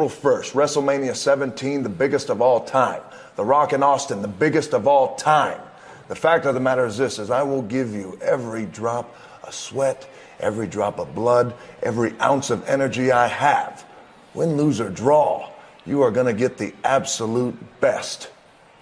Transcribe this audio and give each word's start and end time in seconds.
April 0.00 0.32
1st, 0.32 0.52
WrestleMania 0.52 1.14
17, 1.14 1.82
the 1.82 1.90
biggest 1.90 2.30
of 2.30 2.40
all 2.40 2.64
time. 2.64 3.02
The 3.36 3.44
Rock 3.44 3.74
in 3.74 3.82
Austin, 3.82 4.22
the 4.22 4.28
biggest 4.28 4.72
of 4.72 4.88
all 4.88 5.14
time. 5.16 5.60
The 6.08 6.14
fact 6.14 6.46
of 6.46 6.54
the 6.54 6.60
matter 6.60 6.86
is 6.86 6.96
this 6.96 7.18
is 7.18 7.30
I 7.30 7.42
will 7.42 7.60
give 7.60 7.92
you 7.92 8.18
every 8.22 8.64
drop 8.64 9.14
of 9.42 9.54
sweat, 9.54 10.08
every 10.38 10.66
drop 10.66 10.98
of 10.98 11.14
blood, 11.14 11.52
every 11.82 12.18
ounce 12.18 12.48
of 12.48 12.66
energy 12.66 13.12
I 13.12 13.26
have. 13.26 13.84
Win, 14.32 14.56
lose, 14.56 14.80
or 14.80 14.88
draw, 14.88 15.50
you 15.84 16.00
are 16.00 16.10
going 16.10 16.24
to 16.24 16.32
get 16.32 16.56
the 16.56 16.72
absolute 16.82 17.58
best 17.82 18.30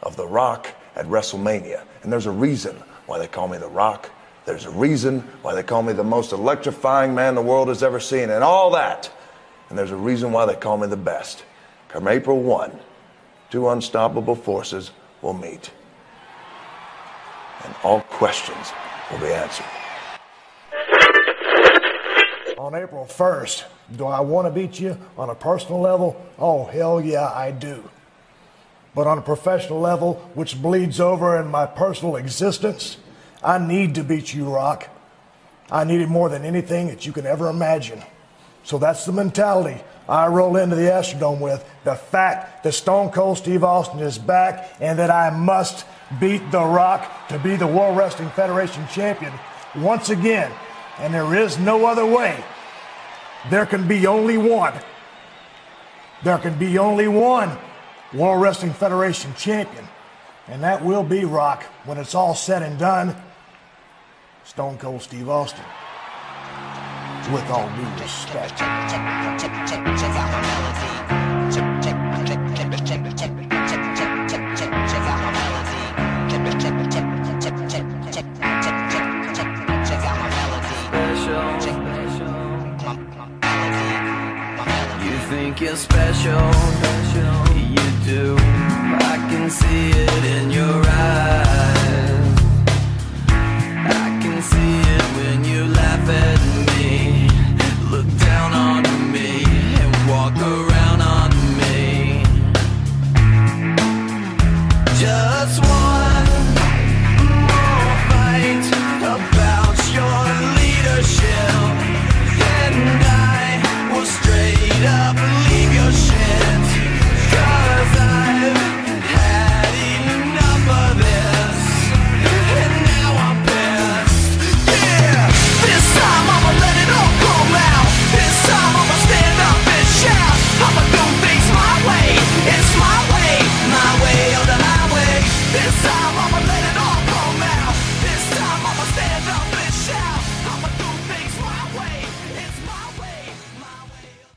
of 0.04 0.14
The 0.14 0.24
Rock 0.24 0.68
at 0.94 1.04
WrestleMania. 1.06 1.82
And 2.04 2.12
there's 2.12 2.26
a 2.26 2.30
reason 2.30 2.76
why 3.06 3.18
they 3.18 3.26
call 3.26 3.48
me 3.48 3.58
The 3.58 3.66
Rock. 3.66 4.08
There's 4.44 4.66
a 4.66 4.70
reason 4.70 5.22
why 5.42 5.56
they 5.56 5.64
call 5.64 5.82
me 5.82 5.94
the 5.94 6.04
most 6.04 6.30
electrifying 6.30 7.12
man 7.12 7.34
the 7.34 7.42
world 7.42 7.66
has 7.66 7.82
ever 7.82 7.98
seen, 7.98 8.30
and 8.30 8.44
all 8.44 8.70
that. 8.70 9.10
And 9.68 9.78
there's 9.78 9.90
a 9.90 9.96
reason 9.96 10.32
why 10.32 10.46
they 10.46 10.54
call 10.54 10.78
me 10.78 10.86
the 10.86 10.96
best. 10.96 11.44
Come 11.88 12.08
April 12.08 12.40
1, 12.40 12.78
two 13.50 13.68
unstoppable 13.68 14.34
forces 14.34 14.90
will 15.22 15.34
meet. 15.34 15.70
And 17.64 17.74
all 17.82 18.00
questions 18.02 18.72
will 19.10 19.18
be 19.18 19.32
answered. 19.32 19.66
On 22.58 22.74
April 22.74 23.06
1st, 23.06 23.64
do 23.96 24.06
I 24.06 24.20
want 24.20 24.46
to 24.46 24.50
beat 24.50 24.78
you 24.78 24.98
on 25.16 25.30
a 25.30 25.34
personal 25.34 25.80
level? 25.80 26.22
Oh, 26.38 26.64
hell 26.64 27.00
yeah, 27.00 27.30
I 27.30 27.50
do. 27.50 27.88
But 28.94 29.06
on 29.06 29.18
a 29.18 29.22
professional 29.22 29.80
level, 29.80 30.14
which 30.34 30.60
bleeds 30.60 31.00
over 31.00 31.40
in 31.40 31.48
my 31.48 31.66
personal 31.66 32.16
existence, 32.16 32.98
I 33.42 33.58
need 33.58 33.94
to 33.94 34.04
beat 34.04 34.34
you, 34.34 34.52
Rock. 34.52 34.88
I 35.70 35.84
need 35.84 36.00
it 36.00 36.08
more 36.08 36.28
than 36.28 36.44
anything 36.44 36.88
that 36.88 37.06
you 37.06 37.12
can 37.12 37.26
ever 37.26 37.48
imagine. 37.48 38.02
So 38.64 38.78
that's 38.78 39.06
the 39.06 39.12
mentality 39.12 39.80
I 40.08 40.26
roll 40.26 40.56
into 40.56 40.74
the 40.74 40.82
Astrodome 40.82 41.40
with. 41.40 41.64
The 41.84 41.94
fact 41.94 42.64
that 42.64 42.72
Stone 42.72 43.10
Cold 43.10 43.38
Steve 43.38 43.62
Austin 43.62 44.00
is 44.00 44.18
back 44.18 44.74
and 44.80 44.98
that 44.98 45.10
I 45.10 45.30
must 45.30 45.86
beat 46.18 46.50
The 46.50 46.64
Rock 46.64 47.28
to 47.28 47.38
be 47.38 47.56
the 47.56 47.66
World 47.66 47.96
Wrestling 47.96 48.30
Federation 48.30 48.86
champion 48.88 49.32
once 49.76 50.08
again. 50.08 50.50
And 50.98 51.12
there 51.12 51.34
is 51.34 51.58
no 51.58 51.86
other 51.86 52.06
way. 52.06 52.42
There 53.50 53.66
can 53.66 53.86
be 53.86 54.06
only 54.06 54.38
one. 54.38 54.74
There 56.24 56.38
can 56.38 56.58
be 56.58 56.78
only 56.78 57.06
one 57.06 57.56
World 58.14 58.40
Wrestling 58.40 58.72
Federation 58.72 59.34
champion. 59.34 59.86
And 60.48 60.62
that 60.62 60.82
will 60.82 61.04
be 61.04 61.24
Rock 61.26 61.64
when 61.84 61.98
it's 61.98 62.14
all 62.14 62.34
said 62.34 62.62
and 62.62 62.78
done. 62.78 63.14
Stone 64.44 64.78
Cold 64.78 65.02
Steve 65.02 65.28
Austin. 65.28 65.64
With 67.30 67.50
all 67.50 67.68
due 67.76 68.02
respect. 68.02 68.58
You 85.02 85.18
think 85.28 85.60
you're 85.60 85.76
special, 85.76 86.32
you 87.54 87.76
do. 88.06 88.36
I 88.38 89.26
can 89.28 89.50
see 89.50 89.90
it 89.90 90.24
in 90.24 90.50
your 90.50 90.82
eyes. 90.86 92.38
I 93.28 94.18
can 94.22 94.40
see 94.40 94.80
it 94.80 95.02
when 95.18 95.44
you 95.44 95.66
laugh 95.66 96.08
at 96.08 96.37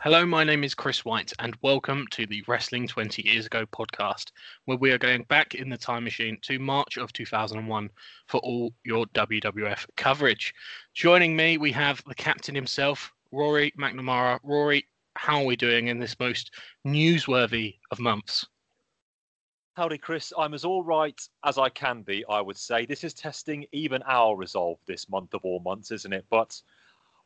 Hello, 0.04 0.26
my 0.26 0.44
name 0.44 0.64
is 0.64 0.74
Chris 0.74 1.06
White, 1.06 1.32
and 1.38 1.56
welcome 1.62 2.08
to 2.10 2.26
the 2.26 2.44
Wrestling 2.48 2.88
20 2.88 3.22
Years 3.22 3.46
Ago 3.46 3.68
podcast, 3.68 4.32
where 4.66 4.80
we 4.80 4.90
are 4.90 4.98
going 4.98 5.22
back 5.26 5.54
in 5.54 5.70
the 5.70 5.78
time 5.78 6.04
machine 6.04 6.40
to 6.42 6.58
March 6.58 6.98
of 6.98 7.14
2001 7.14 7.88
for 8.26 8.40
all 8.40 8.74
your 8.84 9.06
WWF 9.14 9.86
coverage. 9.98 10.56
Joining 10.96 11.36
me, 11.36 11.60
we 11.60 11.72
have 11.74 12.04
the 12.08 12.16
captain 12.16 12.56
himself, 12.56 13.14
Rory 13.32 13.72
McNamara. 13.80 14.40
Rory, 14.42 14.88
how 15.18 15.42
are 15.42 15.46
we 15.46 15.56
doing 15.56 15.90
in 15.90 16.00
this 16.00 16.20
most 16.20 16.50
newsworthy 16.84 17.76
of 17.92 18.00
months? 18.00 18.48
Howdy, 19.76 20.00
Chris. 20.00 20.34
I'm 20.36 20.56
as 20.56 20.66
all 20.66 20.84
right 20.84 21.22
as 21.46 21.60
I 21.60 21.70
can 21.70 22.02
be, 22.02 22.26
I 22.28 22.42
would 22.42 22.58
say. 22.58 22.88
This 22.88 23.04
is 23.04 23.14
testing 23.14 23.68
even 23.72 24.02
our 24.08 24.36
resolve 24.36 24.80
this 24.88 25.08
month 25.10 25.36
of 25.36 25.42
all 25.44 25.60
months, 25.60 25.92
isn't 25.92 26.12
it? 26.12 26.26
But 26.32 26.60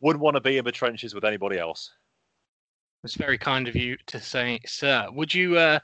wouldn't 0.02 0.22
want 0.22 0.36
to 0.36 0.42
be 0.42 0.58
in 0.58 0.66
the 0.66 0.74
trenches 0.74 1.16
with 1.16 1.24
anybody 1.24 1.58
else. 1.58 1.92
It's 3.06 3.16
very 3.16 3.38
kind 3.38 3.68
of 3.68 3.76
you 3.76 3.98
to 4.08 4.20
say, 4.20 4.60
sir. 4.66 5.08
Would 5.12 5.34
you 5.34 5.58
uh, 5.58 5.80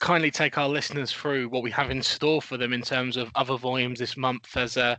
kindly 0.00 0.30
take 0.30 0.56
our 0.56 0.68
listeners 0.68 1.12
through 1.12 1.50
what 1.50 1.62
we 1.62 1.70
have 1.70 1.90
in 1.90 2.02
store 2.02 2.40
for 2.40 2.56
them 2.56 2.72
in 2.72 2.80
terms 2.80 3.18
of 3.18 3.30
other 3.34 3.58
volumes 3.58 3.98
this 3.98 4.16
month? 4.16 4.56
As 4.56 4.78
uh, 4.78 4.96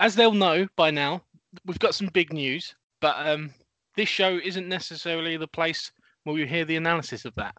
as 0.00 0.14
they'll 0.14 0.32
know 0.32 0.66
by 0.76 0.90
now, 0.90 1.22
we've 1.66 1.78
got 1.78 1.94
some 1.94 2.08
big 2.08 2.32
news, 2.32 2.74
but 3.00 3.16
um, 3.18 3.50
this 3.96 4.08
show 4.08 4.40
isn't 4.42 4.66
necessarily 4.66 5.36
the 5.36 5.46
place 5.46 5.92
where 6.24 6.38
you 6.38 6.46
hear 6.46 6.64
the 6.64 6.76
analysis 6.76 7.26
of 7.26 7.34
that. 7.34 7.54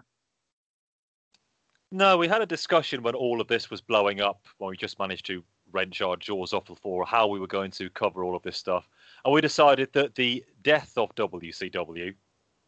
No, 1.91 2.17
we 2.17 2.27
had 2.27 2.41
a 2.41 2.47
discussion 2.47 3.03
when 3.03 3.16
all 3.16 3.41
of 3.41 3.47
this 3.47 3.69
was 3.69 3.79
blowing 3.79 4.21
up, 4.21 4.41
when 4.57 4.71
we 4.71 4.77
just 4.77 4.97
managed 4.97 5.27
to 5.27 5.43
wrench 5.71 6.01
our 6.01 6.17
jaws 6.17 6.53
off 6.53 6.66
the 6.66 6.75
floor, 6.75 7.05
how 7.05 7.27
we 7.27 7.39
were 7.39 7.47
going 7.47 7.71
to 7.71 7.91
cover 7.91 8.23
all 8.23 8.35
of 8.35 8.41
this 8.41 8.57
stuff. 8.57 8.87
And 9.23 9.33
we 9.33 9.41
decided 9.41 9.93
that 9.93 10.16
the 10.16 10.43
death 10.63 10.93
of 10.97 11.13
WCW, 11.16 12.16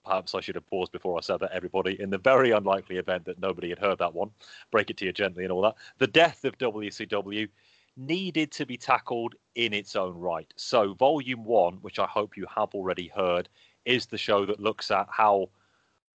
Um, 0.05 0.11
perhaps 0.11 0.35
I 0.35 0.41
should 0.41 0.55
have 0.55 0.67
paused 0.67 0.91
before 0.91 1.17
I 1.17 1.21
said 1.21 1.39
that, 1.39 1.51
everybody, 1.51 1.99
in 1.99 2.09
the 2.09 2.17
very 2.17 2.51
unlikely 2.51 2.97
event 2.97 3.25
that 3.25 3.39
nobody 3.39 3.69
had 3.69 3.79
heard 3.79 3.99
that 3.99 4.13
one, 4.13 4.31
break 4.71 4.89
it 4.89 4.97
to 4.97 5.05
you 5.05 5.13
gently 5.13 5.43
and 5.43 5.51
all 5.51 5.61
that, 5.61 5.75
the 5.97 6.07
death 6.07 6.43
of 6.45 6.57
WCW 6.57 7.47
needed 7.97 8.51
to 8.51 8.65
be 8.65 8.77
tackled 8.77 9.35
in 9.55 9.73
its 9.73 9.95
own 9.95 10.13
right. 10.15 10.51
So, 10.55 10.93
Volume 10.93 11.43
1, 11.43 11.75
which 11.81 11.99
I 11.99 12.05
hope 12.05 12.37
you 12.37 12.45
have 12.55 12.73
already 12.73 13.07
heard, 13.07 13.49
is 13.85 14.05
the 14.05 14.17
show 14.17 14.45
that 14.45 14.59
looks 14.59 14.91
at 14.91 15.07
how 15.09 15.49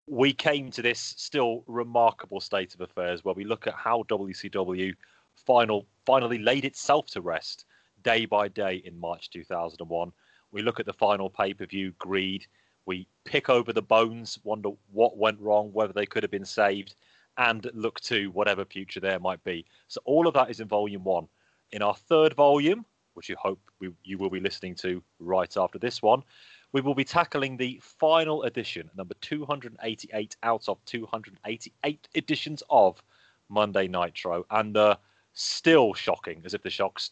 we 0.07 0.33
came 0.33 0.69
to 0.71 0.81
this 0.81 0.99
still 1.17 1.63
remarkable 1.67 2.39
state 2.39 2.75
of 2.75 2.81
affairs 2.81 3.25
where 3.25 3.33
we 3.33 3.43
look 3.43 3.67
at 3.67 3.73
how 3.73 4.03
WCW 4.03 4.93
final 5.35 5.87
finally 6.05 6.37
laid 6.37 6.63
itself 6.63 7.07
to 7.07 7.21
rest 7.21 7.65
day 8.03 8.25
by 8.25 8.47
day 8.47 8.81
in 8.85 8.99
March 8.99 9.31
2001. 9.31 10.11
We 10.51 10.61
look 10.61 10.79
at 10.79 10.85
the 10.85 10.93
final 10.93 11.29
pay-per-view 11.29 11.93
Greed. 11.97 12.45
We 12.85 13.07
pick 13.23 13.49
over 13.49 13.73
the 13.73 13.81
bones, 13.81 14.39
wonder 14.43 14.69
what 14.91 15.17
went 15.17 15.39
wrong, 15.39 15.71
whether 15.73 15.93
they 15.93 16.05
could 16.05 16.23
have 16.23 16.31
been 16.31 16.45
saved, 16.45 16.95
and 17.37 17.69
look 17.73 17.99
to 18.01 18.29
whatever 18.31 18.63
future 18.65 18.99
there 18.99 19.19
might 19.19 19.43
be. 19.43 19.65
So 19.87 20.01
all 20.05 20.27
of 20.27 20.33
that 20.35 20.49
is 20.49 20.59
in 20.59 20.67
volume 20.67 21.03
1. 21.03 21.27
In 21.71 21.81
our 21.81 21.95
third 21.95 22.33
volume, 22.33 22.85
which 23.15 23.29
you 23.29 23.35
hope 23.37 23.59
we, 23.79 23.89
you 24.03 24.17
will 24.17 24.29
be 24.29 24.39
listening 24.39 24.75
to 24.75 25.01
right 25.19 25.55
after 25.57 25.79
this 25.79 26.01
one, 26.01 26.23
we 26.73 26.81
will 26.81 26.95
be 26.95 27.05
tackling 27.05 27.57
the 27.57 27.79
final 27.81 28.43
edition, 28.43 28.89
number 28.95 29.15
288 29.21 30.35
out 30.43 30.67
of 30.67 30.83
288 30.85 32.07
editions 32.15 32.63
of 32.69 33.01
Monday 33.49 33.87
Nitro. 33.87 34.45
And 34.51 34.75
uh, 34.75 34.97
still 35.33 35.93
shocking, 35.93 36.41
as 36.45 36.53
if 36.53 36.61
the 36.61 36.69
shocks 36.69 37.11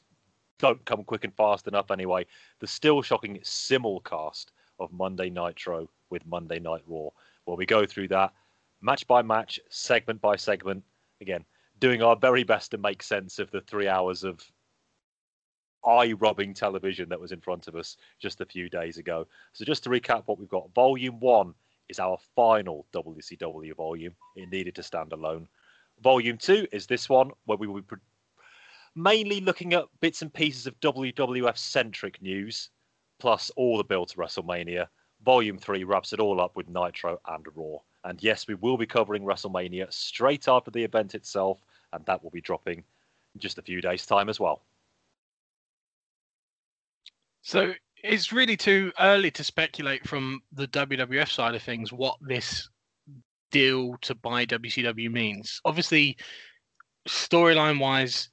don't 0.60 0.84
come 0.86 1.04
quick 1.04 1.24
and 1.24 1.34
fast 1.36 1.68
enough 1.68 1.92
anyway, 1.92 2.26
the 2.60 2.68
still 2.68 3.02
shocking 3.02 3.40
simulcast 3.40 4.48
of 4.80 4.92
Monday 4.92 5.30
Nitro 5.30 5.90
with 6.10 6.26
Monday 6.26 6.60
Night 6.60 6.84
Raw, 6.88 7.10
where 7.46 7.58
we 7.58 7.66
go 7.66 7.86
through 7.86 8.08
that 8.10 8.34
match 8.82 9.08
by 9.08 9.22
match, 9.22 9.60
segment 9.70 10.22
by 10.22 10.36
segment. 10.36 10.84
Again, 11.22 11.46
doing 11.80 12.02
our 12.02 12.16
very 12.16 12.44
best 12.44 12.72
to 12.72 12.78
make 12.78 13.02
sense 13.02 13.40
of 13.40 13.50
the 13.52 13.62
three 13.62 13.88
hours 13.88 14.24
of 14.24 14.44
eye 15.86 16.14
rubbing 16.14 16.54
television 16.54 17.10
that 17.10 17.20
was 17.20 17.32
in 17.32 17.42
front 17.42 17.68
of 17.68 17.76
us 17.76 17.98
just 18.20 18.42
a 18.42 18.46
few 18.46 18.70
days 18.70 18.98
ago. 18.98 19.28
So, 19.54 19.66
just 19.66 19.84
to 19.84 19.90
recap 19.90 20.24
what 20.26 20.40
we've 20.40 20.50
got 20.50 20.74
Volume 20.74 21.20
1 21.20 21.54
is 21.90 22.00
our 22.00 22.18
final 22.36 22.86
WCW 22.94 23.76
volume. 23.76 24.16
It 24.36 24.50
needed 24.50 24.76
to 24.76 24.84
stand 24.84 25.14
alone. 25.14 25.48
Volume 26.02 26.38
2 26.38 26.68
is 26.72 26.88
this 26.88 27.10
one, 27.10 27.32
where 27.46 27.58
we 27.58 27.68
will 27.68 27.82
be 27.82 27.96
mainly 28.96 29.42
looking 29.42 29.74
at 29.74 29.86
bits 30.02 30.22
and 30.22 30.34
pieces 30.34 30.68
of 30.68 30.80
WWF 30.80 31.58
centric 31.58 32.22
news, 32.22 32.70
plus 33.24 33.50
all 33.56 33.78
the 33.78 33.86
build 33.86 34.10
to 34.10 34.18
WrestleMania. 34.18 34.86
Volume 35.24 35.58
3 35.58 35.86
wraps 35.86 36.12
it 36.12 36.20
all 36.20 36.42
up 36.42 36.58
with 36.58 36.68
Nitro 36.68 37.22
and 37.26 37.46
Raw. 37.56 37.78
And 38.04 38.22
yes, 38.22 38.50
we 38.50 38.56
will 38.56 38.76
be 38.76 38.86
covering 38.86 39.24
WrestleMania 39.24 39.94
straight 39.94 40.50
after 40.50 40.72
the 40.72 40.84
event 40.84 41.16
itself, 41.16 41.58
and 41.94 42.06
that 42.06 42.22
will 42.22 42.32
be 42.32 42.42
dropping 42.42 42.80
in 42.80 43.40
just 43.40 43.58
a 43.58 43.62
few 43.62 43.80
days' 43.80 44.06
time 44.06 44.28
as 44.28 44.42
well. 44.42 44.62
So 47.44 47.72
it's 48.04 48.34
really 48.34 48.58
too 48.58 48.92
early 49.00 49.32
to 49.32 49.44
speculate 49.46 50.06
from 50.06 50.42
the 50.52 50.68
WWF 50.68 51.32
side 51.32 51.56
of 51.56 51.64
things 51.64 51.94
what 51.94 52.18
this 52.20 52.68
deal 53.52 53.96
to 54.02 54.16
buy 54.16 54.46
WCW 54.46 55.10
means. 55.10 55.62
Obviously, 55.64 56.18
storyline 57.08 57.80
wise, 57.80 58.28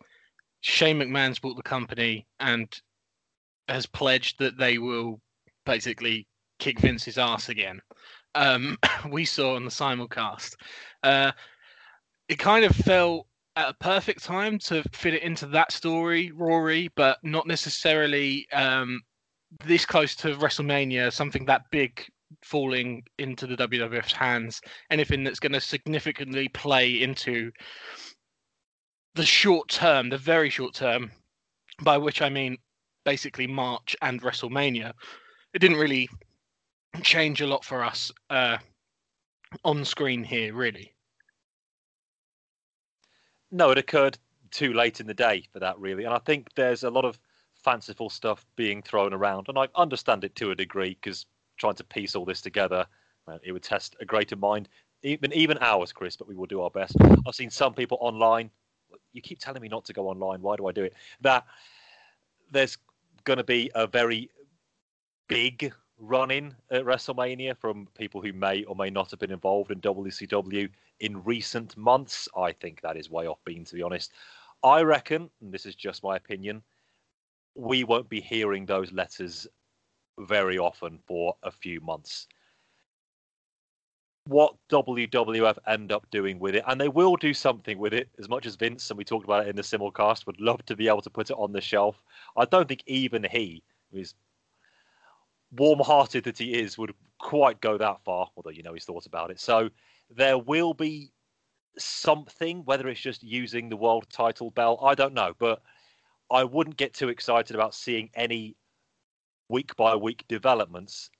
Shane 0.63 0.99
McMahon's 0.99 1.39
bought 1.39 1.57
the 1.57 1.63
company 1.63 2.27
and 2.41 2.69
has 3.71 3.87
pledged 3.87 4.39
that 4.39 4.59
they 4.59 4.79
will 4.79 5.21
basically 5.67 6.27
kick 6.59 6.79
Vince's 6.79 7.19
ass 7.19 7.49
again. 7.49 7.81
Um, 8.35 8.77
we 9.11 9.25
saw 9.25 9.57
on 9.57 9.65
the 9.65 9.71
simulcast. 9.71 10.55
Uh, 11.03 11.33
it 12.29 12.39
kind 12.39 12.65
of 12.65 12.75
fell 12.75 13.27
at 13.57 13.71
a 13.71 13.75
perfect 13.75 14.23
time 14.23 14.59
to 14.59 14.83
fit 14.93 15.15
it 15.15 15.23
into 15.23 15.47
that 15.47 15.73
story, 15.73 16.31
Rory, 16.33 16.89
but 16.95 17.19
not 17.23 17.47
necessarily 17.47 18.49
um, 18.53 19.01
this 19.65 19.85
close 19.85 20.15
to 20.17 20.37
WrestleMania, 20.37 21.13
something 21.13 21.45
that 21.47 21.63
big 21.71 22.05
falling 22.43 23.03
into 23.19 23.47
the 23.47 23.57
WWF's 23.57 24.13
hands, 24.13 24.61
anything 24.91 25.25
that's 25.25 25.41
going 25.41 25.53
to 25.53 25.61
significantly 25.61 26.49
play 26.49 27.03
into 27.03 27.51
the 29.17 29.27
short 29.27 29.69
term, 29.69 30.09
the 30.09 30.19
very 30.19 30.49
short 30.49 30.75
term, 30.75 31.11
by 31.83 31.99
which 31.99 32.23
I 32.23 32.29
mean 32.29 32.57
basically 33.05 33.47
March 33.47 33.97
and 34.03 34.23
WrestleMania. 34.23 34.93
It 35.55 35.59
didn't 35.59 35.79
really 35.79 36.09
change 37.03 37.41
a 37.41 37.47
lot 37.47 37.65
for 37.65 37.85
us 37.85 38.13
uh, 38.31 38.59
on 39.65 39.85
screen 39.85 40.25
here, 40.25 40.55
really. 40.55 40.93
No, 43.51 43.71
it 43.71 43.79
occurred 43.79 44.19
too 44.51 44.73
late 44.73 45.01
in 45.01 45.07
the 45.07 45.15
day 45.15 45.45
for 45.53 45.59
that, 45.61 45.79
really. 45.79 46.05
And 46.05 46.15
I 46.15 46.19
think 46.19 46.49
there's 46.55 46.85
a 46.85 46.91
lot 46.91 47.05
of 47.05 47.19
fanciful 47.63 48.11
stuff 48.11 48.47
being 48.57 48.83
thrown 48.83 49.13
around. 49.13 49.49
And 49.49 49.59
I 49.59 49.69
understand 49.75 50.25
it 50.25 50.35
to 50.37 50.51
a 50.51 50.55
degree 50.55 50.97
because 51.01 51.27
trying 51.59 51.75
to 51.75 51.85
piece 51.85 52.15
all 52.15 52.25
this 52.25 52.41
together, 52.41 52.87
it 53.43 53.53
would 53.53 53.63
test 53.63 53.95
a 54.01 54.05
greater 54.05 54.37
mind, 54.37 54.69
even 55.03 55.33
even 55.33 55.57
ours, 55.59 55.93
Chris. 55.93 56.17
But 56.17 56.27
we 56.27 56.35
will 56.35 56.47
do 56.47 56.63
our 56.63 56.71
best. 56.71 56.97
I've 57.27 57.35
seen 57.35 57.51
some 57.51 57.75
people 57.75 57.99
online. 58.01 58.51
You 59.13 59.23
keep 59.23 59.39
telling 59.39 59.63
me 59.63 59.69
not 59.69 59.85
to 59.85 59.93
go 59.93 60.09
online. 60.09 60.43
Why 60.43 60.57
do 60.57 60.67
I 60.67 60.73
do 60.73 60.83
it? 60.83 60.95
That 61.21 61.45
there's 62.51 62.77
going 63.25 63.39
to 63.39 63.45
be 63.45 63.71
a 63.75 63.87
very 63.87 64.31
big 65.29 65.73
run 65.99 66.31
in 66.31 66.55
at 66.71 66.85
WrestleMania 66.85 67.57
from 67.57 67.87
people 67.97 68.23
who 68.23 68.33
may 68.33 68.65
or 68.65 68.75
may 68.75 68.91
not 68.91 69.11
have 69.11 69.21
been 69.21 69.31
involved 69.31 69.71
in 69.71 69.81
WCW 69.81 70.69
in 71.01 71.23
recent 71.25 71.77
months. 71.77 72.29
I 72.37 72.53
think 72.53 72.81
that 72.81 72.97
is 72.97 73.11
way 73.11 73.27
off 73.27 73.39
being, 73.45 73.65
to 73.67 73.75
be 73.75 73.83
honest. 73.83 74.13
I 74.63 74.83
reckon, 74.83 75.31
and 75.41 75.53
this 75.53 75.67
is 75.67 75.75
just 75.75 76.03
my 76.03 76.17
opinion, 76.17 76.63
we 77.55 77.85
won't 77.85 78.09
be 78.09 78.21
hearing 78.21 78.67
those 78.67 78.93
letters 78.93 79.47
very 80.19 80.59
often 80.59 80.99
for 81.07 81.35
a 81.43 81.51
few 81.51 81.81
months. 81.81 82.27
What 84.31 84.55
WWF 84.71 85.59
end 85.67 85.91
up 85.91 86.09
doing 86.13 86.39
with 86.39 86.55
it, 86.55 86.63
and 86.69 86.81
they 86.81 86.87
will 86.87 87.17
do 87.17 87.35
something 87.35 87.79
with 87.79 87.93
it, 87.93 88.09
as 88.21 88.29
much 88.29 88.47
as 88.47 88.55
Vince, 88.55 88.89
and 88.89 88.97
we 88.97 89.05
talked 89.05 89.25
about 89.25 89.45
it 89.45 89.49
in 89.49 89.57
the 89.57 89.63
simulcast, 89.63 90.25
would 90.25 90.41
love 90.41 90.65
to 90.67 90.77
be 90.77 90.87
able 90.87 91.03
to 91.03 91.11
put 91.11 91.31
it 91.31 91.37
on 91.37 91.51
the 91.51 91.61
shelf. 91.61 92.01
I 92.37 92.45
don't 92.45 92.69
think 92.69 92.85
even 92.87 93.27
he, 93.29 93.65
who's 93.93 94.15
warm-hearted 95.51 96.23
that 96.23 96.39
he 96.39 96.55
is, 96.55 96.79
would 96.79 96.95
quite 97.19 97.61
go 97.61 97.77
that 97.77 98.05
far. 98.05 98.29
Although 98.37 98.51
you 98.51 98.63
know 98.63 98.73
he's 98.73 98.85
thought 98.85 99.07
about 99.07 99.33
it. 99.33 99.41
So 99.41 99.69
there 100.09 100.39
will 100.39 100.75
be 100.75 101.11
something, 101.77 102.65
whether 102.67 102.87
it's 102.87 103.01
just 103.01 103.25
using 103.25 103.69
the 103.69 103.77
world 103.77 104.07
title 104.13 104.53
belt, 104.53 104.79
I 104.81 104.95
don't 104.95 105.13
know, 105.13 105.35
but 105.41 105.61
I 106.31 106.45
wouldn't 106.45 106.77
get 106.77 106.95
too 106.95 107.09
excited 107.09 107.57
about 107.57 107.75
seeing 107.75 108.11
any 108.15 108.55
week 109.49 109.75
by 109.75 109.97
week 109.97 110.25
developments 110.29 111.11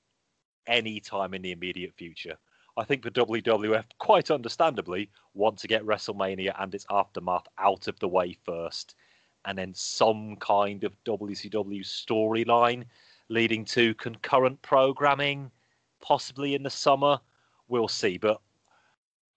anytime 0.65 1.33
in 1.33 1.41
the 1.41 1.51
immediate 1.51 1.93
future. 1.97 2.37
I 2.77 2.83
think 2.83 3.03
the 3.03 3.11
WWF, 3.11 3.83
quite 3.99 4.31
understandably, 4.31 5.09
want 5.33 5.57
to 5.59 5.67
get 5.67 5.85
WrestleMania 5.85 6.55
and 6.59 6.73
its 6.73 6.85
aftermath 6.89 7.47
out 7.57 7.87
of 7.87 7.99
the 7.99 8.07
way 8.07 8.37
first, 8.45 8.95
and 9.45 9.57
then 9.57 9.73
some 9.73 10.35
kind 10.37 10.83
of 10.83 10.95
WCW 11.03 11.81
storyline 11.81 12.85
leading 13.29 13.65
to 13.65 13.93
concurrent 13.95 14.61
programming, 14.61 15.51
possibly 16.01 16.55
in 16.55 16.63
the 16.63 16.69
summer. 16.69 17.19
We'll 17.67 17.87
see. 17.87 18.17
But 18.17 18.39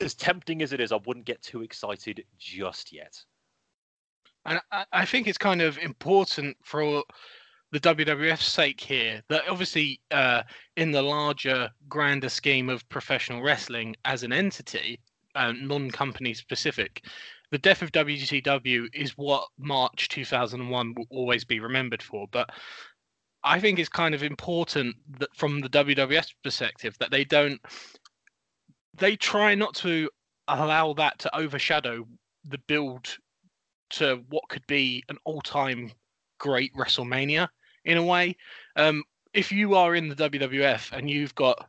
as 0.01 0.15
tempting 0.15 0.63
as 0.63 0.73
it 0.73 0.81
is, 0.81 0.93
I 0.93 0.99
wouldn't 1.07 1.27
get 1.27 1.43
too 1.43 1.63
excited 1.63 2.25
just 2.39 2.93
yet. 2.93 3.23
And 4.47 4.61
I, 4.93 5.07
think 5.07 5.27
it's 5.27 5.39
kind 5.39 5.63
of 5.63 5.79
important 5.79 6.57
for 6.63 7.03
the 7.75 7.81
WWF's 7.81 8.47
sake 8.47 8.79
here 8.79 9.21
that 9.29 9.49
obviously, 9.49 10.01
uh, 10.13 10.45
in 10.77 10.93
the 10.93 11.03
larger, 11.03 11.69
grander 11.89 12.29
scheme 12.29 12.69
of 12.71 12.89
professional 12.89 13.43
wrestling 13.43 13.97
as 14.05 14.23
an 14.23 14.33
entity, 14.33 15.01
um, 15.35 15.67
non 15.67 15.91
company 15.91 16.35
specific, 16.35 17.05
the 17.51 17.59
death 17.59 17.83
of 17.83 17.91
WCW 17.91 18.87
is 18.95 19.19
what 19.19 19.49
March 19.59 20.09
2001 20.09 20.95
will 20.95 21.07
always 21.11 21.45
be 21.45 21.59
remembered 21.59 22.01
for. 22.01 22.29
But 22.31 22.49
I 23.43 23.59
think 23.59 23.81
it's 23.81 23.89
kind 23.89 24.15
of 24.15 24.23
important 24.23 24.95
that 25.19 25.35
from 25.35 25.61
the 25.61 25.69
WWF 25.69 26.33
perspective 26.45 26.97
that 27.01 27.11
they 27.11 27.25
don't, 27.25 27.61
they 28.97 29.17
try 29.17 29.57
not 29.57 29.75
to 29.77 30.09
allow 30.47 30.93
that 30.93 31.19
to 31.19 31.37
overshadow 31.37 32.07
the 32.45 32.59
build 32.69 33.19
to 33.91 34.23
what 34.29 34.49
could 34.49 34.67
be 34.69 35.03
an 35.09 35.19
all-time 35.25 35.91
great 36.39 36.73
WrestleMania 36.75 37.49
in 37.85 37.97
a 37.97 38.03
way. 38.03 38.37
Um, 38.77 39.03
if 39.33 39.51
you 39.51 39.75
are 39.75 39.95
in 39.95 40.09
the 40.09 40.15
WWF 40.15 40.93
and 40.93 41.11
you've 41.11 41.35
got 41.35 41.69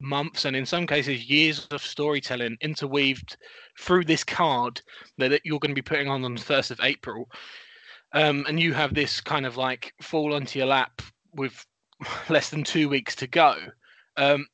months 0.00 0.44
and 0.44 0.56
in 0.56 0.66
some 0.66 0.86
cases 0.86 1.28
years 1.28 1.66
of 1.70 1.82
storytelling 1.82 2.56
interweaved 2.60 3.36
through 3.78 4.04
this 4.04 4.24
card 4.24 4.80
that, 5.18 5.40
you're 5.44 5.60
going 5.60 5.70
to 5.70 5.74
be 5.74 5.82
putting 5.82 6.08
on 6.08 6.24
on 6.24 6.34
the 6.34 6.40
first 6.40 6.70
of 6.70 6.80
April, 6.82 7.28
um, 8.12 8.44
and 8.48 8.60
you 8.60 8.74
have 8.74 8.94
this 8.94 9.20
kind 9.20 9.46
of 9.46 9.56
like 9.56 9.94
fall 10.02 10.34
onto 10.34 10.58
your 10.58 10.68
lap 10.68 11.00
with 11.34 11.64
less 12.28 12.50
than 12.50 12.64
two 12.64 12.88
weeks 12.88 13.14
to 13.16 13.26
go. 13.26 13.56
Um, 14.16 14.46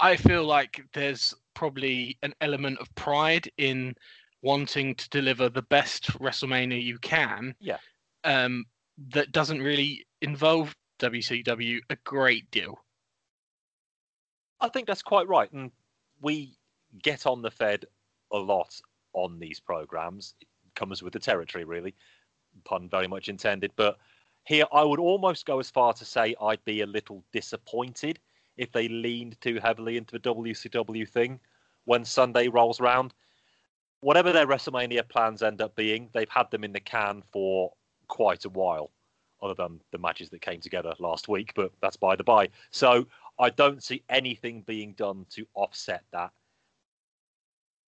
I 0.00 0.16
feel 0.16 0.44
like 0.44 0.82
there's 0.94 1.34
probably 1.54 2.18
an 2.22 2.34
element 2.40 2.78
of 2.78 2.94
pride 2.94 3.50
in 3.58 3.94
wanting 4.42 4.94
to 4.94 5.08
deliver 5.10 5.48
the 5.48 5.62
best 5.62 6.10
WrestleMania 6.18 6.82
you 6.82 6.98
can. 6.98 7.54
Yeah. 7.60 7.78
Um, 8.24 8.64
that 9.12 9.32
doesn't 9.32 9.60
really 9.60 10.06
involve 10.22 10.74
WCW 10.98 11.78
a 11.90 11.96
great 12.04 12.50
deal. 12.50 12.78
I 14.60 14.68
think 14.68 14.86
that's 14.86 15.02
quite 15.02 15.28
right. 15.28 15.52
And 15.52 15.70
we 16.20 16.56
get 17.02 17.26
on 17.26 17.42
the 17.42 17.50
Fed 17.50 17.84
a 18.32 18.38
lot 18.38 18.80
on 19.12 19.38
these 19.38 19.60
programs. 19.60 20.34
It 20.40 20.48
comes 20.74 21.02
with 21.02 21.12
the 21.12 21.18
territory, 21.18 21.64
really. 21.64 21.94
Pun 22.64 22.88
very 22.88 23.06
much 23.06 23.28
intended. 23.28 23.72
But 23.76 23.98
here, 24.44 24.64
I 24.72 24.82
would 24.82 25.00
almost 25.00 25.44
go 25.44 25.58
as 25.58 25.70
far 25.70 25.92
to 25.92 26.04
say 26.04 26.34
I'd 26.40 26.64
be 26.64 26.80
a 26.80 26.86
little 26.86 27.22
disappointed 27.32 28.18
if 28.56 28.72
they 28.72 28.88
leaned 28.88 29.38
too 29.40 29.58
heavily 29.62 29.98
into 29.98 30.18
the 30.18 30.34
WCW 30.34 31.06
thing 31.06 31.38
when 31.84 32.04
Sunday 32.04 32.48
rolls 32.48 32.80
round. 32.80 33.12
Whatever 34.00 34.32
their 34.32 34.46
WrestleMania 34.46 35.08
plans 35.08 35.42
end 35.42 35.60
up 35.60 35.76
being, 35.76 36.08
they've 36.14 36.30
had 36.30 36.50
them 36.50 36.64
in 36.64 36.72
the 36.72 36.80
can 36.80 37.22
for 37.32 37.72
quite 38.08 38.44
a 38.44 38.50
while, 38.50 38.90
other 39.42 39.54
than 39.54 39.80
the 39.92 39.98
matches 39.98 40.30
that 40.30 40.40
came 40.40 40.60
together 40.60 40.94
last 40.98 41.28
week, 41.28 41.52
but 41.54 41.72
that's 41.80 41.96
by 41.96 42.16
the 42.16 42.24
by. 42.24 42.48
So 42.70 43.06
I 43.38 43.50
don't 43.50 43.82
see 43.82 44.02
anything 44.08 44.62
being 44.62 44.92
done 44.92 45.26
to 45.30 45.46
offset 45.54 46.04
that. 46.12 46.32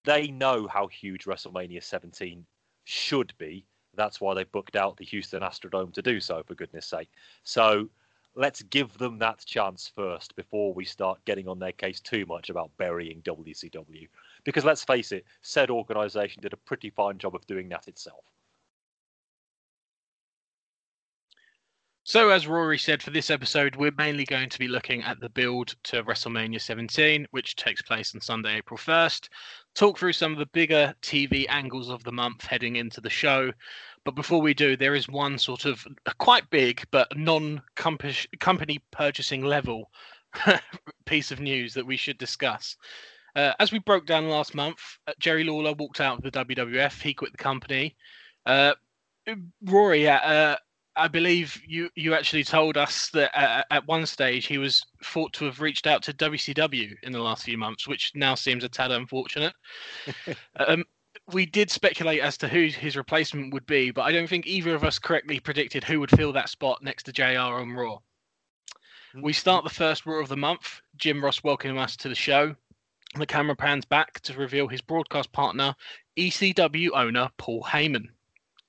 They 0.05 0.29
know 0.29 0.67
how 0.67 0.87
huge 0.87 1.25
WrestleMania 1.25 1.83
17 1.83 2.45
should 2.85 3.33
be. 3.39 3.65
That's 3.95 4.21
why 4.21 4.35
they 4.35 4.45
booked 4.45 4.77
out 4.77 4.97
the 4.97 5.05
Houston 5.05 5.43
Astrodome 5.43 5.93
to 5.95 6.03
do 6.03 6.21
so, 6.21 6.43
for 6.47 6.55
goodness 6.55 6.87
sake. 6.87 7.11
So 7.43 7.89
let's 8.35 8.63
give 8.63 8.97
them 8.99 9.19
that 9.19 9.45
chance 9.45 9.91
first 9.95 10.37
before 10.37 10.73
we 10.73 10.85
start 10.85 11.25
getting 11.25 11.49
on 11.49 11.59
their 11.59 11.73
case 11.73 12.01
too 12.01 12.25
much 12.27 12.51
about 12.51 12.71
burying 12.79 13.21
WCW. 13.23 14.07
Because 14.45 14.65
let's 14.65 14.85
face 14.85 15.13
it, 15.13 15.25
said 15.43 15.71
organization 15.71 16.41
did 16.41 16.53
a 16.53 16.59
pretty 16.59 16.91
fine 16.91 17.19
job 17.19 17.35
of 17.35 17.47
doing 17.47 17.69
that 17.71 17.89
itself. 17.89 18.25
So, 22.09 22.31
as 22.31 22.47
Rory 22.47 22.79
said, 22.79 23.03
for 23.03 23.11
this 23.11 23.29
episode, 23.29 23.77
we're 23.77 23.93
mainly 23.99 24.25
going 24.25 24.49
to 24.49 24.59
be 24.59 24.67
looking 24.67 25.03
at 25.03 25.21
the 25.21 25.29
build 25.29 25.75
to 25.83 26.03
WrestleMania 26.03 26.59
17, 26.59 27.27
which 27.33 27.55
takes 27.55 27.83
place 27.83 28.15
on 28.15 28.23
Sunday, 28.23 28.57
April 28.57 28.79
1st. 28.79 29.29
Talk 29.75 29.99
through 29.99 30.15
some 30.15 30.33
of 30.33 30.39
the 30.39 30.47
bigger 30.47 30.95
TV 31.03 31.45
angles 31.51 31.91
of 31.91 32.03
the 32.05 32.11
month 32.11 32.47
heading 32.47 32.77
into 32.77 33.03
the 33.03 33.11
show. 33.11 33.53
But 34.07 34.15
before 34.15 34.41
we 34.41 34.55
do, 34.55 34.75
there 34.75 34.95
is 34.95 35.07
one 35.07 35.37
sort 35.37 35.67
of 35.67 35.87
quite 36.17 36.49
big 36.49 36.83
but 36.91 37.15
non 37.15 37.61
company 37.77 38.81
purchasing 38.91 39.45
level 39.45 39.91
piece 41.05 41.31
of 41.31 41.41
news 41.41 41.75
that 41.75 41.87
we 41.87 41.99
should 41.99 42.17
discuss. 42.17 42.79
Uh, 43.37 43.53
as 43.61 43.71
we 43.71 43.81
broke 43.81 44.07
down 44.07 44.31
last 44.31 44.55
month, 44.55 44.81
uh, 45.09 45.13
Jerry 45.19 45.45
Lawler 45.45 45.75
walked 45.75 46.01
out 46.01 46.17
of 46.17 46.23
the 46.23 46.31
WWF. 46.31 47.03
He 47.03 47.13
quit 47.13 47.33
the 47.33 47.37
company. 47.37 47.97
Uh, 48.47 48.73
Rory, 49.63 50.09
uh, 50.09 50.57
I 50.99 51.09
believe 51.09 51.61
you 51.67 51.89
you 51.95 52.15
actually 52.15 52.45
told 52.45 52.77
us 52.77 53.09
that 53.11 53.31
at, 53.39 53.67
at 53.71 53.87
one 53.87 54.05
stage 54.05 54.47
he 54.47 54.59
was 54.59 54.85
thought 55.05 55.33
to 55.35 55.45
have 55.45 55.61
reached 55.61 55.87
out 55.87 56.03
to 56.03 56.13
WCW 56.13 56.95
in 57.03 57.13
the 57.13 57.23
last 57.23 57.45
few 57.45 57.57
months, 57.57 57.87
which 57.87 58.13
now 58.15 58.35
seems 58.35 58.65
a 58.65 58.69
tad 58.69 58.91
unfortunate. 58.91 59.55
um, 60.57 60.85
we 61.33 61.47
did 61.47 61.71
speculate 61.71 62.21
as 62.21 62.37
to 62.39 62.49
who 62.49 62.67
his 62.67 62.97
replacement 62.97 63.53
would 63.55 63.67
be, 63.67 63.91
but 63.91 64.03
I 64.03 64.13
don't 64.13 64.29
think 64.29 64.47
either 64.47 64.75
of 64.75 64.85
us 64.85 64.99
correctly 64.99 65.39
predicted 65.39 65.85
who 65.85 66.01
would 66.01 66.11
fill 66.11 66.33
that 66.33 66.49
spot 66.49 66.83
next 66.83 67.05
to 67.05 67.13
JR 67.13 67.39
on 67.39 67.73
Raw. 67.73 67.99
Hmm. 69.13 69.23
We 69.23 69.33
start 69.33 69.65
the 69.65 69.71
first 69.71 70.05
Raw 70.05 70.21
of 70.21 70.29
the 70.29 70.37
month. 70.37 70.81
Jim 70.97 71.25
Ross 71.25 71.45
welcoming 71.45 71.79
us 71.79 71.97
to 71.99 72.09
the 72.09 72.15
show. 72.15 72.57
The 73.15 73.27
camera 73.27 73.57
pans 73.57 73.85
back 73.85 74.21
to 74.23 74.35
reveal 74.35 74.69
his 74.69 74.83
broadcast 74.83 75.33
partner, 75.33 75.75
ECW 76.19 76.91
owner 76.93 77.31
Paul 77.39 77.63
Heyman. 77.63 78.09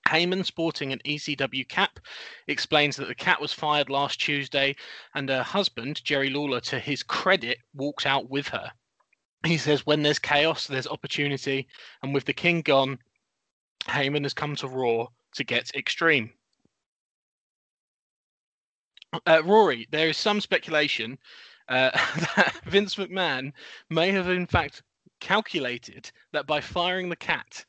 Heyman, 0.08 0.46
sporting 0.46 0.91
an 0.91 1.01
ECW 1.06 1.68
cap, 1.68 2.00
explains 2.48 2.96
that 2.96 3.08
the 3.08 3.15
Kat 3.15 3.39
was 3.39 3.53
fired 3.53 3.89
last 3.89 4.20
Tuesday 4.20 4.75
and 5.13 5.29
her 5.29 5.44
husband, 5.44 6.03
Jerry 6.03 6.29
Lawler, 6.29 6.62
to 6.62 6.79
his 6.79 7.03
credit, 7.03 7.60
walked 7.74 8.06
out 8.06 8.29
with 8.29 8.48
her. 8.48 8.72
He 9.46 9.58
says, 9.58 9.86
When 9.86 10.01
there's 10.01 10.20
chaos, 10.20 10.68
there's 10.68 10.88
opportunity. 10.88 11.68
And 12.01 12.13
with 12.13 12.25
the 12.25 12.34
king 12.34 12.62
gone, 12.62 13.00
Heyman 13.86 14.24
has 14.24 14.34
come 14.34 14.56
to 14.58 14.68
Raw 14.68 15.08
to 15.36 15.44
get 15.44 15.75
extreme. 15.75 16.32
Uh, 19.25 19.41
Rory, 19.44 19.88
there 19.91 20.10
is 20.10 20.18
some 20.18 20.41
speculation 20.41 21.18
uh, 21.68 21.91
that 22.36 22.60
Vince 22.65 22.96
McMahon 22.96 23.53
may 23.89 24.12
have, 24.12 24.29
in 24.29 24.46
fact, 24.46 24.84
calculated 25.20 26.12
that 26.32 26.48
by 26.48 26.62
firing 26.62 27.10
the 27.10 27.15
Kat, 27.15 27.65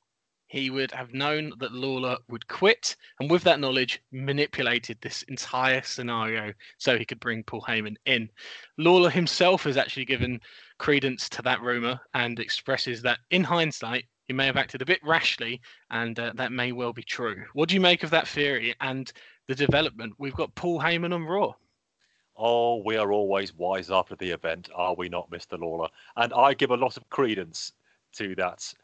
he 0.50 0.68
would 0.68 0.90
have 0.90 1.14
known 1.14 1.52
that 1.60 1.70
Lawler 1.70 2.16
would 2.28 2.48
quit, 2.48 2.96
and 3.20 3.30
with 3.30 3.44
that 3.44 3.60
knowledge, 3.60 4.02
manipulated 4.10 4.98
this 5.00 5.22
entire 5.22 5.80
scenario 5.80 6.52
so 6.76 6.98
he 6.98 7.04
could 7.04 7.20
bring 7.20 7.44
Paul 7.44 7.62
Heyman 7.62 7.94
in. 8.04 8.28
Lawler 8.76 9.10
himself 9.10 9.62
has 9.62 9.76
actually 9.76 10.06
given 10.06 10.40
credence 10.76 11.28
to 11.28 11.42
that 11.42 11.60
rumor 11.60 12.00
and 12.14 12.40
expresses 12.40 13.00
that, 13.02 13.20
in 13.30 13.44
hindsight, 13.44 14.06
he 14.26 14.32
may 14.32 14.46
have 14.46 14.56
acted 14.56 14.82
a 14.82 14.86
bit 14.86 14.98
rashly, 15.04 15.60
and 15.92 16.18
uh, 16.18 16.32
that 16.34 16.50
may 16.50 16.72
well 16.72 16.92
be 16.92 17.04
true. 17.04 17.44
What 17.52 17.68
do 17.68 17.76
you 17.76 17.80
make 17.80 18.02
of 18.02 18.10
that 18.10 18.26
theory 18.26 18.74
and 18.80 19.10
the 19.46 19.54
development? 19.54 20.14
We've 20.18 20.34
got 20.34 20.56
Paul 20.56 20.80
Heyman 20.80 21.14
on 21.14 21.26
Raw. 21.26 21.54
Oh, 22.36 22.82
we 22.84 22.96
are 22.96 23.12
always 23.12 23.54
wise 23.54 23.88
after 23.88 24.16
the 24.16 24.30
event, 24.30 24.68
are 24.74 24.96
we 24.96 25.08
not, 25.08 25.30
Mr. 25.30 25.56
Lawler? 25.60 25.90
And 26.16 26.32
I 26.32 26.54
give 26.54 26.72
a 26.72 26.76
lot 26.76 26.96
of 26.96 27.08
credence 27.08 27.72
to 28.14 28.34
that 28.34 28.74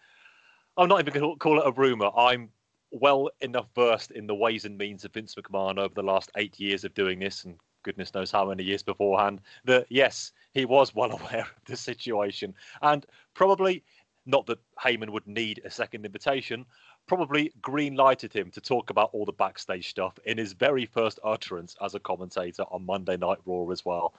I'm 0.76 0.88
not 0.88 1.00
even 1.00 1.14
going 1.14 1.34
to 1.34 1.38
call 1.38 1.60
it 1.60 1.66
a 1.66 1.72
rumor. 1.72 2.10
I'm 2.16 2.50
well 2.90 3.30
enough 3.40 3.66
versed 3.74 4.10
in 4.10 4.26
the 4.26 4.34
ways 4.34 4.64
and 4.64 4.76
means 4.76 5.04
of 5.04 5.12
Vince 5.12 5.34
McMahon 5.34 5.78
over 5.78 5.94
the 5.94 6.02
last 6.02 6.30
eight 6.36 6.60
years 6.60 6.84
of 6.84 6.92
doing 6.94 7.18
this, 7.18 7.44
and 7.44 7.56
goodness 7.82 8.12
knows 8.12 8.30
how 8.30 8.48
many 8.48 8.62
years 8.62 8.82
beforehand, 8.82 9.40
that 9.64 9.86
yes, 9.88 10.32
he 10.52 10.64
was 10.64 10.94
well 10.94 11.12
aware 11.18 11.42
of 11.42 11.64
the 11.64 11.76
situation. 11.76 12.54
And 12.82 13.06
probably, 13.32 13.84
not 14.26 14.46
that 14.46 14.58
Heyman 14.78 15.10
would 15.10 15.26
need 15.26 15.62
a 15.64 15.70
second 15.70 16.04
invitation, 16.04 16.66
probably 17.06 17.52
green 17.62 17.94
lighted 17.94 18.32
him 18.32 18.50
to 18.50 18.60
talk 18.60 18.90
about 18.90 19.10
all 19.12 19.24
the 19.24 19.32
backstage 19.32 19.88
stuff 19.88 20.18
in 20.26 20.36
his 20.36 20.52
very 20.52 20.84
first 20.84 21.20
utterance 21.24 21.74
as 21.80 21.94
a 21.94 22.00
commentator 22.00 22.64
on 22.64 22.84
Monday 22.84 23.16
Night 23.16 23.38
Raw 23.46 23.70
as 23.70 23.84
well. 23.84 24.14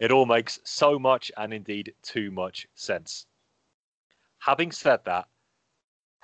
It 0.00 0.12
all 0.12 0.26
makes 0.26 0.58
so 0.64 0.98
much 0.98 1.30
and 1.36 1.54
indeed 1.54 1.94
too 2.02 2.30
much 2.30 2.66
sense. 2.74 3.26
Having 4.40 4.72
said 4.72 5.04
that, 5.04 5.28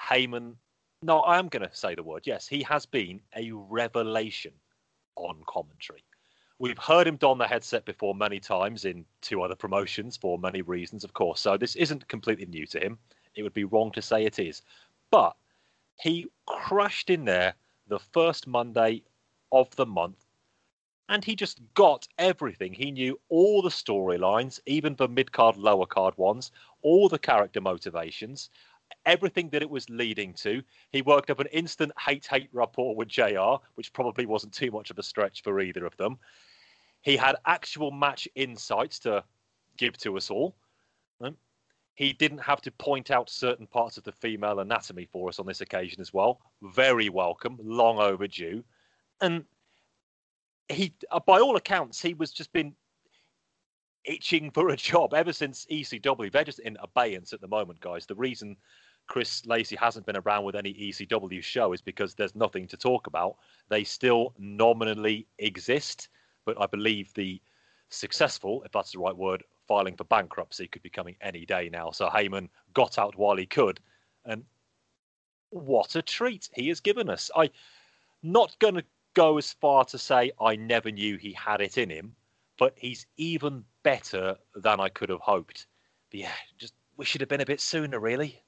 Heyman, 0.00 0.54
no, 1.02 1.20
I 1.20 1.38
am 1.38 1.48
going 1.48 1.68
to 1.68 1.74
say 1.74 1.94
the 1.94 2.02
word. 2.02 2.26
Yes, 2.26 2.48
he 2.48 2.62
has 2.64 2.86
been 2.86 3.20
a 3.36 3.50
revelation 3.52 4.52
on 5.16 5.42
commentary. 5.46 6.04
We've 6.58 6.78
heard 6.78 7.06
him 7.06 7.16
don 7.16 7.38
the 7.38 7.46
headset 7.46 7.84
before 7.84 8.14
many 8.14 8.40
times 8.40 8.84
in 8.84 9.04
two 9.20 9.42
other 9.42 9.54
promotions 9.54 10.16
for 10.16 10.38
many 10.38 10.60
reasons, 10.62 11.04
of 11.04 11.12
course. 11.12 11.40
So 11.40 11.56
this 11.56 11.76
isn't 11.76 12.08
completely 12.08 12.46
new 12.46 12.66
to 12.66 12.80
him. 12.80 12.98
It 13.36 13.44
would 13.44 13.54
be 13.54 13.64
wrong 13.64 13.92
to 13.92 14.02
say 14.02 14.24
it 14.24 14.40
is. 14.40 14.62
But 15.10 15.36
he 16.00 16.26
crashed 16.46 17.10
in 17.10 17.24
there 17.24 17.54
the 17.86 18.00
first 18.00 18.48
Monday 18.48 19.02
of 19.52 19.74
the 19.76 19.86
month 19.86 20.24
and 21.08 21.24
he 21.24 21.34
just 21.34 21.60
got 21.74 22.06
everything. 22.18 22.72
He 22.72 22.90
knew 22.90 23.18
all 23.28 23.62
the 23.62 23.70
storylines, 23.70 24.60
even 24.66 24.94
the 24.96 25.08
mid 25.08 25.32
card, 25.32 25.56
lower 25.56 25.86
card 25.86 26.16
ones, 26.18 26.52
all 26.82 27.08
the 27.08 27.18
character 27.18 27.60
motivations, 27.60 28.50
everything 29.06 29.48
that 29.50 29.62
it 29.62 29.70
was 29.70 29.88
leading 29.88 30.34
to. 30.34 30.62
He 30.90 31.02
worked 31.02 31.30
up 31.30 31.40
an 31.40 31.46
instant 31.48 31.92
hate 31.98 32.26
hate 32.26 32.48
rapport 32.52 32.94
with 32.94 33.08
JR, 33.08 33.56
which 33.74 33.92
probably 33.92 34.26
wasn't 34.26 34.52
too 34.52 34.70
much 34.70 34.90
of 34.90 34.98
a 34.98 35.02
stretch 35.02 35.42
for 35.42 35.60
either 35.60 35.84
of 35.86 35.96
them. 35.96 36.18
He 37.02 37.16
had 37.16 37.36
actual 37.46 37.90
match 37.90 38.28
insights 38.34 38.98
to 39.00 39.24
give 39.76 39.96
to 39.98 40.16
us 40.16 40.30
all. 40.30 40.56
He 41.98 42.12
didn't 42.12 42.38
have 42.38 42.60
to 42.60 42.70
point 42.70 43.10
out 43.10 43.28
certain 43.28 43.66
parts 43.66 43.98
of 43.98 44.04
the 44.04 44.12
female 44.12 44.60
anatomy 44.60 45.04
for 45.04 45.28
us 45.28 45.40
on 45.40 45.46
this 45.46 45.62
occasion 45.62 46.00
as 46.00 46.14
well. 46.14 46.40
Very 46.62 47.08
welcome, 47.08 47.58
long 47.60 47.98
overdue. 47.98 48.62
And 49.20 49.44
he, 50.68 50.94
uh, 51.10 51.18
by 51.18 51.40
all 51.40 51.56
accounts, 51.56 52.00
he 52.00 52.14
was 52.14 52.30
just 52.30 52.52
been 52.52 52.72
itching 54.08 54.50
for 54.50 54.70
a 54.70 54.76
job 54.76 55.14
ever 55.14 55.32
since 55.32 55.66
ECW. 55.70 56.32
They're 56.32 56.44
just 56.44 56.58
in 56.60 56.76
abeyance 56.80 57.32
at 57.32 57.40
the 57.40 57.46
moment, 57.46 57.80
guys. 57.80 58.06
The 58.06 58.14
reason 58.14 58.56
Chris 59.06 59.46
Lacey 59.46 59.76
hasn't 59.76 60.06
been 60.06 60.16
around 60.16 60.44
with 60.44 60.56
any 60.56 60.74
ECW 60.74 61.42
show 61.42 61.72
is 61.72 61.80
because 61.80 62.14
there's 62.14 62.34
nothing 62.34 62.66
to 62.68 62.76
talk 62.76 63.06
about. 63.06 63.36
They 63.68 63.84
still 63.84 64.34
nominally 64.38 65.26
exist, 65.38 66.08
but 66.44 66.60
I 66.60 66.66
believe 66.66 67.12
the 67.14 67.40
successful, 67.90 68.62
if 68.64 68.72
that's 68.72 68.92
the 68.92 68.98
right 68.98 69.16
word, 69.16 69.44
filing 69.66 69.96
for 69.96 70.04
bankruptcy 70.04 70.66
could 70.66 70.82
be 70.82 70.90
coming 70.90 71.16
any 71.20 71.44
day 71.44 71.68
now. 71.70 71.90
So 71.90 72.08
Heyman 72.08 72.48
got 72.74 72.98
out 72.98 73.16
while 73.16 73.36
he 73.36 73.46
could, 73.46 73.80
and 74.24 74.44
what 75.50 75.96
a 75.96 76.02
treat 76.02 76.48
he 76.54 76.68
has 76.68 76.80
given 76.80 77.08
us. 77.08 77.30
I 77.36 77.50
not 78.22 78.58
going 78.58 78.74
to 78.74 78.84
go 79.14 79.38
as 79.38 79.52
far 79.52 79.84
to 79.84 79.98
say 79.98 80.32
I 80.40 80.56
never 80.56 80.90
knew 80.90 81.16
he 81.16 81.32
had 81.32 81.60
it 81.60 81.78
in 81.78 81.88
him, 81.88 82.14
but 82.58 82.74
he's 82.76 83.06
even 83.16 83.64
better 83.82 84.36
than 84.54 84.80
I 84.80 84.88
could 84.88 85.08
have 85.08 85.20
hoped. 85.20 85.66
But 86.10 86.20
yeah, 86.20 86.32
just 86.58 86.74
wish 86.96 87.14
it 87.14 87.20
had 87.20 87.28
been 87.28 87.40
a 87.40 87.46
bit 87.46 87.60
sooner, 87.60 87.98
really. 87.98 88.42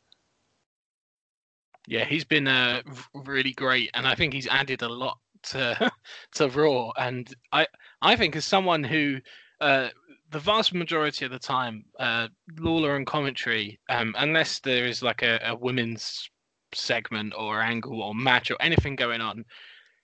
Yeah, 1.87 2.05
he's 2.05 2.25
been 2.25 2.47
uh, 2.47 2.83
really 3.15 3.53
great, 3.53 3.91
and 3.95 4.07
I 4.07 4.15
think 4.15 4.35
he's 4.35 4.47
added 4.47 4.83
a 4.83 4.89
lot 4.89 5.19
to 5.45 5.91
to 6.35 6.49
Raw. 6.49 6.91
And 6.99 7.33
I 7.53 7.67
I 8.03 8.17
think 8.17 8.37
as 8.37 8.45
someone 8.45 8.85
who 8.85 9.19
uh, 9.61 9.89
the 10.31 10.39
vast 10.39 10.75
majority 10.75 11.25
of 11.25 11.31
the 11.31 11.39
time, 11.39 11.85
uh, 11.99 12.29
Lawler 12.59 12.97
and 12.97 13.07
commentary, 13.07 13.79
um, 13.89 14.15
unless 14.19 14.61
there 14.61 14.87
is 14.87 15.03
like 15.03 15.23
a, 15.23 15.41
a 15.45 15.57
women's 15.57 16.31
segment 16.73 17.35
or 17.37 17.61
angle 17.61 18.03
or 18.03 18.15
match 18.15 18.51
or 18.51 18.57
anything 18.61 18.97
going 18.97 19.21
on, 19.21 19.45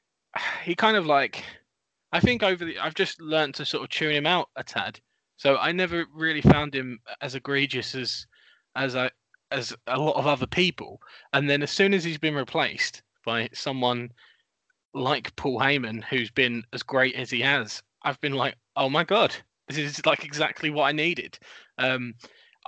he 0.65 0.75
kind 0.75 0.97
of 0.97 1.07
like 1.07 1.45
I 2.17 2.21
think 2.21 2.43
over 2.43 2.65
the 2.65 2.79
I've 2.79 2.95
just 2.95 3.21
learned 3.21 3.55
to 3.57 3.67
sort 3.67 3.85
of 3.85 3.91
tune 3.91 4.13
him 4.13 4.25
out 4.25 4.49
a 4.57 4.65
tad. 4.65 4.99
So 5.37 5.59
I 5.59 5.71
never 5.71 6.07
really 6.15 6.41
found 6.41 6.75
him 6.75 6.99
as 7.21 7.35
egregious 7.35 7.95
as 7.95 8.27
as 8.75 8.97
I 8.97 9.11
as 9.51 9.75
a 9.87 9.99
lot 9.99 10.17
of 10.17 10.27
other 10.27 10.47
people. 10.47 10.99
And 11.35 11.49
then 11.49 11.63
as 11.63 11.71
soon 11.71 11.93
as 11.93 12.05
he's 12.05 12.17
been 12.17 12.35
replaced 12.35 13.03
by 13.27 13.51
someone 13.53 14.09
like 14.95 15.37
Paul 15.37 15.61
Heyman, 15.61 16.03
who's 16.05 16.31
been 16.31 16.63
as 16.73 16.83
great 16.83 17.15
as 17.17 17.31
he 17.31 17.41
has, 17.43 17.83
I've 18.03 18.21
been 18.23 18.33
like, 18.33 18.55
oh 18.77 18.89
my 18.89 19.05
god, 19.05 19.37
this 19.69 19.77
is 19.77 20.07
like 20.07 20.25
exactly 20.25 20.71
what 20.71 20.85
I 20.85 20.93
needed. 20.93 21.39
Um, 21.77 22.15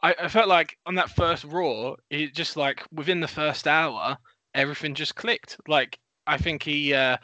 I, 0.02 0.14
I 0.25 0.28
felt 0.28 0.49
like 0.49 0.76
on 0.85 0.95
that 0.97 1.09
first 1.09 1.45
Raw, 1.45 1.95
it 2.11 2.35
just 2.35 2.59
like 2.59 2.85
within 2.93 3.21
the 3.21 3.26
first 3.26 3.67
hour, 3.67 4.19
everything 4.55 4.95
just 4.95 5.14
clicked. 5.14 5.57
Like 5.67 5.99
I 6.26 6.37
think 6.37 6.62
he. 6.62 6.93
Uh, 6.93 7.17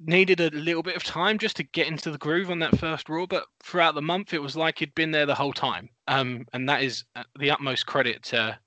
needed 0.00 0.40
a 0.40 0.50
little 0.50 0.82
bit 0.82 0.96
of 0.96 1.04
time 1.04 1.38
just 1.38 1.56
to 1.56 1.62
get 1.62 1.86
into 1.86 2.10
the 2.10 2.18
groove 2.18 2.50
on 2.50 2.58
that 2.60 2.78
first 2.78 3.08
Raw, 3.08 3.26
but 3.26 3.44
throughout 3.62 3.94
the 3.94 4.02
month, 4.02 4.32
it 4.32 4.42
was 4.42 4.56
like 4.56 4.78
he'd 4.78 4.94
been 4.94 5.10
there 5.10 5.26
the 5.26 5.34
whole 5.34 5.52
time. 5.52 5.88
Um, 6.08 6.46
and 6.52 6.68
that 6.68 6.82
is 6.82 7.04
uh, 7.16 7.24
the 7.38 7.50
utmost 7.50 7.86
credit 7.86 8.22
to 8.24 8.58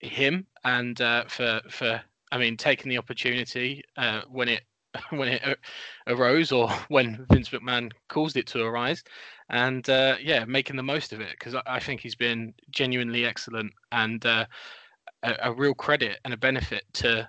him 0.00 0.46
and 0.64 1.00
uh, 1.00 1.24
for 1.28 1.60
for 1.70 2.00
I 2.32 2.38
mean 2.38 2.56
taking 2.56 2.90
the 2.90 2.98
opportunity 2.98 3.82
uh, 3.96 4.22
when 4.28 4.48
it 4.48 4.62
when 5.10 5.28
it 5.28 5.58
arose 6.06 6.52
or 6.52 6.68
when 6.88 7.26
Vince 7.32 7.48
McMahon 7.50 7.92
caused 8.08 8.36
it 8.36 8.46
to 8.48 8.64
arise, 8.64 9.02
and 9.48 9.88
uh, 9.88 10.16
yeah, 10.20 10.44
making 10.44 10.76
the 10.76 10.82
most 10.82 11.12
of 11.12 11.20
it 11.20 11.30
because 11.32 11.54
I, 11.54 11.62
I 11.66 11.80
think 11.80 12.00
he's 12.00 12.16
been 12.16 12.54
genuinely 12.70 13.24
excellent 13.24 13.72
and 13.92 14.24
uh, 14.26 14.46
a, 15.22 15.36
a 15.44 15.52
real 15.52 15.74
credit 15.74 16.18
and 16.24 16.34
a 16.34 16.38
benefit 16.38 16.84
to 16.94 17.28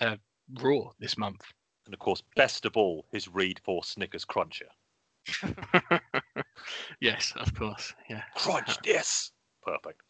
uh, 0.00 0.16
Raw 0.60 0.90
this 0.98 1.16
month. 1.16 1.42
And 1.86 1.94
of 1.94 2.00
course, 2.00 2.22
best 2.36 2.64
of 2.64 2.76
all, 2.76 3.06
his 3.12 3.28
read 3.28 3.60
for 3.64 3.84
Snickers 3.84 4.24
Cruncher. 4.24 4.68
yes, 7.00 7.32
of 7.36 7.54
course. 7.54 7.94
Yeah. 8.08 8.22
Crunch 8.34 8.76
this. 8.84 9.32
Perfect. 9.62 10.02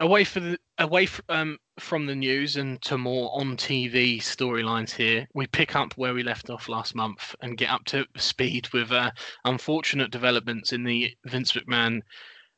away 0.00 0.24
for 0.24 0.40
the 0.40 0.58
away 0.78 1.04
f- 1.04 1.20
um, 1.28 1.58
from 1.78 2.06
the 2.06 2.14
news 2.14 2.56
and 2.56 2.80
to 2.82 2.96
more 2.96 3.30
on 3.38 3.56
TV 3.56 4.18
storylines 4.18 4.90
here, 4.90 5.26
we 5.34 5.46
pick 5.46 5.76
up 5.76 5.92
where 5.94 6.14
we 6.14 6.22
left 6.22 6.50
off 6.50 6.68
last 6.68 6.94
month 6.94 7.34
and 7.42 7.58
get 7.58 7.70
up 7.70 7.84
to 7.86 8.06
speed 8.16 8.68
with 8.72 8.90
uh, 8.90 9.10
unfortunate 9.44 10.10
developments 10.10 10.72
in 10.72 10.84
the 10.84 11.14
Vince 11.26 11.52
McMahon 11.52 12.00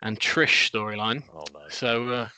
and 0.02 0.18
Trish 0.18 0.70
storyline. 0.70 1.22
Oh 1.34 1.44
no. 1.52 1.68
So, 1.68 2.08
uh, 2.08 2.28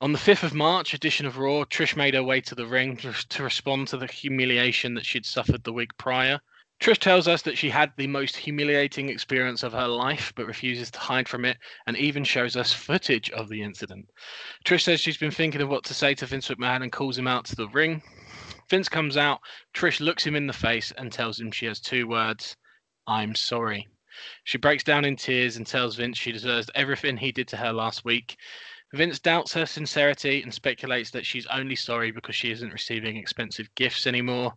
on 0.00 0.12
the 0.12 0.18
5th 0.18 0.42
of 0.42 0.52
March 0.52 0.92
edition 0.92 1.24
of 1.24 1.38
Raw, 1.38 1.64
Trish 1.64 1.96
made 1.96 2.14
her 2.14 2.22
way 2.22 2.40
to 2.42 2.54
the 2.54 2.66
ring 2.66 2.96
to, 2.98 3.42
respond 3.42 3.88
to 3.88 3.96
the 3.96 4.06
humiliation 4.06 4.92
that 4.94 5.06
she'd 5.06 5.24
suffered 5.24 5.64
the 5.64 5.72
week 5.72 5.96
prior. 5.96 6.38
Trish 6.80 6.98
tells 6.98 7.26
us 7.26 7.40
that 7.42 7.56
she 7.56 7.70
had 7.70 7.92
the 7.96 8.06
most 8.06 8.36
humiliating 8.36 9.08
experience 9.08 9.62
of 9.62 9.72
her 9.72 9.88
life, 9.88 10.34
but 10.36 10.46
refuses 10.46 10.90
to 10.90 10.98
hide 10.98 11.26
from 11.26 11.46
it, 11.46 11.56
and 11.86 11.96
even 11.96 12.24
shows 12.24 12.56
us 12.56 12.74
footage 12.74 13.30
of 13.30 13.48
the 13.48 13.62
incident. 13.62 14.06
Trish 14.66 14.82
says 14.82 15.00
she's 15.00 15.16
been 15.16 15.30
thinking 15.30 15.62
of 15.62 15.70
what 15.70 15.84
to 15.84 15.94
say 15.94 16.14
to 16.14 16.26
Vince 16.26 16.48
McMahon 16.48 16.82
and 16.82 16.92
calls 16.92 17.16
him 17.16 17.26
out 17.26 17.46
to 17.46 17.56
the 17.56 17.68
ring. 17.68 18.02
Vince 18.68 18.90
comes 18.90 19.16
out, 19.16 19.40
Trish 19.72 20.00
looks 20.00 20.26
him 20.26 20.36
in 20.36 20.46
the 20.46 20.52
face 20.52 20.92
and 20.98 21.10
tells 21.10 21.40
him 21.40 21.50
she 21.50 21.66
has 21.66 21.80
two 21.80 22.06
words 22.06 22.56
I'm 23.06 23.34
sorry. 23.34 23.88
She 24.44 24.58
breaks 24.58 24.82
down 24.82 25.04
in 25.04 25.16
tears 25.16 25.56
and 25.56 25.66
tells 25.66 25.96
Vince 25.96 26.18
she 26.18 26.32
deserves 26.32 26.70
everything 26.74 27.16
he 27.16 27.32
did 27.32 27.48
to 27.48 27.56
her 27.56 27.72
last 27.72 28.04
week. 28.04 28.36
Vince 28.96 29.18
doubts 29.18 29.52
her 29.52 29.66
sincerity 29.66 30.42
and 30.42 30.54
speculates 30.54 31.10
that 31.10 31.26
she's 31.26 31.46
only 31.48 31.76
sorry 31.76 32.10
because 32.10 32.34
she 32.34 32.50
isn't 32.50 32.72
receiving 32.72 33.18
expensive 33.18 33.68
gifts 33.74 34.06
anymore. 34.06 34.54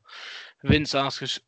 Vince 0.64 0.96
asks 0.96 1.40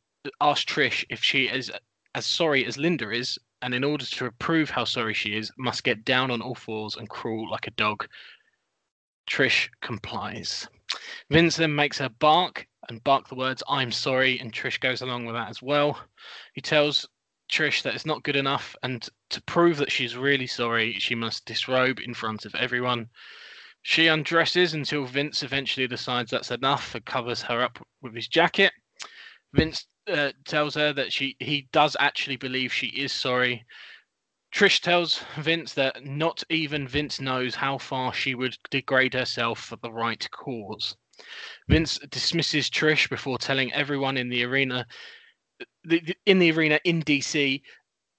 asks 0.41 0.65
Trish 0.65 1.05
if 1.09 1.23
she 1.23 1.47
is 1.47 1.71
as 2.13 2.25
sorry 2.25 2.65
as 2.65 2.77
Linda 2.77 3.09
is, 3.09 3.39
and 3.61 3.73
in 3.73 3.85
order 3.85 4.05
to 4.05 4.31
prove 4.33 4.69
how 4.69 4.83
sorry 4.83 5.13
she 5.13 5.37
is, 5.37 5.51
must 5.57 5.85
get 5.85 6.03
down 6.03 6.29
on 6.31 6.41
all 6.41 6.53
fours 6.53 6.97
and 6.97 7.09
crawl 7.09 7.49
like 7.49 7.65
a 7.65 7.71
dog. 7.71 8.07
Trish 9.25 9.69
complies. 9.81 10.67
Vince 11.29 11.55
then 11.55 11.73
makes 11.73 11.97
her 11.99 12.09
bark 12.09 12.67
and 12.89 13.01
bark 13.05 13.29
the 13.29 13.35
words 13.35 13.63
"I'm 13.69 13.93
sorry," 13.93 14.37
and 14.37 14.51
Trish 14.51 14.81
goes 14.81 15.01
along 15.01 15.25
with 15.25 15.35
that 15.35 15.49
as 15.49 15.61
well. 15.61 15.97
He 16.53 16.61
tells 16.61 17.07
Trish 17.49 17.83
that 17.83 17.95
it's 17.95 18.05
not 18.05 18.23
good 18.23 18.35
enough, 18.35 18.75
and 18.83 19.07
to 19.31 19.41
prove 19.43 19.77
that 19.77 19.91
she's 19.91 20.15
really 20.15 20.47
sorry, 20.47 20.93
she 20.99 21.15
must 21.15 21.45
disrobe 21.45 21.99
in 21.99 22.13
front 22.13 22.45
of 22.45 22.55
everyone. 22.55 23.09
She 23.81 24.07
undresses 24.07 24.73
until 24.73 25.05
Vince 25.05 25.41
eventually 25.41 25.87
decides 25.87 26.31
that's 26.31 26.51
enough 26.51 26.93
and 26.93 27.05
covers 27.05 27.41
her 27.43 27.61
up 27.61 27.79
with 28.01 28.13
his 28.13 28.27
jacket. 28.27 28.71
Vince 29.53 29.87
uh, 30.07 30.31
tells 30.45 30.75
her 30.75 30.93
that 30.93 31.11
she 31.11 31.35
he 31.39 31.67
does 31.71 31.97
actually 31.99 32.37
believe 32.37 32.73
she 32.73 32.87
is 32.87 33.11
sorry. 33.11 33.65
Trish 34.53 34.81
tells 34.81 35.23
Vince 35.37 35.73
that 35.73 36.05
not 36.05 36.43
even 36.49 36.87
Vince 36.87 37.21
knows 37.21 37.55
how 37.55 37.77
far 37.77 38.13
she 38.13 38.35
would 38.35 38.57
degrade 38.69 39.13
herself 39.13 39.59
for 39.59 39.77
the 39.77 39.91
right 39.91 40.29
cause. 40.31 40.95
Vince 41.69 41.97
dismisses 42.09 42.69
Trish 42.69 43.09
before 43.09 43.37
telling 43.37 43.71
everyone 43.73 44.17
in 44.17 44.29
the 44.29 44.43
arena 44.43 44.85
in 46.25 46.39
the 46.39 46.51
arena 46.51 46.79
in 46.83 47.01
DC 47.03 47.61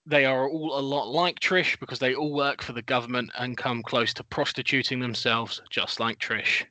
they 0.07 0.25
are 0.25 0.49
all 0.49 0.79
a 0.79 0.81
lot 0.81 1.09
like 1.09 1.39
Trish 1.39 1.79
because 1.79 1.99
they 1.99 2.15
all 2.15 2.33
work 2.33 2.63
for 2.63 2.73
the 2.73 2.83
government 2.83 3.31
and 3.39 3.57
come 3.57 3.83
close 3.83 4.13
to 4.15 4.25
prostituting 4.25 5.01
themselves 5.01 5.61
just 5.71 6.01
like 6.01 6.19
Trish. 6.19 6.65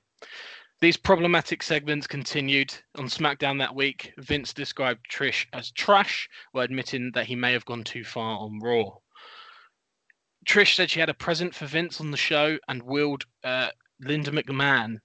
These 0.81 0.97
problematic 0.97 1.61
segments 1.61 2.07
continued 2.07 2.73
on 2.97 3.05
SmackDown 3.05 3.59
that 3.59 3.75
week. 3.75 4.13
Vince 4.17 4.53
described 4.53 5.05
Trish 5.09 5.45
as 5.53 5.71
trash 5.71 6.27
while 6.51 6.65
admitting 6.65 7.11
that 7.13 7.27
he 7.27 7.35
may 7.35 7.53
have 7.53 7.65
gone 7.65 7.83
too 7.83 8.03
far 8.03 8.39
on 8.39 8.59
Raw. 8.59 8.95
Trish 10.45 10.75
said 10.75 10.89
she 10.89 10.99
had 10.99 11.09
a 11.09 11.13
present 11.13 11.53
for 11.53 11.67
Vince 11.67 12.01
on 12.01 12.09
the 12.09 12.17
show 12.17 12.57
and 12.67 12.81
willed 12.81 13.25
uh, 13.43 13.69
Linda 13.99 14.31
McMahon 14.31 14.97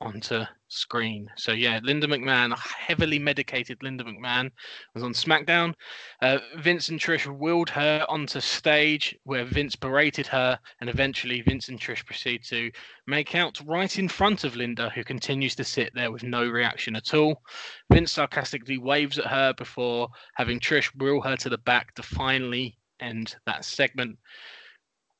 onto 0.00 0.42
screen. 0.68 1.28
So 1.36 1.52
yeah, 1.52 1.80
Linda 1.82 2.06
McMahon, 2.06 2.56
heavily 2.58 3.18
medicated 3.18 3.82
Linda 3.82 4.04
McMahon, 4.04 4.50
was 4.94 5.02
on 5.02 5.12
SmackDown. 5.12 5.74
Uh, 6.20 6.38
Vince 6.58 6.88
and 6.88 7.00
Trish 7.00 7.26
wheeled 7.26 7.70
her 7.70 8.04
onto 8.08 8.40
stage 8.40 9.16
where 9.24 9.44
Vince 9.44 9.76
berated 9.76 10.26
her, 10.26 10.58
and 10.80 10.90
eventually 10.90 11.40
Vince 11.40 11.68
and 11.68 11.80
Trish 11.80 12.04
proceed 12.04 12.44
to 12.44 12.70
make 13.06 13.34
out 13.34 13.60
right 13.66 13.98
in 13.98 14.08
front 14.08 14.44
of 14.44 14.56
Linda, 14.56 14.90
who 14.90 15.04
continues 15.04 15.54
to 15.54 15.64
sit 15.64 15.92
there 15.94 16.12
with 16.12 16.22
no 16.22 16.46
reaction 16.46 16.96
at 16.96 17.14
all. 17.14 17.42
Vince 17.90 18.12
sarcastically 18.12 18.78
waves 18.78 19.18
at 19.18 19.26
her 19.26 19.54
before 19.54 20.08
having 20.34 20.60
Trish 20.60 20.90
wheel 20.96 21.20
her 21.22 21.36
to 21.36 21.48
the 21.48 21.58
back 21.58 21.94
to 21.94 22.02
finally 22.02 22.76
end 23.00 23.36
that 23.46 23.64
segment. 23.64 24.18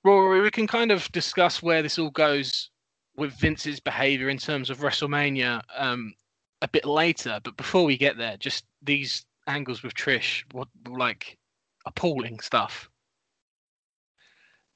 Rory, 0.04 0.40
we 0.40 0.50
can 0.50 0.66
kind 0.66 0.92
of 0.92 1.10
discuss 1.12 1.62
where 1.62 1.82
this 1.82 1.98
all 1.98 2.10
goes 2.10 2.70
with 3.16 3.32
Vince's 3.32 3.80
behavior 3.80 4.28
in 4.28 4.38
terms 4.38 4.70
of 4.70 4.78
WrestleMania 4.78 5.62
um, 5.76 6.14
a 6.62 6.68
bit 6.68 6.84
later. 6.84 7.40
But 7.42 7.56
before 7.56 7.84
we 7.84 7.96
get 7.96 8.16
there, 8.16 8.36
just 8.36 8.64
these 8.82 9.24
angles 9.46 9.82
with 9.82 9.94
Trish, 9.94 10.44
what 10.52 10.68
like 10.88 11.38
appalling 11.86 12.40
stuff. 12.40 12.88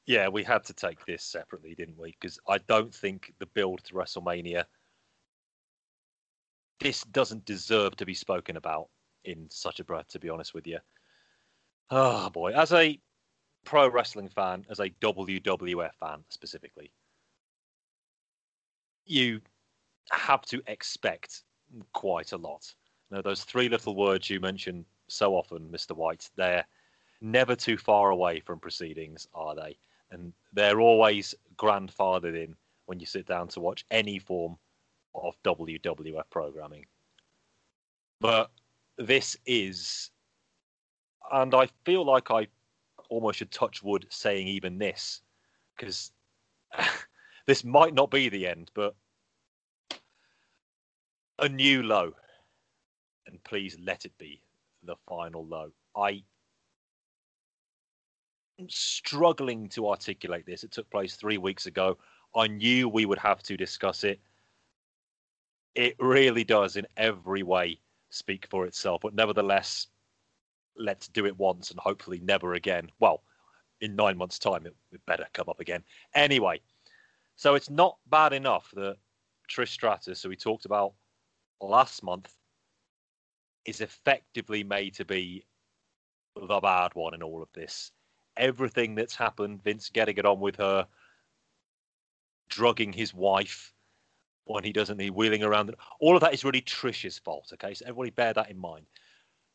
Yeah, 0.06 0.28
we 0.28 0.42
had 0.42 0.64
to 0.64 0.72
take 0.72 1.04
this 1.06 1.24
separately, 1.24 1.74
didn't 1.74 1.98
we? 1.98 2.16
Because 2.20 2.38
I 2.48 2.58
don't 2.58 2.94
think 2.94 3.32
the 3.38 3.46
build 3.46 3.84
to 3.84 3.94
WrestleMania 3.94 4.64
this 6.80 7.04
doesn't 7.04 7.44
deserve 7.44 7.94
to 7.96 8.06
be 8.06 8.14
spoken 8.14 8.56
about 8.56 8.88
in 9.24 9.46
such 9.50 9.80
a 9.80 9.84
breath, 9.84 10.08
to 10.08 10.18
be 10.18 10.30
honest 10.30 10.54
with 10.54 10.66
you. 10.66 10.78
Oh 11.90 12.30
boy, 12.30 12.52
as 12.52 12.72
a 12.72 12.98
pro 13.64 13.88
wrestling 13.88 14.28
fan, 14.28 14.64
as 14.70 14.80
a 14.80 14.90
WWF 15.00 15.94
fan 16.00 16.24
specifically, 16.30 16.90
you 19.10 19.40
have 20.12 20.42
to 20.42 20.62
expect 20.68 21.42
quite 21.92 22.32
a 22.32 22.36
lot. 22.36 22.72
Now, 23.10 23.22
those 23.22 23.44
three 23.44 23.68
little 23.68 23.96
words 23.96 24.30
you 24.30 24.40
mention 24.40 24.84
so 25.08 25.34
often, 25.34 25.68
Mr. 25.68 25.96
White, 25.96 26.30
they're 26.36 26.64
never 27.20 27.56
too 27.56 27.76
far 27.76 28.10
away 28.10 28.40
from 28.40 28.60
proceedings, 28.60 29.26
are 29.34 29.54
they? 29.54 29.76
And 30.12 30.32
they're 30.52 30.80
always 30.80 31.34
grandfathered 31.56 32.36
in 32.36 32.54
when 32.86 33.00
you 33.00 33.06
sit 33.06 33.26
down 33.26 33.48
to 33.48 33.60
watch 33.60 33.84
any 33.90 34.18
form 34.18 34.56
of 35.14 35.34
WWF 35.44 36.22
programming. 36.30 36.86
But 38.20 38.50
this 38.96 39.36
is, 39.46 40.10
and 41.32 41.54
I 41.54 41.68
feel 41.84 42.04
like 42.04 42.30
I 42.30 42.46
almost 43.08 43.38
should 43.38 43.50
touch 43.50 43.82
wood 43.82 44.06
saying 44.08 44.46
even 44.46 44.78
this, 44.78 45.20
because 45.76 46.12
this 47.46 47.64
might 47.64 47.94
not 47.94 48.10
be 48.10 48.28
the 48.28 48.46
end, 48.46 48.70
but 48.74 48.94
a 51.38 51.48
new 51.48 51.82
low. 51.82 52.12
And 53.26 53.42
please 53.44 53.76
let 53.82 54.04
it 54.04 54.16
be 54.18 54.42
the 54.82 54.96
final 55.08 55.44
low. 55.44 55.72
I 55.96 56.22
am 58.58 58.68
struggling 58.68 59.68
to 59.70 59.88
articulate 59.88 60.46
this. 60.46 60.64
It 60.64 60.72
took 60.72 60.90
place 60.90 61.16
three 61.16 61.38
weeks 61.38 61.66
ago. 61.66 61.98
I 62.34 62.46
knew 62.46 62.88
we 62.88 63.06
would 63.06 63.18
have 63.18 63.42
to 63.44 63.56
discuss 63.56 64.04
it. 64.04 64.20
It 65.74 65.96
really 65.98 66.44
does, 66.44 66.76
in 66.76 66.86
every 66.96 67.42
way, 67.42 67.80
speak 68.10 68.46
for 68.50 68.66
itself. 68.66 69.02
But 69.02 69.14
nevertheless, 69.14 69.86
let's 70.76 71.08
do 71.08 71.26
it 71.26 71.38
once 71.38 71.70
and 71.70 71.78
hopefully 71.78 72.20
never 72.22 72.54
again. 72.54 72.90
Well, 72.98 73.22
in 73.80 73.96
nine 73.96 74.16
months' 74.16 74.38
time, 74.38 74.66
it, 74.66 74.74
it 74.92 75.00
better 75.06 75.26
come 75.32 75.48
up 75.48 75.60
again. 75.60 75.82
Anyway, 76.14 76.60
so 77.40 77.54
it's 77.54 77.70
not 77.70 77.96
bad 78.10 78.34
enough 78.34 78.70
that 78.74 78.98
Trish 79.50 79.68
Stratus, 79.68 80.22
who 80.22 80.28
we 80.28 80.36
talked 80.36 80.66
about 80.66 80.92
last 81.62 82.02
month, 82.02 82.34
is 83.64 83.80
effectively 83.80 84.62
made 84.62 84.92
to 84.96 85.06
be 85.06 85.46
the 86.36 86.60
bad 86.60 86.94
one 86.94 87.14
in 87.14 87.22
all 87.22 87.42
of 87.42 87.48
this. 87.54 87.92
Everything 88.36 88.94
that's 88.94 89.16
happened, 89.16 89.62
Vince 89.62 89.88
getting 89.88 90.18
it 90.18 90.26
on 90.26 90.38
with 90.38 90.56
her, 90.56 90.86
drugging 92.50 92.92
his 92.92 93.14
wife 93.14 93.72
when 94.44 94.62
he 94.62 94.70
doesn't 94.70 94.98
need 94.98 95.12
wheeling 95.12 95.42
around. 95.42 95.74
All 95.98 96.16
of 96.16 96.20
that 96.20 96.34
is 96.34 96.44
really 96.44 96.60
Trish's 96.60 97.18
fault. 97.18 97.48
Okay, 97.54 97.72
so 97.72 97.86
everybody 97.86 98.10
bear 98.10 98.34
that 98.34 98.50
in 98.50 98.58
mind. 98.58 98.84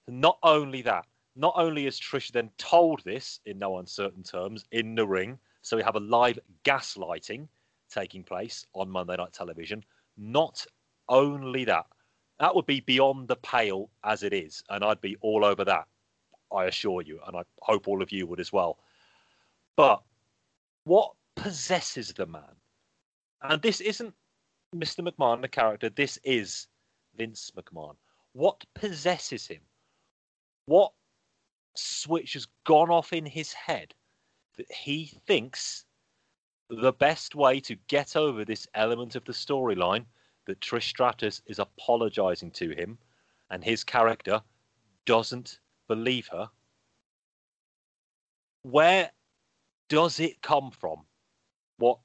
Not 0.08 0.39
only 0.41 0.82
that, 0.82 1.06
not 1.36 1.54
only 1.56 1.86
is 1.86 2.00
Trish 2.00 2.32
then 2.32 2.50
told 2.58 3.04
this 3.04 3.41
in 3.45 3.60
no 3.60 3.78
uncertain 3.78 4.24
terms 4.24 4.65
in 4.71 4.95
the 4.95 5.06
ring, 5.06 5.38
so 5.62 5.78
we 5.78 5.84
have 5.84 5.95
a 5.95 6.00
live 6.00 6.39
gaslighting 6.63 7.48
taking 7.89 8.24
place 8.24 8.65
on 8.74 8.89
Monday 8.89 9.15
Night 9.17 9.34
Television. 9.34 9.84
Not 10.17 10.65
only 11.10 11.65
that, 11.65 11.86
That 12.39 12.54
would 12.54 12.65
be 12.65 12.82
beyond 12.82 13.28
the 13.28 13.38
pale 13.38 13.89
as 14.04 14.24
it 14.24 14.34
is, 14.34 14.63
and 14.69 14.84
I'd 14.84 15.02
be 15.02 15.15
all 15.21 15.45
over 15.45 15.63
that. 15.65 15.88
I 16.52 16.65
assure 16.65 17.02
you, 17.02 17.19
and 17.28 17.36
I 17.38 17.43
hope 17.62 17.88
all 17.88 18.02
of 18.02 18.12
you 18.12 18.28
would 18.28 18.39
as 18.39 18.52
well. 18.52 18.80
But 19.78 20.04
what 20.84 21.13
possesses 21.36 22.13
the 22.13 22.26
man? 22.26 22.43
And 23.41 23.62
this 23.62 23.82
isn't 23.82 24.13
Mr. 24.76 25.08
McMahon, 25.08 25.41
the 25.41 25.48
character. 25.48 25.89
This 25.89 26.19
is 26.24 26.67
Vince 27.15 27.52
McMahon. 27.56 27.95
What 28.34 28.63
possesses 28.74 29.48
him? 29.48 29.62
What 30.65 30.91
switch 31.76 32.34
has 32.34 32.48
gone 32.65 32.89
off 32.89 33.13
in 33.13 33.26
his 33.26 33.54
head 33.54 33.93
that 34.58 34.71
he 34.71 35.17
thinks 35.26 35.85
the 36.69 36.93
best 36.93 37.36
way 37.36 37.60
to 37.62 37.75
get 37.88 38.15
over 38.15 38.43
this 38.43 38.67
element 38.73 39.15
of 39.15 39.25
the 39.25 39.34
storyline 39.34 40.06
that 40.45 40.60
Trish 40.60 40.89
Stratus 40.89 41.41
is 41.45 41.60
apologizing 41.60 42.51
to 42.51 42.71
him 42.71 42.97
and 43.49 43.63
his 43.63 43.84
character 43.84 44.41
doesn't 45.06 45.60
believe 45.88 46.28
her. 46.28 46.49
Where 48.63 49.12
does 49.89 50.19
it 50.19 50.41
come 50.41 50.71
from? 50.71 51.06
What 51.78 51.99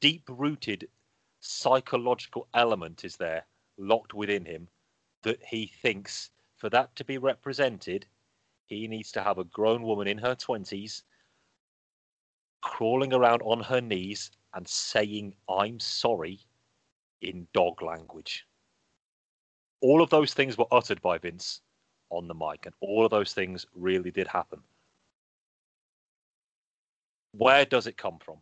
deep 0.00 0.24
rooted 0.28 0.88
psychological 1.40 2.48
element 2.54 3.04
is 3.04 3.16
there 3.16 3.46
locked 3.76 4.14
within 4.14 4.44
him 4.44 4.68
that 5.22 5.42
he 5.44 5.66
thinks 5.66 6.30
for 6.56 6.70
that 6.70 6.94
to 6.96 7.04
be 7.04 7.18
represented, 7.18 8.06
he 8.64 8.88
needs 8.88 9.12
to 9.12 9.22
have 9.22 9.38
a 9.38 9.44
grown 9.44 9.82
woman 9.82 10.08
in 10.08 10.18
her 10.18 10.34
20s 10.34 11.02
crawling 12.66 13.12
around 13.12 13.40
on 13.42 13.60
her 13.60 13.80
knees 13.80 14.32
and 14.54 14.66
saying, 14.66 15.32
I'm 15.48 15.78
sorry 15.78 16.40
in 17.22 17.46
dog 17.54 17.80
language. 17.80 18.44
All 19.80 20.02
of 20.02 20.10
those 20.10 20.34
things 20.34 20.58
were 20.58 20.66
uttered 20.72 21.00
by 21.00 21.16
Vince 21.16 21.60
on 22.10 22.26
the 22.26 22.34
mic, 22.34 22.66
and 22.66 22.74
all 22.80 23.04
of 23.04 23.12
those 23.12 23.32
things 23.32 23.64
really 23.72 24.10
did 24.10 24.26
happen. 24.26 24.58
Where 27.32 27.64
does 27.64 27.86
it 27.86 27.96
come 27.96 28.18
from? 28.18 28.38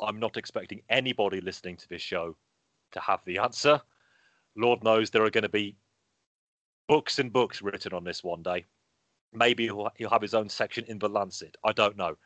I'm 0.00 0.20
not 0.20 0.36
expecting 0.36 0.82
anybody 0.88 1.40
listening 1.40 1.76
to 1.78 1.88
this 1.88 2.02
show 2.02 2.36
to 2.92 3.00
have 3.00 3.20
the 3.24 3.38
answer. 3.38 3.80
Lord 4.56 4.84
knows 4.84 5.10
there 5.10 5.24
are 5.24 5.30
going 5.30 5.42
to 5.42 5.48
be 5.48 5.76
books 6.86 7.18
and 7.18 7.32
books 7.32 7.62
written 7.62 7.92
on 7.92 8.04
this 8.04 8.22
one 8.22 8.44
day. 8.44 8.64
Maybe 9.32 9.64
he'll, 9.64 9.90
have 10.08 10.22
his 10.22 10.34
own 10.34 10.48
section 10.48 10.84
in 10.86 11.00
the 11.00 11.08
Lancet. 11.08 11.56
I 11.64 11.72
don't 11.72 11.96
know. 11.96 12.16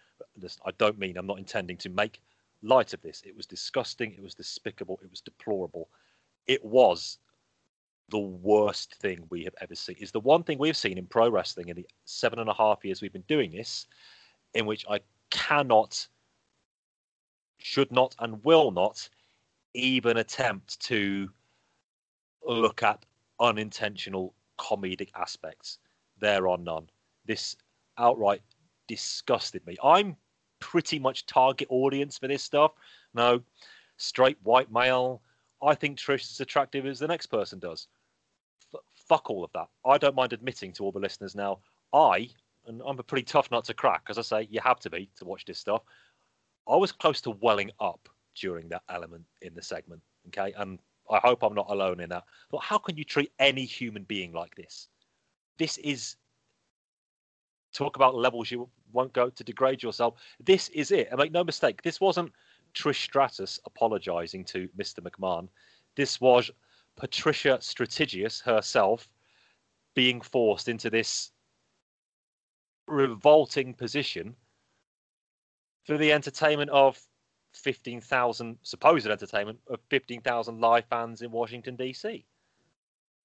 Listen, 0.40 0.62
I 0.66 0.71
don't 0.79 0.99
mean 0.99 1.16
I'm 1.16 1.27
not 1.27 1.38
intending 1.38 1.77
to 1.79 1.88
make 1.90 2.21
light 2.62 2.95
of 2.95 3.03
this. 3.03 3.23
It 3.27 3.37
was 3.37 3.47
disgusting. 3.47 4.12
It 4.12 4.23
was 4.23 4.35
despicable. 4.35 4.99
It 5.03 5.11
was 5.11 5.21
deplorable. 5.21 5.88
It 6.47 6.64
was 6.64 7.18
the 8.09 8.18
worst 8.18 8.95
thing 8.97 9.27
we 9.31 9.45
have 9.45 9.55
ever 9.61 9.75
seen. 9.75 9.97
It's 9.99 10.11
the 10.11 10.21
one 10.21 10.42
thing 10.42 10.59
we've 10.59 10.77
seen 10.77 10.99
in 10.99 11.07
pro 11.07 11.29
wrestling 11.31 11.68
in 11.68 11.77
the 11.77 11.87
seven 12.05 12.38
and 12.38 12.49
a 12.49 12.55
half 12.55 12.85
years 12.85 13.01
we've 13.01 13.12
been 13.12 13.23
doing 13.23 13.51
this, 13.51 13.87
in 14.55 14.66
which 14.66 14.85
I 14.88 15.01
cannot, 15.31 16.07
should 17.59 17.90
not, 17.90 18.14
and 18.18 18.45
will 18.45 18.71
not 18.71 19.09
even 19.75 20.18
attempt 20.18 20.79
to 20.81 21.31
look 22.47 22.83
at 22.83 23.05
unintentional 23.40 24.35
comedic 24.59 25.11
aspects. 25.14 25.79
There 26.21 26.49
are 26.49 26.59
none. 26.59 26.88
This 27.25 27.57
outright 27.99 28.42
disgusted 28.88 29.66
me. 29.66 29.77
I'm 29.83 30.16
pretty 30.61 30.99
much 30.99 31.27
target 31.27 31.68
audience 31.71 32.18
for 32.18 32.29
this 32.29 32.42
stuff. 32.42 32.73
No, 33.14 33.42
straight 33.97 34.38
white 34.42 34.73
male. 34.73 35.23
I 35.62 35.75
think 35.75 35.99
Trish 35.99 36.31
is 36.31 36.40
attractive 36.40 36.87
as 36.87 36.99
the 36.99 37.09
next 37.09 37.27
person 37.27 37.59
does. 37.59 37.88
F- 38.75 38.81
fuck 38.95 39.31
all 39.31 39.45
of 39.45 39.53
that. 39.53 39.68
I 39.85 39.99
don't 39.99 40.14
mind 40.14 40.33
admitting 40.33 40.73
to 40.75 40.85
all 40.85 40.92
the 40.92 40.99
listeners 40.99 41.35
now. 41.35 41.59
I, 41.92 42.29
and 42.66 42.83
I'm 42.87 42.99
a 42.99 43.03
pretty 43.03 43.25
tough 43.25 43.51
nut 43.51 43.64
to 43.66 43.75
crack, 43.75 44.03
as 44.09 44.18
I 44.18 44.23
say, 44.23 44.49
you 44.51 44.61
have 44.62 44.81
to 44.81 44.90
be 44.90 45.11
to 45.18 45.25
watch 45.25 45.45
this 45.45 45.59
stuff. 45.59 45.83
I 46.68 46.77
was 46.77 46.92
close 46.92 47.21
to 47.23 47.31
welling 47.31 47.71
up 47.81 48.09
during 48.35 48.68
that 48.68 48.83
element 48.88 49.25
in 49.42 49.55
the 49.55 49.62
segment. 49.62 50.01
Okay, 50.29 50.53
and 50.57 50.79
I 51.11 51.18
hope 51.18 51.42
I'm 51.42 51.55
not 51.55 51.71
alone 51.71 52.01
in 52.01 52.09
that. 52.11 52.25
But 52.51 52.59
how 52.59 52.79
can 52.79 52.97
you 52.97 53.05
treat 53.05 53.33
any 53.38 53.64
human 53.64 54.05
being 54.05 54.33
like 54.33 54.55
this? 54.55 54.88
This 55.59 55.79
is 55.79 56.16
talk 57.72 57.96
about 57.96 58.14
levels 58.14 58.50
you 58.50 58.68
won't 58.92 59.12
go 59.12 59.30
to 59.30 59.44
degrade 59.44 59.82
yourself. 59.82 60.14
This 60.40 60.68
is 60.70 60.90
it. 60.90 61.08
And 61.11 61.18
make 61.18 61.32
no 61.32 61.44
mistake, 61.44 61.82
this 61.82 62.00
wasn't 62.00 62.32
Trish 62.74 63.02
Stratus 63.02 63.61
apologizing 63.64 64.44
to 64.46 64.68
Mr. 64.78 65.00
McMahon. 65.00 65.48
This 65.96 66.20
was 66.20 66.50
Patricia 66.96 67.58
Stratigeas 67.61 68.42
herself 68.42 69.08
being 69.94 70.20
forced 70.20 70.68
into 70.68 70.90
this 70.90 71.32
revolting 72.87 73.74
position 73.74 74.35
for 75.85 75.98
the 75.98 76.12
entertainment 76.12 76.70
of 76.70 76.98
15,000 77.54 78.56
supposed 78.62 79.06
entertainment 79.06 79.58
of 79.68 79.78
15,000 79.90 80.61
live 80.61 80.85
fans 80.87 81.22
in 81.22 81.30
Washington 81.30 81.76
DC. 81.76 82.24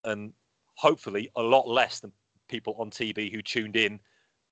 And 0.03 0.33
hopefully 0.75 1.29
a 1.35 1.41
lot 1.41 1.67
less 1.67 1.99
than 1.99 2.11
people 2.49 2.75
on 2.79 2.91
TV 2.91 3.31
who 3.31 3.41
tuned 3.41 3.75
in 3.75 3.99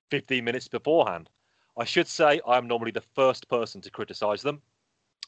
15 0.09 0.43
minutes 0.43 0.67
beforehand. 0.67 1.29
I 1.77 1.85
should 1.85 2.07
say 2.07 2.41
I'm 2.47 2.67
normally 2.67 2.91
the 2.91 3.03
first 3.15 3.47
person 3.49 3.81
to 3.81 3.91
criticize 3.91 4.41
them. 4.41 4.61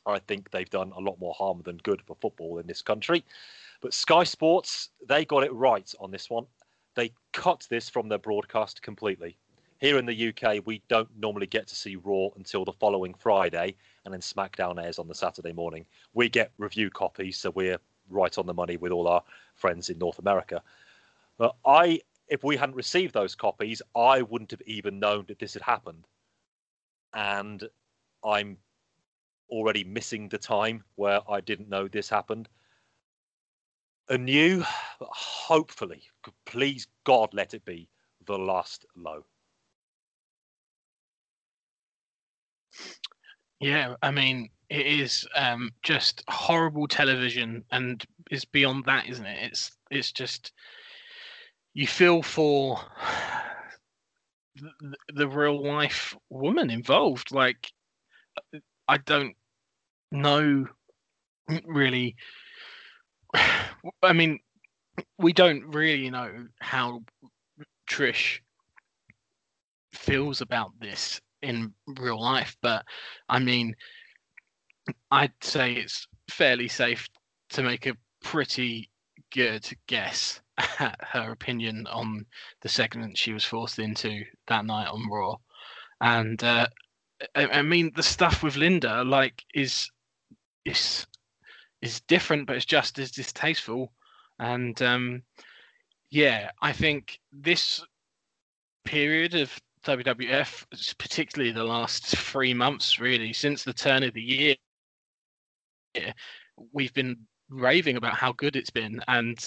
I 0.05 0.19
think 0.19 0.49
they've 0.51 0.69
done 0.69 0.93
a 0.95 1.01
lot 1.01 1.19
more 1.19 1.33
harm 1.33 1.61
than 1.65 1.77
good 1.77 2.01
for 2.01 2.15
football 2.21 2.59
in 2.59 2.67
this 2.67 2.81
country. 2.81 3.25
But 3.81 3.93
Sky 3.93 4.23
Sports, 4.23 4.89
they 5.07 5.25
got 5.25 5.43
it 5.43 5.53
right 5.53 5.91
on 5.99 6.11
this 6.11 6.29
one. 6.29 6.45
They 6.95 7.11
cut 7.33 7.67
this 7.69 7.89
from 7.89 8.07
their 8.07 8.17
broadcast 8.17 8.81
completely. 8.81 9.37
Here 9.79 9.99
in 9.99 10.05
the 10.07 10.29
UK, 10.29 10.65
we 10.65 10.81
don't 10.87 11.09
normally 11.19 11.45
get 11.45 11.67
to 11.67 11.75
see 11.75 11.95
Raw 11.97 12.29
until 12.35 12.65
the 12.65 12.71
following 12.71 13.13
Friday, 13.13 13.75
and 14.05 14.13
then 14.13 14.21
SmackDown 14.21 14.83
airs 14.83 14.97
on 14.97 15.07
the 15.07 15.13
Saturday 15.13 15.53
morning. 15.53 15.85
We 16.13 16.29
get 16.29 16.51
review 16.57 16.89
copies, 16.89 17.37
so 17.37 17.51
we're 17.51 17.77
right 18.09 18.35
on 18.37 18.47
the 18.47 18.53
money 18.53 18.77
with 18.77 18.91
all 18.91 19.07
our 19.07 19.21
friends 19.53 19.89
in 19.89 19.99
North 19.99 20.17
America. 20.17 20.63
But 21.37 21.55
I, 21.65 22.01
if 22.27 22.43
we 22.43 22.57
hadn't 22.57 22.75
received 22.75 23.13
those 23.13 23.35
copies, 23.35 23.81
I 23.95 24.21
wouldn't 24.21 24.51
have 24.51 24.61
even 24.65 24.99
known 24.99 25.25
that 25.27 25.39
this 25.39 25.53
had 25.53 25.63
happened. 25.63 26.05
And 27.13 27.67
I'm 28.23 28.57
already 29.49 29.83
missing 29.83 30.27
the 30.27 30.37
time 30.37 30.83
where 30.95 31.21
I 31.29 31.41
didn't 31.41 31.69
know 31.69 31.87
this 31.87 32.09
happened. 32.09 32.49
Anew, 34.09 34.63
hopefully, 34.99 36.03
please 36.45 36.87
God, 37.03 37.33
let 37.33 37.53
it 37.53 37.65
be 37.65 37.89
the 38.25 38.37
last 38.37 38.85
low. 38.95 39.25
Yeah, 43.59 43.95
I 44.01 44.11
mean, 44.11 44.49
it 44.69 44.85
is 44.85 45.25
um, 45.35 45.71
just 45.81 46.23
horrible 46.29 46.87
television, 46.87 47.63
and 47.71 48.03
it's 48.29 48.45
beyond 48.45 48.85
that, 48.85 49.07
isn't 49.07 49.25
it? 49.25 49.37
It's 49.41 49.71
it's 49.89 50.11
just 50.11 50.51
you 51.77 51.85
feel 51.85 52.23
for 52.23 52.79
the, 55.13 55.27
real 55.27 55.63
life 55.63 56.17
woman 56.31 56.71
involved. 56.71 57.31
Like, 57.31 57.71
I 58.87 58.97
don't 58.97 59.35
know 60.11 60.65
really. 61.65 62.15
I 64.01 64.13
mean, 64.13 64.39
we 65.19 65.33
don't 65.33 65.67
really 65.67 66.09
know 66.09 66.47
how 66.61 67.03
Trish 67.87 68.39
feels 69.93 70.41
about 70.41 70.71
this 70.79 71.21
in 71.43 71.71
real 71.99 72.19
life, 72.19 72.57
but 72.63 72.85
I 73.29 73.37
mean, 73.37 73.75
I'd 75.11 75.33
say 75.43 75.73
it's 75.73 76.07
fairly 76.31 76.69
safe 76.69 77.07
to 77.49 77.61
make 77.61 77.85
a 77.85 77.95
pretty 78.23 78.89
good 79.31 79.69
guess 79.85 80.41
her 80.77 81.31
opinion 81.31 81.87
on 81.87 82.25
the 82.61 82.69
segment 82.69 83.17
she 83.17 83.33
was 83.33 83.43
forced 83.43 83.79
into 83.79 84.23
that 84.47 84.65
night 84.65 84.87
on 84.87 85.09
Raw. 85.09 85.35
And 86.01 86.43
uh, 86.43 86.67
I, 87.35 87.47
I 87.47 87.61
mean, 87.61 87.91
the 87.95 88.03
stuff 88.03 88.43
with 88.43 88.55
Linda, 88.55 89.03
like, 89.03 89.43
is 89.53 89.89
is 90.65 91.05
is 91.81 92.01
different, 92.01 92.47
but 92.47 92.55
it's 92.55 92.65
just 92.65 92.99
as 92.99 93.11
distasteful. 93.11 93.91
And 94.39 94.79
um, 94.81 95.23
yeah, 96.09 96.51
I 96.61 96.71
think 96.71 97.19
this 97.31 97.83
period 98.85 99.35
of 99.35 99.51
WWF, 99.85 100.97
particularly 100.97 101.51
the 101.51 101.63
last 101.63 102.05
three 102.05 102.53
months, 102.53 102.99
really, 102.99 103.33
since 103.33 103.63
the 103.63 103.73
turn 103.73 104.03
of 104.03 104.13
the 104.13 104.21
year, 104.21 104.55
we've 106.71 106.93
been 106.93 107.17
raving 107.49 107.97
about 107.97 108.15
how 108.15 108.31
good 108.33 108.55
it's 108.55 108.69
been. 108.69 109.01
And 109.07 109.37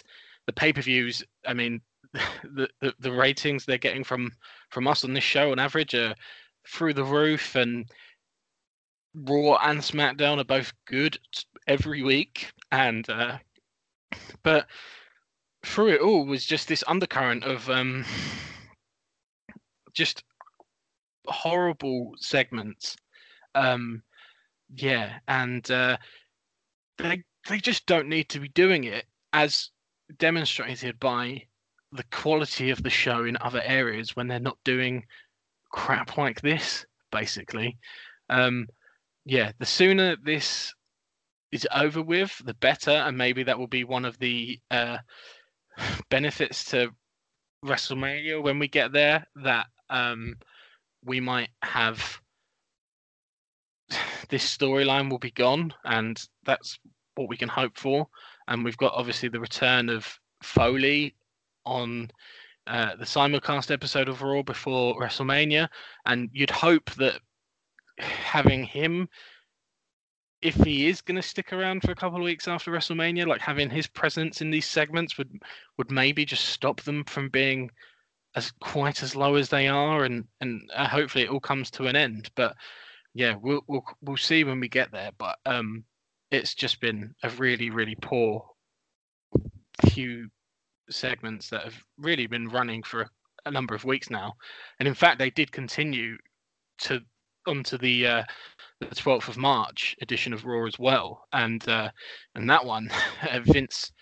the 0.51 0.61
pay 0.61 0.73
per 0.73 0.83
views, 0.83 1.23
I 1.47 1.55
mean, 1.55 1.81
the, 2.13 2.69
the, 2.81 2.93
the 2.99 3.13
ratings 3.13 3.65
they're 3.65 3.79
getting 3.79 4.03
from 4.03 4.33
from 4.71 4.89
us 4.89 5.05
on 5.05 5.13
this 5.15 5.23
show 5.23 5.53
on 5.53 5.61
average 5.61 5.95
are 5.95 6.15
through 6.69 6.95
the 6.95 7.05
roof, 7.05 7.55
and 7.55 7.89
Raw 9.15 9.57
and 9.63 9.81
SmackDown 9.81 10.39
are 10.39 10.45
both 10.45 10.73
good 10.87 11.19
every 11.69 12.03
week. 12.03 12.51
And 12.73 13.09
uh, 13.09 13.39
but 14.43 14.67
through 15.65 15.95
it 15.95 16.01
all 16.01 16.27
was 16.27 16.45
just 16.45 16.67
this 16.67 16.83
undercurrent 16.89 17.45
of 17.45 17.71
um, 17.71 18.05
just 19.95 20.25
horrible 21.27 22.15
segments. 22.19 22.97
Um, 23.55 24.03
yeah, 24.75 25.19
and 25.29 25.69
uh, 25.71 25.97
they 26.99 27.23
they 27.49 27.59
just 27.59 27.87
don't 27.87 28.09
need 28.09 28.29
to 28.31 28.41
be 28.41 28.49
doing 28.49 28.83
it, 28.83 29.05
as 29.33 29.71
demonstrated 30.19 30.99
by 30.99 31.43
the 31.93 32.05
quality 32.05 32.71
of 32.71 32.83
the 32.83 32.91
show 32.91 33.25
in 33.25 33.37
other 33.41 33.63
areas 33.65 34.15
when 34.15 34.29
they're 34.29 34.39
not 34.39 34.59
doing 34.65 35.05
crap 35.71 36.17
like 36.17 36.41
this. 36.41 36.87
Basically, 37.11 37.77
um, 38.29 38.69
yeah, 39.25 39.53
the 39.59 39.67
sooner 39.67 40.17
this 40.23 40.73
is 41.51 41.67
over 41.75 42.03
with, 42.03 42.41
the 42.45 42.55
better, 42.55 42.93
and 42.93 43.19
maybe 43.19 43.43
that 43.43 43.59
will 43.59 43.67
be 43.67 43.85
one 43.85 44.05
of 44.05 44.19
the 44.19 44.61
uh, 44.71 44.99
benefits 46.11 46.65
to 46.67 46.91
WrestleMania 47.65 48.43
when 48.43 48.59
we 48.59 48.69
get 48.69 48.93
there. 48.93 49.27
That 49.37 49.67
um, 49.89 50.37
we 51.05 51.21
might 51.21 51.51
have 51.63 52.21
this 54.29 54.57
storyline 54.57 55.11
will 55.11 55.19
be 55.19 55.33
gone, 55.33 55.75
and 55.85 56.23
that's 56.45 56.79
what 57.17 57.29
we 57.29 57.37
can 57.37 57.49
hope 57.49 57.77
for. 57.77 58.07
And 58.51 58.65
we've 58.65 58.77
got 58.77 58.93
obviously 58.95 59.29
the 59.29 59.41
return 59.41 59.89
of 59.89 60.19
Foley 60.43 61.15
on 61.65 62.11
uh, 62.67 62.97
the 62.97 63.05
simulcast 63.05 63.71
episode 63.71 64.09
of 64.09 64.23
Raw 64.23 64.43
before 64.43 64.99
WrestleMania, 65.01 65.69
and 66.07 66.29
you'd 66.33 66.51
hope 66.51 66.91
that 66.93 67.21
having 67.99 68.65
him, 68.65 69.09
if 70.43 70.55
he 70.57 70.89
is 70.89 71.01
going 71.01 71.17
to 71.17 71.23
stick 71.27 71.53
around 71.53 71.83
for 71.83 71.91
a 71.91 71.97
couple 71.97 72.19
of 72.19 72.25
weeks 72.25 72.49
after 72.49 72.71
WrestleMania, 72.71 73.27
like 73.27 73.41
having 73.41 73.71
his 73.71 73.87
presence 73.87 74.41
in 74.41 74.51
these 74.51 74.67
segments 74.67 75.19
would 75.19 75.31
would 75.79 75.91
maybe 75.91 76.25
just 76.25 76.47
stop 76.47 76.81
them 76.83 77.05
from 77.05 77.29
being 77.29 77.71
as 78.35 78.53
quite 78.61 79.03
as 79.03 79.17
low 79.17 79.35
as 79.35 79.49
they 79.49 79.69
are, 79.69 80.05
and 80.05 80.25
and 80.41 80.71
uh, 80.75 80.89
hopefully 80.89 81.25
it 81.25 81.31
all 81.31 81.41
comes 81.41 81.71
to 81.73 81.87
an 81.87 81.97
end. 81.97 82.31
But 82.37 82.57
yeah, 83.15 83.35
we'll 83.41 83.63
we'll 83.67 83.85
we'll 84.03 84.17
see 84.17 84.45
when 84.45 84.61
we 84.61 84.69
get 84.69 84.93
there. 84.93 85.11
But 85.19 85.39
um, 85.47 85.85
it's 86.31 86.55
just 86.55 86.81
been 86.81 87.15
a 87.23 87.31
really 87.31 87.71
really 87.71 87.97
poor 88.01 88.45
few 89.89 90.29
segments 90.91 91.49
that 91.51 91.65
have 91.65 91.83
really 91.99 92.27
been 92.27 92.49
running 92.49 92.83
for 92.83 93.03
a, 93.03 93.11
a 93.47 93.51
number 93.51 93.75
of 93.75 93.85
weeks 93.85 94.11
now, 94.11 94.35
and 94.79 94.89
in 94.89 94.95
fact 94.95 95.19
they 95.19 95.31
did 95.31 95.51
continue 95.53 96.17
to 96.79 97.01
onto 97.47 97.79
the 97.79 98.07
uh, 98.07 98.23
the 98.81 98.87
12th 98.87 99.29
of 99.29 99.37
March 99.37 99.97
edition 100.01 100.33
of 100.33 100.45
Raw 100.45 100.67
as 100.67 100.79
well, 100.79 101.27
and 101.33 101.67
uh, 101.69 101.91
and 102.35 102.49
that 102.49 102.65
one, 102.65 102.91
Vince. 103.45 103.93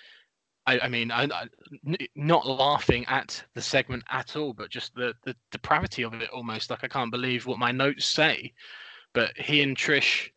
I, 0.67 0.81
I 0.81 0.89
mean, 0.89 1.11
I, 1.11 1.25
I, 1.25 1.47
not 2.15 2.47
laughing 2.47 3.07
at 3.07 3.43
the 3.55 3.63
segment 3.63 4.03
at 4.11 4.37
all, 4.37 4.53
but 4.53 4.69
just 4.69 4.95
the, 4.95 5.15
the 5.25 5.35
depravity 5.51 6.05
of 6.05 6.13
it 6.13 6.29
almost. 6.29 6.69
Like 6.69 6.85
I 6.85 6.89
can't 6.89 7.11
believe 7.11 7.47
what 7.47 7.59
my 7.59 7.73
notes 7.73 8.05
say. 8.05 8.53
But 9.15 9.35
he 9.39 9.63
and 9.63 9.75
Trish 9.75 10.29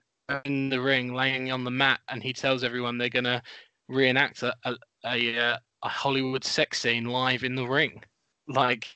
in 0.45 0.69
the 0.69 0.79
ring, 0.79 1.13
laying 1.13 1.51
on 1.51 1.63
the 1.63 1.71
mat, 1.71 1.99
and 2.07 2.21
he 2.23 2.33
tells 2.33 2.63
everyone 2.63 2.97
they're 2.97 3.09
gonna 3.09 3.41
reenact 3.87 4.43
a 4.43 4.55
a, 4.63 4.75
a, 5.05 5.37
uh, 5.37 5.57
a 5.83 5.89
Hollywood 5.89 6.43
sex 6.43 6.79
scene 6.79 7.05
live 7.05 7.43
in 7.43 7.55
the 7.55 7.67
ring. 7.67 8.01
Like, 8.47 8.87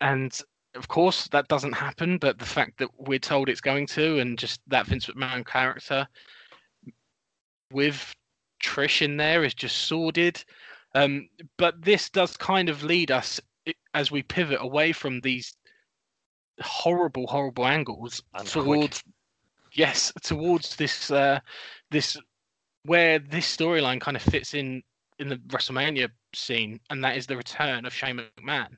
and 0.00 0.36
of 0.74 0.88
course 0.88 1.28
that 1.28 1.48
doesn't 1.48 1.72
happen. 1.72 2.18
But 2.18 2.38
the 2.38 2.46
fact 2.46 2.78
that 2.78 2.90
we're 2.98 3.18
told 3.18 3.48
it's 3.48 3.60
going 3.60 3.86
to, 3.88 4.18
and 4.18 4.38
just 4.38 4.60
that 4.68 4.86
Vince 4.86 5.06
McMahon 5.06 5.46
character 5.46 6.06
with 7.72 8.14
Trish 8.62 9.02
in 9.02 9.16
there 9.16 9.44
is 9.44 9.54
just 9.54 9.76
sordid. 9.76 10.42
Um, 10.94 11.28
but 11.56 11.82
this 11.82 12.10
does 12.10 12.36
kind 12.36 12.68
of 12.68 12.82
lead 12.82 13.10
us 13.10 13.40
as 13.94 14.10
we 14.10 14.22
pivot 14.22 14.58
away 14.60 14.92
from 14.92 15.20
these 15.20 15.54
horrible, 16.60 17.26
horrible 17.26 17.66
angles 17.66 18.22
And 18.34 18.46
quick. 18.48 19.02
Yes, 19.74 20.12
towards 20.22 20.76
this 20.76 21.10
uh, 21.10 21.40
this 21.90 22.16
where 22.84 23.18
this 23.18 23.56
storyline 23.56 24.00
kind 24.00 24.16
of 24.16 24.22
fits 24.22 24.54
in 24.54 24.82
in 25.18 25.28
the 25.28 25.36
WrestleMania 25.36 26.10
scene, 26.34 26.80
and 26.90 27.02
that 27.04 27.16
is 27.16 27.26
the 27.26 27.36
return 27.36 27.84
of 27.84 27.94
Shane 27.94 28.20
McMahon. 28.38 28.76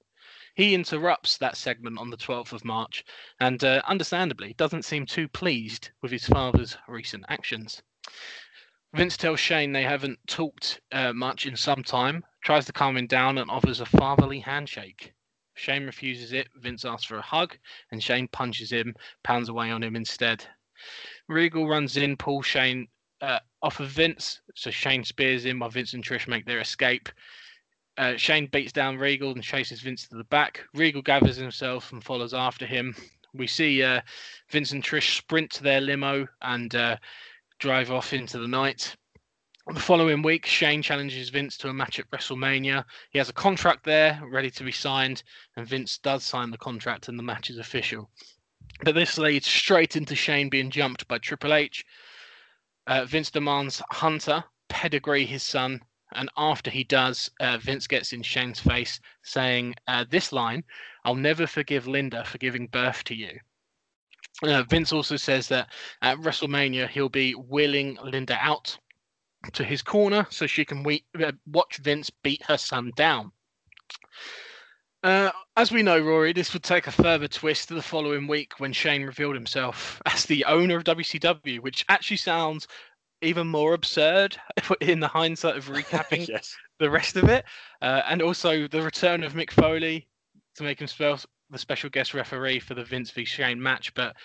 He 0.57 0.75
interrupts 0.75 1.37
that 1.39 1.57
segment 1.57 1.99
on 1.99 2.11
the 2.11 2.17
12th 2.17 2.53
of 2.53 2.65
March, 2.65 3.05
and 3.41 3.63
uh, 3.65 3.83
understandably 3.87 4.55
doesn't 4.57 4.85
seem 4.85 5.05
too 5.05 5.27
pleased 5.27 5.91
with 6.01 6.13
his 6.13 6.27
father's 6.27 6.77
recent 6.87 7.25
actions. 7.29 7.83
Vince 8.95 9.17
tells 9.17 9.41
Shane 9.41 9.73
they 9.73 9.83
haven't 9.83 10.21
talked 10.29 10.81
uh, 10.93 11.13
much 11.13 11.47
in 11.47 11.57
some 11.57 11.83
time, 11.83 12.25
tries 12.45 12.67
to 12.67 12.73
calm 12.73 12.97
him 12.97 13.09
down, 13.09 13.39
and 13.39 13.51
offers 13.51 13.81
a 13.81 13.87
fatherly 13.87 14.39
handshake. 14.39 15.13
Shane 15.55 15.87
refuses 15.87 16.33
it. 16.33 16.49
Vince 16.55 16.85
asks 16.85 17.05
for 17.05 17.19
a 17.19 17.23
hug, 17.23 17.59
and 17.91 18.03
Shane 18.03 18.29
punches 18.29 18.71
him, 18.71 18.95
pounds 19.25 19.49
away 19.49 19.73
on 19.73 19.83
him 19.83 19.97
instead. 19.97 20.47
Regal 21.29 21.66
runs 21.66 21.97
in, 21.97 22.16
pulls 22.16 22.47
Shane 22.47 22.88
uh, 23.20 23.38
off 23.62 23.81
of 23.81 23.88
Vince, 23.88 24.40
so 24.55 24.70
Shane 24.70 25.05
spears 25.05 25.44
him 25.44 25.61
while 25.61 25.70
Vince 25.70 25.94
and 25.94 26.05
Trish 26.05 26.29
make 26.29 26.44
their 26.44 26.61
escape. 26.61 27.09
Uh, 27.97 28.16
Shane 28.16 28.47
beats 28.47 28.73
down 28.73 28.99
Regal 28.99 29.33
and 29.33 29.42
chases 29.42 29.81
Vince 29.81 30.09
to 30.09 30.16
the 30.16 30.25
back. 30.25 30.62
Regal 30.75 31.03
gathers 31.03 31.37
himself 31.37 31.92
and 31.92 32.03
follows 32.03 32.35
after 32.35 32.66
him. 32.66 32.94
We 33.33 33.47
see 33.47 33.83
uh, 33.83 34.01
Vince 34.51 34.73
and 34.73 34.83
Trish 34.83 35.16
sprint 35.16 35.51
to 35.53 35.62
their 35.62 35.81
limo 35.81 36.27
and 36.42 36.75
uh, 36.75 36.97
drive 37.59 37.90
off 37.90 38.12
into 38.12 38.38
the 38.38 38.49
night. 38.49 38.97
The 39.73 39.81
following 39.81 40.20
week, 40.20 40.44
Shane 40.44 40.83
challenges 40.83 41.31
Vince 41.31 41.57
to 41.59 41.70
a 41.70 41.73
match 41.73 41.99
at 41.99 42.11
WrestleMania. 42.11 42.85
He 43.11 43.18
has 43.18 43.31
a 43.31 43.33
contract 43.33 43.85
there 43.85 44.20
ready 44.31 44.51
to 44.51 44.62
be 44.64 44.73
signed, 44.73 45.23
and 45.57 45.66
Vince 45.66 45.97
does 45.97 46.23
sign 46.23 46.51
the 46.51 46.59
contract, 46.59 47.09
and 47.09 47.18
the 47.18 47.23
match 47.23 47.49
is 47.49 47.57
official. 47.57 48.11
But 48.83 48.95
this 48.95 49.19
leads 49.19 49.47
straight 49.47 49.97
into 49.97 50.17
Shane 50.17 50.49
being 50.49 50.71
jumped 50.71 51.07
by 51.07 51.19
Triple 51.19 51.55
H. 51.55 51.85
Uh, 52.87 53.05
Vince 53.05 53.31
demands 53.31 53.81
Hunter 53.91 54.45
pedigree 54.69 55.25
his 55.25 55.43
son, 55.43 55.81
and 56.15 56.29
after 56.37 56.71
he 56.71 56.85
does, 56.85 57.31
uh, 57.41 57.59
Vince 57.59 57.87
gets 57.87 58.13
in 58.13 58.23
Shane's 58.23 58.61
face, 58.61 59.01
saying 59.23 59.75
uh, 59.87 60.05
this 60.11 60.33
line 60.33 60.65
I'll 61.05 61.15
never 61.15 61.47
forgive 61.47 61.87
Linda 61.87 62.25
for 62.25 62.39
giving 62.39 62.67
birth 62.67 63.05
to 63.05 63.15
you. 63.15 63.39
Uh, 64.43 64.63
Vince 64.65 64.93
also 64.93 65.17
says 65.17 65.49
that 65.49 65.69
at 66.03 66.19
WrestleMania 66.19 66.89
he'll 66.89 67.09
be 67.09 67.33
wheeling 67.33 67.99
Linda 68.03 68.37
out 68.41 68.77
to 69.53 69.65
his 69.65 69.83
corner 69.83 70.27
so 70.31 70.47
she 70.47 70.65
can 70.65 70.83
we- 70.83 71.05
uh, 71.23 71.33
watch 71.47 71.77
Vince 71.79 72.11
beat 72.23 72.43
her 72.45 72.57
son 72.57 72.91
down. 72.97 73.31
Uh, 75.05 75.31
as 75.59 75.71
we 75.71 75.83
know, 75.83 76.01
Rory, 76.01 76.33
this 76.33 76.55
would 76.55 76.62
take 76.62 76.87
a 76.87 76.90
further 76.90 77.29
twist 77.29 77.69
the 77.69 77.83
following 77.83 78.27
week 78.27 78.55
when 78.59 78.73
Shane 78.73 79.05
revealed 79.05 79.35
himself 79.35 80.01
as 80.07 80.25
the 80.25 80.47
owner 80.47 80.79
of 80.79 80.85
WCW, 80.85 81.61
which 81.61 81.85
actually 81.90 82.17
sounds 82.17 82.67
even 83.21 83.47
more 83.47 83.75
absurd 83.75 84.35
in 84.81 85.01
the 85.01 85.07
hindsight 85.07 85.57
of 85.57 85.69
recapping 85.69 86.27
yes. 86.29 86.57
the 86.79 86.88
rest 86.88 87.17
of 87.17 87.29
it, 87.29 87.45
uh, 87.83 88.01
and 88.09 88.23
also 88.23 88.67
the 88.67 88.81
return 88.81 89.23
of 89.23 89.35
Mick 89.35 89.51
Foley 89.51 90.09
to 90.57 90.62
make 90.62 90.81
him 90.81 90.87
spell 90.87 91.21
the 91.51 91.59
special 91.59 91.90
guest 91.90 92.14
referee 92.14 92.59
for 92.59 92.73
the 92.73 92.85
Vince 92.85 93.11
v 93.11 93.27
Shane 93.27 93.62
match. 93.62 93.93
But 93.93 94.17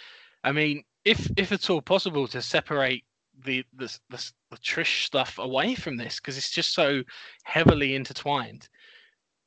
I 0.46 0.54
mean, 0.54 0.86
if 1.04 1.30
if 1.36 1.52
at 1.52 1.70
all 1.70 1.82
possible, 1.82 2.26
to 2.30 2.42
separate 2.42 3.04
the 3.44 3.66
the 3.76 3.94
the, 4.10 4.32
the 4.50 4.58
Trish 4.58 5.04
stuff 5.04 5.40
away 5.40 5.76
from 5.76 5.98
this 5.98 6.22
because 6.22 6.38
it's 6.38 6.52
just 6.52 6.74
so 6.74 7.04
heavily 7.44 7.96
intertwined. 7.96 8.70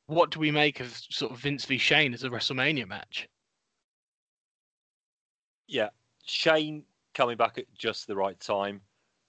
What 0.07 0.31
do 0.31 0.41
we 0.41 0.51
make 0.51 0.81
of 0.81 0.97
sort 1.11 1.33
of 1.33 1.38
Vince 1.38 1.65
v 1.65 1.79
Shane 1.79 2.15
as 2.15 2.25
a 2.25 2.29
WrestleMania 2.29 2.87
match? 2.87 3.29
Yeah. 5.69 5.88
Shane 6.25 6.85
coming 7.15 7.37
back 7.37 7.59
at 7.59 7.73
just 7.75 8.07
the 8.07 8.17
right 8.17 8.38
time. 8.38 8.81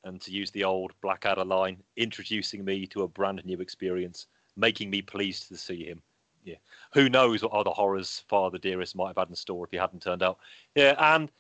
And 0.06 0.20
to 0.22 0.32
use 0.32 0.52
the 0.52 0.66
old 0.66 0.92
Blackadder 1.02 1.46
line, 1.46 1.82
introducing 1.96 2.66
me 2.66 2.86
to 2.88 3.04
a 3.04 3.08
brand 3.08 3.42
new 3.46 3.60
experience, 3.60 4.28
making 4.58 4.90
me 4.90 5.02
pleased 5.02 5.48
to 5.48 5.58
see 5.58 5.86
him. 5.86 6.02
Yeah. 6.44 6.58
Who 6.94 7.10
knows 7.10 7.42
what 7.42 7.54
other 7.54 7.72
horrors 7.72 8.24
Father 8.28 8.58
Dearest 8.58 8.98
might 8.98 9.08
have 9.08 9.18
had 9.18 9.30
in 9.30 9.36
store 9.36 9.66
if 9.66 9.72
he 9.72 9.78
hadn't 9.78 10.04
turned 10.04 10.22
out. 10.22 10.40
Yeah. 10.76 10.96
And 10.98 11.32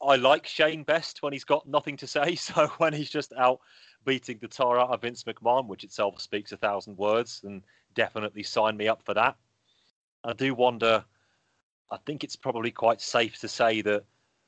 I 0.00 0.16
like 0.16 0.46
Shane 0.46 0.84
best 0.84 1.22
when 1.22 1.32
he's 1.32 1.44
got 1.44 1.68
nothing 1.68 1.96
to 1.98 2.06
say. 2.06 2.34
So 2.36 2.68
when 2.78 2.94
he's 2.94 3.10
just 3.10 3.32
out 3.34 3.60
beating 4.04 4.38
the 4.40 4.48
tar 4.48 4.78
out 4.78 4.90
of 4.90 5.02
Vince 5.02 5.24
McMahon, 5.24 5.66
which 5.66 5.84
itself 5.84 6.20
speaks 6.20 6.52
a 6.52 6.56
thousand 6.56 6.96
words, 6.96 7.40
then 7.42 7.62
definitely 7.94 8.42
sign 8.42 8.76
me 8.76 8.88
up 8.88 9.02
for 9.02 9.14
that. 9.14 9.36
I 10.24 10.32
do 10.32 10.54
wonder. 10.54 11.04
I 11.90 11.96
think 12.04 12.24
it's 12.24 12.36
probably 12.36 12.70
quite 12.70 13.00
safe 13.00 13.38
to 13.40 13.48
say 13.48 13.80
that 13.82 14.04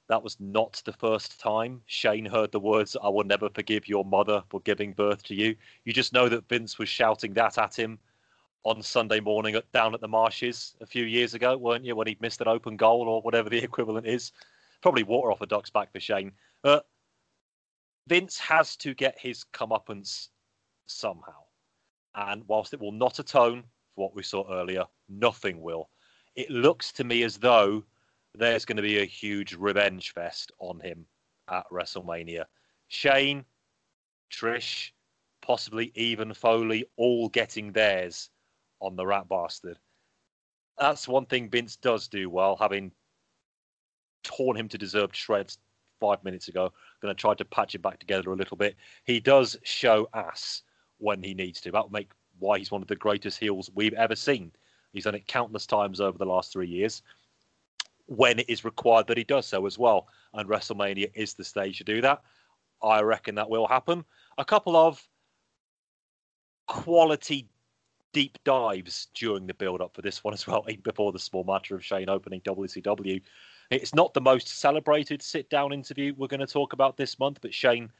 that 0.08 0.22
was 0.22 0.36
not 0.40 0.82
the 0.84 0.92
first 0.92 1.40
time 1.40 1.80
Shane 1.86 2.26
heard 2.26 2.50
the 2.50 2.58
words, 2.58 2.96
I 3.00 3.08
will 3.08 3.22
never 3.22 3.48
forgive 3.48 3.88
your 3.88 4.04
mother 4.04 4.42
for 4.48 4.60
giving 4.60 4.92
birth 4.92 5.22
to 5.24 5.34
you. 5.36 5.54
You 5.84 5.92
just 5.92 6.12
know 6.12 6.28
that 6.28 6.48
Vince 6.48 6.78
was 6.78 6.88
shouting 6.88 7.32
that 7.34 7.58
at 7.58 7.78
him 7.78 7.98
on 8.64 8.82
Sunday 8.82 9.20
morning 9.20 9.54
at, 9.54 9.70
down 9.70 9.94
at 9.94 10.00
the 10.00 10.08
marshes 10.08 10.76
a 10.80 10.86
few 10.86 11.04
years 11.04 11.34
ago, 11.34 11.56
weren't 11.56 11.84
you, 11.84 11.94
when 11.94 12.08
he'd 12.08 12.20
missed 12.20 12.40
an 12.40 12.48
open 12.48 12.76
goal 12.76 13.08
or 13.08 13.22
whatever 13.22 13.48
the 13.48 13.58
equivalent 13.62 14.06
is? 14.06 14.32
Probably 14.82 15.04
water 15.04 15.30
off 15.30 15.42
a 15.42 15.46
duck's 15.46 15.70
back 15.70 15.92
for 15.92 16.00
Shane. 16.00 16.32
But 16.62 16.86
Vince 18.08 18.36
has 18.38 18.74
to 18.78 18.94
get 18.94 19.16
his 19.16 19.44
comeuppance 19.52 20.28
somehow. 20.86 21.44
And 22.20 22.44
whilst 22.46 22.74
it 22.74 22.80
will 22.80 22.92
not 22.92 23.18
atone 23.18 23.64
for 23.94 24.04
what 24.04 24.14
we 24.14 24.22
saw 24.22 24.44
earlier, 24.52 24.84
nothing 25.08 25.62
will. 25.62 25.88
It 26.36 26.50
looks 26.50 26.92
to 26.92 27.04
me 27.04 27.22
as 27.22 27.38
though 27.38 27.82
there's 28.34 28.66
going 28.66 28.76
to 28.76 28.82
be 28.82 28.98
a 28.98 29.06
huge 29.06 29.54
revenge 29.54 30.12
fest 30.12 30.52
on 30.58 30.80
him 30.80 31.06
at 31.50 31.64
WrestleMania. 31.72 32.44
Shane, 32.88 33.44
Trish, 34.30 34.90
possibly 35.40 35.92
even 35.94 36.34
Foley, 36.34 36.84
all 36.96 37.30
getting 37.30 37.72
theirs 37.72 38.28
on 38.80 38.96
the 38.96 39.06
Rat 39.06 39.28
Bastard. 39.28 39.78
That's 40.78 41.08
one 41.08 41.26
thing 41.26 41.48
Vince 41.48 41.76
does 41.76 42.06
do 42.06 42.28
well, 42.28 42.56
having 42.60 42.92
torn 44.22 44.56
him 44.56 44.68
to 44.68 44.78
deserved 44.78 45.16
shreds 45.16 45.58
five 46.00 46.22
minutes 46.22 46.48
ago. 46.48 46.72
Going 47.00 47.14
to 47.14 47.20
try 47.20 47.34
to 47.34 47.44
patch 47.46 47.74
it 47.74 47.82
back 47.82 47.98
together 47.98 48.30
a 48.30 48.36
little 48.36 48.56
bit. 48.56 48.76
He 49.04 49.20
does 49.20 49.56
show 49.62 50.08
ass 50.14 50.62
when 51.00 51.22
he 51.22 51.34
needs 51.34 51.60
to. 51.62 51.70
That 51.70 51.84
will 51.84 51.92
make 51.92 52.10
why 52.38 52.58
he's 52.58 52.70
one 52.70 52.82
of 52.82 52.88
the 52.88 52.96
greatest 52.96 53.38
heels 53.38 53.70
we've 53.74 53.94
ever 53.94 54.16
seen. 54.16 54.52
He's 54.92 55.04
done 55.04 55.14
it 55.14 55.26
countless 55.26 55.66
times 55.66 56.00
over 56.00 56.18
the 56.18 56.24
last 56.24 56.52
three 56.52 56.68
years 56.68 57.02
when 58.06 58.40
it 58.40 58.50
is 58.50 58.64
required 58.64 59.06
that 59.06 59.16
he 59.16 59.24
does 59.24 59.46
so 59.46 59.66
as 59.66 59.78
well. 59.78 60.08
And 60.34 60.48
WrestleMania 60.48 61.12
is 61.14 61.34
the 61.34 61.44
stage 61.44 61.78
to 61.78 61.84
do 61.84 62.00
that. 62.00 62.22
I 62.82 63.02
reckon 63.02 63.36
that 63.36 63.48
will 63.48 63.68
happen. 63.68 64.04
A 64.36 64.44
couple 64.44 64.76
of 64.76 65.00
quality 66.66 67.48
deep 68.12 68.36
dives 68.44 69.08
during 69.14 69.46
the 69.46 69.54
build 69.54 69.80
up 69.80 69.94
for 69.94 70.02
this 70.02 70.24
one 70.24 70.34
as 70.34 70.44
well, 70.46 70.64
even 70.68 70.82
before 70.82 71.12
the 71.12 71.18
small 71.20 71.44
matter 71.44 71.76
of 71.76 71.84
Shane 71.84 72.08
opening 72.08 72.40
WCW. 72.40 73.22
It's 73.70 73.94
not 73.94 74.12
the 74.12 74.20
most 74.20 74.48
celebrated 74.48 75.22
sit 75.22 75.48
down 75.48 75.72
interview 75.72 76.12
we're 76.16 76.26
going 76.26 76.40
to 76.40 76.46
talk 76.46 76.72
about 76.72 76.96
this 76.96 77.18
month, 77.20 77.38
but 77.40 77.54
Shane 77.54 77.90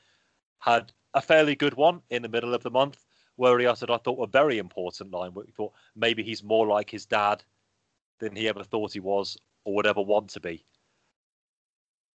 had 0.61 0.93
a 1.15 1.21
fairly 1.21 1.57
good 1.57 1.75
one 1.75 2.03
in 2.11 2.23
the 2.23 2.29
middle 2.29 2.55
of 2.55 2.63
the 2.63 2.71
month 2.71 3.05
where 3.37 3.59
he 3.59 3.67
uttered, 3.67 3.91
I 3.91 3.97
thought, 3.97 4.23
a 4.23 4.27
very 4.27 4.59
important 4.59 5.11
line 5.11 5.33
where 5.33 5.45
he 5.45 5.53
thought 5.53 5.73
maybe 5.97 6.23
he's 6.23 6.45
more 6.45 6.67
like 6.67 6.91
his 6.91 7.07
dad 7.07 7.43
than 8.19 8.37
he 8.37 8.49
ever 8.49 8.63
thought 8.63 8.93
he 8.93 9.01
was 9.01 9.37
or 9.65 9.75
would 9.75 9.87
ever 9.87 10.03
want 10.03 10.29
to 10.31 10.41
be. 10.41 10.65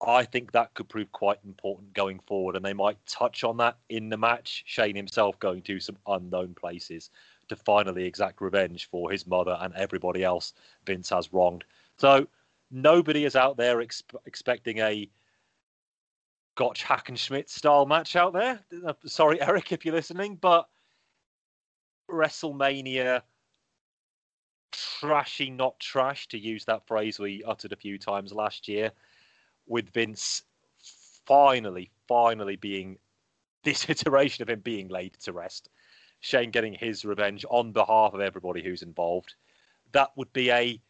I 0.06 0.26
think 0.26 0.52
that 0.52 0.74
could 0.74 0.90
prove 0.90 1.12
quite 1.14 1.40
important 1.46 1.94
going 1.94 2.20
forward, 2.20 2.58
and 2.58 2.66
they 2.66 2.74
might 2.74 2.98
touch 3.06 3.46
on 3.46 3.56
that 3.58 3.78
in 3.88 4.10
the 4.10 4.18
match. 4.18 4.64
Shane 4.66 4.98
himself 4.98 5.40
going 5.40 5.62
to 5.62 5.80
some 5.80 5.98
unknown 6.08 6.54
places 6.56 7.10
to 7.48 7.56
finally 7.56 8.06
exact 8.06 8.42
revenge 8.42 8.90
for 8.90 9.12
his 9.12 9.26
mother 9.26 9.58
and 9.62 9.74
everybody 9.76 10.24
else 10.24 10.54
Vince 10.86 11.10
has 11.10 11.32
wronged. 11.32 11.64
So 11.98 12.28
nobody 12.72 13.26
is 13.26 13.36
out 13.36 13.58
there 13.58 13.78
exp- 13.78 14.16
expecting 14.26 14.80
a 14.80 15.10
Gotch 16.56 16.84
Hackenschmidt 16.84 17.50
style 17.50 17.86
match 17.86 18.16
out 18.16 18.34
there. 18.34 18.60
Uh, 18.86 18.94
sorry, 19.06 19.42
Eric, 19.42 19.72
if 19.72 19.86
you're 19.86 19.96
listening, 19.96 20.36
but 20.36 20.68
WrestleMania 22.10 23.22
trashy, 24.72 25.50
not 25.50 25.80
trash, 25.80 26.28
to 26.28 26.38
use 26.38 26.66
that 26.66 26.86
phrase 26.88 27.20
we 27.20 27.44
uttered 27.44 27.74
a 27.74 27.78
few 27.78 27.98
times 27.98 28.34
last 28.34 28.68
year, 28.68 28.92
with 29.68 29.90
Vince 29.92 30.44
finally, 31.26 31.92
finally 32.08 32.56
being 32.56 32.98
this 33.64 33.86
iteration 33.90 34.42
of 34.42 34.50
him 34.50 34.60
being 34.60 34.88
laid 34.90 35.14
to 35.22 35.34
rest. 35.34 35.70
Shane 36.20 36.52
getting 36.52 36.74
his 36.74 37.04
revenge 37.04 37.46
on 37.50 37.72
behalf 37.72 38.14
of 38.14 38.22
everybody 38.22 38.64
who's 38.64 38.82
involved. 38.82 39.36
That 39.92 40.12
would 40.16 40.32
be 40.34 40.52
a 40.52 40.82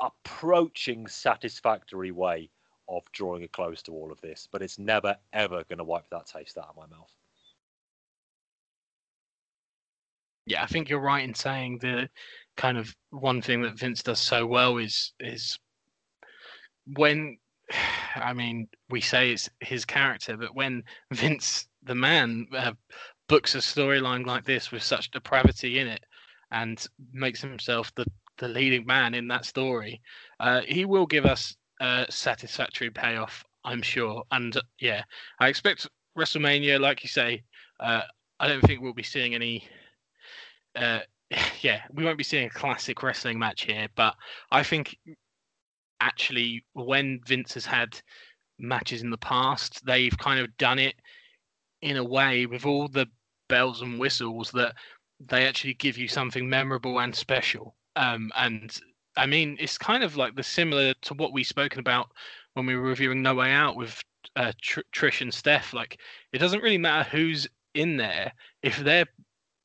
approaching 0.00 1.06
satisfactory 1.06 2.10
way 2.10 2.50
of 2.88 3.02
drawing 3.12 3.42
a 3.42 3.48
close 3.48 3.82
to 3.82 3.92
all 3.92 4.12
of 4.12 4.20
this, 4.20 4.48
but 4.50 4.62
it's 4.62 4.78
never 4.78 5.16
ever 5.32 5.64
going 5.64 5.78
to 5.78 5.84
wipe 5.84 6.08
that 6.10 6.26
taste 6.26 6.58
out 6.58 6.68
of 6.68 6.76
my 6.76 6.86
mouth. 6.86 7.12
Yeah, 10.46 10.62
I 10.62 10.66
think 10.66 10.88
you're 10.88 11.00
right 11.00 11.24
in 11.24 11.34
saying 11.34 11.78
the 11.78 12.08
kind 12.56 12.76
of 12.76 12.94
one 13.10 13.40
thing 13.40 13.62
that 13.62 13.78
Vince 13.78 14.02
does 14.02 14.20
so 14.20 14.46
well 14.46 14.76
is 14.78 15.12
is 15.20 15.58
when 16.96 17.38
I 18.16 18.32
mean 18.32 18.68
we 18.90 19.00
say 19.00 19.32
it's 19.32 19.48
his 19.60 19.84
character, 19.84 20.36
but 20.36 20.54
when 20.54 20.84
Vince 21.12 21.66
the 21.82 21.94
man 21.94 22.46
uh, 22.56 22.72
books 23.28 23.54
a 23.54 23.58
storyline 23.58 24.26
like 24.26 24.44
this 24.44 24.70
with 24.70 24.82
such 24.82 25.10
depravity 25.10 25.78
in 25.78 25.88
it 25.88 26.04
and 26.50 26.86
makes 27.12 27.40
himself 27.40 27.92
the 27.94 28.06
the 28.38 28.48
leading 28.48 28.84
man 28.84 29.14
in 29.14 29.28
that 29.28 29.44
story, 29.44 30.02
uh, 30.40 30.60
he 30.62 30.84
will 30.84 31.06
give 31.06 31.24
us 31.24 31.56
satisfactory 32.08 32.90
payoff, 32.90 33.44
I'm 33.64 33.82
sure. 33.82 34.22
And 34.30 34.56
uh, 34.56 34.62
yeah, 34.80 35.02
I 35.40 35.48
expect 35.48 35.88
WrestleMania, 36.18 36.80
like 36.80 37.02
you 37.02 37.08
say, 37.08 37.42
uh, 37.80 38.02
I 38.40 38.48
don't 38.48 38.62
think 38.62 38.80
we'll 38.80 38.92
be 38.94 39.02
seeing 39.02 39.34
any 39.34 39.68
uh, 40.76 41.00
yeah, 41.62 41.82
we 41.92 42.04
won't 42.04 42.18
be 42.18 42.24
seeing 42.24 42.46
a 42.46 42.50
classic 42.50 43.02
wrestling 43.02 43.38
match 43.38 43.64
here, 43.64 43.88
but 43.94 44.14
I 44.50 44.62
think 44.62 44.96
actually 46.00 46.64
when 46.74 47.20
Vince 47.26 47.54
has 47.54 47.66
had 47.66 48.00
matches 48.58 49.02
in 49.02 49.10
the 49.10 49.18
past, 49.18 49.84
they've 49.84 50.16
kind 50.18 50.40
of 50.40 50.56
done 50.58 50.78
it 50.78 50.94
in 51.82 51.96
a 51.96 52.04
way 52.04 52.46
with 52.46 52.66
all 52.66 52.88
the 52.88 53.06
bells 53.48 53.82
and 53.82 53.98
whistles 53.98 54.50
that 54.52 54.74
they 55.20 55.46
actually 55.46 55.74
give 55.74 55.98
you 55.98 56.08
something 56.08 56.48
memorable 56.48 56.98
and 57.00 57.14
special. 57.14 57.74
Um, 57.96 58.30
and 58.36 58.76
I 59.16 59.26
mean, 59.26 59.56
it's 59.60 59.78
kind 59.78 60.02
of 60.02 60.16
like 60.16 60.34
the 60.34 60.42
similar 60.42 60.94
to 61.02 61.14
what 61.14 61.32
we've 61.32 61.46
spoken 61.46 61.80
about 61.80 62.10
when 62.54 62.66
we 62.66 62.76
were 62.76 62.82
reviewing 62.82 63.22
No 63.22 63.34
Way 63.34 63.52
Out 63.52 63.76
with 63.76 64.02
uh, 64.36 64.52
Tr- 64.60 64.80
Trish 64.92 65.20
and 65.20 65.32
Steph. 65.32 65.72
Like, 65.72 66.00
it 66.32 66.38
doesn't 66.38 66.62
really 66.62 66.78
matter 66.78 67.08
who's 67.08 67.46
in 67.74 67.96
there 67.96 68.32
if 68.62 68.78
they're 68.78 69.06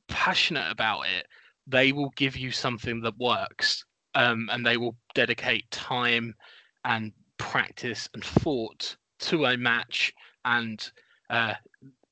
passionate 0.08 0.70
about 0.72 1.04
it 1.08 1.28
they 1.68 1.92
will 1.92 2.10
give 2.16 2.36
you 2.36 2.52
something 2.52 3.00
that 3.02 3.18
works 3.20 3.86
um, 4.16 4.50
and 4.52 4.66
they 4.66 4.78
will 4.78 4.96
dedicate 5.14 5.70
time 5.70 6.34
and 6.86 7.14
practice 7.38 8.10
and 8.14 8.24
thought 8.24 8.98
to 9.20 9.46
a 9.46 9.56
match 9.56 10.12
and 10.46 10.92
uh, 11.30 11.54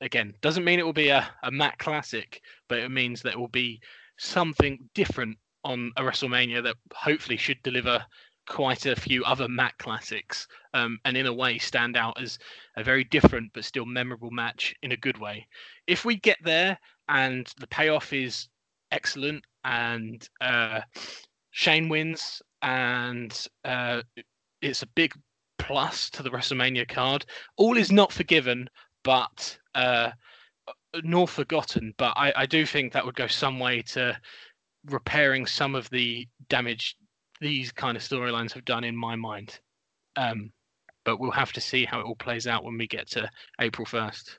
again 0.00 0.32
doesn't 0.40 0.64
mean 0.64 0.78
it 0.78 0.86
will 0.86 0.92
be 0.92 1.08
a, 1.08 1.28
a 1.42 1.50
mat 1.50 1.76
classic 1.78 2.40
but 2.68 2.78
it 2.78 2.90
means 2.90 3.20
that 3.20 3.32
it 3.32 3.38
will 3.38 3.48
be 3.48 3.80
something 4.18 4.78
different 4.94 5.36
on 5.64 5.92
a 5.96 6.02
wrestlemania 6.02 6.62
that 6.62 6.76
hopefully 6.94 7.36
should 7.36 7.62
deliver 7.62 8.04
quite 8.46 8.86
a 8.86 8.96
few 8.96 9.22
other 9.24 9.46
mat 9.46 9.74
classics 9.78 10.48
um, 10.72 10.98
and 11.04 11.16
in 11.16 11.26
a 11.26 11.32
way 11.32 11.58
stand 11.58 11.96
out 11.96 12.18
as 12.20 12.38
a 12.76 12.84
very 12.84 13.04
different 13.04 13.50
but 13.52 13.64
still 13.64 13.84
memorable 13.84 14.30
match 14.30 14.74
in 14.82 14.92
a 14.92 14.96
good 14.96 15.18
way 15.18 15.46
if 15.86 16.06
we 16.06 16.16
get 16.16 16.38
there 16.42 16.78
and 17.08 17.52
the 17.58 17.66
payoff 17.66 18.12
is 18.12 18.48
excellent, 18.90 19.44
and 19.64 20.28
uh, 20.40 20.80
Shane 21.50 21.88
wins, 21.88 22.42
and 22.62 23.46
uh, 23.64 24.02
it's 24.62 24.82
a 24.82 24.88
big 24.88 25.14
plus 25.58 26.10
to 26.10 26.22
the 26.22 26.30
WrestleMania 26.30 26.88
card. 26.88 27.24
All 27.56 27.76
is 27.76 27.90
not 27.90 28.12
forgiven, 28.12 28.68
but 29.04 29.58
uh, 29.74 30.10
nor 31.02 31.26
forgotten. 31.26 31.94
But 31.98 32.14
I, 32.16 32.32
I 32.36 32.46
do 32.46 32.64
think 32.64 32.92
that 32.92 33.04
would 33.04 33.16
go 33.16 33.26
some 33.26 33.58
way 33.58 33.82
to 33.82 34.18
repairing 34.92 35.46
some 35.46 35.74
of 35.74 35.88
the 35.90 36.26
damage 36.48 36.96
these 37.40 37.70
kind 37.72 37.96
of 37.96 38.02
storylines 38.02 38.52
have 38.52 38.64
done 38.64 38.84
in 38.84 38.96
my 38.96 39.16
mind. 39.16 39.58
Um, 40.16 40.52
but 41.04 41.18
we'll 41.18 41.30
have 41.30 41.52
to 41.52 41.60
see 41.60 41.84
how 41.84 42.00
it 42.00 42.04
all 42.04 42.16
plays 42.16 42.46
out 42.46 42.64
when 42.64 42.76
we 42.76 42.86
get 42.86 43.08
to 43.10 43.30
April 43.60 43.86
1st. 43.86 44.36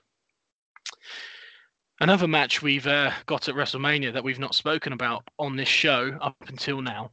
Another 2.02 2.28
match 2.28 2.62
we've 2.62 2.88
uh, 2.88 3.12
got 3.26 3.50
at 3.50 3.56
WrestleMania 3.56 4.14
that 4.14 4.24
we've 4.24 4.40
not 4.40 4.56
spoken 4.56 4.94
about 4.94 5.24
on 5.38 5.56
this 5.56 5.68
show 5.68 6.18
up 6.22 6.36
until 6.48 6.82
now, 6.82 7.12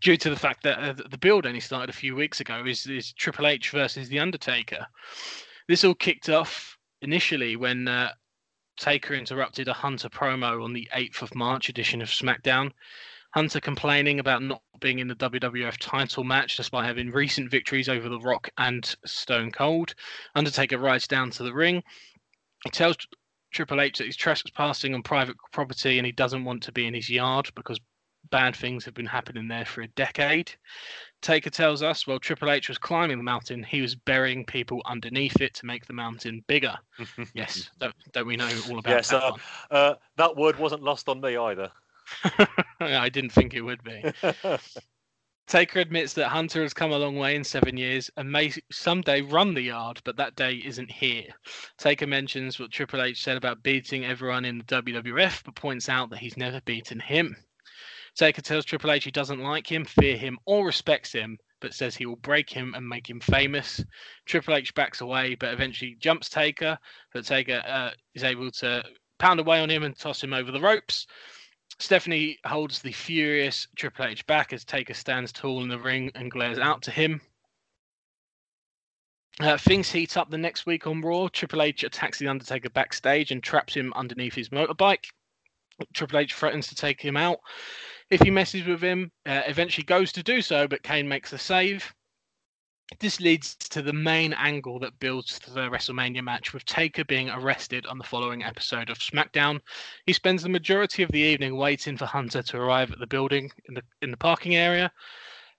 due 0.00 0.16
to 0.16 0.28
the 0.28 0.36
fact 0.36 0.62
that 0.62 0.78
uh, 0.78 0.92
the 1.10 1.18
build 1.18 1.46
only 1.46 1.60
started 1.60 1.88
a 1.88 1.96
few 1.96 2.14
weeks 2.14 2.40
ago, 2.40 2.64
is, 2.66 2.86
is 2.86 3.12
Triple 3.12 3.46
H 3.46 3.70
versus 3.70 4.08
The 4.08 4.18
Undertaker. 4.18 4.86
This 5.68 5.84
all 5.84 5.94
kicked 5.94 6.28
off 6.28 6.76
initially 7.00 7.56
when 7.56 7.88
uh, 7.88 8.10
Taker 8.80 9.12
interrupted 9.12 9.68
a 9.68 9.74
Hunter 9.74 10.08
promo 10.08 10.64
on 10.64 10.72
the 10.72 10.88
8th 10.96 11.20
of 11.20 11.34
March 11.34 11.68
edition 11.68 12.00
of 12.00 12.08
SmackDown. 12.08 12.72
Hunter 13.34 13.60
complaining 13.60 14.18
about 14.18 14.42
not 14.42 14.62
being 14.80 15.00
in 15.00 15.06
the 15.06 15.14
WWF 15.16 15.76
title 15.78 16.24
match 16.24 16.56
despite 16.56 16.86
having 16.86 17.10
recent 17.10 17.50
victories 17.50 17.90
over 17.90 18.08
The 18.08 18.18
Rock 18.18 18.48
and 18.56 18.96
Stone 19.04 19.52
Cold. 19.52 19.94
Undertaker 20.34 20.78
rides 20.78 21.06
down 21.06 21.30
to 21.32 21.42
the 21.42 21.52
ring. 21.52 21.82
He 22.64 22.70
tells 22.70 22.96
Triple 23.52 23.82
H 23.82 23.98
that 23.98 24.04
he's 24.04 24.16
trespassing 24.16 24.94
on 24.94 25.02
private 25.02 25.36
property 25.52 25.98
and 25.98 26.06
he 26.06 26.12
doesn't 26.12 26.44
want 26.44 26.62
to 26.62 26.72
be 26.72 26.86
in 26.86 26.94
his 26.94 27.10
yard 27.10 27.50
because 27.54 27.78
bad 28.30 28.56
things 28.56 28.86
have 28.86 28.94
been 28.94 29.04
happening 29.04 29.46
there 29.46 29.66
for 29.66 29.82
a 29.82 29.88
decade. 29.88 30.52
Taker 31.22 31.50
tells 31.50 31.82
us, 31.82 32.06
well, 32.06 32.18
Triple 32.18 32.50
H 32.50 32.68
was 32.68 32.78
climbing 32.78 33.18
the 33.18 33.24
mountain, 33.24 33.62
he 33.62 33.82
was 33.82 33.94
burying 33.94 34.44
people 34.44 34.82
underneath 34.86 35.40
it 35.40 35.54
to 35.54 35.66
make 35.66 35.86
the 35.86 35.92
mountain 35.92 36.42
bigger. 36.46 36.76
yes, 37.34 37.70
don't, 37.78 37.94
don't, 38.12 38.26
we 38.26 38.36
know 38.36 38.50
all 38.70 38.78
about 38.78 38.90
yes, 38.90 39.10
that? 39.10 39.22
Uh, 39.22 39.34
uh, 39.70 39.94
that 40.16 40.36
word 40.36 40.58
wasn't 40.58 40.82
lost 40.82 41.08
on 41.08 41.20
me 41.20 41.36
either. 41.36 41.70
I 42.80 43.08
didn't 43.08 43.32
think 43.32 43.54
it 43.54 43.60
would 43.60 43.82
be. 43.84 44.02
Taker 45.46 45.80
admits 45.80 46.12
that 46.12 46.28
Hunter 46.28 46.62
has 46.62 46.72
come 46.72 46.92
a 46.92 46.96
long 46.96 47.16
way 47.16 47.34
in 47.34 47.42
seven 47.42 47.76
years 47.76 48.08
and 48.16 48.30
may 48.30 48.52
someday 48.70 49.20
run 49.20 49.52
the 49.52 49.62
yard, 49.62 50.00
but 50.04 50.16
that 50.16 50.36
day 50.36 50.62
isn't 50.64 50.90
here. 50.90 51.24
Taker 51.76 52.06
mentions 52.06 52.60
what 52.60 52.70
Triple 52.70 53.02
H 53.02 53.22
said 53.22 53.36
about 53.36 53.62
beating 53.64 54.04
everyone 54.04 54.44
in 54.44 54.58
the 54.58 54.64
WWF, 54.64 55.42
but 55.44 55.56
points 55.56 55.88
out 55.88 56.08
that 56.10 56.20
he's 56.20 56.36
never 56.36 56.60
beaten 56.60 57.00
him. 57.00 57.36
Taker 58.14 58.42
tells 58.42 58.64
Triple 58.64 58.90
H 58.90 59.04
he 59.04 59.10
doesn't 59.10 59.40
like 59.40 59.70
him, 59.70 59.84
fear 59.84 60.16
him, 60.16 60.38
or 60.44 60.66
respects 60.66 61.12
him, 61.12 61.38
but 61.60 61.74
says 61.74 61.96
he 61.96 62.06
will 62.06 62.16
break 62.16 62.50
him 62.50 62.74
and 62.74 62.88
make 62.88 63.08
him 63.08 63.20
famous. 63.20 63.82
Triple 64.26 64.54
H 64.54 64.74
backs 64.74 65.00
away, 65.00 65.34
but 65.34 65.52
eventually 65.52 65.96
jumps 65.98 66.28
Taker, 66.28 66.78
but 67.12 67.24
Taker 67.24 67.62
uh, 67.66 67.90
is 68.14 68.24
able 68.24 68.50
to 68.52 68.84
pound 69.18 69.40
away 69.40 69.60
on 69.60 69.70
him 69.70 69.82
and 69.82 69.96
toss 69.96 70.22
him 70.22 70.32
over 70.32 70.50
the 70.50 70.60
ropes. 70.60 71.06
Stephanie 71.78 72.38
holds 72.44 72.82
the 72.82 72.92
furious 72.92 73.66
Triple 73.76 74.06
H 74.06 74.26
back 74.26 74.52
as 74.52 74.64
Taker 74.64 74.94
stands 74.94 75.32
tall 75.32 75.62
in 75.62 75.68
the 75.68 75.78
ring 75.78 76.10
and 76.14 76.30
glares 76.30 76.58
out 76.58 76.82
to 76.82 76.90
him. 76.90 77.20
Uh, 79.38 79.56
things 79.56 79.90
heat 79.90 80.18
up 80.18 80.28
the 80.30 80.36
next 80.36 80.66
week 80.66 80.86
on 80.86 81.00
Raw. 81.00 81.28
Triple 81.28 81.62
H 81.62 81.84
attacks 81.84 82.18
The 82.18 82.28
Undertaker 82.28 82.68
backstage 82.68 83.30
and 83.30 83.42
traps 83.42 83.72
him 83.72 83.92
underneath 83.94 84.34
his 84.34 84.50
motorbike. 84.50 85.04
Triple 85.94 86.18
H 86.18 86.34
threatens 86.34 86.66
to 86.66 86.74
take 86.74 87.00
him 87.00 87.16
out 87.16 87.40
if 88.10 88.20
he 88.20 88.30
messes 88.30 88.66
with 88.66 88.82
him. 88.82 89.10
Uh, 89.26 89.42
eventually 89.46 89.84
goes 89.84 90.12
to 90.12 90.22
do 90.22 90.42
so, 90.42 90.66
but 90.66 90.82
Kane 90.82 91.08
makes 91.08 91.30
the 91.30 91.38
save. 91.38 91.92
This 92.98 93.20
leads 93.20 93.54
to 93.54 93.82
the 93.82 93.92
main 93.92 94.32
angle 94.32 94.80
that 94.80 94.98
builds 94.98 95.38
the 95.38 95.70
WrestleMania 95.70 96.24
match, 96.24 96.52
with 96.52 96.64
Taker 96.64 97.04
being 97.04 97.30
arrested 97.30 97.86
on 97.86 97.98
the 97.98 98.04
following 98.04 98.42
episode 98.42 98.90
of 98.90 98.98
SmackDown. 98.98 99.60
He 100.06 100.12
spends 100.12 100.42
the 100.42 100.48
majority 100.48 101.04
of 101.04 101.12
the 101.12 101.20
evening 101.20 101.56
waiting 101.56 101.96
for 101.96 102.06
Hunter 102.06 102.42
to 102.42 102.56
arrive 102.58 102.90
at 102.90 102.98
the 102.98 103.06
building 103.06 103.52
in 103.68 103.74
the 103.74 103.82
in 104.02 104.10
the 104.10 104.16
parking 104.16 104.56
area. 104.56 104.90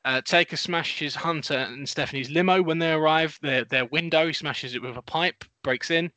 Uh, 0.04 0.20
Taker 0.20 0.58
smashes 0.58 1.16
Hunter 1.16 1.58
and 1.58 1.88
Stephanie's 1.88 2.30
limo 2.30 2.62
when 2.62 2.80
they 2.80 2.92
arrive. 2.92 3.40
Their 3.42 3.64
their 3.64 3.86
window, 3.86 4.28
he 4.28 4.34
smashes 4.34 4.76
it 4.76 4.82
with 4.82 4.98
a 4.98 5.02
pipe, 5.02 5.46
breaks 5.64 5.90
in. 5.90 6.12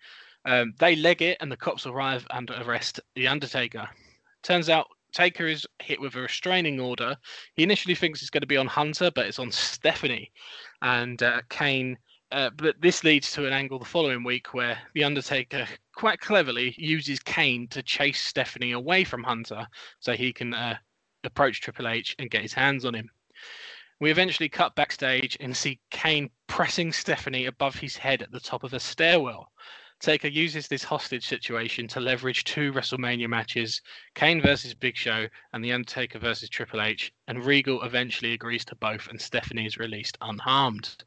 Um, 0.47 0.75
they 0.79 0.97
leg 0.97 1.23
it, 1.23 1.39
and 1.41 1.51
the 1.51 1.57
cops 1.57 1.87
arrive 1.87 2.27
and 2.31 2.51
arrest 2.51 2.99
the 3.15 3.29
Undertaker. 3.29 3.89
Turns 4.43 4.69
out 4.69 4.89
Taker 5.15 5.47
is 5.47 5.67
hit 5.81 6.01
with 6.01 6.17
a 6.17 6.21
restraining 6.21 6.81
order. 6.81 7.17
He 7.55 7.63
initially 7.63 7.95
thinks 7.95 8.21
it's 8.21 8.31
going 8.31 8.43
to 8.43 8.47
be 8.47 8.57
on 8.57 8.67
Hunter, 8.67 9.11
but 9.15 9.27
it's 9.27 9.39
on 9.39 9.51
Stephanie 9.53 10.33
and 10.83 11.23
uh, 11.23 11.41
Kane. 11.49 11.97
Uh, 12.33 12.51
but 12.57 12.75
this 12.81 13.05
leads 13.05 13.31
to 13.33 13.47
an 13.47 13.53
angle 13.53 13.79
the 13.79 13.85
following 13.85 14.25
week 14.25 14.53
where 14.55 14.77
the 14.95 15.05
Undertaker 15.05 15.69
quite 15.95 16.21
cleverly 16.21 16.75
uses 16.77 17.21
Kane 17.21 17.69
to 17.69 17.83
chase 17.83 18.21
Stephanie 18.21 18.73
away 18.73 19.05
from 19.05 19.23
Hunter 19.23 19.67
so 20.01 20.15
he 20.15 20.33
can 20.33 20.53
uh, 20.53 20.77
approach 21.23 21.61
Triple 21.61 21.87
H 21.87 22.17
and 22.19 22.31
get 22.31 22.43
his 22.43 22.53
hands 22.53 22.85
on 22.85 22.95
him. 22.95 23.09
We 24.01 24.11
eventually 24.11 24.49
cut 24.49 24.75
backstage 24.75 25.37
and 25.39 25.57
see 25.57 25.81
Kane 25.91 26.29
pressing 26.49 26.93
Stephanie 26.93 27.47
above 27.47 27.77
his 27.77 27.97
head 27.97 28.21
at 28.21 28.33
the 28.33 28.41
top 28.41 28.65
of 28.65 28.75
a 28.75 28.81
stairwell. 28.81 29.53
Taker 30.05 30.29
uses 30.29 30.69
this 30.69 30.85
hostage 30.85 31.27
situation 31.27 31.89
to 31.89 32.01
leverage 32.01 32.45
two 32.45 32.73
WrestleMania 32.73 33.27
matches 33.27 33.81
Kane 34.15 34.43
versus 34.43 34.75
Big 34.75 34.97
Show 34.97 35.27
and 35.53 35.65
The 35.65 35.73
Undertaker 35.73 36.19
versus 36.19 36.51
Triple 36.51 36.83
H, 36.83 37.11
and 37.27 37.45
Regal 37.45 37.83
eventually 37.83 38.35
agrees 38.35 38.67
to 38.67 38.77
both, 38.77 39.09
and 39.09 39.19
Stephanie 39.19 39.65
is 39.65 39.79
released 39.79 40.19
unharmed. 40.21 41.05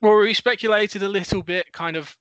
Rory 0.00 0.28
we 0.28 0.34
speculated 0.34 1.02
a 1.02 1.08
little 1.08 1.42
bit, 1.42 1.72
kind 1.72 1.96
of 1.96 2.16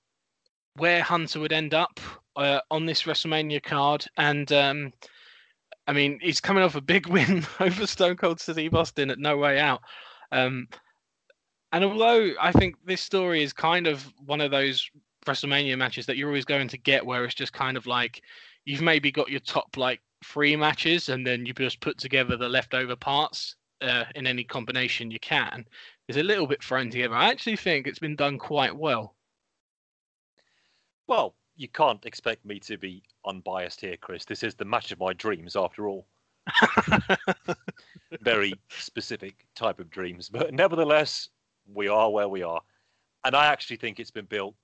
where 0.76 1.04
Hunter 1.04 1.40
would 1.40 1.54
end 1.54 1.76
up 1.76 2.00
uh, 2.36 2.62
on 2.72 2.88
this 2.88 3.04
WrestleMania 3.04 3.62
card, 3.62 4.06
and 4.18 4.52
um, 4.52 4.92
I 5.86 5.94
mean, 5.94 6.20
he's 6.20 6.42
coming 6.42 6.64
off 6.64 6.76
a 6.76 6.82
big 6.82 7.06
win 7.10 7.46
over 7.60 7.86
Stone 7.86 8.18
Cold 8.18 8.40
Steve 8.40 8.74
Austin 8.74 9.12
at 9.12 9.20
No 9.20 9.38
Way 9.38 9.60
Out. 9.60 9.82
Um, 10.32 10.68
and 11.72 11.84
although 11.84 12.32
I 12.42 12.52
think 12.52 12.76
this 12.86 13.02
story 13.02 13.44
is 13.44 13.54
kind 13.54 13.86
of 13.86 14.12
one 14.26 14.42
of 14.42 14.50
those 14.50 14.90
WrestleMania 15.30 15.78
matches 15.78 16.06
that 16.08 16.18
you're 16.18 16.30
always 16.30 16.46
going 16.46 16.68
to 16.68 16.78
get 16.78 17.06
where 17.06 17.24
it's 17.24 17.36
just 17.36 17.54
kind 17.54 17.78
of 17.78 17.86
like 17.86 18.22
you've 18.66 18.82
maybe 18.82 19.12
got 19.12 19.30
your 19.30 19.40
top 19.40 19.78
like 19.78 20.02
three 20.24 20.56
matches 20.56 21.10
and 21.10 21.26
then 21.26 21.46
you 21.46 21.54
just 21.54 21.80
put 21.80 21.98
together 21.98 22.36
the 22.36 22.50
leftover 22.50 22.96
parts 22.96 23.56
uh, 23.82 24.06
in 24.16 24.28
any 24.28 24.44
combination 24.44 25.12
you 25.12 25.20
can. 25.20 25.66
Is 26.08 26.18
a 26.18 26.24
little 26.24 26.48
bit 26.48 26.64
thrown 26.64 26.90
together. 26.90 27.14
I 27.14 27.30
actually 27.30 27.56
think 27.56 27.86
it's 27.86 28.00
been 28.00 28.16
done 28.16 28.40
quite 28.40 28.76
well. 28.76 29.16
Well, 31.08 31.36
you 31.56 31.68
can't 31.68 32.04
expect 32.06 32.46
me 32.46 32.60
to 32.62 32.78
be 32.78 33.04
unbiased 33.26 33.82
here, 33.82 33.96
Chris. 33.98 34.26
This 34.26 34.42
is 34.42 34.56
the 34.56 34.66
match 34.66 34.92
of 34.92 35.00
my 35.00 35.14
dreams, 35.14 35.56
after 35.56 35.88
all. 35.88 36.08
Very 38.22 38.54
specific 38.70 39.46
type 39.56 39.80
of 39.80 39.92
dreams, 39.92 40.30
but 40.30 40.52
nevertheless, 40.52 41.30
we 41.72 41.88
are 41.88 42.10
where 42.10 42.28
we 42.30 42.42
are, 42.42 42.62
and 43.24 43.36
I 43.36 43.46
actually 43.48 43.78
think 43.78 44.00
it's 44.00 44.10
been 44.10 44.26
built 44.26 44.56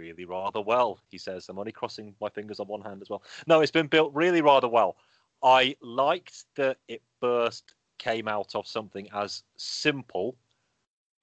really 0.00 0.24
rather 0.24 0.60
well. 0.60 0.98
He 1.10 1.18
says, 1.18 1.48
"I'm 1.48 1.58
only 1.58 1.72
crossing 1.72 2.14
my 2.20 2.28
fingers 2.28 2.60
on 2.60 2.66
one 2.66 2.82
hand 2.82 3.02
as 3.02 3.10
well." 3.10 3.22
No, 3.46 3.60
it's 3.60 3.70
been 3.70 3.86
built 3.86 4.12
really 4.14 4.42
rather 4.42 4.68
well. 4.68 4.96
I 5.42 5.76
liked 5.80 6.44
that 6.56 6.78
it 6.88 7.02
first 7.20 7.74
came 7.98 8.28
out 8.28 8.54
of 8.54 8.66
something 8.66 9.08
as 9.12 9.42
simple 9.56 10.36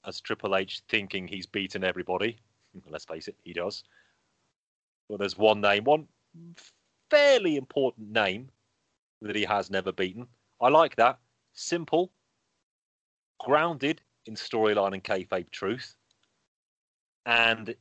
as 0.06 0.22
Triple 0.22 0.56
H 0.56 0.82
thinking 0.88 1.28
he's 1.28 1.46
beaten 1.46 1.84
everybody. 1.84 2.38
Let's 2.90 3.06
face 3.06 3.28
it, 3.28 3.36
he 3.44 3.54
does. 3.54 3.84
But 5.10 5.20
there's 5.20 5.38
one 5.38 5.62
name, 5.62 5.84
one 5.84 6.08
fairly 7.10 7.56
important 7.56 8.12
name 8.12 8.50
that 9.22 9.36
he 9.36 9.44
has 9.44 9.70
never 9.70 9.92
beaten. 9.92 10.28
I 10.62 10.70
like 10.70 10.96
that. 10.98 11.20
Simple, 11.54 12.12
grounded 13.40 14.02
in 14.26 14.36
storyline 14.36 14.94
and 14.94 15.04
kayfabe 15.04 15.50
truth. 15.52 15.96
And 17.26 17.76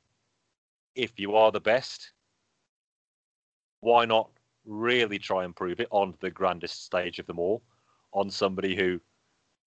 if 0.97 1.18
you 1.20 1.36
are 1.36 1.53
the 1.53 1.61
best, 1.61 2.12
why 3.80 4.05
not 4.05 4.30
really 4.64 5.18
try 5.18 5.44
and 5.44 5.55
prove 5.55 5.78
it 5.78 5.88
on 5.90 6.14
the 6.20 6.30
grandest 6.30 6.84
stage 6.84 7.18
of 7.18 7.26
them 7.26 7.38
all, 7.38 7.62
on 8.12 8.30
somebody 8.30 8.74
who, 8.74 9.01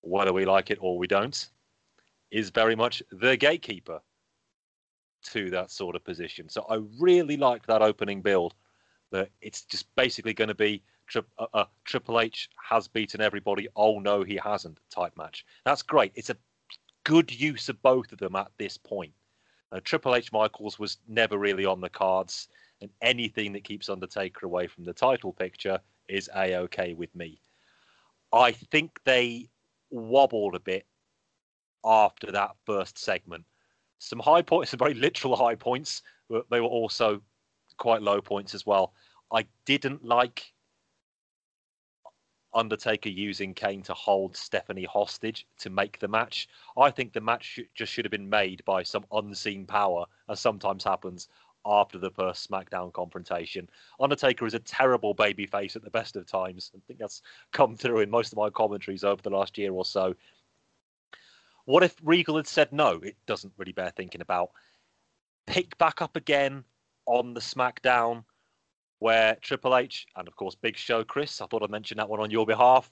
whether 0.01 0.33
we 0.33 0.43
like 0.43 0.71
it 0.71 0.79
or 0.81 0.97
we 0.97 1.07
don't, 1.07 1.49
is 2.31 2.49
very 2.49 2.75
much 2.75 3.01
the 3.11 3.37
gatekeeper 3.37 4.01
to 5.23 5.49
that 5.49 5.71
sort 5.71 5.95
of 5.95 6.03
position. 6.03 6.49
So 6.49 6.65
I 6.69 6.79
really 6.99 7.37
like 7.37 7.65
that 7.67 7.81
opening 7.81 8.21
build. 8.21 8.55
That 9.11 9.29
it's 9.41 9.63
just 9.63 9.93
basically 9.95 10.33
going 10.33 10.49
to 10.49 10.55
be 10.55 10.83
tri- 11.07 11.23
uh, 11.39 11.47
uh, 11.53 11.65
Triple 11.83 12.19
H 12.19 12.49
has 12.69 12.87
beaten 12.87 13.21
everybody. 13.21 13.67
Oh 13.75 13.99
no, 13.99 14.23
he 14.23 14.35
hasn't. 14.35 14.79
Type 14.91 15.13
match. 15.17 15.45
That's 15.65 15.81
great. 15.81 16.11
It's 16.15 16.29
a 16.29 16.37
good 17.03 17.31
use 17.37 17.69
of 17.69 17.81
both 17.81 18.11
of 18.11 18.19
them 18.19 18.35
at 18.35 18.51
this 18.57 18.77
point. 18.77 19.13
Uh, 19.71 19.79
Triple 19.83 20.15
H 20.15 20.31
Michaels 20.31 20.79
was 20.79 20.97
never 21.07 21.37
really 21.37 21.65
on 21.65 21.81
the 21.81 21.89
cards, 21.89 22.47
and 22.81 22.89
anything 23.01 23.53
that 23.53 23.63
keeps 23.63 23.89
Undertaker 23.89 24.45
away 24.45 24.67
from 24.67 24.83
the 24.83 24.93
title 24.93 25.33
picture 25.33 25.79
is 26.07 26.29
a 26.35 26.55
okay 26.55 26.93
with 26.93 27.13
me. 27.15 27.41
I 28.33 28.51
think 28.51 28.99
they 29.05 29.49
wobbled 29.91 30.55
a 30.55 30.59
bit 30.59 30.85
after 31.83 32.31
that 32.31 32.51
first 32.65 32.97
segment. 32.97 33.45
Some 33.99 34.19
high 34.19 34.41
points, 34.41 34.71
some 34.71 34.79
very 34.79 34.93
literal 34.93 35.35
high 35.35 35.55
points, 35.55 36.01
but 36.29 36.49
they 36.49 36.61
were 36.61 36.67
also 36.67 37.21
quite 37.77 38.01
low 38.01 38.21
points 38.21 38.53
as 38.53 38.65
well. 38.65 38.93
I 39.31 39.45
didn't 39.65 40.03
like 40.03 40.51
Undertaker 42.53 43.09
using 43.09 43.53
Kane 43.53 43.83
to 43.83 43.93
hold 43.93 44.35
Stephanie 44.35 44.85
hostage 44.85 45.45
to 45.59 45.69
make 45.69 45.99
the 45.99 46.07
match. 46.07 46.47
I 46.77 46.89
think 46.89 47.13
the 47.13 47.21
match 47.21 47.43
sh- 47.43 47.59
just 47.75 47.91
should 47.91 48.05
have 48.05 48.11
been 48.11 48.29
made 48.29 48.63
by 48.65 48.83
some 48.83 49.05
unseen 49.11 49.65
power, 49.65 50.05
as 50.29 50.39
sometimes 50.39 50.83
happens 50.83 51.27
after 51.65 51.97
the 51.97 52.09
first 52.11 52.49
SmackDown 52.49 52.91
confrontation. 52.93 53.69
Undertaker 53.99 54.45
is 54.45 54.53
a 54.53 54.59
terrible 54.59 55.13
babyface 55.13 55.75
at 55.75 55.83
the 55.83 55.91
best 55.91 56.15
of 56.15 56.25
times. 56.25 56.71
I 56.75 56.79
think 56.87 56.99
that's 56.99 57.21
come 57.51 57.75
through 57.75 57.99
in 57.99 58.09
most 58.09 58.31
of 58.31 58.37
my 58.37 58.49
commentaries 58.49 59.03
over 59.03 59.21
the 59.21 59.29
last 59.29 59.57
year 59.57 59.71
or 59.71 59.85
so. 59.85 60.15
What 61.65 61.83
if 61.83 61.95
Regal 62.03 62.37
had 62.37 62.47
said 62.47 62.71
no? 62.71 62.99
It 63.03 63.15
doesn't 63.27 63.53
really 63.57 63.73
bear 63.73 63.91
thinking 63.91 64.21
about. 64.21 64.51
Pick 65.45 65.77
back 65.77 66.01
up 66.01 66.15
again 66.15 66.63
on 67.05 67.33
the 67.33 67.41
SmackDown 67.41 68.23
where 68.99 69.35
Triple 69.41 69.75
H 69.75 70.05
and 70.15 70.27
of 70.27 70.35
course 70.35 70.55
Big 70.55 70.77
Show 70.77 71.03
Chris, 71.03 71.41
I 71.41 71.47
thought 71.47 71.63
I'd 71.63 71.69
mention 71.69 71.97
that 71.97 72.09
one 72.09 72.19
on 72.19 72.31
your 72.31 72.45
behalf, 72.45 72.89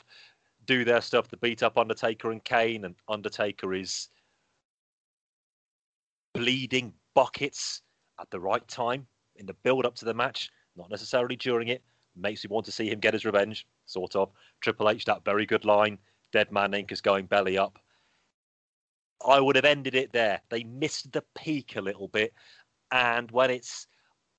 do 0.66 0.84
their 0.84 1.02
stuff 1.02 1.28
to 1.30 1.38
beat 1.38 1.64
up 1.64 1.78
Undertaker 1.78 2.32
and 2.32 2.44
Kane, 2.44 2.86
and 2.86 2.96
Undertaker 3.08 3.74
is 3.74 4.10
bleeding 6.34 6.94
buckets 7.14 7.82
at 8.20 8.30
the 8.32 8.40
right 8.40 8.68
time 8.68 9.08
in 9.36 9.46
the 9.46 9.54
build 9.64 9.86
up 9.86 9.96
to 9.96 10.06
the 10.06 10.14
match, 10.14 10.50
not 10.76 10.90
necessarily 10.90 11.36
during 11.36 11.70
it. 11.70 11.84
Makes 12.16 12.44
me 12.44 12.50
want 12.50 12.66
to 12.66 12.72
see 12.72 12.90
him 12.90 13.00
get 13.00 13.14
his 13.14 13.26
revenge, 13.26 13.68
sort 13.86 14.16
of. 14.16 14.32
Triple 14.62 14.90
H, 14.90 15.06
that 15.06 15.24
very 15.24 15.46
good 15.46 15.66
line. 15.66 16.00
Dead 16.32 16.52
Man 16.52 16.72
Inc. 16.72 16.92
is 16.92 17.02
going 17.02 17.26
belly 17.28 17.58
up. 17.58 17.80
I 19.26 19.40
would 19.40 19.56
have 19.56 19.66
ended 19.66 19.96
it 19.96 20.12
there. 20.14 20.42
They 20.50 20.64
missed 20.64 21.12
the 21.12 21.24
peak 21.36 21.76
a 21.76 21.82
little 21.82 22.08
bit. 22.08 22.34
And 22.92 23.30
when 23.32 23.52
it's 23.52 23.88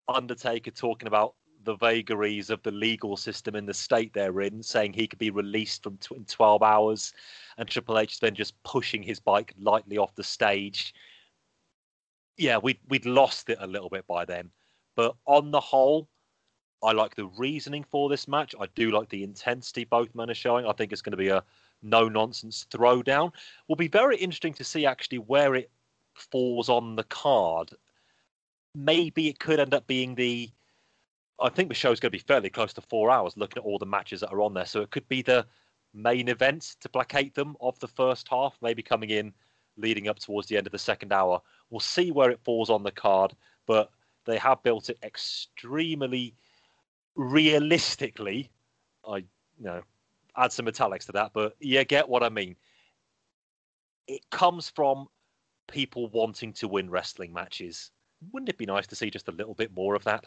Undertaker 0.08 0.70
talking 0.70 1.08
about 1.08 1.34
the 1.64 1.76
vagaries 1.76 2.50
of 2.50 2.62
the 2.62 2.70
legal 2.70 3.16
system 3.16 3.54
in 3.54 3.66
the 3.66 3.74
state 3.74 4.12
they're 4.12 4.40
in, 4.40 4.62
saying 4.62 4.92
he 4.92 5.06
could 5.06 5.18
be 5.18 5.30
released 5.30 5.82
from 5.82 5.98
in 6.14 6.24
12 6.24 6.62
hours, 6.62 7.12
and 7.56 7.68
Triple 7.68 7.98
H 7.98 8.20
then 8.20 8.34
just 8.34 8.60
pushing 8.62 9.02
his 9.02 9.20
bike 9.20 9.54
lightly 9.60 9.98
off 9.98 10.14
the 10.14 10.24
stage. 10.24 10.94
Yeah, 12.36 12.58
we'd 12.58 12.78
we'd 12.88 13.06
lost 13.06 13.50
it 13.50 13.58
a 13.60 13.66
little 13.66 13.88
bit 13.88 14.06
by 14.06 14.24
then, 14.24 14.50
but 14.96 15.16
on 15.26 15.50
the 15.50 15.60
whole, 15.60 16.08
I 16.82 16.92
like 16.92 17.14
the 17.14 17.26
reasoning 17.26 17.84
for 17.90 18.08
this 18.08 18.28
match. 18.28 18.54
I 18.60 18.66
do 18.74 18.90
like 18.90 19.08
the 19.08 19.24
intensity 19.24 19.84
both 19.84 20.14
men 20.14 20.30
are 20.30 20.34
showing. 20.34 20.66
I 20.66 20.72
think 20.72 20.92
it's 20.92 21.02
going 21.02 21.12
to 21.12 21.16
be 21.16 21.28
a 21.28 21.42
no 21.82 22.08
nonsense 22.08 22.66
throwdown. 22.70 23.32
Will 23.66 23.76
be 23.76 23.88
very 23.88 24.16
interesting 24.16 24.54
to 24.54 24.64
see 24.64 24.86
actually 24.86 25.18
where 25.18 25.54
it 25.54 25.70
falls 26.14 26.68
on 26.68 26.96
the 26.96 27.04
card. 27.04 27.70
Maybe 28.74 29.28
it 29.28 29.38
could 29.38 29.60
end 29.60 29.74
up 29.74 29.86
being 29.86 30.14
the. 30.14 30.50
I 31.40 31.48
think 31.48 31.68
the 31.68 31.74
show 31.74 31.92
is 31.92 32.00
going 32.00 32.10
to 32.10 32.18
be 32.18 32.24
fairly 32.24 32.50
close 32.50 32.72
to 32.74 32.80
four 32.80 33.10
hours 33.10 33.36
looking 33.36 33.62
at 33.62 33.64
all 33.64 33.78
the 33.78 33.86
matches 33.86 34.20
that 34.20 34.32
are 34.32 34.42
on 34.42 34.54
there. 34.54 34.66
So 34.66 34.80
it 34.80 34.90
could 34.90 35.08
be 35.08 35.22
the 35.22 35.46
main 35.94 36.28
events 36.28 36.76
to 36.80 36.88
placate 36.88 37.34
them 37.34 37.56
of 37.60 37.78
the 37.78 37.88
first 37.88 38.28
half, 38.28 38.56
maybe 38.60 38.82
coming 38.82 39.10
in 39.10 39.32
leading 39.76 40.08
up 40.08 40.18
towards 40.18 40.48
the 40.48 40.56
end 40.56 40.66
of 40.66 40.72
the 40.72 40.78
second 40.78 41.12
hour. 41.12 41.40
We'll 41.70 41.80
see 41.80 42.10
where 42.10 42.30
it 42.30 42.40
falls 42.44 42.70
on 42.70 42.82
the 42.82 42.90
card, 42.90 43.34
but 43.66 43.90
they 44.24 44.36
have 44.38 44.62
built 44.62 44.90
it 44.90 44.98
extremely 45.02 46.34
realistically. 47.14 48.50
I 49.08 49.18
you 49.18 49.24
know 49.60 49.82
add 50.36 50.52
some 50.52 50.68
italics 50.68 51.06
to 51.06 51.12
that, 51.12 51.32
but 51.32 51.54
you 51.60 51.82
get 51.84 52.08
what 52.08 52.22
I 52.22 52.28
mean. 52.28 52.56
It 54.06 54.28
comes 54.30 54.68
from 54.68 55.06
people 55.68 56.08
wanting 56.08 56.52
to 56.54 56.68
win 56.68 56.90
wrestling 56.90 57.32
matches. 57.32 57.90
Wouldn't 58.32 58.48
it 58.48 58.58
be 58.58 58.66
nice 58.66 58.86
to 58.88 58.96
see 58.96 59.10
just 59.10 59.28
a 59.28 59.32
little 59.32 59.54
bit 59.54 59.74
more 59.74 59.94
of 59.94 60.04
that? 60.04 60.26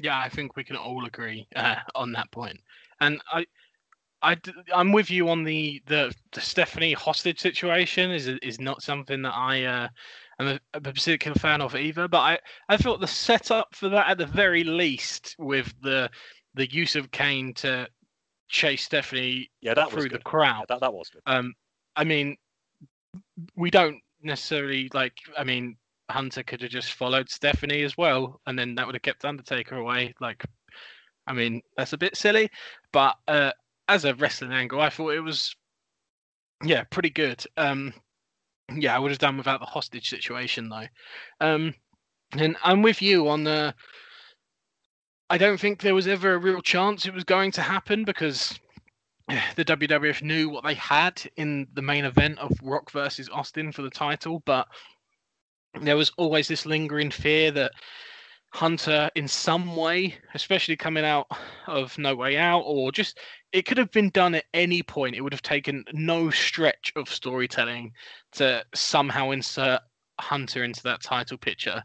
Yeah, 0.00 0.18
I 0.18 0.28
think 0.28 0.56
we 0.56 0.64
can 0.64 0.76
all 0.76 1.04
agree 1.04 1.46
uh, 1.54 1.76
on 1.94 2.12
that 2.12 2.30
point. 2.30 2.58
And 3.00 3.20
I'm 4.22 4.92
with 4.92 5.10
you 5.10 5.28
on 5.28 5.44
the, 5.44 5.82
the 5.86 6.14
the 6.32 6.40
Stephanie 6.40 6.92
hostage 6.92 7.40
situation. 7.40 8.10
Is 8.10 8.28
is 8.28 8.60
not 8.60 8.82
something 8.82 9.22
that 9.22 9.34
I 9.34 9.64
uh, 9.64 9.88
am 10.38 10.58
a, 10.74 10.80
particular 10.80 11.34
fan 11.34 11.60
of 11.60 11.74
either. 11.74 12.08
But 12.08 12.18
I, 12.18 12.38
I 12.68 12.76
thought 12.76 13.00
the 13.00 13.06
setup 13.06 13.74
for 13.74 13.88
that 13.88 14.08
at 14.08 14.18
the 14.18 14.26
very 14.26 14.64
least 14.64 15.34
with 15.38 15.72
the 15.82 16.08
the 16.54 16.70
use 16.70 16.96
of 16.96 17.10
Kane 17.10 17.54
to 17.54 17.88
chase 18.48 18.84
Stephanie 18.84 19.50
Yeah, 19.60 19.74
that 19.74 19.92
was 19.92 20.04
through 20.04 20.10
the 20.10 20.22
crowd. 20.22 20.66
Yeah, 20.68 20.76
that, 20.76 20.80
that 20.80 20.94
was 20.94 21.08
good. 21.08 21.22
Um, 21.26 21.54
I 21.96 22.04
mean, 22.04 22.36
we 23.56 23.70
don't 23.70 23.98
necessarily 24.22 24.88
like. 24.94 25.14
I 25.36 25.44
mean, 25.44 25.76
Hunter 26.12 26.42
could 26.42 26.62
have 26.62 26.70
just 26.70 26.92
followed 26.92 27.28
Stephanie 27.28 27.82
as 27.82 27.96
well, 27.96 28.40
and 28.46 28.58
then 28.58 28.74
that 28.76 28.86
would 28.86 28.94
have 28.94 29.02
kept 29.02 29.24
Undertaker 29.24 29.76
away. 29.76 30.14
Like, 30.20 30.44
I 31.26 31.32
mean, 31.32 31.62
that's 31.76 31.92
a 31.92 31.98
bit 31.98 32.16
silly, 32.16 32.50
but 32.92 33.16
uh, 33.28 33.52
as 33.88 34.04
a 34.04 34.14
wrestling 34.14 34.52
angle, 34.52 34.80
I 34.80 34.90
thought 34.90 35.14
it 35.14 35.20
was, 35.20 35.54
yeah, 36.64 36.84
pretty 36.84 37.10
good. 37.10 37.44
Um, 37.56 37.92
yeah, 38.76 38.94
I 38.94 38.98
would 38.98 39.10
have 39.10 39.18
done 39.18 39.36
without 39.36 39.60
the 39.60 39.66
hostage 39.66 40.08
situation 40.08 40.68
though. 40.68 40.86
Um, 41.40 41.74
and 42.32 42.56
I'm 42.62 42.82
with 42.82 43.02
you 43.02 43.28
on 43.28 43.44
the. 43.44 43.74
I 45.28 45.38
don't 45.38 45.58
think 45.58 45.80
there 45.80 45.94
was 45.94 46.08
ever 46.08 46.34
a 46.34 46.38
real 46.38 46.60
chance 46.60 47.06
it 47.06 47.14
was 47.14 47.24
going 47.24 47.52
to 47.52 47.62
happen 47.62 48.04
because 48.04 48.58
the 49.56 49.64
WWF 49.64 50.22
knew 50.22 50.50
what 50.50 50.64
they 50.64 50.74
had 50.74 51.22
in 51.36 51.66
the 51.72 51.82
main 51.82 52.04
event 52.04 52.38
of 52.38 52.52
Rock 52.62 52.90
versus 52.90 53.30
Austin 53.30 53.72
for 53.72 53.82
the 53.82 53.90
title, 53.90 54.42
but 54.44 54.66
there 55.80 55.96
was 55.96 56.12
always 56.16 56.48
this 56.48 56.66
lingering 56.66 57.10
fear 57.10 57.50
that 57.52 57.72
Hunter, 58.52 59.10
in 59.14 59.26
some 59.26 59.76
way, 59.76 60.14
especially 60.34 60.76
coming 60.76 61.04
out 61.06 61.26
of 61.66 61.96
No 61.96 62.14
Way 62.14 62.36
Out, 62.36 62.60
or 62.66 62.92
just 62.92 63.18
it 63.52 63.66
could 63.66 63.78
have 63.78 63.90
been 63.90 64.10
done 64.10 64.34
at 64.34 64.44
any 64.52 64.82
point. 64.82 65.16
It 65.16 65.22
would 65.22 65.32
have 65.32 65.42
taken 65.42 65.84
no 65.92 66.28
stretch 66.28 66.92
of 66.94 67.08
storytelling 67.08 67.92
to 68.32 68.62
somehow 68.74 69.30
insert 69.30 69.80
Hunter 70.20 70.64
into 70.64 70.82
that 70.82 71.02
title 71.02 71.38
picture. 71.38 71.82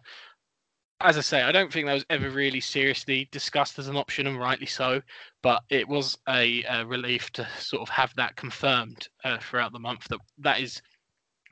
As 1.00 1.18
I 1.18 1.22
say, 1.22 1.42
I 1.42 1.54
don't 1.54 1.72
think 1.72 1.86
that 1.86 1.94
was 1.94 2.06
ever 2.10 2.30
really 2.30 2.60
seriously 2.60 3.30
discussed 3.32 3.80
as 3.80 3.88
an 3.88 3.96
option, 3.96 4.28
and 4.28 4.38
rightly 4.38 4.66
so. 4.66 5.02
But 5.42 5.64
it 5.70 5.88
was 5.88 6.18
a, 6.28 6.64
a 6.64 6.86
relief 6.86 7.32
to 7.34 7.48
sort 7.60 7.84
of 7.84 7.90
have 7.90 8.14
that 8.16 8.36
confirmed 8.36 9.08
uh, 9.24 9.38
throughout 9.38 9.72
the 9.72 9.80
month 9.80 10.08
that 10.10 10.20
that 10.40 10.60
is 10.60 10.82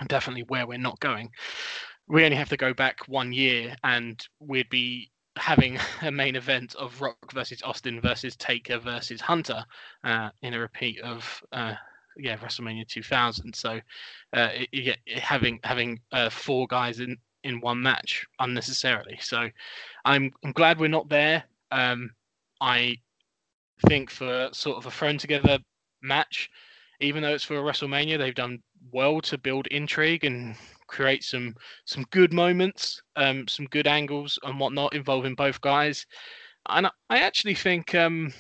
definitely 0.07 0.43
where 0.49 0.67
we're 0.67 0.77
not 0.77 0.99
going. 0.99 1.31
We 2.08 2.24
only 2.24 2.38
have 2.38 2.49
to 2.49 2.58
go 2.58 2.74
back 2.74 3.08
one 3.08 3.34
year, 3.34 3.76
and 3.84 4.26
we'd 4.39 4.70
be 4.70 5.12
having 5.38 5.80
a 6.01 6.12
main 6.12 6.36
event 6.36 6.76
of 6.76 7.01
Rock 7.01 7.32
versus 7.34 7.62
Austin 7.64 7.99
versus 8.01 8.36
Taker 8.36 8.80
versus 8.80 9.22
Hunter 9.22 9.64
uh, 10.03 10.30
in 10.41 10.53
a 10.53 10.60
repeat 10.60 10.99
of 11.01 11.43
uh, 11.51 11.74
yeah 12.18 12.38
WrestleMania 12.38 12.88
2000. 12.88 13.53
So 13.56 13.80
uh, 14.34 14.49
it, 14.53 14.97
it 15.06 15.20
having 15.20 15.60
having 15.64 15.99
uh, 16.12 16.30
four 16.30 16.68
guys 16.68 16.99
in 16.99 17.18
in 17.43 17.62
one 17.62 17.82
match 17.82 18.26
unnecessarily. 18.39 19.18
So 19.22 19.49
I'm 20.03 20.32
I'm 20.43 20.51
glad 20.51 20.80
we're 20.80 20.88
not 20.89 21.10
there. 21.10 21.43
Um, 21.72 22.12
I 22.62 22.97
think 23.88 24.10
for 24.10 24.49
sort 24.51 24.78
of 24.78 24.86
a 24.86 24.91
thrown 24.91 25.18
together 25.18 25.60
match, 26.01 26.49
even 27.01 27.22
though 27.22 27.34
it's 27.34 27.43
for 27.43 27.56
WrestleMania, 27.56 28.18
they've 28.18 28.34
done 28.34 28.62
well 28.91 29.20
to 29.22 29.38
build 29.38 29.68
intrigue 29.68 30.24
and 30.24 30.56
create 30.88 31.23
some 31.23 31.55
some 31.86 32.05
good 32.11 32.33
moments, 32.33 33.01
um, 33.15 33.47
some 33.47 33.65
good 33.67 33.88
angles 33.88 34.39
and 34.43 34.59
whatnot 34.59 34.93
involving 34.95 35.36
both 35.36 35.61
guys. 35.61 36.05
And 36.67 36.88
I- 37.09 37.19
actually 37.19 37.55
think, 37.55 37.93
um, 37.95 38.33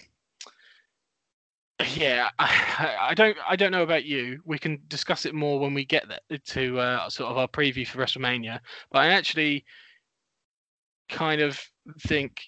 yeah, 1.95 2.29
I, 2.39 2.97
I 3.09 3.13
don't 3.13 3.37
I 3.47 3.55
don't 3.55 3.71
know 3.71 3.83
about 3.83 4.05
you. 4.05 4.41
We 4.45 4.57
can 4.57 4.79
discuss 4.87 5.25
it 5.25 5.35
more 5.35 5.59
when 5.59 5.73
we 5.73 5.85
get 5.85 6.05
to 6.47 6.79
uh, 6.79 7.09
sort 7.09 7.31
of 7.31 7.37
our 7.37 7.47
preview 7.47 7.87
for 7.87 7.99
WrestleMania. 7.99 8.59
But 8.91 8.99
I 8.99 9.07
actually 9.09 9.65
kind 11.09 11.41
of 11.41 11.59
think 12.01 12.41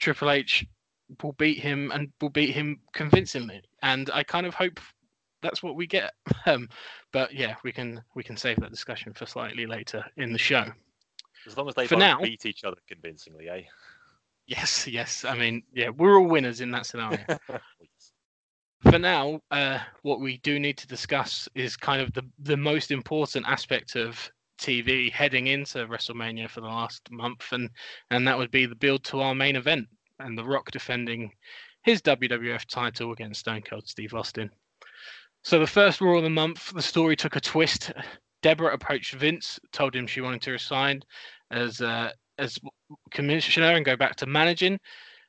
Triple 0.00 0.30
H 0.30 0.66
will 1.22 1.32
beat 1.32 1.58
him 1.58 1.90
and 1.92 2.10
will 2.20 2.30
beat 2.30 2.50
him 2.50 2.80
convincingly. 2.94 3.62
And 3.82 4.10
I 4.12 4.22
kind 4.22 4.46
of 4.46 4.54
hope 4.54 4.80
that's 5.42 5.62
what 5.62 5.76
we 5.76 5.86
get. 5.86 6.12
Um, 6.46 6.70
but 7.12 7.34
yeah, 7.34 7.56
we 7.64 7.70
can 7.70 8.02
we 8.14 8.22
can 8.22 8.36
save 8.36 8.56
that 8.60 8.70
discussion 8.70 9.12
for 9.12 9.26
slightly 9.26 9.66
later 9.66 10.02
in 10.16 10.32
the 10.32 10.38
show. 10.38 10.64
As 11.46 11.54
long 11.56 11.68
as 11.68 11.74
they 11.74 11.86
For 11.86 11.96
both 11.96 12.00
now- 12.00 12.20
beat 12.22 12.46
each 12.46 12.64
other 12.64 12.78
convincingly, 12.88 13.48
eh? 13.48 13.62
Yes, 14.46 14.86
yes. 14.98 15.24
I 15.24 15.36
mean, 15.36 15.62
yeah, 15.74 15.90
we're 15.90 16.18
all 16.18 16.26
winners 16.26 16.60
in 16.62 16.70
that 16.70 16.86
scenario. 16.86 17.18
for 18.90 18.98
now, 18.98 19.40
uh, 19.50 19.78
what 20.02 20.20
we 20.20 20.38
do 20.38 20.58
need 20.58 20.78
to 20.78 20.86
discuss 20.86 21.46
is 21.54 21.76
kind 21.76 22.00
of 22.00 22.12
the 22.14 22.22
the 22.38 22.56
most 22.56 22.90
important 22.90 23.46
aspect 23.46 23.96
of 23.96 24.30
TV 24.58 25.12
heading 25.12 25.48
into 25.48 25.86
WrestleMania 25.86 26.48
for 26.48 26.62
the 26.62 26.66
last 26.68 27.10
month, 27.10 27.52
and 27.52 27.68
and 28.10 28.26
that 28.26 28.38
would 28.38 28.50
be 28.50 28.64
the 28.66 28.74
build 28.74 29.04
to 29.04 29.20
our 29.20 29.34
main 29.34 29.56
event 29.56 29.86
and 30.20 30.36
The 30.36 30.44
Rock 30.44 30.70
defending 30.70 31.32
his 31.82 32.02
WWF 32.02 32.66
title 32.66 33.12
against 33.12 33.40
Stone 33.40 33.62
Cold 33.62 33.88
Steve 33.88 34.14
Austin. 34.14 34.50
So 35.42 35.58
the 35.58 35.66
first 35.66 36.00
Raw 36.00 36.18
of 36.18 36.22
the 36.22 36.30
month, 36.30 36.72
the 36.74 36.82
story 36.82 37.16
took 37.16 37.36
a 37.36 37.40
twist. 37.40 37.92
Deborah 38.42 38.74
approached 38.74 39.14
Vince, 39.14 39.58
told 39.72 39.94
him 39.94 40.06
she 40.06 40.20
wanted 40.20 40.42
to 40.42 40.52
resign 40.52 41.02
as 41.50 41.80
uh, 41.80 42.10
as 42.38 42.58
commissioner 43.10 43.72
and 43.72 43.84
go 43.84 43.96
back 43.96 44.16
to 44.16 44.26
managing. 44.26 44.78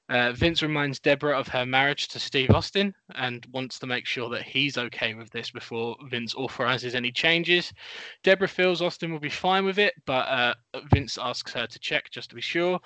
Uh, 0.10 0.34
Vince 0.34 0.62
reminds 0.62 1.00
Deborah 1.00 1.40
of 1.40 1.48
her 1.48 1.66
marriage 1.66 2.10
to 2.10 2.20
Steve 2.20 2.52
Austin 2.52 2.94
and 3.16 3.46
wants 3.54 3.80
to 3.80 3.88
make 3.88 4.06
sure 4.06 4.30
that 4.30 4.44
he's 4.44 4.78
okay 4.78 5.14
with 5.14 5.30
this 5.30 5.52
before 5.52 5.96
Vince 6.10 6.36
authorizes 6.36 6.96
any 6.96 7.14
changes. 7.14 7.72
Deborah 8.22 8.50
feels 8.50 8.82
Austin 8.82 9.14
will 9.14 9.22
be 9.22 9.30
fine 9.30 9.64
with 9.64 9.80
it, 9.80 9.94
but 10.06 10.28
uh, 10.28 10.54
Vince 10.94 11.18
asks 11.18 11.54
her 11.54 11.66
to 11.66 11.80
check 11.80 12.10
just 12.12 12.30
to 12.30 12.36
be 12.36 12.42
sure. 12.42 12.78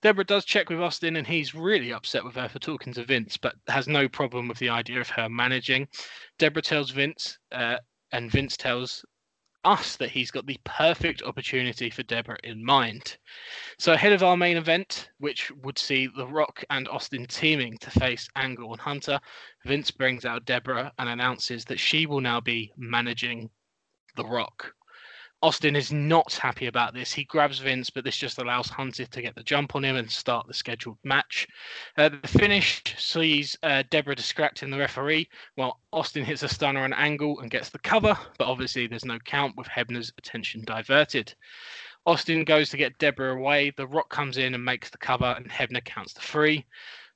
Deborah 0.00 0.24
does 0.24 0.44
check 0.44 0.70
with 0.70 0.80
Austin, 0.80 1.16
and 1.16 1.26
he's 1.26 1.54
really 1.54 1.92
upset 1.92 2.24
with 2.24 2.36
her 2.36 2.48
for 2.48 2.60
talking 2.60 2.92
to 2.92 3.04
Vince, 3.04 3.36
but 3.36 3.56
has 3.66 3.88
no 3.88 4.08
problem 4.08 4.46
with 4.46 4.58
the 4.58 4.68
idea 4.68 5.00
of 5.00 5.08
her 5.10 5.28
managing. 5.28 5.88
Deborah 6.38 6.62
tells 6.62 6.90
Vince, 6.90 7.38
uh, 7.50 7.78
and 8.12 8.30
Vince 8.30 8.56
tells 8.56 9.04
us 9.64 9.96
that 9.96 10.10
he's 10.10 10.30
got 10.30 10.46
the 10.46 10.58
perfect 10.64 11.22
opportunity 11.22 11.90
for 11.90 12.04
Deborah 12.04 12.38
in 12.44 12.64
mind. 12.64 13.18
So 13.78 13.92
ahead 13.92 14.12
of 14.12 14.22
our 14.22 14.36
main 14.36 14.56
event, 14.56 15.10
which 15.18 15.50
would 15.62 15.78
see 15.78 16.06
The 16.06 16.26
Rock 16.26 16.64
and 16.70 16.88
Austin 16.88 17.26
teaming 17.26 17.76
to 17.78 17.90
face 17.90 18.28
Angle 18.36 18.72
and 18.72 18.80
Hunter, 18.80 19.18
Vince 19.64 19.90
brings 19.90 20.24
out 20.24 20.44
Deborah 20.44 20.92
and 20.98 21.08
announces 21.08 21.64
that 21.66 21.80
she 21.80 22.06
will 22.06 22.20
now 22.20 22.40
be 22.40 22.72
managing 22.76 23.50
The 24.16 24.24
Rock. 24.24 24.72
Austin 25.40 25.76
is 25.76 25.92
not 25.92 26.34
happy 26.34 26.66
about 26.66 26.94
this. 26.94 27.12
He 27.12 27.22
grabs 27.22 27.60
Vince, 27.60 27.90
but 27.90 28.02
this 28.02 28.16
just 28.16 28.38
allows 28.38 28.68
Hunter 28.68 29.06
to 29.06 29.22
get 29.22 29.36
the 29.36 29.42
jump 29.44 29.76
on 29.76 29.84
him 29.84 29.94
and 29.94 30.10
start 30.10 30.48
the 30.48 30.54
scheduled 30.54 30.98
match. 31.04 31.46
Uh, 31.96 32.08
the 32.08 32.26
finish 32.26 32.82
sees 32.98 33.56
uh, 33.62 33.84
Deborah 33.88 34.16
distracting 34.16 34.68
the 34.68 34.78
referee 34.78 35.28
while 35.54 35.78
Austin 35.92 36.24
hits 36.24 36.42
a 36.42 36.48
stunner 36.48 36.82
on 36.82 36.92
Angle 36.92 37.38
and 37.38 37.52
gets 37.52 37.70
the 37.70 37.78
cover, 37.78 38.18
but 38.36 38.48
obviously 38.48 38.88
there's 38.88 39.04
no 39.04 39.18
count 39.20 39.56
with 39.56 39.68
Hebner's 39.68 40.12
attention 40.18 40.64
diverted. 40.64 41.32
Austin 42.04 42.42
goes 42.42 42.70
to 42.70 42.76
get 42.76 42.98
Deborah 42.98 43.36
away. 43.36 43.70
The 43.76 43.86
Rock 43.86 44.10
comes 44.10 44.38
in 44.38 44.54
and 44.54 44.64
makes 44.64 44.90
the 44.90 44.98
cover, 44.98 45.34
and 45.36 45.48
Hebner 45.48 45.84
counts 45.84 46.14
to 46.14 46.20
three. 46.20 46.66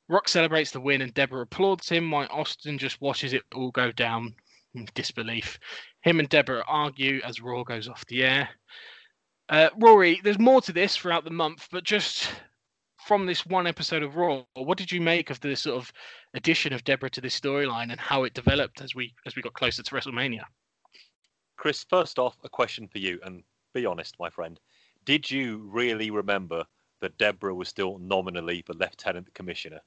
Rock 0.09 0.29
celebrates 0.29 0.71
the 0.71 0.81
win, 0.81 1.03
and 1.03 1.13
Deborah 1.15 1.43
applauds 1.43 1.89
him 1.89 2.11
while 2.13 2.29
Austin 2.31 2.79
just 2.79 3.01
watches 3.01 3.33
it 3.33 3.43
all 3.53 3.73
go 3.73 3.91
down 3.91 4.37
disbelief. 4.95 5.59
Him 6.03 6.21
and 6.21 6.29
Deborah 6.29 6.65
argue 6.67 7.21
as 7.25 7.41
Raw 7.41 7.63
goes 7.63 7.89
off 7.89 8.07
the 8.07 8.25
air. 8.25 8.49
Uh, 9.49 9.69
Rory, 9.79 10.21
there's 10.23 10.39
more 10.39 10.61
to 10.63 10.73
this 10.73 10.97
throughout 10.97 11.25
the 11.25 11.31
month, 11.31 11.69
but 11.71 11.85
just 11.85 12.31
from 13.07 13.27
this 13.27 13.45
one 13.45 13.67
episode 13.67 14.03
of 14.03 14.17
Raw, 14.17 14.45
what 14.55 14.79
did 14.79 14.93
you 14.93 15.01
make 15.01 15.31
of 15.31 15.41
the 15.41 15.57
sort 15.57 15.77
of 15.77 15.93
addition 16.35 16.73
of 16.73 16.85
Deborah 16.85 17.11
to 17.11 17.21
this 17.21 17.39
storyline 17.39 17.91
and 17.91 18.01
how 18.01 18.25
it 18.25 18.35
developed 18.35 18.81
as 18.81 18.95
we 18.95 19.15
as 19.27 19.37
we 19.37 19.43
got 19.43 19.55
closer 19.55 19.83
to 19.83 19.95
WrestleMania? 19.95 20.45
Chris, 21.57 21.85
first 21.89 22.19
off, 22.19 22.37
a 22.45 22.49
question 22.49 22.89
for 22.89 22.99
you, 22.99 23.21
and 23.25 23.43
be 23.75 23.87
honest, 23.87 24.17
my 24.19 24.31
friend. 24.31 24.59
Did 25.05 25.31
you 25.31 25.69
really 25.71 26.11
remember 26.11 26.65
that 27.01 27.19
Deborah 27.19 27.55
was 27.55 27.69
still 27.69 27.99
nominally 27.99 28.65
the 28.67 28.75
Lieutenant 28.75 29.33
Commissioner? 29.35 29.81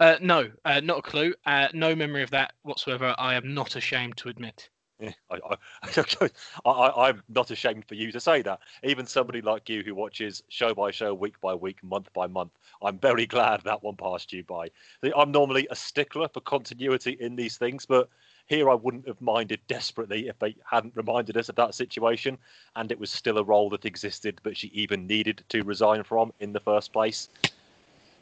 Uh, 0.00 0.16
no, 0.20 0.48
uh, 0.64 0.80
not 0.80 0.98
a 0.98 1.02
clue. 1.02 1.34
Uh, 1.44 1.68
no 1.72 1.94
memory 1.94 2.22
of 2.22 2.30
that 2.30 2.52
whatsoever. 2.62 3.14
I 3.18 3.34
am 3.34 3.52
not 3.54 3.74
ashamed 3.76 4.16
to 4.18 4.28
admit. 4.28 4.68
Yeah, 5.00 5.12
I, 5.30 6.68
I, 6.68 7.08
I'm 7.08 7.22
not 7.28 7.50
ashamed 7.50 7.84
for 7.86 7.94
you 7.94 8.10
to 8.12 8.20
say 8.20 8.42
that. 8.42 8.60
Even 8.82 9.06
somebody 9.06 9.40
like 9.40 9.68
you 9.68 9.82
who 9.82 9.94
watches 9.94 10.42
show 10.48 10.74
by 10.74 10.90
show, 10.90 11.14
week 11.14 11.40
by 11.40 11.54
week, 11.54 11.82
month 11.84 12.12
by 12.12 12.26
month, 12.26 12.50
I'm 12.82 12.98
very 12.98 13.26
glad 13.26 13.62
that 13.62 13.82
one 13.82 13.96
passed 13.96 14.32
you 14.32 14.42
by. 14.44 14.70
I'm 15.16 15.30
normally 15.30 15.68
a 15.70 15.76
stickler 15.76 16.28
for 16.28 16.40
continuity 16.40 17.16
in 17.20 17.36
these 17.36 17.56
things, 17.56 17.86
but 17.86 18.08
here 18.46 18.70
I 18.70 18.74
wouldn't 18.74 19.06
have 19.06 19.20
minded 19.20 19.60
desperately 19.68 20.28
if 20.28 20.38
they 20.38 20.56
hadn't 20.68 20.96
reminded 20.96 21.36
us 21.36 21.48
of 21.48 21.56
that 21.56 21.74
situation 21.74 22.38
and 22.74 22.90
it 22.90 22.98
was 22.98 23.10
still 23.10 23.38
a 23.38 23.44
role 23.44 23.68
that 23.70 23.84
existed 23.84 24.40
that 24.42 24.56
she 24.56 24.68
even 24.68 25.06
needed 25.06 25.44
to 25.50 25.62
resign 25.62 26.02
from 26.02 26.32
in 26.40 26.52
the 26.52 26.60
first 26.60 26.92
place. 26.92 27.28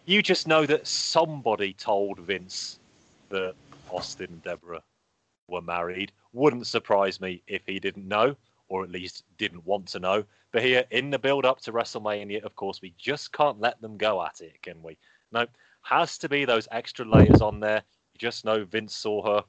You 0.09 0.23
just 0.23 0.47
know 0.47 0.65
that 0.67 0.87
somebody 0.87 1.73
told 1.73 2.21
Vince 2.21 2.79
that 3.29 3.57
Austin 3.91 4.29
and 4.31 4.43
Deborah 4.45 4.85
were 5.49 5.61
married. 5.61 6.13
Wouldn't 6.33 6.69
surprise 6.69 7.21
me 7.21 7.43
if 7.49 7.63
he 7.67 7.81
didn't 7.81 8.07
know, 8.07 8.37
or 8.69 8.85
at 8.85 8.93
least 8.93 9.25
didn't 9.37 9.67
want 9.67 9.89
to 9.89 9.99
know. 9.99 10.25
But 10.53 10.63
here, 10.63 10.85
in 10.93 11.11
the 11.11 11.19
build 11.19 11.45
up 11.45 11.61
to 11.63 11.73
WrestleMania, 11.73 12.45
of 12.45 12.55
course, 12.55 12.81
we 12.81 12.95
just 12.97 13.33
can't 13.33 13.59
let 13.59 13.81
them 13.81 13.97
go 13.97 14.25
at 14.25 14.41
it, 14.41 14.63
can 14.63 14.81
we? 14.81 14.97
No, 15.33 15.45
has 15.83 16.19
to 16.19 16.29
be 16.29 16.45
those 16.45 16.69
extra 16.71 17.05
layers 17.05 17.43
on 17.43 17.59
there. 17.59 17.83
You 18.15 18.19
just 18.19 18.45
know 18.45 18.65
Vince 18.65 18.95
saw 18.95 19.27
her 19.27 19.45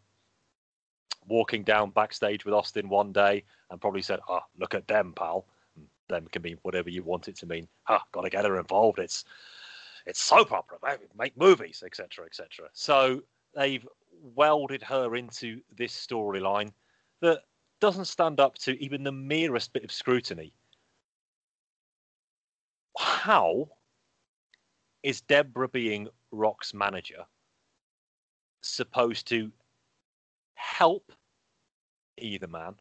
walking 1.28 1.62
down 1.62 1.92
backstage 1.92 2.46
with 2.46 2.56
Austin 2.56 2.90
one 2.90 3.12
day 3.12 3.44
and 3.70 3.80
probably 3.80 4.02
said, 4.02 4.22
"Ah, 4.28 4.42
oh, 4.42 4.46
look 4.58 4.74
at 4.74 4.88
them, 4.88 5.14
pal." 5.14 5.46
Them 6.10 6.26
can 6.32 6.42
mean 6.42 6.58
whatever 6.64 6.90
you 6.90 7.04
want 7.04 7.28
it 7.28 7.36
to 7.38 7.46
mean. 7.46 7.68
Ah, 7.88 8.04
got 8.12 8.22
to 8.22 8.30
get 8.32 8.46
her 8.46 8.60
involved. 8.60 8.98
It's 8.98 9.24
it's 10.08 10.22
soap 10.22 10.54
opera, 10.54 10.78
make 11.18 11.38
movies, 11.38 11.84
etc., 11.86 12.26
etc. 12.26 12.70
So 12.72 13.22
they've 13.54 13.86
welded 14.22 14.82
her 14.82 15.16
into 15.16 15.60
this 15.78 15.94
storyline 15.94 16.72
that 17.22 17.42
doesn't 17.82 18.06
stand 18.06 18.40
up 18.40 18.56
to 18.60 18.82
even 18.82 19.04
the 19.04 19.12
merest 19.12 19.74
bit 19.74 19.84
of 19.84 19.92
scrutiny. 19.92 20.54
How 22.98 23.68
is 25.04 25.22
Deborah 25.22 25.68
being 25.68 26.08
Rock's 26.32 26.74
manager 26.74 27.26
supposed 28.62 29.28
to 29.28 29.52
help 30.56 31.12
either 32.18 32.48
man 32.48 32.76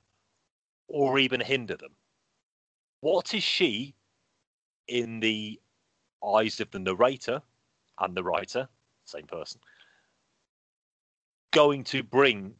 or 0.86 1.18
even 1.18 1.40
hinder 1.40 1.76
them? 1.76 1.96
What 3.00 3.34
is 3.34 3.42
she 3.42 3.94
in 4.86 5.18
the 5.18 5.60
eyes 6.24 6.60
of 6.60 6.70
the 6.70 6.78
narrator 6.78 7.42
and 8.00 8.14
the 8.14 8.22
writer, 8.22 8.68
same 9.04 9.26
person, 9.26 9.60
going 11.52 11.84
to 11.84 12.02
bring 12.02 12.54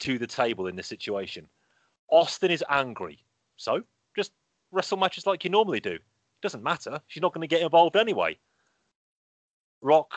to 0.00 0.18
the 0.18 0.26
table 0.26 0.66
in 0.66 0.76
this 0.76 0.86
situation? 0.86 1.48
Austin 2.10 2.50
is 2.50 2.64
angry. 2.68 3.24
So 3.56 3.82
just 4.16 4.32
wrestle 4.70 4.98
matches 4.98 5.26
like 5.26 5.44
you 5.44 5.50
normally 5.50 5.80
do. 5.80 5.92
It 5.92 6.02
doesn't 6.42 6.62
matter. 6.62 7.00
She's 7.08 7.22
not 7.22 7.34
going 7.34 7.46
to 7.46 7.54
get 7.54 7.62
involved 7.62 7.96
anyway. 7.96 8.38
Rock 9.80 10.12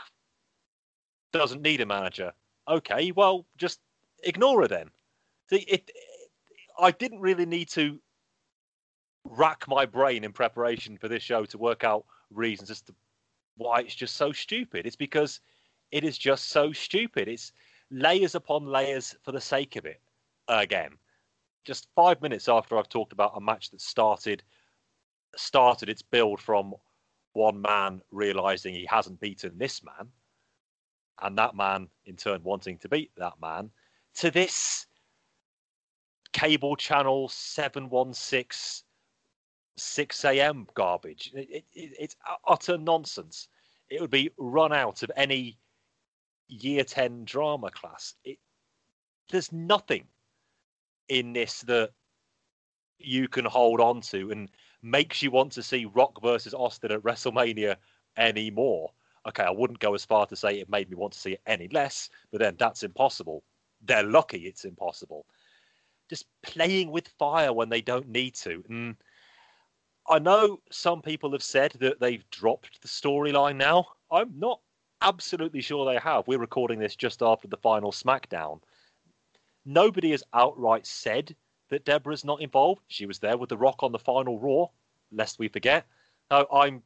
doesn't 1.34 1.62
need 1.62 1.82
a 1.82 1.86
manager. 1.86 2.34
Okay, 2.68 3.12
well, 3.12 3.46
just 3.58 3.80
ignore 4.24 4.62
her 4.62 4.68
then. 4.68 4.90
See, 5.50 5.66
it, 5.68 5.90
it, 5.94 6.30
I 6.80 6.92
didn't 6.92 7.20
really 7.20 7.46
need 7.46 7.70
to 7.70 8.00
rack 9.26 9.68
my 9.68 9.86
brain 9.86 10.24
in 10.24 10.32
preparation 10.32 10.98
for 10.98 11.08
this 11.08 11.24
show 11.24 11.46
to 11.46 11.58
work 11.58 11.84
out 11.84 12.06
reasons 12.34 12.70
as 12.70 12.82
to 12.82 12.96
why 13.58 13.82
it's 13.82 13.96
just 13.96 14.16
so 14.16 14.32
stupid. 14.32 14.86
It's 14.86 14.96
because 14.96 15.40
it 15.92 16.04
is 16.04 16.18
just 16.18 16.50
so 16.50 16.72
stupid. 16.72 17.28
It's 17.28 17.52
layers 17.90 18.36
upon 18.36 18.66
layers 18.66 19.16
for 19.24 19.32
the 19.32 19.42
sake 19.42 19.76
of 19.76 19.86
it. 19.86 20.02
Again, 20.48 20.92
just 21.64 21.88
five 21.96 22.22
minutes 22.22 22.48
after 22.50 22.78
I've 22.78 22.90
talked 22.90 23.14
about 23.14 23.34
a 23.36 23.42
match 23.42 23.70
that 23.72 23.82
started 23.82 24.44
started 25.38 25.88
its 25.88 26.02
build 26.02 26.42
from 26.42 26.74
one 27.34 27.62
man 27.62 28.02
realizing 28.12 28.74
he 28.74 28.86
hasn't 28.86 29.20
beaten 29.22 29.58
this 29.58 29.82
man, 29.84 30.10
and 31.22 31.38
that 31.38 31.56
man 31.56 31.88
in 32.06 32.18
turn 32.18 32.44
wanting 32.44 32.78
to 32.80 32.90
beat 32.90 33.12
that 33.16 33.34
man, 33.42 33.70
to 34.16 34.30
this 34.30 34.88
cable 36.34 36.76
channel 36.76 37.30
716 37.30 38.84
6 39.78 40.26
a.m. 40.26 40.68
garbage. 40.74 41.32
It, 41.34 41.50
it, 41.50 41.66
it's 41.74 42.16
utter 42.48 42.78
nonsense. 42.78 43.48
It 43.90 44.02
would 44.02 44.12
be 44.12 44.32
run 44.38 44.74
out 44.74 45.04
of 45.04 45.12
any 45.16 45.58
year 46.48 46.84
10 46.84 47.26
drama 47.26 47.72
class. 47.72 48.16
It, 48.24 48.38
there's 49.30 49.52
nothing 49.52 50.06
in 51.10 51.34
this 51.34 51.62
that 51.62 51.92
you 53.00 53.28
can 53.28 53.46
hold 53.46 53.80
on 53.80 54.02
to 54.02 54.32
and 54.32 54.50
makes 54.82 55.22
you 55.22 55.32
want 55.32 55.52
to 55.54 55.64
see 55.64 55.86
Rock 55.86 56.22
versus 56.22 56.54
Austin 56.54 56.92
at 56.92 57.02
WrestleMania 57.02 57.76
anymore. 58.18 58.92
Okay, 59.28 59.44
I 59.44 59.52
wouldn't 59.52 59.80
go 59.80 59.94
as 59.94 60.06
far 60.06 60.26
to 60.26 60.36
say 60.36 60.60
it 60.60 60.70
made 60.70 60.90
me 60.90 60.96
want 60.96 61.14
to 61.14 61.20
see 61.20 61.34
it 61.34 61.42
any 61.46 61.68
less, 61.70 62.10
but 62.32 62.40
then 62.40 62.56
that's 62.58 62.84
impossible. 62.84 63.44
They're 63.86 64.04
lucky 64.04 64.40
it's 64.40 64.66
impossible. 64.66 65.26
Just 66.10 66.26
playing 66.42 66.92
with 66.92 67.08
fire 67.20 67.54
when 67.54 67.70
they 67.70 67.82
don't 67.82 68.10
need 68.10 68.36
to. 68.36 68.64
And 68.70 68.96
I 70.10 70.20
know 70.20 70.60
some 70.72 71.02
people 71.02 71.32
have 71.32 71.44
said 71.44 71.74
that 71.80 72.00
they've 72.00 72.30
dropped 72.32 72.82
the 72.82 72.88
storyline 72.88 73.56
now. 73.56 73.86
I'm 74.12 74.38
not 74.38 74.60
absolutely 75.02 75.62
sure 75.62 75.86
they 75.86 76.00
have. 76.00 76.28
We're 76.28 76.40
recording 76.40 76.80
this 76.80 76.96
just 76.96 77.22
after 77.22 77.48
the 77.48 77.58
final 77.58 77.92
SmackDown. 77.92 78.62
Nobody 79.66 80.12
has 80.12 80.24
outright 80.34 80.88
said 80.88 81.36
that 81.70 81.86
Deborah's 81.86 82.26
not 82.26 82.42
involved. 82.42 82.82
She 82.88 83.06
was 83.06 83.20
there 83.20 83.38
with 83.38 83.50
The 83.50 83.58
Rock 83.58 83.84
on 83.84 83.92
the 83.92 84.00
final 84.00 84.40
Raw, 84.40 84.68
lest 85.12 85.40
we 85.40 85.48
forget. 85.48 85.86
Now, 86.30 86.48
I'm. 86.52 86.82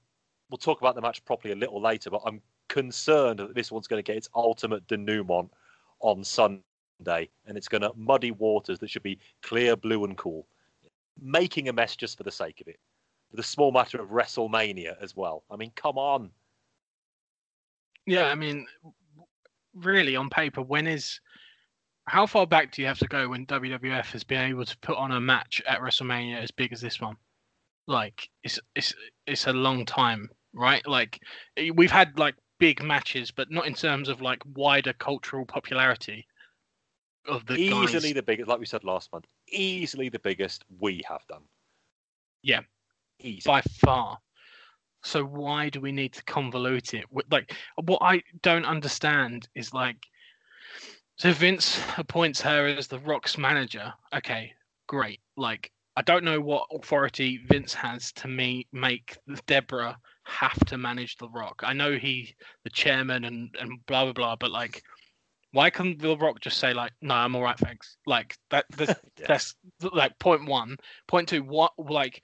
We'll 0.51 0.57
talk 0.59 0.79
about 0.79 0.93
the 0.93 1.01
match 1.01 1.25
properly 1.25 1.53
a 1.53 1.57
little 1.57 1.81
later, 1.81 2.11
but 2.11 2.21
I'm 2.23 2.39
concerned 2.67 3.39
that 3.39 3.55
this 3.55 3.71
one's 3.71 3.87
going 3.87 4.03
to 4.03 4.05
get 4.05 4.17
its 4.17 4.29
ultimate 4.35 4.85
denouement 4.87 5.49
on 6.01 6.23
Sunday, 6.23 7.29
and 7.47 7.57
it's 7.57 7.67
going 7.67 7.81
to 7.81 7.91
muddy 7.95 8.29
waters 8.29 8.77
that 8.79 8.91
should 8.91 9.01
be 9.01 9.17
clear, 9.41 9.75
blue, 9.75 10.05
and 10.05 10.15
cool. 10.15 10.45
Making 11.19 11.69
a 11.69 11.73
mess 11.73 11.95
just 11.95 12.15
for 12.15 12.23
the 12.23 12.31
sake 12.31 12.61
of 12.61 12.67
it 12.67 12.79
the 13.35 13.43
small 13.43 13.71
matter 13.71 14.01
of 14.01 14.09
WrestleMania 14.09 14.95
as 15.01 15.15
well. 15.15 15.43
I 15.51 15.55
mean, 15.55 15.71
come 15.75 15.97
on. 15.97 16.31
Yeah, 18.05 18.25
I 18.25 18.35
mean, 18.35 18.67
really, 19.73 20.15
on 20.15 20.29
paper, 20.29 20.61
when 20.61 20.87
is 20.87 21.19
how 22.05 22.25
far 22.25 22.45
back 22.45 22.71
do 22.71 22.81
you 22.81 22.87
have 22.87 22.99
to 22.99 23.07
go 23.07 23.29
when 23.29 23.45
WWF 23.45 24.11
has 24.11 24.23
been 24.23 24.49
able 24.49 24.65
to 24.65 24.77
put 24.79 24.97
on 24.97 25.11
a 25.11 25.19
match 25.19 25.61
at 25.67 25.79
WrestleMania 25.79 26.41
as 26.41 26.51
big 26.51 26.71
as 26.71 26.81
this 26.81 27.01
one? 27.01 27.17
Like, 27.87 28.29
it's 28.43 28.59
it's 28.75 28.93
it's 29.27 29.47
a 29.47 29.53
long 29.53 29.85
time, 29.85 30.29
right? 30.53 30.85
Like, 30.87 31.19
we've 31.73 31.91
had 31.91 32.17
like 32.17 32.35
big 32.59 32.83
matches, 32.83 33.31
but 33.31 33.51
not 33.51 33.67
in 33.67 33.73
terms 33.73 34.09
of 34.09 34.21
like 34.21 34.41
wider 34.55 34.93
cultural 34.93 35.45
popularity 35.45 36.25
of 37.27 37.45
the 37.45 37.55
easily 37.55 38.09
guys. 38.09 38.13
the 38.13 38.23
biggest, 38.23 38.47
like 38.47 38.59
we 38.59 38.65
said 38.65 38.83
last 38.83 39.11
month, 39.11 39.25
easily 39.49 40.09
the 40.09 40.19
biggest 40.19 40.63
we 40.79 41.03
have 41.07 41.25
done. 41.27 41.43
Yeah, 42.43 42.61
Easy. 43.19 43.41
by 43.45 43.61
far. 43.61 44.19
So 45.03 45.23
why 45.23 45.69
do 45.69 45.79
we 45.81 45.91
need 45.91 46.13
to 46.13 46.23
convolute 46.23 46.93
it? 46.93 47.05
Like 47.29 47.53
what 47.83 47.99
I 48.01 48.23
don't 48.41 48.65
understand 48.65 49.47
is 49.55 49.73
like, 49.73 49.97
so 51.17 51.31
Vince 51.31 51.79
appoints 51.97 52.41
her 52.41 52.65
as 52.67 52.87
the 52.87 52.99
Rock's 52.99 53.37
manager. 53.37 53.93
Okay, 54.15 54.51
great. 54.87 55.21
Like 55.37 55.71
I 55.95 56.01
don't 56.01 56.23
know 56.25 56.41
what 56.41 56.67
authority 56.73 57.39
Vince 57.47 57.73
has 57.73 58.11
to 58.13 58.27
me 58.27 58.67
make 58.73 59.17
Deborah 59.45 59.97
have 60.23 60.59
to 60.65 60.77
manage 60.77 61.17
the 61.17 61.29
Rock. 61.29 61.61
I 61.63 61.73
know 61.73 61.93
he 61.97 62.35
the 62.63 62.69
chairman 62.71 63.23
and 63.25 63.55
and 63.59 63.85
blah 63.85 64.05
blah 64.05 64.13
blah, 64.13 64.35
but 64.35 64.51
like 64.51 64.81
Why 65.51 65.69
can't 65.69 65.97
The 65.99 66.17
Rock 66.17 66.41
just 66.41 66.57
say 66.57 66.73
like, 66.73 66.91
"No, 67.01 67.13
I'm 67.13 67.35
all 67.35 67.43
right, 67.43 67.57
thanks"? 67.57 67.95
Like 68.05 68.35
that. 68.49 68.65
That's, 68.71 68.99
Yeah. 69.19 69.25
that's 69.27 69.55
like 69.93 70.17
point 70.19 70.45
one. 70.45 70.75
Point 71.07 71.29
two. 71.29 71.43
What 71.43 71.71
like 71.77 72.21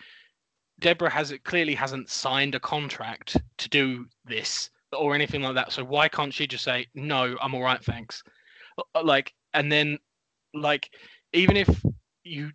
Deborah 0.82 1.10
has 1.10 1.32
it 1.32 1.44
clearly 1.44 1.76
hasn't 1.76 2.10
signed 2.10 2.56
a 2.56 2.60
contract 2.60 3.38
to 3.58 3.70
do 3.70 4.06
this 4.26 4.70
or 4.92 5.16
anything 5.16 5.42
like 5.42 5.56
that. 5.56 5.72
So 5.72 5.84
why 5.84 6.10
can't 6.10 6.34
she 6.34 6.48
just 6.48 6.64
say, 6.64 6.88
"No, 6.94 7.38
I'm 7.42 7.56
all 7.56 7.64
right, 7.64 7.84
thanks"? 7.84 8.24
Uh, 8.78 9.04
Like, 9.04 9.34
and 9.54 9.72
then 9.72 9.98
like 10.54 10.90
even 11.34 11.56
if 11.56 11.70
you 12.24 12.52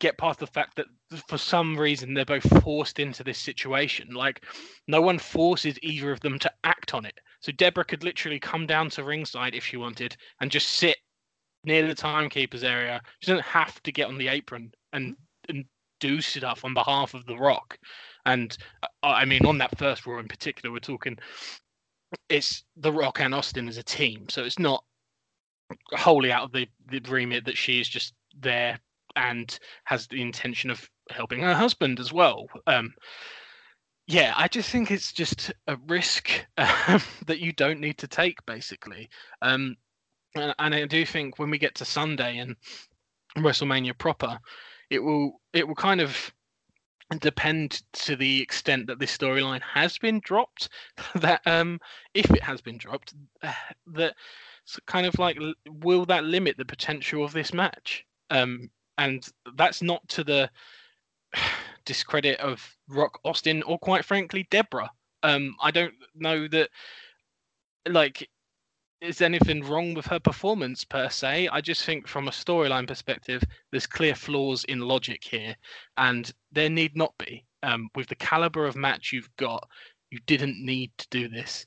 get 0.00 0.16
past 0.18 0.38
the 0.38 0.46
fact 0.46 0.76
that 0.76 0.86
for 1.28 1.38
some 1.38 1.78
reason 1.78 2.14
they're 2.14 2.24
both 2.24 2.62
forced 2.62 2.98
into 2.98 3.22
this 3.22 3.38
situation. 3.38 4.14
Like, 4.14 4.44
no 4.88 5.00
one 5.00 5.18
forces 5.18 5.78
either 5.82 6.10
of 6.10 6.20
them 6.20 6.38
to 6.38 6.50
act 6.64 6.94
on 6.94 7.04
it. 7.04 7.18
So 7.40 7.52
Deborah 7.52 7.84
could 7.84 8.02
literally 8.02 8.40
come 8.40 8.66
down 8.66 8.90
to 8.90 9.04
ringside 9.04 9.54
if 9.54 9.64
she 9.64 9.76
wanted 9.76 10.16
and 10.40 10.50
just 10.50 10.70
sit 10.70 10.96
near 11.64 11.86
the 11.86 11.94
timekeeper's 11.94 12.64
area. 12.64 13.02
She 13.20 13.30
doesn't 13.30 13.44
have 13.44 13.82
to 13.82 13.92
get 13.92 14.08
on 14.08 14.18
the 14.18 14.28
apron 14.28 14.72
and 14.92 15.16
and 15.48 15.64
do 16.00 16.20
stuff 16.20 16.64
on 16.64 16.74
behalf 16.74 17.14
of 17.14 17.26
The 17.26 17.36
Rock. 17.36 17.78
And 18.26 18.56
uh, 18.82 18.86
I 19.02 19.24
mean, 19.24 19.46
on 19.46 19.58
that 19.58 19.78
first 19.78 20.06
Raw 20.06 20.18
in 20.18 20.28
particular, 20.28 20.72
we're 20.72 20.80
talking 20.80 21.18
it's 22.28 22.64
The 22.76 22.92
Rock 22.92 23.20
and 23.20 23.34
Austin 23.34 23.68
as 23.68 23.76
a 23.76 23.82
team, 23.82 24.28
so 24.28 24.44
it's 24.44 24.58
not 24.58 24.84
wholly 25.92 26.32
out 26.32 26.44
of 26.44 26.52
the, 26.52 26.66
the 26.88 27.00
remit 27.08 27.44
that 27.44 27.56
she 27.56 27.80
is 27.80 27.88
just 27.88 28.14
there 28.38 28.78
and 29.16 29.58
has 29.84 30.06
the 30.06 30.20
intention 30.20 30.70
of 30.70 30.88
helping 31.10 31.40
her 31.40 31.54
husband 31.54 32.00
as 32.00 32.12
well. 32.12 32.46
Um, 32.66 32.92
yeah, 34.06 34.34
I 34.36 34.48
just 34.48 34.70
think 34.70 34.90
it's 34.90 35.12
just 35.12 35.52
a 35.68 35.76
risk 35.86 36.30
um, 36.58 37.00
that 37.26 37.38
you 37.38 37.52
don't 37.52 37.80
need 37.80 37.98
to 37.98 38.08
take, 38.08 38.44
basically. 38.46 39.08
Um, 39.42 39.76
and, 40.34 40.54
and 40.58 40.74
I 40.74 40.86
do 40.86 41.04
think 41.04 41.38
when 41.38 41.50
we 41.50 41.58
get 41.58 41.74
to 41.76 41.84
Sunday 41.84 42.38
and 42.38 42.56
WrestleMania 43.36 43.96
proper, 43.96 44.38
it 44.90 44.98
will 44.98 45.40
it 45.52 45.66
will 45.66 45.74
kind 45.74 46.00
of 46.00 46.32
depend 47.18 47.82
to 47.92 48.14
the 48.14 48.40
extent 48.40 48.86
that 48.86 48.98
this 48.98 49.16
storyline 49.16 49.62
has 49.62 49.98
been 49.98 50.20
dropped. 50.20 50.68
That 51.16 51.40
um, 51.46 51.80
if 52.14 52.30
it 52.30 52.42
has 52.42 52.60
been 52.60 52.78
dropped, 52.78 53.14
that 53.86 54.14
kind 54.86 55.06
of 55.06 55.18
like 55.18 55.38
will 55.68 56.04
that 56.06 56.24
limit 56.24 56.56
the 56.56 56.64
potential 56.64 57.24
of 57.24 57.32
this 57.32 57.52
match? 57.52 58.04
Um, 58.30 58.70
and 58.98 59.26
that's 59.56 59.82
not 59.82 60.06
to 60.10 60.24
the 60.24 60.50
discredit 61.84 62.38
of 62.40 62.76
Rock 62.88 63.18
Austin 63.24 63.62
or 63.62 63.78
quite 63.78 64.04
frankly 64.04 64.46
Deborah. 64.50 64.90
Um, 65.22 65.56
I 65.60 65.70
don't 65.70 65.94
know 66.14 66.48
that 66.48 66.70
like 67.88 68.28
is 69.00 69.20
anything 69.20 69.64
wrong 69.64 69.94
with 69.94 70.06
her 70.06 70.20
performance 70.20 70.84
per 70.84 71.08
se. 71.08 71.48
I 71.48 71.60
just 71.60 71.84
think 71.84 72.06
from 72.06 72.28
a 72.28 72.32
storyline 72.32 72.86
perspective, 72.86 73.42
there's 73.70 73.86
clear 73.86 74.14
flaws 74.14 74.64
in 74.64 74.80
logic 74.80 75.24
here, 75.24 75.56
and 75.96 76.30
there 76.52 76.70
need 76.70 76.96
not 76.96 77.14
be. 77.18 77.44
Um, 77.62 77.88
with 77.94 78.08
the 78.08 78.14
caliber 78.14 78.66
of 78.66 78.76
match 78.76 79.12
you've 79.12 79.34
got, 79.36 79.68
you 80.10 80.18
didn't 80.26 80.64
need 80.64 80.90
to 80.98 81.06
do 81.10 81.28
this, 81.28 81.66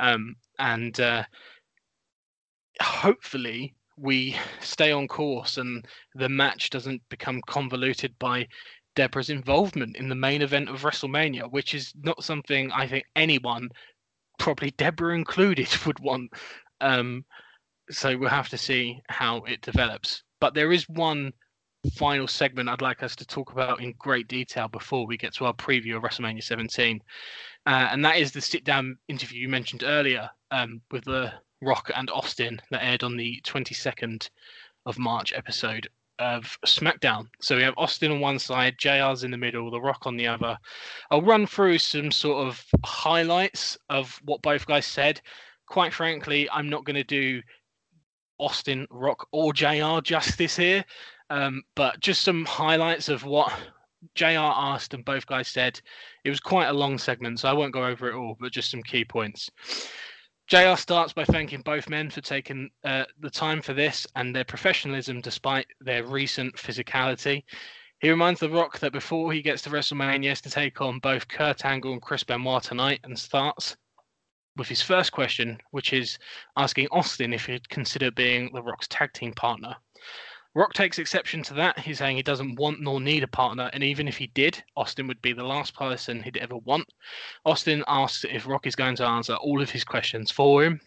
um, 0.00 0.36
and 0.58 0.98
uh, 1.00 1.24
hopefully 2.80 3.74
we 3.96 4.36
stay 4.60 4.92
on 4.92 5.08
course 5.08 5.56
and 5.56 5.86
the 6.14 6.28
match 6.28 6.70
doesn't 6.70 7.02
become 7.08 7.40
convoluted 7.46 8.16
by 8.18 8.46
Deborah's 8.94 9.30
involvement 9.30 9.96
in 9.96 10.08
the 10.08 10.14
main 10.14 10.42
event 10.42 10.68
of 10.68 10.82
WrestleMania, 10.82 11.50
which 11.50 11.74
is 11.74 11.92
not 12.02 12.22
something 12.22 12.70
I 12.72 12.86
think 12.86 13.04
anyone, 13.16 13.70
probably 14.38 14.70
Deborah 14.72 15.14
included, 15.14 15.68
would 15.86 16.00
want. 16.00 16.32
Um, 16.80 17.24
so 17.90 18.16
we'll 18.16 18.28
have 18.28 18.48
to 18.50 18.58
see 18.58 19.00
how 19.08 19.38
it 19.44 19.62
develops. 19.62 20.22
But 20.40 20.54
there 20.54 20.72
is 20.72 20.88
one 20.88 21.32
final 21.94 22.26
segment 22.26 22.68
I'd 22.68 22.82
like 22.82 23.02
us 23.02 23.16
to 23.16 23.26
talk 23.26 23.52
about 23.52 23.80
in 23.80 23.94
great 23.98 24.28
detail 24.28 24.68
before 24.68 25.06
we 25.06 25.16
get 25.16 25.34
to 25.34 25.46
our 25.46 25.54
preview 25.54 25.96
of 25.96 26.02
WrestleMania 26.02 26.42
17, 26.42 27.00
uh, 27.66 27.88
and 27.90 28.04
that 28.04 28.16
is 28.16 28.32
the 28.32 28.40
sit-down 28.40 28.98
interview 29.08 29.42
you 29.42 29.48
mentioned 29.48 29.84
earlier 29.84 30.28
um, 30.50 30.80
with 30.90 31.04
the 31.04 31.32
Rock 31.62 31.90
and 31.94 32.10
Austin 32.10 32.60
that 32.70 32.84
aired 32.84 33.02
on 33.02 33.16
the 33.16 33.40
22nd 33.44 34.28
of 34.86 34.98
March 34.98 35.32
episode 35.32 35.88
of 36.18 36.58
SmackDown. 36.66 37.28
So 37.40 37.56
we 37.56 37.62
have 37.62 37.74
Austin 37.76 38.10
on 38.10 38.20
one 38.20 38.38
side, 38.38 38.76
JR's 38.78 39.24
in 39.24 39.30
the 39.30 39.36
middle, 39.36 39.70
The 39.70 39.80
Rock 39.80 40.06
on 40.06 40.16
the 40.16 40.26
other. 40.26 40.56
I'll 41.10 41.22
run 41.22 41.46
through 41.46 41.78
some 41.78 42.10
sort 42.10 42.46
of 42.46 42.64
highlights 42.84 43.78
of 43.88 44.18
what 44.24 44.42
both 44.42 44.66
guys 44.66 44.86
said. 44.86 45.20
Quite 45.68 45.92
frankly, 45.92 46.48
I'm 46.50 46.68
not 46.68 46.84
going 46.84 46.96
to 46.96 47.04
do 47.04 47.42
Austin, 48.38 48.86
Rock, 48.90 49.26
or 49.32 49.52
JR 49.52 50.00
justice 50.02 50.56
here, 50.56 50.84
um, 51.30 51.62
but 51.74 52.00
just 52.00 52.22
some 52.22 52.44
highlights 52.44 53.08
of 53.08 53.24
what 53.24 53.52
JR 54.14 54.26
asked 54.38 54.94
and 54.94 55.04
both 55.04 55.26
guys 55.26 55.48
said. 55.48 55.80
It 56.24 56.30
was 56.30 56.40
quite 56.40 56.68
a 56.68 56.72
long 56.72 56.98
segment, 56.98 57.40
so 57.40 57.48
I 57.48 57.52
won't 57.52 57.72
go 57.72 57.84
over 57.84 58.08
it 58.08 58.14
all, 58.14 58.36
but 58.38 58.52
just 58.52 58.70
some 58.70 58.82
key 58.82 59.04
points. 59.04 59.50
JR 60.46 60.76
starts 60.76 61.12
by 61.12 61.24
thanking 61.24 61.60
both 61.60 61.90
men 61.90 62.08
for 62.08 62.22
taking 62.22 62.70
uh, 62.84 63.04
the 63.20 63.28
time 63.28 63.60
for 63.60 63.74
this 63.74 64.06
and 64.16 64.34
their 64.34 64.44
professionalism 64.44 65.20
despite 65.20 65.66
their 65.80 66.04
recent 66.04 66.54
physicality. 66.56 67.42
He 68.00 68.08
reminds 68.08 68.40
The 68.40 68.48
Rock 68.48 68.78
that 68.78 68.92
before 68.92 69.32
he 69.32 69.42
gets 69.42 69.60
to 69.62 69.70
WrestleMania, 69.70 70.22
he 70.22 70.28
has 70.28 70.40
to 70.42 70.50
take 70.50 70.80
on 70.80 71.00
both 71.00 71.28
Kurt 71.28 71.64
Angle 71.64 71.92
and 71.92 72.00
Chris 72.00 72.24
Benoit 72.24 72.62
tonight 72.62 73.00
and 73.04 73.18
starts 73.18 73.76
with 74.58 74.68
his 74.68 74.82
first 74.82 75.12
question, 75.12 75.58
which 75.70 75.92
is 75.92 76.18
asking 76.56 76.88
Austin 76.90 77.32
if 77.32 77.46
he'd 77.46 77.68
consider 77.68 78.10
being 78.10 78.50
The 78.52 78.62
Rock's 78.62 78.88
tag 78.88 79.12
team 79.12 79.32
partner. 79.32 79.76
Rock 80.54 80.72
takes 80.72 80.98
exception 80.98 81.42
to 81.44 81.54
that. 81.54 81.78
He's 81.78 81.98
saying 81.98 82.16
he 82.16 82.22
doesn't 82.22 82.58
want 82.58 82.80
nor 82.80 83.00
need 83.00 83.22
a 83.22 83.28
partner, 83.28 83.70
and 83.72 83.84
even 83.84 84.08
if 84.08 84.16
he 84.16 84.26
did, 84.28 84.62
Austin 84.76 85.06
would 85.06 85.22
be 85.22 85.32
the 85.32 85.44
last 85.44 85.74
person 85.74 86.22
he'd 86.22 86.36
ever 86.38 86.56
want. 86.56 86.92
Austin 87.44 87.84
asks 87.86 88.24
if 88.24 88.46
Rock 88.46 88.66
is 88.66 88.74
going 88.74 88.96
to 88.96 89.06
answer 89.06 89.34
all 89.36 89.62
of 89.62 89.70
his 89.70 89.84
questions 89.84 90.30
for 90.30 90.64
him. 90.64 90.80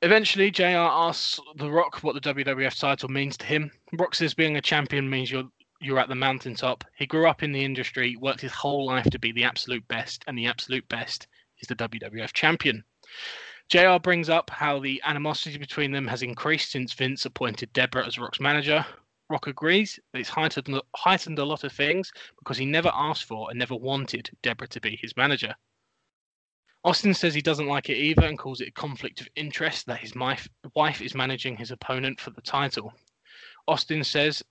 Eventually, 0.00 0.50
JR 0.50 0.64
asks 0.64 1.38
The 1.56 1.70
Rock 1.70 2.02
what 2.02 2.14
the 2.14 2.34
WWF 2.34 2.78
title 2.78 3.10
means 3.10 3.36
to 3.38 3.46
him. 3.46 3.70
Rock 3.92 4.14
says 4.14 4.32
being 4.32 4.56
a 4.56 4.62
champion 4.62 5.08
means 5.10 5.30
you're 5.30 5.50
you're 5.80 5.98
at 5.98 6.08
the 6.08 6.14
mountaintop. 6.14 6.84
He 6.96 7.06
grew 7.06 7.28
up 7.28 7.42
in 7.42 7.52
the 7.52 7.62
industry, 7.62 8.16
worked 8.16 8.40
his 8.40 8.52
whole 8.52 8.86
life 8.86 9.10
to 9.10 9.18
be 9.18 9.32
the 9.32 9.44
absolute 9.44 9.86
best, 9.88 10.24
and 10.26 10.38
the 10.38 10.46
absolute 10.46 10.88
best 10.88 11.26
is 11.60 11.68
the 11.68 11.76
WWF 11.76 12.32
champion. 12.32 12.84
JR 13.68 13.98
brings 14.00 14.28
up 14.28 14.48
how 14.50 14.78
the 14.78 15.02
animosity 15.04 15.58
between 15.58 15.90
them 15.90 16.06
has 16.06 16.22
increased 16.22 16.70
since 16.70 16.92
Vince 16.92 17.24
appointed 17.24 17.72
Deborah 17.72 18.06
as 18.06 18.18
Rock's 18.18 18.40
manager. 18.40 18.86
Rock 19.28 19.48
agrees 19.48 19.98
that 20.12 20.20
it's 20.20 20.28
heightened, 20.28 20.80
heightened 20.94 21.38
a 21.40 21.44
lot 21.44 21.64
of 21.64 21.72
things 21.72 22.12
because 22.38 22.56
he 22.56 22.64
never 22.64 22.92
asked 22.94 23.24
for 23.24 23.50
and 23.50 23.58
never 23.58 23.74
wanted 23.74 24.30
Deborah 24.42 24.68
to 24.68 24.80
be 24.80 24.96
his 25.02 25.16
manager. 25.16 25.54
Austin 26.84 27.12
says 27.12 27.34
he 27.34 27.42
doesn't 27.42 27.66
like 27.66 27.90
it 27.90 27.96
either 27.96 28.24
and 28.24 28.38
calls 28.38 28.60
it 28.60 28.68
a 28.68 28.72
conflict 28.72 29.20
of 29.20 29.28
interest 29.34 29.86
that 29.86 29.98
his 29.98 30.14
wife, 30.14 30.48
wife 30.76 31.02
is 31.02 31.16
managing 31.16 31.56
his 31.56 31.72
opponent 31.72 32.20
for 32.20 32.30
the 32.30 32.42
title. 32.42 32.92
Austin 33.66 34.04
says 34.04 34.44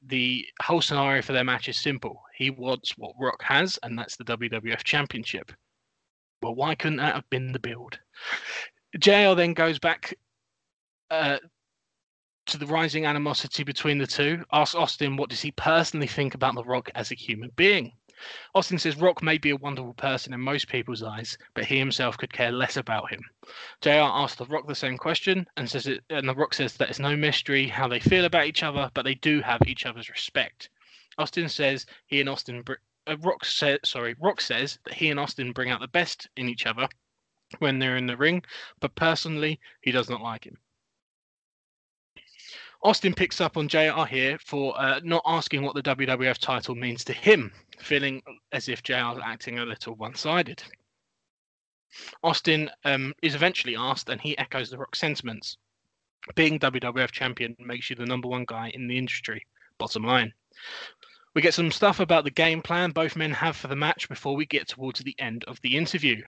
the 0.00 0.46
whole 0.62 0.80
scenario 0.80 1.20
for 1.20 1.34
their 1.34 1.44
match 1.44 1.68
is 1.68 1.76
simple. 1.76 2.22
He 2.34 2.48
wants 2.48 2.96
what 2.96 3.14
Rock 3.20 3.42
has, 3.42 3.78
and 3.82 3.98
that's 3.98 4.16
the 4.16 4.24
WWF 4.24 4.84
Championship. 4.84 5.52
Well, 6.42 6.54
why 6.54 6.74
couldn't 6.74 6.98
that 6.98 7.14
have 7.14 7.30
been 7.30 7.52
the 7.52 7.58
build? 7.58 7.98
JR 8.98 9.34
then 9.34 9.54
goes 9.54 9.78
back 9.78 10.14
uh, 11.10 11.38
to 12.46 12.58
the 12.58 12.66
rising 12.66 13.06
animosity 13.06 13.64
between 13.64 13.98
the 13.98 14.06
two, 14.06 14.44
asks 14.52 14.74
Austin 14.74 15.16
what 15.16 15.30
does 15.30 15.40
he 15.40 15.50
personally 15.52 16.06
think 16.06 16.34
about 16.34 16.54
The 16.54 16.64
Rock 16.64 16.90
as 16.94 17.10
a 17.10 17.16
human 17.16 17.50
being. 17.56 17.92
Austin 18.54 18.78
says 18.78 18.96
Rock 18.96 19.22
may 19.22 19.36
be 19.36 19.50
a 19.50 19.56
wonderful 19.56 19.92
person 19.92 20.32
in 20.32 20.40
most 20.40 20.68
people's 20.68 21.02
eyes, 21.02 21.36
but 21.54 21.66
he 21.66 21.78
himself 21.78 22.16
could 22.16 22.32
care 22.32 22.52
less 22.52 22.76
about 22.76 23.10
him. 23.10 23.20
JR 23.82 23.90
asks 23.90 24.38
The 24.38 24.46
Rock 24.46 24.66
the 24.66 24.74
same 24.74 24.96
question 24.96 25.46
and 25.56 25.68
says 25.68 25.86
it, 25.86 26.02
and 26.08 26.28
The 26.28 26.34
Rock 26.34 26.54
says 26.54 26.76
that 26.76 26.88
it's 26.88 26.98
no 26.98 27.16
mystery 27.16 27.66
how 27.66 27.88
they 27.88 28.00
feel 28.00 28.24
about 28.24 28.46
each 28.46 28.62
other, 28.62 28.90
but 28.94 29.04
they 29.04 29.14
do 29.16 29.40
have 29.42 29.60
each 29.66 29.84
other's 29.84 30.08
respect. 30.08 30.70
Austin 31.18 31.48
says 31.48 31.86
he 32.06 32.20
and 32.20 32.28
Austin 32.28 32.64
uh, 33.06 33.16
Rock 33.22 33.44
says 33.44 33.78
sorry 33.84 34.14
Rock 34.20 34.40
says 34.40 34.78
that 34.84 34.94
he 34.94 35.10
and 35.10 35.20
Austin 35.20 35.52
bring 35.52 35.70
out 35.70 35.80
the 35.80 35.88
best 35.88 36.28
in 36.36 36.48
each 36.48 36.66
other 36.66 36.88
when 37.58 37.78
they're 37.78 37.96
in 37.96 38.06
the 38.06 38.16
ring, 38.16 38.42
but 38.80 38.94
personally 38.94 39.60
he 39.80 39.92
does 39.92 40.10
not 40.10 40.22
like 40.22 40.44
him. 40.44 40.58
Austin 42.82 43.14
picks 43.14 43.40
up 43.40 43.56
on 43.56 43.68
JR 43.68 44.04
here 44.08 44.38
for 44.38 44.78
uh, 44.78 45.00
not 45.02 45.22
asking 45.26 45.62
what 45.62 45.74
the 45.74 45.82
WWF 45.82 46.38
title 46.38 46.74
means 46.74 47.04
to 47.04 47.12
him, 47.12 47.52
feeling 47.78 48.22
as 48.52 48.68
if 48.68 48.82
JR 48.82 49.12
is 49.14 49.22
acting 49.24 49.58
a 49.58 49.64
little 49.64 49.94
one 49.94 50.14
sided. 50.14 50.62
Austin 52.22 52.70
um, 52.84 53.14
is 53.22 53.34
eventually 53.34 53.76
asked, 53.76 54.08
and 54.08 54.20
he 54.20 54.36
echoes 54.38 54.70
the 54.70 54.78
Rock 54.78 54.94
sentiments. 54.94 55.56
Being 56.34 56.58
WWF 56.58 57.10
champion 57.10 57.56
makes 57.58 57.88
you 57.88 57.96
the 57.96 58.06
number 58.06 58.28
one 58.28 58.44
guy 58.44 58.70
in 58.74 58.86
the 58.86 58.98
industry, 58.98 59.46
bottom 59.78 60.04
line. 60.04 60.32
We 61.36 61.42
get 61.42 61.52
some 61.52 61.70
stuff 61.70 62.00
about 62.00 62.24
the 62.24 62.30
game 62.30 62.62
plan 62.62 62.92
both 62.92 63.14
men 63.14 63.30
have 63.32 63.56
for 63.56 63.68
the 63.68 63.76
match 63.76 64.08
before 64.08 64.34
we 64.36 64.46
get 64.46 64.68
towards 64.68 65.00
the 65.00 65.14
end 65.18 65.44
of 65.44 65.60
the 65.60 65.76
interview. 65.76 66.22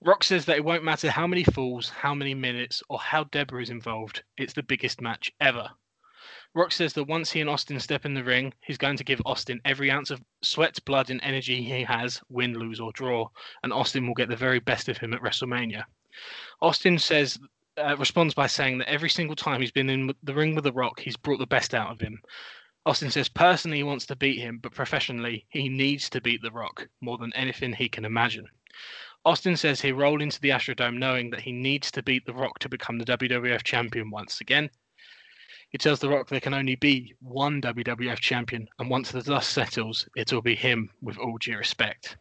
Rock 0.00 0.22
says 0.22 0.44
that 0.44 0.58
it 0.58 0.64
won't 0.64 0.84
matter 0.84 1.10
how 1.10 1.26
many 1.26 1.42
falls, 1.42 1.88
how 1.88 2.14
many 2.14 2.32
minutes, 2.32 2.84
or 2.88 3.00
how 3.00 3.24
Deborah 3.24 3.62
is 3.62 3.68
involved. 3.68 4.22
It's 4.36 4.52
the 4.52 4.62
biggest 4.62 5.00
match 5.00 5.32
ever. 5.40 5.68
Rock 6.54 6.70
says 6.70 6.92
that 6.92 7.08
once 7.08 7.32
he 7.32 7.40
and 7.40 7.50
Austin 7.50 7.80
step 7.80 8.06
in 8.06 8.14
the 8.14 8.22
ring, 8.22 8.54
he's 8.64 8.78
going 8.78 8.96
to 8.96 9.02
give 9.02 9.20
Austin 9.26 9.60
every 9.64 9.90
ounce 9.90 10.12
of 10.12 10.22
sweat, 10.40 10.78
blood, 10.84 11.10
and 11.10 11.20
energy 11.24 11.60
he 11.60 11.82
has, 11.82 12.22
win, 12.28 12.54
lose, 12.54 12.78
or 12.78 12.92
draw, 12.92 13.28
and 13.64 13.72
Austin 13.72 14.06
will 14.06 14.14
get 14.14 14.28
the 14.28 14.36
very 14.36 14.60
best 14.60 14.88
of 14.88 14.98
him 14.98 15.14
at 15.14 15.20
WrestleMania. 15.20 15.82
Austin 16.62 17.00
says, 17.00 17.40
uh, 17.76 17.96
responds 17.98 18.34
by 18.34 18.46
saying 18.46 18.78
that 18.78 18.88
every 18.88 19.10
single 19.10 19.34
time 19.34 19.60
he's 19.60 19.72
been 19.72 19.90
in 19.90 20.14
the 20.22 20.34
ring 20.34 20.54
with 20.54 20.62
The 20.62 20.72
Rock, 20.72 21.00
he's 21.00 21.16
brought 21.16 21.40
the 21.40 21.46
best 21.48 21.74
out 21.74 21.90
of 21.90 22.00
him. 22.00 22.20
Austin 22.86 23.10
says 23.10 23.28
personally 23.28 23.78
he 23.78 23.82
wants 23.82 24.06
to 24.06 24.14
beat 24.14 24.38
him, 24.38 24.58
but 24.62 24.70
professionally 24.70 25.44
he 25.48 25.68
needs 25.68 26.08
to 26.08 26.20
beat 26.20 26.40
The 26.40 26.52
Rock 26.52 26.88
more 27.00 27.18
than 27.18 27.32
anything 27.32 27.72
he 27.72 27.88
can 27.88 28.04
imagine. 28.04 28.46
Austin 29.24 29.56
says 29.56 29.80
he 29.80 29.90
rolled 29.90 30.22
into 30.22 30.40
the 30.40 30.50
Astrodome 30.50 30.96
knowing 30.96 31.30
that 31.30 31.40
he 31.40 31.50
needs 31.50 31.90
to 31.90 32.02
beat 32.04 32.24
The 32.26 32.32
Rock 32.32 32.60
to 32.60 32.68
become 32.68 32.98
the 32.98 33.04
WWF 33.04 33.64
champion 33.64 34.08
once 34.08 34.40
again. 34.40 34.70
He 35.70 35.78
tells 35.78 35.98
The 35.98 36.08
Rock 36.08 36.28
there 36.28 36.38
can 36.38 36.54
only 36.54 36.76
be 36.76 37.12
one 37.18 37.60
WWF 37.60 38.20
champion, 38.20 38.68
and 38.78 38.88
once 38.88 39.10
the 39.10 39.20
dust 39.20 39.50
settles, 39.50 40.08
it'll 40.16 40.40
be 40.40 40.54
him 40.54 40.88
with 41.02 41.18
all 41.18 41.38
due 41.38 41.58
respect. 41.58 42.16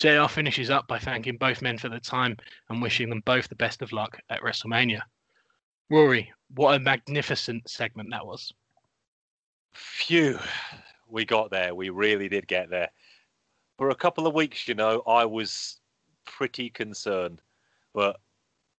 JR 0.00 0.26
finishes 0.26 0.68
up 0.68 0.88
by 0.88 0.98
thanking 0.98 1.36
both 1.36 1.62
men 1.62 1.78
for 1.78 1.88
their 1.88 2.00
time 2.00 2.36
and 2.68 2.82
wishing 2.82 3.08
them 3.08 3.22
both 3.24 3.48
the 3.48 3.54
best 3.54 3.82
of 3.82 3.92
luck 3.92 4.18
at 4.30 4.42
WrestleMania. 4.42 5.02
Rory, 5.90 6.32
what 6.48 6.74
a 6.74 6.80
magnificent 6.80 7.70
segment 7.70 8.10
that 8.10 8.26
was. 8.26 8.52
Phew, 9.72 10.38
we 11.08 11.24
got 11.24 11.50
there. 11.50 11.74
We 11.74 11.90
really 11.90 12.28
did 12.28 12.46
get 12.46 12.70
there. 12.70 12.90
For 13.78 13.90
a 13.90 13.94
couple 13.94 14.26
of 14.26 14.34
weeks, 14.34 14.68
you 14.68 14.74
know, 14.74 15.02
I 15.06 15.24
was 15.24 15.80
pretty 16.24 16.70
concerned. 16.70 17.40
But 17.94 18.20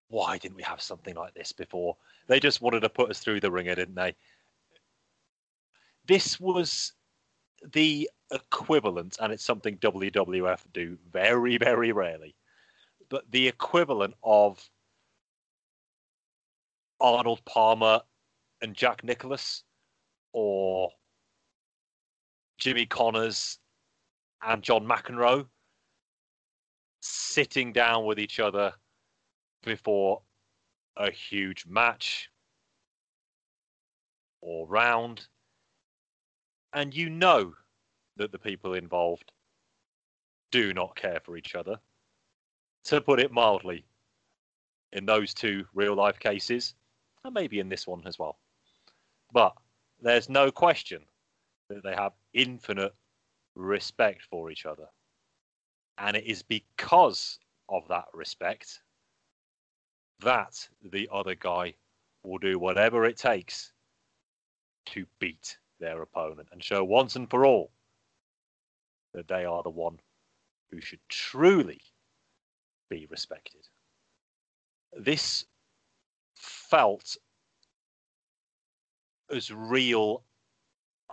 why 0.08 0.38
didn't 0.38 0.56
we 0.56 0.62
have 0.62 0.80
something 0.80 1.14
like 1.14 1.34
this 1.34 1.52
before? 1.52 1.96
They 2.26 2.40
just 2.40 2.60
wanted 2.60 2.80
to 2.80 2.88
put 2.88 3.10
us 3.10 3.20
through 3.20 3.40
the 3.40 3.50
wringer, 3.50 3.74
didn't 3.74 3.94
they? 3.94 4.14
This 6.06 6.38
was 6.38 6.92
the 7.72 8.10
equivalent, 8.30 9.16
and 9.20 9.32
it's 9.32 9.44
something 9.44 9.78
WWF 9.78 10.60
do 10.72 10.98
very, 11.10 11.56
very 11.56 11.92
rarely, 11.92 12.34
but 13.08 13.30
the 13.30 13.48
equivalent 13.48 14.14
of 14.22 14.62
Arnold 17.00 17.42
Palmer 17.44 18.00
and 18.60 18.74
Jack 18.74 19.02
Nicklaus 19.04 19.64
or 20.34 20.90
Jimmy 22.58 22.84
Connors 22.84 23.58
and 24.42 24.62
John 24.62 24.84
McEnroe 24.84 25.46
sitting 27.00 27.72
down 27.72 28.04
with 28.04 28.18
each 28.18 28.40
other 28.40 28.72
before 29.62 30.20
a 30.96 31.10
huge 31.10 31.64
match 31.66 32.28
or 34.40 34.66
round. 34.66 35.26
And 36.72 36.94
you 36.94 37.08
know 37.08 37.54
that 38.16 38.32
the 38.32 38.38
people 38.38 38.74
involved 38.74 39.30
do 40.50 40.74
not 40.74 40.96
care 40.96 41.20
for 41.24 41.36
each 41.36 41.54
other. 41.54 41.78
To 42.86 43.00
put 43.00 43.20
it 43.20 43.32
mildly, 43.32 43.84
in 44.92 45.06
those 45.06 45.32
two 45.32 45.64
real 45.74 45.94
life 45.94 46.18
cases, 46.18 46.74
and 47.24 47.32
maybe 47.32 47.60
in 47.60 47.68
this 47.68 47.86
one 47.86 48.02
as 48.06 48.18
well. 48.18 48.38
But 49.32 49.54
there's 50.00 50.28
no 50.28 50.50
question 50.50 51.02
that 51.68 51.82
they 51.82 51.94
have 51.94 52.12
infinite 52.32 52.94
respect 53.54 54.22
for 54.30 54.50
each 54.50 54.66
other. 54.66 54.86
And 55.98 56.16
it 56.16 56.24
is 56.24 56.42
because 56.42 57.38
of 57.68 57.86
that 57.88 58.06
respect 58.12 58.80
that 60.20 60.68
the 60.82 61.08
other 61.12 61.34
guy 61.34 61.74
will 62.22 62.38
do 62.38 62.58
whatever 62.58 63.04
it 63.04 63.16
takes 63.16 63.72
to 64.86 65.06
beat 65.18 65.58
their 65.80 66.02
opponent 66.02 66.48
and 66.52 66.62
show 66.62 66.84
once 66.84 67.16
and 67.16 67.28
for 67.28 67.46
all 67.46 67.70
that 69.12 69.28
they 69.28 69.44
are 69.44 69.62
the 69.62 69.70
one 69.70 69.98
who 70.70 70.80
should 70.80 71.00
truly 71.08 71.80
be 72.90 73.06
respected. 73.10 73.68
This 74.92 75.44
felt 76.34 77.16
as 79.34 79.50
real 79.50 80.22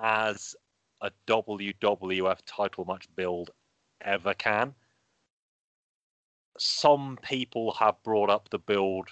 as 0.01 0.55
a 1.01 1.11
WWF 1.27 2.37
title 2.45 2.85
match 2.85 3.07
build 3.15 3.49
ever 4.01 4.33
can. 4.35 4.73
Some 6.57 7.17
people 7.23 7.73
have 7.73 8.01
brought 8.03 8.29
up 8.29 8.49
the 8.49 8.59
build 8.59 9.09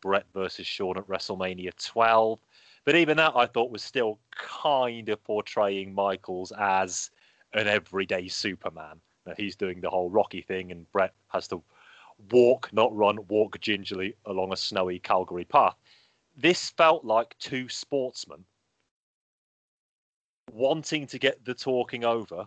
Bret 0.00 0.26
versus 0.34 0.66
Shawn 0.66 0.98
at 0.98 1.06
WrestleMania 1.06 1.70
12, 1.84 2.40
but 2.84 2.96
even 2.96 3.16
that 3.16 3.32
I 3.36 3.46
thought 3.46 3.70
was 3.70 3.82
still 3.82 4.18
kind 4.30 5.08
of 5.08 5.22
portraying 5.24 5.94
Michaels 5.94 6.52
as 6.58 7.10
an 7.54 7.66
everyday 7.68 8.28
Superman. 8.28 9.00
Now, 9.26 9.34
he's 9.36 9.56
doing 9.56 9.80
the 9.80 9.90
whole 9.90 10.10
Rocky 10.10 10.40
thing, 10.40 10.72
and 10.72 10.90
Bret 10.92 11.14
has 11.28 11.48
to 11.48 11.62
walk, 12.30 12.70
not 12.72 12.94
run, 12.96 13.18
walk 13.28 13.60
gingerly 13.60 14.14
along 14.26 14.52
a 14.52 14.56
snowy 14.56 14.98
Calgary 14.98 15.44
path. 15.44 15.76
This 16.40 16.70
felt 16.70 17.04
like 17.04 17.36
two 17.40 17.68
sportsmen 17.68 18.44
wanting 20.52 21.04
to 21.08 21.18
get 21.18 21.44
the 21.44 21.52
talking 21.52 22.04
over, 22.04 22.46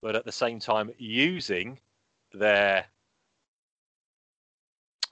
but 0.00 0.16
at 0.16 0.24
the 0.24 0.32
same 0.32 0.58
time 0.58 0.90
using 0.98 1.78
their 2.32 2.84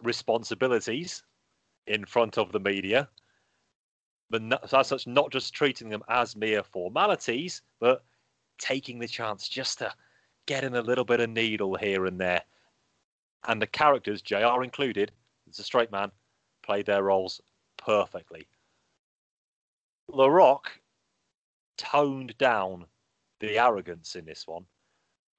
responsibilities 0.02 1.22
in 1.86 2.04
front 2.04 2.36
of 2.36 2.50
the 2.50 2.58
media, 2.58 3.08
but 4.28 4.42
as 4.72 4.88
such, 4.88 5.06
not 5.06 5.30
just 5.30 5.54
treating 5.54 5.88
them 5.88 6.02
as 6.08 6.34
mere 6.34 6.64
formalities, 6.64 7.62
but 7.78 8.02
taking 8.58 8.98
the 8.98 9.06
chance 9.06 9.48
just 9.48 9.78
to 9.78 9.92
get 10.46 10.64
in 10.64 10.74
a 10.74 10.82
little 10.82 11.04
bit 11.04 11.20
of 11.20 11.30
needle 11.30 11.76
here 11.76 12.06
and 12.06 12.18
there. 12.18 12.42
And 13.46 13.62
the 13.62 13.68
characters, 13.68 14.20
JR 14.20 14.64
included, 14.64 15.12
as 15.48 15.60
a 15.60 15.62
straight 15.62 15.92
man, 15.92 16.10
played 16.64 16.86
their 16.86 17.04
roles 17.04 17.40
perfectly. 17.84 18.46
The 20.14 20.30
Rock 20.30 20.70
toned 21.76 22.36
down 22.38 22.84
the 23.40 23.58
arrogance 23.58 24.16
in 24.16 24.24
this 24.24 24.46
one. 24.46 24.64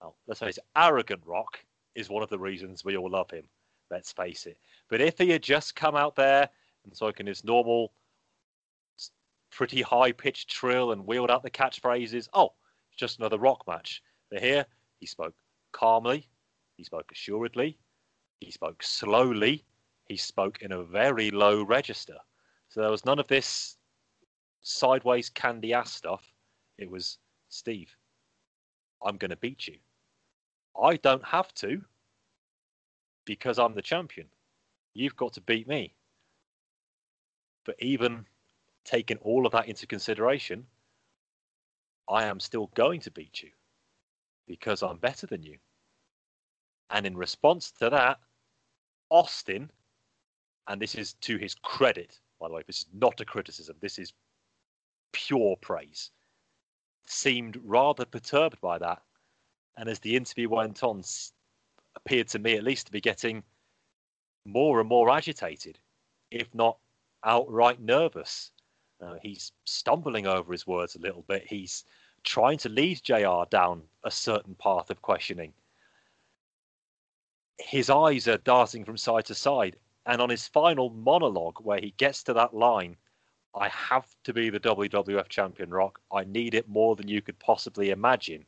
Well, 0.01 0.15
let's 0.27 0.39
face 0.39 0.57
it, 0.57 0.63
arrogant 0.75 1.21
Rock 1.25 1.63
is 1.95 2.09
one 2.09 2.23
of 2.23 2.29
the 2.29 2.39
reasons 2.39 2.83
we 2.83 2.97
all 2.97 3.09
love 3.09 3.29
him. 3.29 3.43
Let's 3.89 4.11
face 4.11 4.45
it. 4.45 4.57
But 4.89 5.01
if 5.01 5.17
he 5.17 5.29
had 5.29 5.43
just 5.43 5.75
come 5.75 5.95
out 5.95 6.15
there 6.15 6.49
and 6.83 6.95
spoken 6.95 7.27
his 7.27 7.43
normal, 7.43 7.91
pretty 9.51 9.81
high 9.81 10.13
pitched 10.13 10.49
trill 10.49 10.93
and 10.93 11.05
wheeled 11.05 11.29
out 11.29 11.43
the 11.43 11.51
catchphrases, 11.51 12.29
oh, 12.33 12.53
it's 12.89 12.97
just 12.97 13.19
another 13.19 13.37
Rock 13.37 13.67
match. 13.67 14.01
But 14.31 14.41
here, 14.41 14.65
he 14.99 15.05
spoke 15.05 15.35
calmly, 15.73 16.27
he 16.77 16.83
spoke 16.83 17.11
assuredly, 17.11 17.77
he 18.39 18.49
spoke 18.49 18.81
slowly, 18.81 19.65
he 20.05 20.17
spoke 20.17 20.61
in 20.61 20.71
a 20.71 20.83
very 20.83 21.29
low 21.29 21.63
register. 21.63 22.17
So 22.72 22.80
there 22.80 22.89
was 22.89 23.05
none 23.05 23.19
of 23.19 23.28
this 23.28 23.76
sideways 24.61 25.30
candy 25.30 25.74
ass 25.74 25.91
stuff. 25.91 26.24
It 26.78 26.89
was 26.89 27.17
Steve, 27.49 27.93
I'm 29.05 29.17
going 29.17 29.32
to 29.32 29.36
beat 29.36 29.67
you. 29.67 29.76
I 30.82 30.95
don't 30.95 31.26
have 31.26 31.53
to 31.55 31.82
because 33.26 33.59
I'm 33.59 33.76
the 33.76 33.82
champion. 33.82 34.28
You've 34.93 35.17
got 35.17 35.34
to 35.34 35.41
beat 35.41 35.67
me. 35.67 35.93
But 37.65 37.76
even 37.80 38.26
taking 38.86 39.17
all 39.17 39.45
of 39.45 39.51
that 39.51 39.67
into 39.67 39.86
consideration, 39.86 40.65
I 42.09 42.24
am 42.24 42.39
still 42.39 42.72
going 42.74 43.01
to 43.01 43.11
beat 43.11 43.43
you 43.43 43.49
because 44.47 44.82
I'm 44.82 44.97
better 44.97 45.28
than 45.28 45.43
you. 45.43 45.57
And 46.89 47.05
in 47.05 47.17
response 47.17 47.72
to 47.80 47.89
that, 47.89 48.19
Austin, 49.09 49.69
and 50.69 50.82
this 50.82 50.95
is 50.95 51.15
to 51.15 51.36
his 51.36 51.53
credit, 51.53 52.17
by 52.41 52.47
the 52.47 52.55
way, 52.55 52.63
this 52.65 52.81
is 52.81 52.87
not 52.91 53.21
a 53.21 53.25
criticism, 53.25 53.75
this 53.79 53.99
is 53.99 54.13
pure 55.13 55.55
praise, 55.61 56.09
seemed 57.05 57.59
rather 57.63 58.03
perturbed 58.03 58.59
by 58.59 58.79
that. 58.79 59.01
And 59.77 59.87
as 59.87 59.99
the 59.99 60.15
interview 60.15 60.49
went 60.49 60.83
on, 60.83 61.03
appeared 61.95 62.27
to 62.29 62.39
me 62.39 62.55
at 62.55 62.63
least 62.63 62.87
to 62.87 62.91
be 62.91 62.99
getting 62.99 63.43
more 64.43 64.79
and 64.79 64.89
more 64.89 65.09
agitated, 65.11 65.77
if 66.31 66.53
not 66.55 66.77
outright 67.23 67.79
nervous. 67.79 68.51
Uh, 69.01 69.15
he's 69.21 69.51
stumbling 69.65 70.25
over 70.25 70.51
his 70.51 70.65
words 70.65 70.95
a 70.95 70.99
little 70.99 71.23
bit. 71.27 71.45
He's 71.47 71.85
trying 72.23 72.57
to 72.59 72.69
lead 72.69 73.01
JR 73.03 73.43
down 73.49 73.83
a 74.03 74.11
certain 74.11 74.55
path 74.55 74.89
of 74.89 75.01
questioning. 75.01 75.53
His 77.59 77.89
eyes 77.89 78.27
are 78.27 78.37
darting 78.37 78.83
from 78.83 78.97
side 78.97 79.25
to 79.25 79.35
side. 79.35 79.75
And 80.06 80.22
on 80.22 80.30
his 80.30 80.47
final 80.47 80.89
monologue, 80.89 81.58
where 81.62 81.80
he 81.80 81.93
gets 81.97 82.24
to 82.24 82.34
that 82.34 82.54
line, 82.54 82.95
I 83.54 83.68
have 83.70 84.08
to 84.24 84.34
be 84.34 84.49
the 84.49 84.60
WWF 84.60 85.28
champion, 85.28 85.70
Rock. 85.70 85.99
I 86.12 86.24
need 86.24 86.56
it 86.56 86.70
more 86.70 86.95
than 86.95 87.08
you 87.08 87.22
could 87.22 87.38
possibly 87.39 87.89
imagine. 87.89 88.45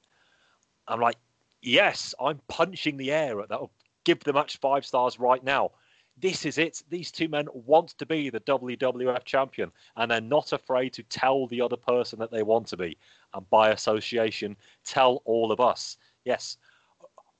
I'm 0.87 0.99
like, 0.99 1.17
yes, 1.61 2.15
I'm 2.19 2.39
punching 2.47 2.97
the 2.97 3.11
air 3.11 3.41
at 3.41 3.49
that 3.49 3.59
give 4.03 4.19
the 4.21 4.33
match 4.33 4.57
five 4.57 4.85
stars 4.85 5.19
right 5.19 5.43
now. 5.43 5.71
This 6.17 6.45
is 6.45 6.57
it. 6.57 6.83
These 6.89 7.11
two 7.11 7.27
men 7.27 7.47
want 7.53 7.97
to 7.97 8.05
be 8.05 8.29
the 8.29 8.39
WWF 8.41 9.23
champion, 9.23 9.71
and 9.95 10.11
they're 10.11 10.21
not 10.21 10.53
afraid 10.53 10.93
to 10.93 11.03
tell 11.03 11.47
the 11.47 11.61
other 11.61 11.77
person 11.77 12.19
that 12.19 12.31
they 12.31 12.43
want 12.43 12.67
to 12.67 12.77
be. 12.77 12.97
And 13.33 13.49
by 13.49 13.69
association, 13.71 14.55
tell 14.85 15.21
all 15.25 15.51
of 15.51 15.59
us. 15.59 15.97
Yes, 16.23 16.57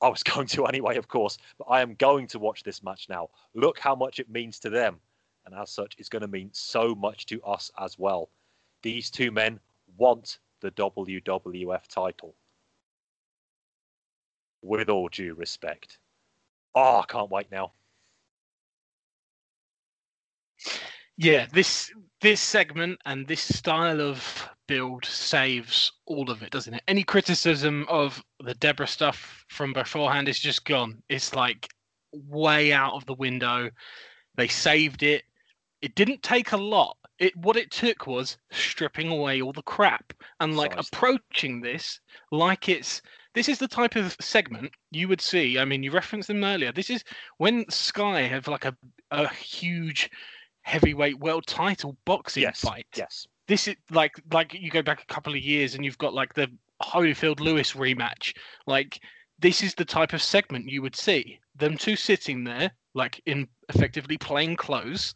I 0.03 0.09
was 0.09 0.21
going 0.23 0.47
to 0.47 0.65
anyway, 0.65 0.97
of 0.97 1.07
course, 1.07 1.37
but 1.57 1.65
I 1.65 1.81
am 1.81 1.95
going 1.95 2.27
to 2.27 2.39
watch 2.39 2.63
this 2.63 2.83
match 2.83 3.07
now. 3.09 3.29
Look 3.55 3.79
how 3.79 3.95
much 3.95 4.19
it 4.19 4.29
means 4.29 4.59
to 4.59 4.69
them. 4.69 4.99
And 5.45 5.55
as 5.55 5.71
such, 5.71 5.95
it's 5.97 6.09
going 6.09 6.21
to 6.21 6.27
mean 6.27 6.49
so 6.53 6.93
much 6.93 7.25
to 7.27 7.41
us 7.43 7.71
as 7.79 7.97
well. 7.97 8.29
These 8.81 9.09
two 9.09 9.31
men 9.31 9.59
want 9.97 10.39
the 10.61 10.71
WWF 10.71 11.87
title. 11.87 12.35
With 14.61 14.89
all 14.89 15.09
due 15.09 15.33
respect. 15.33 15.97
Oh, 16.75 16.99
I 16.99 17.05
can't 17.07 17.29
wait 17.29 17.51
now. 17.51 17.73
Yeah, 21.17 21.47
this 21.51 21.91
this 22.21 22.41
segment 22.41 22.99
and 23.05 23.27
this 23.27 23.41
style 23.41 24.01
of 24.01 24.49
build 24.68 25.05
saves 25.05 25.91
all 26.05 26.30
of 26.30 26.41
it, 26.43 26.51
doesn't 26.51 26.74
it? 26.74 26.84
Any 26.88 27.03
criticism 27.03 27.86
of 27.89 28.24
the 28.39 28.53
Debra 28.55 28.88
stuff 28.88 29.45
from 29.49 29.74
beforehand 29.74 30.28
is 30.30 30.39
just 30.39 30.66
gone. 30.66 31.01
It's 31.09 31.36
like 31.36 31.68
way 32.11 32.74
out 32.74 32.93
of 32.93 33.05
the 33.05 33.14
window. 33.16 33.70
They 34.36 34.47
saved 34.47 35.03
it. 35.03 35.24
It 35.82 35.95
didn't 35.95 36.24
take 36.24 36.51
a 36.51 36.57
lot. 36.57 36.97
It 37.20 37.36
what 37.38 37.57
it 37.57 37.72
took 37.72 38.07
was 38.07 38.38
stripping 38.51 39.09
away 39.09 39.41
all 39.41 39.53
the 39.53 39.61
crap 39.61 40.14
and 40.39 40.55
like 40.57 40.72
Precisely. 40.72 40.89
approaching 40.97 41.61
this 41.61 41.99
like 42.32 42.68
it's 42.70 43.01
this 43.36 43.49
is 43.49 43.59
the 43.59 43.68
type 43.68 43.95
of 43.95 44.16
segment 44.20 44.72
you 44.91 45.07
would 45.07 45.22
see. 45.22 45.57
I 45.59 45.66
mean, 45.66 45.84
you 45.84 45.91
referenced 45.91 46.28
them 46.28 46.43
earlier. 46.43 46.72
This 46.72 46.89
is 46.89 47.03
when 47.38 47.70
Sky 47.70 48.22
have 48.22 48.47
like 48.47 48.66
a 48.66 48.76
a 49.11 49.28
huge 49.30 50.09
heavyweight 50.64 51.20
world 51.20 51.45
title 51.45 51.97
boxing 52.05 52.43
Yes. 52.43 52.61
fight 52.61 52.88
Yes. 52.95 53.28
This 53.47 53.67
is 53.67 53.75
like 53.91 54.13
like 54.31 54.53
you 54.53 54.69
go 54.69 54.81
back 54.81 55.01
a 55.01 55.13
couple 55.13 55.33
of 55.33 55.41
years 55.41 55.75
and 55.75 55.83
you've 55.83 55.97
got 55.97 56.13
like 56.13 56.33
the 56.33 56.47
Holyfield 56.81 57.39
Lewis 57.39 57.73
rematch. 57.73 58.33
Like 58.67 58.99
this 59.39 59.61
is 59.61 59.73
the 59.75 59.85
type 59.85 60.13
of 60.13 60.21
segment 60.21 60.69
you 60.69 60.81
would 60.81 60.95
see 60.95 61.39
them 61.55 61.77
two 61.77 61.95
sitting 61.95 62.43
there, 62.43 62.71
like 62.93 63.21
in 63.25 63.47
effectively 63.69 64.17
plain 64.17 64.55
clothes. 64.55 65.13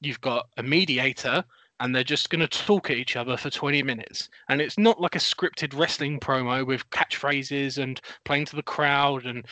You've 0.00 0.20
got 0.20 0.46
a 0.56 0.62
mediator, 0.62 1.44
and 1.80 1.94
they're 1.94 2.04
just 2.04 2.30
going 2.30 2.46
to 2.46 2.48
talk 2.48 2.90
at 2.90 2.96
each 2.96 3.16
other 3.16 3.36
for 3.36 3.50
20 3.50 3.82
minutes. 3.82 4.28
And 4.48 4.60
it's 4.60 4.78
not 4.78 5.00
like 5.00 5.14
a 5.14 5.20
scripted 5.20 5.78
wrestling 5.78 6.20
promo 6.20 6.66
with 6.66 6.88
catchphrases 6.90 7.82
and 7.82 8.00
playing 8.24 8.46
to 8.46 8.56
the 8.56 8.62
crowd 8.62 9.26
and 9.26 9.44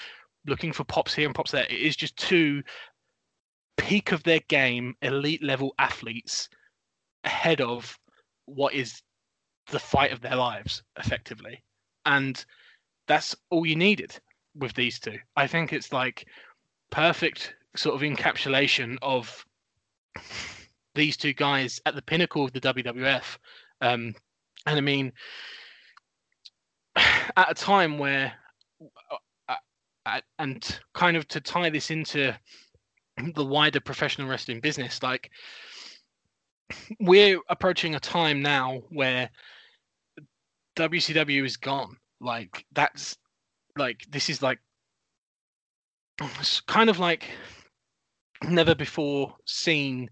looking 0.46 0.72
for 0.72 0.84
pops 0.84 1.14
here 1.14 1.26
and 1.26 1.34
pops 1.34 1.50
there. 1.50 1.64
It 1.64 1.80
is 1.80 1.96
just 1.96 2.16
two 2.16 2.62
peak 3.76 4.12
of 4.12 4.22
their 4.22 4.40
game, 4.48 4.94
elite 5.02 5.42
level 5.42 5.74
athletes 5.78 6.48
ahead 7.24 7.60
of 7.60 7.98
what 8.46 8.74
is 8.74 9.02
the 9.70 9.78
fight 9.78 10.12
of 10.12 10.20
their 10.20 10.36
lives, 10.36 10.82
effectively. 10.98 11.62
And 12.06 12.44
that's 13.06 13.34
all 13.50 13.66
you 13.66 13.76
needed 13.76 14.18
with 14.54 14.74
these 14.74 14.98
two. 14.98 15.18
I 15.36 15.46
think 15.46 15.72
it's 15.72 15.92
like 15.92 16.26
perfect 16.90 17.54
sort 17.76 17.94
of 17.94 18.02
encapsulation 18.02 18.96
of 19.02 19.44
these 20.94 21.16
two 21.16 21.32
guys 21.32 21.80
at 21.86 21.94
the 21.94 22.02
pinnacle 22.02 22.44
of 22.44 22.52
the 22.52 22.60
WWF. 22.60 23.38
Um, 23.80 24.14
and 24.66 24.78
I 24.78 24.80
mean, 24.80 25.12
at 26.96 27.50
a 27.50 27.54
time 27.54 27.98
where, 27.98 28.32
uh, 29.48 29.54
uh, 30.06 30.20
and 30.38 30.80
kind 30.92 31.16
of 31.16 31.26
to 31.28 31.40
tie 31.40 31.70
this 31.70 31.90
into 31.90 32.34
the 33.34 33.44
wider 33.44 33.80
professional 33.80 34.28
wrestling 34.28 34.60
business, 34.60 35.02
like 35.02 35.30
we're 37.00 37.40
approaching 37.48 37.94
a 37.94 38.00
time 38.00 38.42
now 38.42 38.82
where 38.90 39.30
WCW 40.76 41.44
is 41.44 41.56
gone. 41.56 41.96
Like 42.20 42.64
that's 42.72 43.16
like 43.76 44.04
this 44.10 44.28
is 44.28 44.42
like 44.42 44.58
it's 46.20 46.60
kind 46.60 46.88
of 46.88 46.98
like 46.98 47.24
never 48.42 48.74
before 48.74 49.34
seen. 49.46 50.10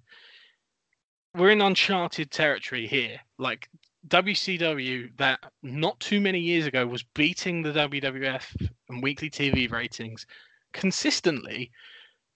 We're 1.34 1.50
in 1.50 1.62
uncharted 1.62 2.30
territory 2.30 2.86
here. 2.86 3.18
Like 3.38 3.68
WCW, 4.08 5.16
that 5.16 5.40
not 5.62 5.98
too 6.00 6.20
many 6.20 6.40
years 6.40 6.66
ago 6.66 6.86
was 6.86 7.04
beating 7.14 7.62
the 7.62 7.72
WWF 7.72 8.70
and 8.88 9.02
weekly 9.02 9.30
TV 9.30 9.70
ratings 9.70 10.26
consistently, 10.72 11.70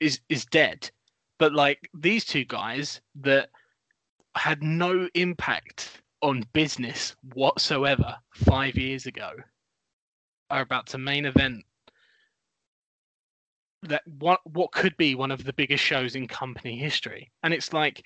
is 0.01 0.21
is 0.29 0.47
dead. 0.47 0.91
But 1.39 1.53
like 1.53 1.91
these 1.93 2.25
two 2.25 2.45
guys 2.45 3.01
that 3.17 3.51
had 4.37 4.63
no 4.63 5.09
impact 5.15 6.03
on 6.23 6.45
business 6.53 7.15
whatsoever 7.35 8.17
five 8.33 8.77
years 8.77 9.07
ago 9.07 9.31
are 10.51 10.63
about 10.63 10.87
to 10.89 10.99
main 10.99 11.27
event 11.27 11.65
that 13.83 14.03
what 14.19 14.41
what 14.45 14.73
could 14.73 14.97
be 14.97 15.15
one 15.15 15.31
of 15.31 15.45
the 15.45 15.53
biggest 15.53 15.83
shows 15.83 16.17
in 16.17 16.27
company 16.27 16.79
history. 16.79 17.31
And 17.43 17.53
it's 17.55 17.73
like 17.73 18.05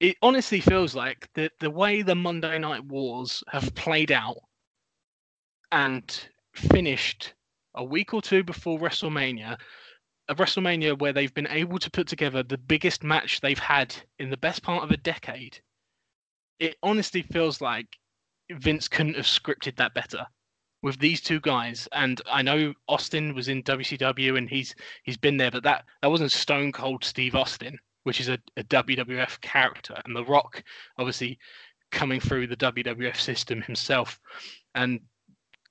it 0.00 0.16
honestly 0.22 0.60
feels 0.60 0.94
like 0.94 1.28
the 1.34 1.50
the 1.60 1.70
way 1.70 2.02
the 2.02 2.14
Monday 2.14 2.58
Night 2.58 2.84
Wars 2.84 3.42
have 3.48 3.74
played 3.74 4.12
out 4.12 4.38
and 5.70 6.28
finished 6.54 7.34
a 7.74 7.84
week 7.84 8.12
or 8.12 8.20
two 8.20 8.42
before 8.42 8.78
WrestleMania 8.78 9.58
a 10.32 10.34
WrestleMania 10.34 10.98
where 10.98 11.12
they've 11.12 11.34
been 11.34 11.48
able 11.48 11.78
to 11.78 11.90
put 11.90 12.06
together 12.06 12.42
the 12.42 12.56
biggest 12.56 13.04
match 13.04 13.40
they've 13.40 13.58
had 13.58 13.94
in 14.18 14.30
the 14.30 14.36
best 14.38 14.62
part 14.62 14.82
of 14.82 14.90
a 14.90 14.96
decade. 14.96 15.60
It 16.58 16.76
honestly 16.82 17.20
feels 17.20 17.60
like 17.60 17.86
Vince 18.50 18.88
couldn't 18.88 19.16
have 19.16 19.26
scripted 19.26 19.76
that 19.76 19.92
better 19.92 20.26
with 20.82 20.98
these 20.98 21.20
two 21.20 21.38
guys. 21.40 21.86
And 21.92 22.20
I 22.30 22.40
know 22.40 22.72
Austin 22.88 23.34
was 23.34 23.48
in 23.48 23.62
WCW 23.62 24.38
and 24.38 24.48
he's 24.48 24.74
he's 25.02 25.18
been 25.18 25.36
there, 25.36 25.50
but 25.50 25.64
that 25.64 25.84
that 26.00 26.10
wasn't 26.10 26.32
Stone 26.32 26.72
Cold 26.72 27.04
Steve 27.04 27.34
Austin, 27.34 27.78
which 28.04 28.18
is 28.18 28.28
a, 28.28 28.38
a 28.56 28.64
WWF 28.64 29.38
character, 29.42 30.00
and 30.06 30.16
The 30.16 30.24
Rock 30.24 30.64
obviously 30.96 31.38
coming 31.90 32.20
through 32.20 32.46
the 32.46 32.56
WWF 32.56 33.16
system 33.16 33.60
himself, 33.60 34.18
and 34.74 35.00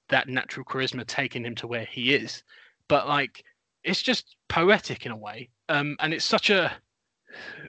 that 0.09 0.29
natural 0.29 0.65
charisma 0.65 1.05
taking 1.07 1.43
him 1.43 1.55
to 1.55 1.67
where 1.67 1.85
he 1.85 2.13
is. 2.13 2.43
But 2.87 3.07
like 3.07 3.43
it's 3.83 4.01
just 4.01 4.35
poetic 4.47 5.05
in 5.05 5.11
a 5.11 5.17
way. 5.17 5.49
Um, 5.69 5.95
and 5.99 6.13
it's 6.13 6.25
such 6.25 6.49
a 6.49 6.71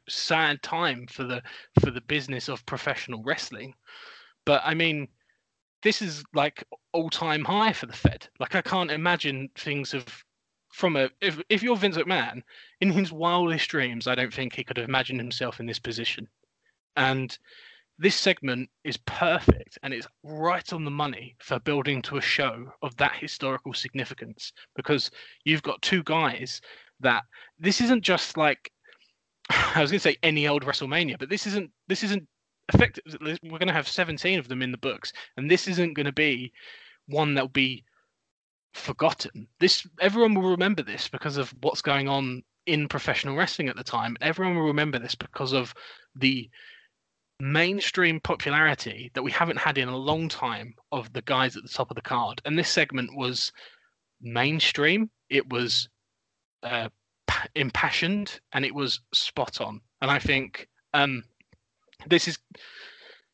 sad 0.08 0.62
time 0.62 1.06
for 1.06 1.24
the 1.24 1.42
for 1.80 1.90
the 1.90 2.00
business 2.00 2.48
of 2.48 2.66
professional 2.66 3.22
wrestling. 3.22 3.74
But 4.44 4.62
i 4.64 4.74
mean 4.74 5.08
this 5.82 6.02
is 6.02 6.22
like 6.34 6.64
all 6.92 7.10
time 7.10 7.44
high 7.44 7.72
for 7.72 7.86
the 7.86 7.92
fed. 7.92 8.28
Like 8.40 8.54
i 8.54 8.62
can't 8.62 8.90
imagine 8.90 9.48
things 9.56 9.94
of 9.94 10.04
from 10.72 10.96
a 10.96 11.10
if, 11.20 11.40
if 11.48 11.62
you're 11.62 11.76
vince 11.76 11.96
mcmahon 11.96 12.42
in 12.80 12.90
his 12.90 13.12
wildest 13.12 13.68
dreams 13.68 14.06
i 14.06 14.14
don't 14.14 14.32
think 14.32 14.54
he 14.54 14.64
could 14.64 14.78
have 14.78 14.88
imagined 14.88 15.20
himself 15.20 15.60
in 15.60 15.66
this 15.66 15.78
position. 15.78 16.28
And 16.96 17.36
this 18.02 18.16
segment 18.16 18.68
is 18.82 18.96
perfect 18.96 19.78
and 19.82 19.94
it's 19.94 20.08
right 20.24 20.72
on 20.72 20.84
the 20.84 20.90
money 20.90 21.36
for 21.38 21.60
building 21.60 22.02
to 22.02 22.16
a 22.16 22.20
show 22.20 22.66
of 22.82 22.96
that 22.96 23.14
historical 23.14 23.72
significance 23.72 24.52
because 24.74 25.08
you've 25.44 25.62
got 25.62 25.80
two 25.82 26.02
guys 26.02 26.60
that 26.98 27.22
this 27.60 27.80
isn't 27.80 28.02
just 28.02 28.36
like 28.36 28.72
I 29.50 29.80
was 29.80 29.92
going 29.92 30.00
to 30.00 30.08
say 30.08 30.16
any 30.24 30.48
old 30.48 30.64
WrestleMania, 30.64 31.16
but 31.18 31.28
this 31.28 31.46
isn't 31.46 31.70
this 31.86 32.02
isn't 32.02 32.26
effective. 32.74 33.04
We're 33.20 33.58
going 33.58 33.68
to 33.68 33.72
have 33.72 33.88
17 33.88 34.38
of 34.38 34.48
them 34.48 34.62
in 34.62 34.72
the 34.72 34.78
books, 34.78 35.12
and 35.36 35.48
this 35.48 35.68
isn't 35.68 35.94
going 35.94 36.06
to 36.06 36.12
be 36.12 36.52
one 37.06 37.34
that 37.34 37.42
will 37.42 37.48
be 37.48 37.84
forgotten. 38.74 39.46
This 39.60 39.86
everyone 40.00 40.34
will 40.34 40.50
remember 40.50 40.82
this 40.82 41.06
because 41.06 41.36
of 41.36 41.54
what's 41.60 41.82
going 41.82 42.08
on 42.08 42.42
in 42.66 42.88
professional 42.88 43.36
wrestling 43.36 43.68
at 43.68 43.76
the 43.76 43.84
time. 43.84 44.16
Everyone 44.20 44.56
will 44.56 44.66
remember 44.66 44.98
this 44.98 45.14
because 45.14 45.52
of 45.52 45.72
the 46.14 46.48
mainstream 47.42 48.20
popularity 48.20 49.10
that 49.14 49.22
we 49.24 49.32
haven't 49.32 49.58
had 49.58 49.76
in 49.76 49.88
a 49.88 49.96
long 49.96 50.28
time 50.28 50.72
of 50.92 51.12
the 51.12 51.22
guys 51.22 51.56
at 51.56 51.64
the 51.64 51.68
top 51.68 51.90
of 51.90 51.96
the 51.96 52.00
card. 52.00 52.40
And 52.44 52.56
this 52.56 52.68
segment 52.68 53.16
was 53.16 53.50
mainstream. 54.20 55.10
It 55.28 55.48
was 55.50 55.88
uh, 56.62 56.88
impassioned 57.56 58.38
and 58.52 58.64
it 58.64 58.72
was 58.72 59.00
spot 59.12 59.60
on. 59.60 59.80
And 60.00 60.08
I 60.08 60.20
think 60.20 60.68
um, 60.94 61.24
this 62.06 62.28
is 62.28 62.38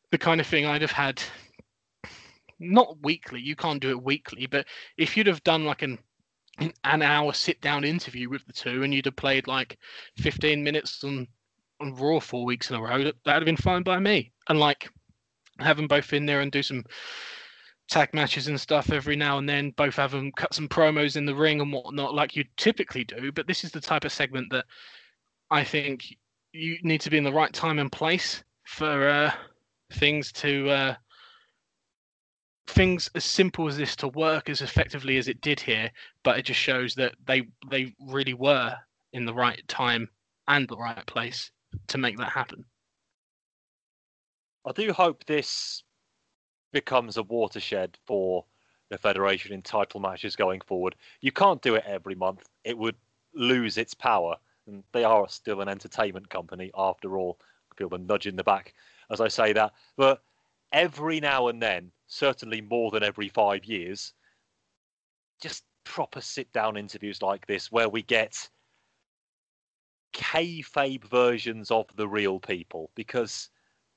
the 0.09 0.17
kind 0.17 0.41
of 0.41 0.47
thing 0.47 0.65
I'd 0.65 0.81
have 0.81 0.91
had 0.91 1.21
not 2.59 2.97
weekly. 3.03 3.39
You 3.39 3.55
can't 3.55 3.79
do 3.79 3.91
it 3.91 4.03
weekly, 4.03 4.47
but 4.47 4.65
if 4.97 5.15
you'd 5.15 5.27
have 5.27 5.43
done 5.43 5.65
like 5.65 5.83
an 5.83 5.99
an 6.83 7.01
hour 7.03 7.31
sit 7.31 7.61
down 7.61 7.85
interview 7.85 8.27
with 8.27 8.45
the 8.45 8.51
two 8.51 8.83
and 8.83 8.93
you'd 8.93 9.05
have 9.05 9.15
played 9.15 9.47
like 9.47 9.77
15 10.17 10.61
minutes 10.61 11.01
on 11.05 11.25
on 11.79 11.95
Raw 11.95 12.19
four 12.19 12.45
weeks 12.45 12.69
in 12.69 12.75
a 12.75 12.81
row, 12.81 13.03
that, 13.03 13.15
that'd 13.25 13.41
have 13.41 13.45
been 13.45 13.57
fine 13.57 13.83
by 13.83 13.99
me. 13.99 14.31
And 14.47 14.59
like 14.59 14.89
have 15.59 15.77
them 15.77 15.87
both 15.87 16.13
in 16.13 16.25
there 16.25 16.41
and 16.41 16.51
do 16.51 16.63
some 16.63 16.85
tag 17.89 18.13
matches 18.13 18.47
and 18.47 18.59
stuff 18.59 18.91
every 18.91 19.15
now 19.15 19.37
and 19.37 19.49
then. 19.49 19.71
Both 19.71 19.95
have 19.95 20.11
them 20.11 20.31
cut 20.31 20.53
some 20.53 20.67
promos 20.67 21.15
in 21.15 21.25
the 21.25 21.35
ring 21.35 21.61
and 21.61 21.71
whatnot, 21.71 22.13
like 22.13 22.35
you 22.35 22.45
typically 22.57 23.03
do. 23.03 23.31
But 23.31 23.47
this 23.47 23.63
is 23.63 23.71
the 23.71 23.81
type 23.81 24.05
of 24.05 24.11
segment 24.11 24.51
that 24.51 24.65
I 25.51 25.63
think 25.63 26.15
you 26.53 26.77
need 26.83 27.01
to 27.01 27.09
be 27.09 27.17
in 27.17 27.23
the 27.23 27.33
right 27.33 27.53
time 27.53 27.79
and 27.79 27.91
place 27.91 28.43
for 28.63 29.09
uh, 29.09 29.31
things 29.93 30.31
to 30.33 30.69
uh, 30.69 30.95
things 32.67 33.09
as 33.15 33.25
simple 33.25 33.67
as 33.67 33.77
this 33.77 33.95
to 33.97 34.07
work 34.09 34.49
as 34.49 34.61
effectively 34.61 35.17
as 35.17 35.27
it 35.27 35.41
did 35.41 35.59
here. 35.59 35.91
But 36.23 36.37
it 36.37 36.43
just 36.43 36.59
shows 36.59 36.93
that 36.95 37.15
they 37.25 37.47
they 37.69 37.93
really 38.07 38.33
were 38.33 38.75
in 39.13 39.25
the 39.25 39.33
right 39.33 39.67
time 39.67 40.07
and 40.47 40.67
the 40.67 40.77
right 40.77 41.05
place 41.07 41.51
to 41.87 41.97
make 41.97 42.17
that 42.17 42.31
happen. 42.31 42.65
I 44.65 44.71
do 44.71 44.91
hope 44.91 45.25
this 45.25 45.83
becomes 46.71 47.17
a 47.17 47.23
watershed 47.23 47.97
for 48.05 48.45
the 48.89 48.97
Federation 48.97 49.53
in 49.53 49.61
title 49.61 49.99
matches 49.99 50.35
going 50.35 50.61
forward. 50.61 50.95
You 51.21 51.31
can't 51.31 51.61
do 51.61 51.75
it 51.75 51.83
every 51.87 52.15
month, 52.15 52.47
it 52.63 52.77
would 52.77 52.95
lose 53.33 53.77
its 53.77 53.93
power. 53.93 54.35
And 54.67 54.83
they 54.91 55.03
are 55.03 55.27
still 55.29 55.61
an 55.61 55.69
entertainment 55.69 56.29
company 56.29 56.71
after 56.77 57.17
all. 57.17 57.39
The 57.77 57.97
nudge 57.97 58.27
in 58.27 58.35
the 58.35 58.43
back 58.43 58.73
as 59.09 59.21
I 59.21 59.27
say 59.27 59.53
that. 59.53 59.73
But 59.97 60.21
every 60.71 61.19
now 61.19 61.47
and 61.47 61.61
then, 61.61 61.91
certainly 62.07 62.61
more 62.61 62.91
than 62.91 63.03
every 63.03 63.29
five 63.29 63.65
years, 63.65 64.13
just 65.41 65.63
proper 65.83 66.21
sit 66.21 66.51
down 66.53 66.77
interviews 66.77 67.21
like 67.21 67.47
this 67.47 67.71
where 67.71 67.89
we 67.89 68.03
get 68.03 68.49
kayfabe 70.13 71.03
versions 71.05 71.71
of 71.71 71.85
the 71.95 72.07
real 72.07 72.39
people 72.39 72.91
because 72.95 73.49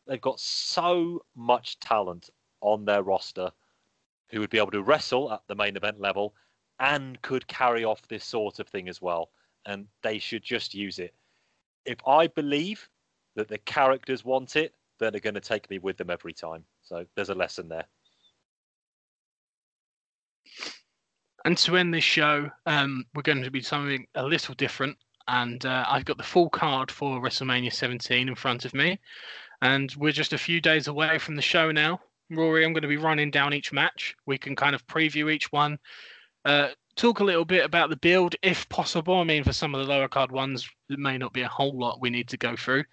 they've 0.06 0.20
got 0.20 0.40
so 0.40 1.24
much 1.34 1.78
talent 1.80 2.30
on 2.60 2.84
their 2.84 3.02
roster 3.02 3.50
who 4.28 4.40
would 4.40 4.50
be 4.50 4.58
able 4.58 4.70
to 4.70 4.82
wrestle 4.82 5.32
at 5.32 5.42
the 5.46 5.54
main 5.54 5.76
event 5.76 6.00
level 6.00 6.34
and 6.80 7.20
could 7.22 7.46
carry 7.46 7.84
off 7.84 8.08
this 8.08 8.24
sort 8.24 8.58
of 8.58 8.68
thing 8.68 8.88
as 8.88 9.00
well. 9.00 9.30
And 9.66 9.86
they 10.02 10.18
should 10.18 10.42
just 10.42 10.74
use 10.74 10.98
it. 10.98 11.14
If 11.84 11.98
I 12.06 12.26
believe 12.26 12.88
that 13.36 13.48
the 13.48 13.58
characters 13.58 14.24
want 14.24 14.56
it, 14.56 14.74
then 14.98 15.12
they're 15.12 15.20
going 15.20 15.34
to 15.34 15.40
take 15.40 15.68
me 15.70 15.78
with 15.78 15.96
them 15.96 16.10
every 16.10 16.32
time. 16.32 16.64
So 16.82 17.04
there's 17.14 17.30
a 17.30 17.34
lesson 17.34 17.68
there. 17.68 17.84
And 21.44 21.58
to 21.58 21.76
end 21.76 21.92
this 21.92 22.04
show, 22.04 22.50
um, 22.66 23.04
we're 23.14 23.22
going 23.22 23.42
to 23.42 23.50
be 23.50 23.62
something 23.62 24.06
a 24.14 24.24
little 24.24 24.54
different. 24.54 24.96
And 25.28 25.64
uh, 25.64 25.84
I've 25.88 26.04
got 26.04 26.18
the 26.18 26.22
full 26.22 26.50
card 26.50 26.90
for 26.90 27.20
WrestleMania 27.20 27.72
17 27.72 28.28
in 28.28 28.34
front 28.34 28.64
of 28.64 28.74
me. 28.74 28.98
And 29.60 29.94
we're 29.96 30.12
just 30.12 30.32
a 30.32 30.38
few 30.38 30.60
days 30.60 30.88
away 30.88 31.18
from 31.18 31.36
the 31.36 31.42
show 31.42 31.70
now. 31.70 32.00
Rory, 32.30 32.64
I'm 32.64 32.72
going 32.72 32.82
to 32.82 32.88
be 32.88 32.96
running 32.96 33.30
down 33.30 33.54
each 33.54 33.72
match. 33.72 34.16
We 34.26 34.38
can 34.38 34.56
kind 34.56 34.74
of 34.74 34.86
preview 34.86 35.32
each 35.32 35.52
one, 35.52 35.78
uh, 36.44 36.68
talk 36.96 37.20
a 37.20 37.24
little 37.24 37.44
bit 37.44 37.64
about 37.64 37.90
the 37.90 37.96
build 37.96 38.34
if 38.42 38.68
possible. 38.68 39.16
I 39.16 39.24
mean, 39.24 39.44
for 39.44 39.52
some 39.52 39.74
of 39.74 39.80
the 39.80 39.92
lower 39.92 40.08
card 40.08 40.32
ones, 40.32 40.68
it 40.88 40.98
may 40.98 41.18
not 41.18 41.32
be 41.32 41.42
a 41.42 41.48
whole 41.48 41.78
lot 41.78 42.00
we 42.00 42.10
need 42.10 42.28
to 42.28 42.36
go 42.36 42.56
through, 42.56 42.84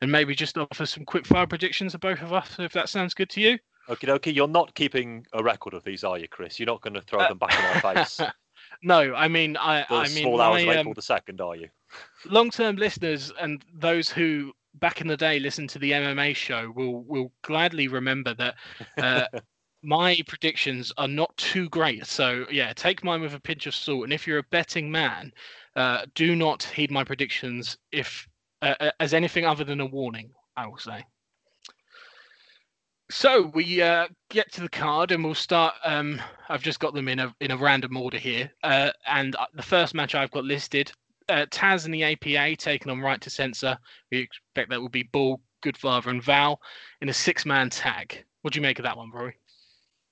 and 0.00 0.10
maybe 0.10 0.34
just 0.34 0.58
offer 0.58 0.84
some 0.84 1.04
quick 1.04 1.26
fire 1.26 1.46
predictions 1.46 1.94
of 1.94 2.00
both 2.00 2.20
of 2.22 2.32
us, 2.32 2.56
if 2.58 2.72
that 2.72 2.88
sounds 2.88 3.14
good 3.14 3.30
to 3.30 3.40
you. 3.40 3.58
Okay, 3.88 4.10
okay. 4.10 4.30
You're 4.30 4.48
not 4.48 4.74
keeping 4.74 5.24
a 5.32 5.42
record 5.42 5.74
of 5.74 5.84
these, 5.84 6.04
are 6.04 6.18
you, 6.18 6.28
Chris? 6.28 6.58
You're 6.58 6.66
not 6.66 6.82
going 6.82 6.94
to 6.94 7.00
throw 7.00 7.20
Uh, 7.20 7.28
them 7.28 7.38
back 7.38 7.58
in 7.58 7.64
our 7.64 7.94
face. 7.94 8.20
No, 8.82 9.14
I 9.14 9.28
mean, 9.28 9.56
I, 9.56 9.84
I 9.88 10.02
mean, 10.08 10.22
small 10.22 10.40
hours 10.40 10.62
of 10.62 10.66
my, 10.66 10.72
April 10.74 10.90
um, 10.90 10.94
the 10.94 11.02
second, 11.02 11.40
are 11.40 11.56
you? 11.56 11.68
Long-term 12.26 12.76
listeners 12.76 13.32
and 13.40 13.64
those 13.72 14.08
who 14.08 14.52
back 14.74 15.00
in 15.00 15.06
the 15.06 15.16
day 15.16 15.38
listened 15.38 15.70
to 15.70 15.78
the 15.78 15.92
MMA 15.92 16.34
show 16.36 16.72
will 16.74 17.02
will 17.04 17.32
gladly 17.42 17.88
remember 17.88 18.34
that 18.34 18.54
uh, 18.98 19.26
my 19.82 20.18
predictions 20.26 20.92
are 20.98 21.08
not 21.08 21.36
too 21.36 21.68
great. 21.68 22.06
So 22.06 22.46
yeah, 22.50 22.72
take 22.72 23.04
mine 23.04 23.20
with 23.20 23.34
a 23.34 23.40
pinch 23.40 23.66
of 23.66 23.74
salt. 23.74 24.04
And 24.04 24.12
if 24.12 24.26
you're 24.26 24.38
a 24.38 24.44
betting 24.50 24.90
man, 24.90 25.32
uh, 25.76 26.06
do 26.14 26.34
not 26.34 26.62
heed 26.62 26.90
my 26.90 27.04
predictions 27.04 27.78
if 27.92 28.28
uh, 28.62 28.74
uh, 28.80 28.90
as 29.00 29.14
anything 29.14 29.46
other 29.46 29.64
than 29.64 29.80
a 29.80 29.86
warning. 29.86 30.30
I 30.56 30.66
will 30.66 30.78
say. 30.78 31.04
So 33.10 33.50
we 33.54 33.80
uh, 33.80 34.08
get 34.28 34.52
to 34.52 34.60
the 34.60 34.68
card 34.68 35.12
and 35.12 35.24
we'll 35.24 35.34
start. 35.34 35.74
Um, 35.84 36.20
I've 36.48 36.62
just 36.62 36.80
got 36.80 36.94
them 36.94 37.08
in 37.08 37.20
a 37.20 37.34
in 37.40 37.50
a 37.50 37.56
random 37.56 37.96
order 37.96 38.18
here, 38.18 38.50
uh, 38.62 38.90
and 39.06 39.34
uh, 39.36 39.46
the 39.54 39.62
first 39.62 39.94
match 39.94 40.14
I've 40.14 40.30
got 40.30 40.44
listed 40.44 40.92
uh, 41.28 41.46
Taz 41.46 41.84
and 41.84 41.94
the 41.94 42.04
APA 42.04 42.56
taking 42.56 42.90
on 42.90 43.00
Right 43.00 43.20
to 43.20 43.30
Censor. 43.30 43.78
We 44.10 44.18
expect 44.18 44.70
that 44.70 44.80
will 44.80 44.88
be 44.88 45.04
Bull, 45.04 45.40
Goodfather, 45.62 46.08
and 46.08 46.22
Val 46.22 46.60
in 47.00 47.08
a 47.08 47.14
six 47.14 47.44
man 47.44 47.70
tag. 47.70 48.24
What 48.42 48.54
do 48.54 48.58
you 48.58 48.62
make 48.62 48.78
of 48.78 48.84
that 48.84 48.96
one, 48.96 49.10
Rory? 49.10 49.34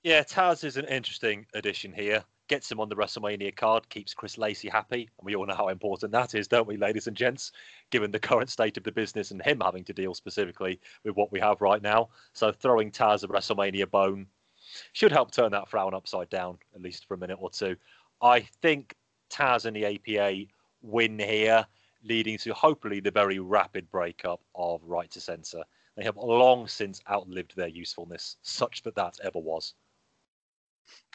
Yeah, 0.03 0.23
Taz 0.23 0.63
is 0.63 0.77
an 0.77 0.85
interesting 0.85 1.45
addition 1.53 1.91
here. 1.91 2.23
Gets 2.47 2.71
him 2.71 2.79
on 2.79 2.87
the 2.87 2.95
WrestleMania 2.95 3.55
card, 3.55 3.89
keeps 3.89 4.13
Chris 4.13 4.37
Lacey 4.37 4.69
happy, 4.69 5.09
and 5.17 5.25
we 5.25 5.35
all 5.35 5.45
know 5.45 5.55
how 5.55 5.67
important 5.67 6.13
that 6.13 6.33
is, 6.33 6.47
don't 6.47 6.67
we, 6.67 6.77
ladies 6.77 7.07
and 7.07 7.17
gents? 7.17 7.51
Given 7.89 8.11
the 8.11 8.19
current 8.19 8.49
state 8.49 8.77
of 8.77 8.83
the 8.83 8.91
business 8.91 9.31
and 9.31 9.41
him 9.41 9.59
having 9.59 9.83
to 9.83 9.93
deal 9.93 10.13
specifically 10.13 10.79
with 11.03 11.15
what 11.17 11.31
we 11.31 11.41
have 11.41 11.59
right 11.59 11.81
now, 11.81 12.09
so 12.31 12.51
throwing 12.53 12.89
Taz 12.89 13.23
a 13.23 13.27
WrestleMania 13.27 13.89
bone 13.89 14.27
should 14.93 15.11
help 15.11 15.31
turn 15.31 15.51
that 15.51 15.69
frown 15.69 15.93
upside 15.93 16.29
down 16.29 16.57
at 16.73 16.81
least 16.81 17.05
for 17.05 17.15
a 17.15 17.17
minute 17.17 17.37
or 17.41 17.49
two. 17.49 17.75
I 18.21 18.41
think 18.61 18.95
Taz 19.29 19.65
and 19.65 19.75
the 19.75 19.85
APA 19.85 20.45
win 20.81 21.19
here, 21.19 21.65
leading 22.03 22.37
to 22.39 22.53
hopefully 22.53 22.99
the 22.99 23.11
very 23.11 23.39
rapid 23.39 23.89
breakup 23.91 24.41
of 24.55 24.81
Right 24.83 25.09
to 25.11 25.21
Censor. 25.21 25.63
They 25.95 26.03
have 26.03 26.17
long 26.17 26.67
since 26.67 27.01
outlived 27.09 27.55
their 27.55 27.67
usefulness, 27.67 28.37
such 28.43 28.83
that 28.83 28.95
that 28.95 29.15
ever 29.23 29.39
was. 29.39 29.73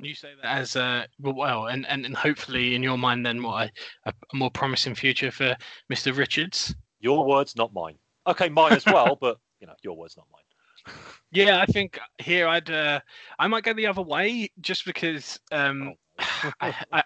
You 0.00 0.14
say 0.14 0.30
that 0.42 0.58
as 0.58 0.76
uh, 0.76 1.06
well, 1.20 1.34
well, 1.34 1.66
and, 1.68 1.86
and 1.86 2.04
and 2.04 2.16
hopefully 2.16 2.74
in 2.74 2.82
your 2.82 2.98
mind, 2.98 3.24
then 3.24 3.42
what 3.42 3.70
a, 4.04 4.10
a 4.10 4.36
more 4.36 4.50
promising 4.50 4.94
future 4.94 5.30
for 5.30 5.56
Mr. 5.90 6.16
Richards. 6.16 6.74
Your 7.00 7.24
words, 7.26 7.56
not 7.56 7.72
mine. 7.72 7.96
Okay, 8.26 8.48
mine 8.48 8.72
as 8.72 8.84
well, 8.84 9.16
but 9.20 9.38
you 9.60 9.66
know, 9.66 9.74
your 9.82 9.96
words, 9.96 10.16
not 10.16 10.26
mine. 10.32 10.94
Yeah, 11.34 11.62
I 11.62 11.64
think 11.64 11.98
here 12.18 12.46
I'd 12.46 12.68
uh, 12.68 13.00
I 13.38 13.46
might 13.46 13.64
go 13.64 13.72
the 13.72 13.86
other 13.86 14.02
way 14.02 14.50
just 14.60 14.84
because 14.84 15.40
um, 15.50 15.94
I, 16.60 16.74
I 16.92 17.02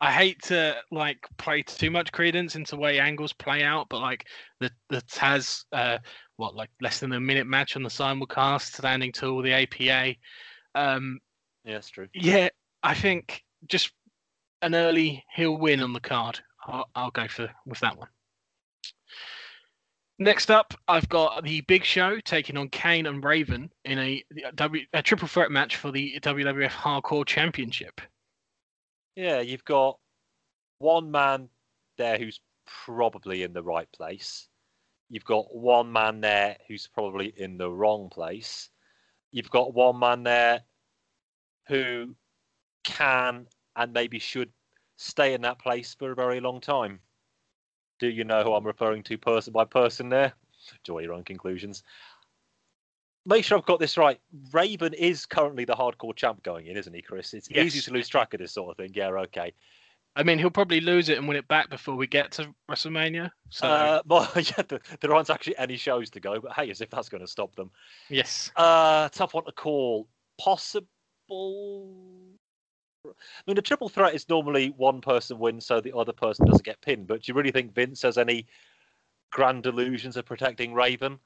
I 0.00 0.10
hate 0.10 0.40
to 0.44 0.76
like 0.90 1.18
play 1.36 1.62
too 1.62 1.90
much 1.90 2.10
credence 2.12 2.56
into 2.56 2.76
way 2.76 2.98
angles 2.98 3.32
play 3.34 3.62
out, 3.62 3.88
but 3.90 4.00
like 4.00 4.26
the 4.60 4.70
the 4.88 5.02
Taz 5.02 5.64
uh, 5.72 5.98
what 6.36 6.54
like 6.54 6.70
less 6.80 7.00
than 7.00 7.12
a 7.12 7.20
minute 7.20 7.46
match 7.46 7.76
on 7.76 7.82
the 7.82 7.90
simulcast, 7.90 8.62
standing 8.62 9.12
tall, 9.12 9.42
the 9.42 9.52
APA. 9.52 10.14
Um, 10.74 11.20
Yeah, 11.64 11.74
that's 11.74 11.90
true. 11.90 12.08
yeah, 12.14 12.48
I 12.82 12.94
think 12.94 13.44
just 13.68 13.92
an 14.62 14.74
early 14.74 15.22
he'll 15.34 15.58
win 15.58 15.82
on 15.82 15.92
the 15.92 16.00
card. 16.00 16.40
I'll, 16.66 16.88
I'll 16.94 17.10
go 17.10 17.28
for 17.28 17.50
with 17.66 17.80
that 17.80 17.96
one. 17.98 18.08
Next 20.18 20.50
up, 20.50 20.74
I've 20.86 21.08
got 21.08 21.44
the 21.44 21.62
Big 21.62 21.82
Show 21.82 22.20
taking 22.20 22.58
on 22.58 22.68
Kane 22.68 23.06
and 23.06 23.24
Raven 23.24 23.70
in 23.86 23.98
a, 23.98 24.22
a 24.46 24.52
W 24.52 24.84
a 24.92 25.02
triple 25.02 25.28
threat 25.28 25.50
match 25.50 25.76
for 25.76 25.90
the 25.90 26.18
WWF 26.20 26.68
Hardcore 26.68 27.24
Championship. 27.24 28.00
Yeah, 29.20 29.40
you've 29.40 29.66
got 29.66 29.98
one 30.78 31.10
man 31.10 31.50
there 31.98 32.16
who's 32.16 32.40
probably 32.86 33.42
in 33.42 33.52
the 33.52 33.62
right 33.62 33.86
place. 33.92 34.48
You've 35.10 35.26
got 35.26 35.54
one 35.54 35.92
man 35.92 36.22
there 36.22 36.56
who's 36.66 36.86
probably 36.86 37.34
in 37.36 37.58
the 37.58 37.68
wrong 37.70 38.08
place. 38.08 38.70
You've 39.30 39.50
got 39.50 39.74
one 39.74 39.98
man 39.98 40.22
there 40.22 40.62
who 41.68 42.16
can 42.82 43.46
and 43.76 43.92
maybe 43.92 44.18
should 44.18 44.50
stay 44.96 45.34
in 45.34 45.42
that 45.42 45.58
place 45.58 45.94
for 45.98 46.12
a 46.12 46.14
very 46.14 46.40
long 46.40 46.58
time. 46.58 46.98
Do 47.98 48.08
you 48.08 48.24
know 48.24 48.42
who 48.42 48.54
I'm 48.54 48.66
referring 48.66 49.02
to 49.02 49.18
person 49.18 49.52
by 49.52 49.66
person 49.66 50.08
there? 50.08 50.32
Draw 50.82 51.00
your 51.00 51.12
own 51.12 51.24
conclusions. 51.24 51.82
Make 53.26 53.44
sure 53.44 53.58
I've 53.58 53.66
got 53.66 53.78
this 53.80 53.98
right. 53.98 54.18
Raven 54.52 54.94
is 54.94 55.26
currently 55.26 55.64
the 55.64 55.74
hardcore 55.74 56.16
champ 56.16 56.42
going 56.42 56.66
in, 56.66 56.76
isn't 56.76 56.92
he, 56.94 57.02
Chris? 57.02 57.34
It's 57.34 57.50
easy 57.50 57.80
to 57.82 57.92
lose 57.92 58.08
track 58.08 58.32
of 58.34 58.40
this 58.40 58.52
sort 58.52 58.70
of 58.70 58.76
thing. 58.76 58.92
Yeah, 58.94 59.08
okay. 59.08 59.52
I 60.16 60.22
mean, 60.24 60.38
he'll 60.38 60.50
probably 60.50 60.80
lose 60.80 61.08
it 61.08 61.18
and 61.18 61.28
win 61.28 61.36
it 61.36 61.46
back 61.46 61.70
before 61.70 61.94
we 61.94 62.06
get 62.06 62.32
to 62.32 62.52
WrestleMania. 62.68 63.30
So 63.50 63.68
Uh, 63.68 64.02
well, 64.06 64.28
yeah, 64.36 64.62
th- 64.62 64.82
there 65.00 65.14
aren't 65.14 65.30
actually 65.30 65.56
any 65.58 65.76
shows 65.76 66.10
to 66.10 66.20
go, 66.20 66.40
but 66.40 66.52
hey, 66.54 66.70
as 66.70 66.80
if 66.80 66.90
that's 66.90 67.08
going 67.08 67.20
to 67.20 67.28
stop 67.28 67.54
them. 67.54 67.70
yes, 68.08 68.50
Uh, 68.56 69.08
tough 69.10 69.34
one 69.34 69.44
to 69.44 69.52
call. 69.52 70.08
Possible. 70.38 70.86
I 73.06 73.10
mean, 73.46 73.56
a 73.58 73.62
triple 73.62 73.88
threat 73.88 74.14
is 74.14 74.28
normally 74.28 74.74
one 74.76 75.00
person 75.00 75.38
wins, 75.38 75.64
so 75.66 75.80
the 75.80 75.96
other 75.96 76.12
person 76.12 76.46
doesn't 76.46 76.64
get 76.64 76.80
pinned. 76.80 77.06
But 77.06 77.22
do 77.22 77.30
you 77.30 77.34
really 77.36 77.52
think 77.52 77.74
Vince 77.74 78.02
has 78.02 78.18
any 78.18 78.46
grand 79.30 79.66
illusions 79.66 80.16
of 80.16 80.24
protecting 80.26 80.74
Raven? 80.74 81.18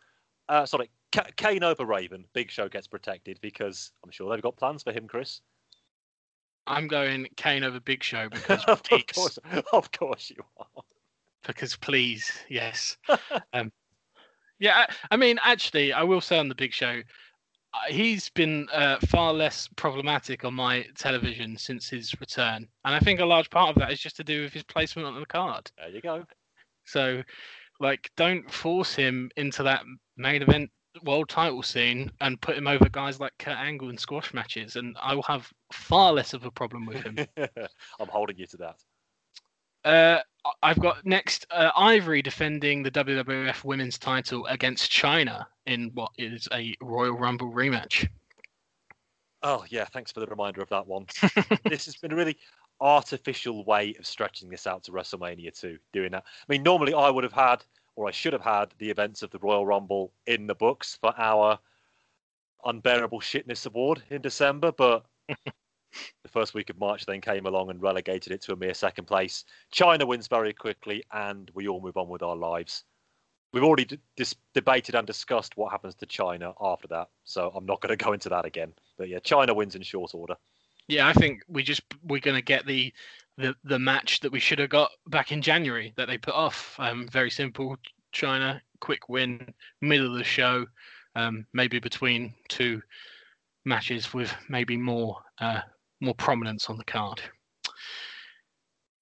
Uh, 0.49 0.67
sorry, 0.67 0.91
K- 1.15 1.31
Kane 1.37 1.63
over 1.63 1.85
Raven. 1.85 2.25
Big 2.33 2.51
Show 2.51 2.69
gets 2.69 2.89
protected 2.89 3.39
because 3.41 3.93
I'm 4.05 4.11
sure 4.11 4.29
they've 4.31 4.43
got 4.43 4.57
plans 4.57 4.83
for 4.83 4.93
him, 4.93 5.07
Chris. 5.07 5.43
I'm 6.67 6.89
going 6.89 7.29
Kane 7.37 7.63
over 7.63 7.79
Big 7.79 8.03
Show 8.03 8.29
because 8.29 8.65
of 8.69 8.83
please, 8.83 9.05
course, 9.15 9.39
of 9.73 9.93
course 9.93 10.33
you 10.35 10.43
are. 10.59 10.83
because 11.47 11.77
please, 11.77 12.33
yes. 12.49 12.97
um, 13.53 13.71
yeah, 14.59 14.87
I, 14.89 14.95
I 15.13 15.17
mean, 15.17 15.39
actually, 15.45 15.93
I 15.93 16.03
will 16.03 16.21
say 16.21 16.37
on 16.37 16.49
the 16.49 16.55
Big 16.57 16.73
Show, 16.73 17.01
uh, 17.75 17.93
he's 17.93 18.29
been 18.31 18.67
uh, 18.73 18.97
far 19.07 19.33
less 19.33 19.69
problematic 19.77 20.45
on 20.45 20.55
my 20.55 20.85
television 20.97 21.57
since 21.57 21.89
his 21.89 22.19
return, 22.21 22.67
and 22.85 22.95
I 22.95 22.99
think 22.99 23.21
a 23.21 23.25
large 23.25 23.51
part 23.51 23.71
of 23.71 23.77
that 23.77 23.93
is 23.93 24.01
just 24.01 24.17
to 24.17 24.25
do 24.25 24.43
with 24.43 24.53
his 24.53 24.65
placement 24.65 25.07
on 25.07 25.21
the 25.21 25.27
card. 25.27 25.71
There 25.79 25.91
you 25.91 26.01
go. 26.01 26.25
So, 26.87 27.23
like, 27.79 28.11
don't 28.17 28.51
force 28.51 28.97
him 28.97 29.31
into 29.37 29.63
that 29.63 29.85
main 30.17 30.43
event 30.43 30.71
world 31.03 31.29
title 31.29 31.63
scene 31.63 32.11
and 32.21 32.41
put 32.41 32.57
him 32.57 32.67
over 32.67 32.89
guys 32.89 33.21
like 33.21 33.33
Kurt 33.39 33.59
Angle 33.59 33.91
in 33.91 33.99
squash 33.99 34.33
matches, 34.33 34.77
and 34.77 34.97
I 35.01 35.15
will 35.15 35.23
have 35.23 35.53
far 35.73 36.13
less 36.13 36.35
of 36.35 36.45
a 36.45 36.51
problem 36.51 36.87
with 36.87 37.03
him. 37.03 37.19
I'm 37.37 38.09
holding 38.09 38.39
you 38.39 38.47
to 38.47 38.57
that. 38.59 38.77
Uh, 39.85 40.21
I've 40.63 40.81
got 40.81 41.05
next 41.05 41.47
uh, 41.51 41.71
Ivory 41.77 42.23
defending 42.23 42.83
the 42.83 42.91
WWF 42.91 43.65
Women's 43.65 43.99
title 43.99 44.47
against 44.47 44.91
Chyna 44.91 45.47
in 45.67 45.91
what 45.95 46.11
is 46.17 46.49
a 46.53 46.75
Royal 46.81 47.15
Rumble 47.15 47.53
rematch. 47.53 48.09
Oh 49.43 49.65
yeah, 49.69 49.85
thanks 49.85 50.11
for 50.11 50.21
the 50.21 50.27
reminder 50.27 50.63
of 50.63 50.71
that 50.71 50.87
one. 50.87 51.07
this 51.65 51.85
has 51.85 51.97
been 51.97 52.13
a 52.13 52.17
really 52.17 52.39
artificial 52.81 53.65
way 53.65 53.95
of 53.99 54.07
stretching 54.07 54.49
this 54.49 54.67
out 54.67 54.85
to 54.85 54.93
WrestleMania 54.93 55.59
2, 55.59 55.79
doing 55.93 56.13
that. 56.13 56.25
I 56.27 56.53
mean, 56.53 56.63
normally 56.63 56.95
I 56.95 57.11
would 57.11 57.25
have 57.25 57.33
had, 57.33 57.65
or 57.97 58.09
I 58.09 58.11
should 58.11 58.33
have 58.33 58.43
had, 58.43 58.75
the 58.79 58.91
events 58.91 59.23
of 59.23 59.31
the 59.31 59.39
Royal 59.39 59.67
Rumble 59.67 60.13
in 60.27 60.47
the 60.47 60.55
books 60.55 60.99
for 61.01 61.15
our 61.19 61.59
unbearable 62.65 63.21
shitness 63.21 63.67
award 63.67 64.03
in 64.11 64.23
December, 64.23 64.73
but 64.73 65.05
the 65.29 66.29
first 66.29 66.55
week 66.55 66.71
of 66.71 66.79
March 66.79 67.07
then 67.07 67.21
came 67.21 67.47
along 67.47 67.71
and 67.71 67.81
relegated 67.83 68.33
it 68.33 68.43
to 68.43 68.53
a 68.53 68.57
mere 68.57 68.75
second 68.75 69.05
place. 69.05 69.45
Chyna 69.73 70.07
wins 70.07 70.29
very 70.29 70.53
quickly, 70.53 71.05
and 71.13 71.51
we 71.55 71.69
all 71.69 71.81
move 71.81 71.97
on 71.97 72.09
with 72.09 72.23
our 72.23 72.37
lives. 72.37 72.85
We've 73.53 73.65
already 73.65 73.85
d- 73.85 73.99
dis- 74.17 74.35
debated 74.53 74.97
and 74.97 75.07
discussed 75.07 75.57
what 75.57 75.71
happens 75.71 75.95
to 75.97 76.07
Chyna 76.07 76.55
after 76.61 76.89
that, 76.89 77.09
so 77.25 77.53
I'm 77.55 77.67
not 77.67 77.81
going 77.81 77.97
to 77.97 78.05
go 78.05 78.13
into 78.13 78.29
that 78.31 78.45
again. 78.45 78.73
But 78.99 79.09
yeah, 79.09 79.21
Chyna 79.21 79.55
wins 79.55 79.77
in 79.77 79.83
short 79.83 80.15
order. 80.15 80.37
Yeah, 80.89 81.09
I 81.09 81.13
think 81.13 81.43
we 81.49 81.63
just 81.63 81.83
we're 82.03 82.21
gonna 82.21 82.43
get 82.43 82.67
the 82.67 82.93
the 83.37 83.55
the 83.65 83.79
match 83.79 84.21
that 84.21 84.33
we 84.33 84.41
should 84.41 84.59
have 84.59 84.71
got 84.71 84.91
back 85.09 85.33
in 85.33 85.43
January 85.43 85.93
that 85.97 86.07
they 86.07 86.19
put 86.19 86.35
off. 86.35 86.77
Um, 86.79 87.09
very 87.09 87.31
simple. 87.31 87.77
Chyna, 88.13 88.61
quick 88.81 89.09
win, 89.09 89.53
middle 89.81 90.13
of 90.13 90.19
the 90.19 90.25
show, 90.25 90.67
um, 91.17 91.47
maybe 91.53 91.81
between 91.81 92.33
two 92.49 92.81
matches 93.65 94.15
with 94.15 94.33
maybe 94.49 94.77
more 94.77 95.19
uh, 95.41 95.61
more 96.01 96.15
prominence 96.15 96.71
on 96.71 96.77
the 96.77 96.85
card. 96.85 97.21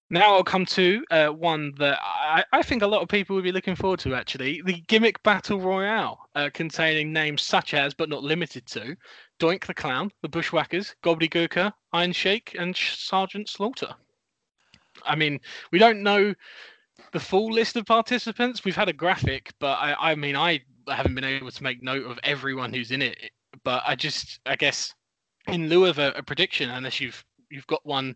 Now 0.09 0.35
I'll 0.35 0.45
come 0.45 0.67
to 0.67 1.03
uh, 1.11 1.29
one 1.29 1.73
that 1.79 1.99
I, 2.03 2.45
I 2.53 2.63
think 2.63 2.83
a 2.83 2.87
lot 2.87 3.01
of 3.01 3.09
people 3.09 3.35
would 3.35 3.45
be 3.45 3.53
looking 3.53 3.75
forward 3.75 4.01
to 4.01 4.15
actually 4.15 4.61
the 4.63 4.83
gimmick 4.87 5.23
battle 5.23 5.59
royale 5.59 6.29
uh, 6.35 6.51
containing 6.53 7.15
names 7.15 7.41
such 7.41 7.73
as 7.73 7.95
but 7.95 8.11
not 8.11 8.23
limited 8.23 8.67
to 8.67 8.95
Doink 9.41 9.67
the 9.67 9.73
Clown, 9.73 10.13
the 10.21 10.29
Bushwhackers, 10.29 10.95
Gobbledygooker, 11.03 11.73
Iron 11.95 12.13
Sheik, 12.13 12.55
and 12.59 12.77
Sergeant 12.77 13.49
Slaughter. 13.49 13.95
I 15.05 15.17
mean, 15.17 15.41
we 15.71 15.79
don't 15.79 16.03
know 16.03 16.35
the 17.13 17.21
full 17.21 17.53
list 17.53 17.77
of 17.77 17.87
participants. 17.87 18.65
We've 18.65 18.77
had 18.77 18.89
a 18.89 18.93
graphic, 18.93 19.53
but 19.59 19.79
I, 19.79 20.13
I 20.13 20.15
mean, 20.15 20.37
I 20.37 20.61
haven't 20.89 21.15
been 21.15 21.25
able 21.25 21.51
to 21.51 21.63
make 21.63 21.83
note 21.83 22.07
of 22.07 22.19
everyone 22.23 22.73
who's 22.73 22.91
in 22.91 23.03
it. 23.03 23.19
But 23.65 23.83
I 23.87 23.95
just, 23.95 24.41
I 24.47 24.57
guess, 24.57 24.95
in 25.49 25.69
lieu 25.69 25.87
of 25.87 25.99
a, 25.99 26.13
a 26.13 26.23
prediction, 26.23 26.71
unless 26.71 27.01
you've 27.01 27.25
you've 27.51 27.67
got 27.67 27.85
one, 27.85 28.15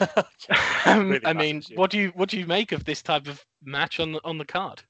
um, 0.86 1.10
Really 1.10 1.26
I 1.26 1.32
mean, 1.32 1.62
what 1.74 1.90
do 1.90 1.98
you 1.98 2.08
what 2.14 2.28
do 2.28 2.38
you 2.38 2.46
make 2.46 2.72
of 2.72 2.84
this 2.84 3.02
type 3.02 3.28
of 3.28 3.44
match 3.62 4.00
on 4.00 4.12
the 4.12 4.20
on 4.24 4.38
the 4.38 4.44
card? 4.44 4.82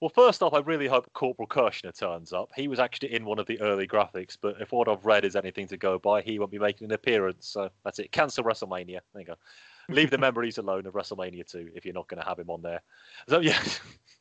Well, 0.00 0.10
first 0.10 0.44
off, 0.44 0.54
I 0.54 0.58
really 0.58 0.86
hope 0.86 1.12
Corporal 1.12 1.48
Kirchner 1.48 1.90
turns 1.90 2.32
up. 2.32 2.50
He 2.54 2.68
was 2.68 2.78
actually 2.78 3.14
in 3.14 3.24
one 3.24 3.40
of 3.40 3.46
the 3.46 3.60
early 3.60 3.86
graphics, 3.86 4.36
but 4.40 4.60
if 4.60 4.70
what 4.70 4.88
I've 4.88 5.04
read 5.04 5.24
is 5.24 5.34
anything 5.34 5.66
to 5.68 5.76
go 5.76 5.98
by, 5.98 6.22
he 6.22 6.38
won't 6.38 6.52
be 6.52 6.58
making 6.58 6.84
an 6.86 6.92
appearance. 6.92 7.48
So 7.48 7.68
that's 7.84 7.98
it. 7.98 8.12
Cancel 8.12 8.44
WrestleMania. 8.44 9.00
There 9.12 9.20
you 9.20 9.24
go. 9.24 9.34
Leave 9.88 10.10
the 10.10 10.18
memories 10.18 10.58
alone 10.58 10.86
of 10.86 10.94
WrestleMania 10.94 11.50
2 11.50 11.70
if 11.74 11.84
you're 11.84 11.94
not 11.94 12.08
going 12.08 12.20
to 12.20 12.28
have 12.28 12.38
him 12.38 12.50
on 12.50 12.60
there. 12.60 12.82
So, 13.28 13.40
yeah, 13.40 13.58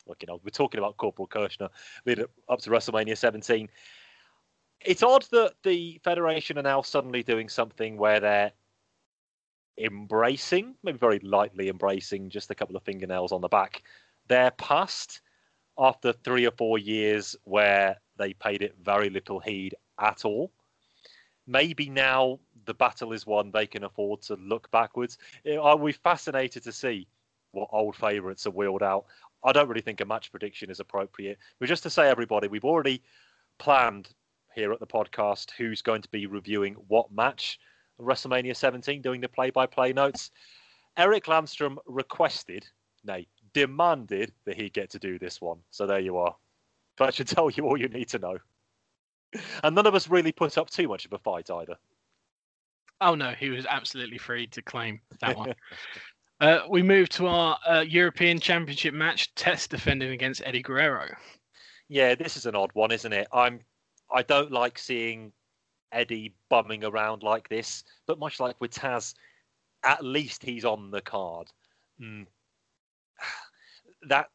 look, 0.07 0.22
you 0.22 0.27
know, 0.27 0.39
we're 0.44 0.49
talking 0.52 0.80
about 0.80 0.98
Corporal 0.98 1.27
Kirchner 1.27 1.69
leading 2.06 2.26
up 2.48 2.60
to 2.61 2.69
WrestleMania 2.69 3.18
17. 3.18 3.69
It's 4.81 5.03
odd 5.03 5.26
that 5.31 5.56
the 5.64 5.99
Federation 6.03 6.57
are 6.57 6.64
now 6.64 6.81
suddenly 6.81 7.23
doing 7.23 7.49
something 7.49 7.98
where 7.98 8.19
they're 8.19 8.52
embracing, 9.77 10.76
maybe 10.84 10.98
very 10.98 11.19
lightly 11.19 11.69
embracing, 11.69 12.30
just 12.30 12.49
a 12.49 12.56
couple 12.56 12.76
of 12.76 12.84
fingernails 12.84 13.31
on 13.31 13.41
the 13.41 13.48
back, 13.48 13.84
their 14.27 14.52
past 14.52 15.22
after 15.77 16.14
three 16.14 16.45
or 16.45 16.52
four 16.52 16.77
years 16.77 17.35
where 17.44 17.98
they 18.18 18.34
paid 18.34 18.61
it 18.61 18.76
very 18.81 19.10
little 19.10 19.39
heed 19.39 19.76
at 19.99 20.26
all. 20.26 20.52
Maybe 21.45 21.89
now 21.89 22.39
the 22.68 22.73
battle 22.76 23.14
is 23.14 23.26
one 23.26 23.49
they 23.49 23.65
can 23.65 23.85
afford 23.85 24.22
to 24.23 24.35
look 24.35 24.69
backwards. 24.69 25.18
Eh, 25.45 25.57
Are 25.57 25.77
we 25.77 25.91
fascinated 25.94 26.64
to 26.64 26.72
see 26.72 27.07
what 27.52 27.69
old 27.72 27.95
favourites 27.95 28.45
are 28.45 28.52
wheeled 28.52 28.84
out? 28.84 29.06
I 29.44 29.52
don't 29.52 29.68
really 29.68 29.81
think 29.81 30.02
a 30.02 30.06
match 30.06 30.30
prediction 30.30 30.69
is 30.69 30.80
appropriate. 30.80 31.39
But 31.60 31.69
just 31.69 31.84
to 31.84 31.89
say, 31.89 32.10
everybody, 32.10 32.48
we've 32.48 32.65
already 32.65 33.02
planned 33.57 34.10
here 34.53 34.72
at 34.72 34.80
the 34.80 34.88
podcast 34.88 35.52
who's 35.52 35.81
going 35.81 36.02
to 36.02 36.10
be 36.10 36.26
reviewing 36.26 36.76
what 36.88 37.11
match 37.11 37.60
WrestleMania 37.99 38.56
17, 38.56 39.02
doing 39.02 39.22
the 39.22 39.30
play-by-play 39.30 39.94
notes. 39.94 40.31
Eric 40.98 41.26
Landstrom 41.26 41.77
requested, 41.85 42.65
nay, 43.03 43.27
demanded 43.53 44.34
that 44.45 44.56
he 44.56 44.69
get 44.69 44.89
to 44.91 44.99
do 44.99 45.18
this 45.18 45.41
one. 45.41 45.60
So 45.72 45.88
there 45.88 45.99
you 45.99 46.18
are. 46.18 46.35
That 46.98 47.14
should 47.14 47.27
tell 47.27 47.49
you 47.49 47.65
all 47.65 47.80
you 47.80 47.88
need 47.88 48.10
to 48.10 48.19
know. 48.19 48.38
And 49.64 49.76
none 49.76 49.88
of 49.88 49.95
us 49.95 50.10
really 50.10 50.31
put 50.31 50.57
up 50.57 50.69
too 50.69 50.88
much 50.88 51.06
of 51.06 51.14
a 51.14 51.19
fight 51.19 51.49
either. 51.49 51.77
Oh 53.02 53.15
no, 53.15 53.32
he 53.32 53.49
was 53.49 53.65
absolutely 53.68 54.18
free 54.18 54.48
to 54.48 54.61
claim 54.61 54.99
that 55.22 55.38
one. 55.38 55.53
uh, 56.41 56.60
we 56.69 56.82
move 56.82 57.10
to 57.10 57.28
our 57.28 57.57
uh, 57.68 57.82
European 57.88 58.40
Championship 58.40 58.94
match, 58.94 59.34
Test 59.36 59.69
defending 59.69 60.11
against 60.11 60.41
Eddie 60.45 60.64
Guerrero. 60.64 61.07
Yeah, 61.90 62.15
this 62.15 62.36
is 62.36 62.45
an 62.45 62.56
odd 62.56 62.72
one, 62.74 62.91
isn't 62.91 63.14
it? 63.14 63.28
I'm 63.32 63.61
I 64.11 64.24
don't 64.24 64.52
like 64.52 64.80
seeing 64.80 65.32
Eddie 65.91 66.36
bumming 66.49 66.84
around 66.84 67.24
like 67.24 67.49
this, 67.49 67.84
but 68.07 68.19
much 68.19 68.40
like 68.40 68.60
with 68.60 68.72
Taz, 68.72 69.14
at 69.84 70.03
least 70.03 70.44
he's 70.44 70.65
on 70.65 70.91
the 70.91 71.02
card. 71.02 71.48
Mm. 72.02 72.26
That, 74.07 74.30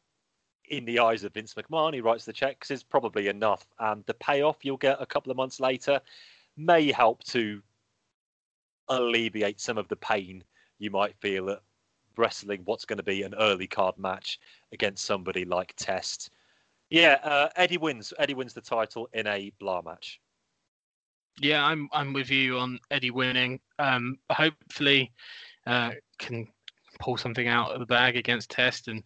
in 0.65 0.83
the 0.83 0.99
eyes 0.99 1.23
of 1.23 1.33
Vince 1.33 1.53
McMahon, 1.53 1.93
he 1.93 2.01
writes 2.01 2.25
the 2.25 2.33
checks, 2.33 2.69
is 2.69 2.83
probably 2.83 3.29
enough. 3.29 3.65
And 3.79 4.03
the 4.05 4.13
payoff 4.15 4.57
you'll 4.63 4.77
get 4.77 5.01
a 5.01 5.05
couple 5.05 5.31
of 5.31 5.37
months 5.37 5.61
later 5.61 6.01
may 6.57 6.91
help 6.91 7.23
to 7.25 7.61
alleviate 8.89 9.59
some 9.59 9.77
of 9.77 9.87
the 9.87 9.95
pain 9.95 10.43
you 10.79 10.91
might 10.91 11.15
feel 11.19 11.49
at 11.49 11.61
wrestling 12.17 12.61
what's 12.65 12.85
going 12.85 12.97
to 12.97 13.03
be 13.03 13.23
an 13.23 13.33
early 13.35 13.67
card 13.67 13.97
match 13.97 14.39
against 14.71 15.05
somebody 15.05 15.45
like 15.45 15.73
Test. 15.77 16.29
Yeah, 16.89 17.17
uh, 17.23 17.49
Eddie 17.55 17.77
wins. 17.77 18.13
Eddie 18.19 18.35
wins 18.35 18.53
the 18.53 18.61
title 18.61 19.09
in 19.13 19.25
a 19.27 19.51
blah 19.59 19.81
match. 19.81 20.19
Yeah, 21.39 21.65
I'm 21.65 21.89
I'm 21.91 22.13
with 22.13 22.29
you 22.29 22.59
on 22.59 22.79
Eddie 22.91 23.11
winning. 23.11 23.59
Um, 23.79 24.19
hopefully, 24.31 25.11
uh, 25.65 25.91
can 26.19 26.47
pull 26.99 27.17
something 27.17 27.47
out 27.47 27.71
of 27.71 27.79
the 27.79 27.85
bag 27.85 28.15
against 28.15 28.51
Test 28.51 28.87
and 28.87 29.03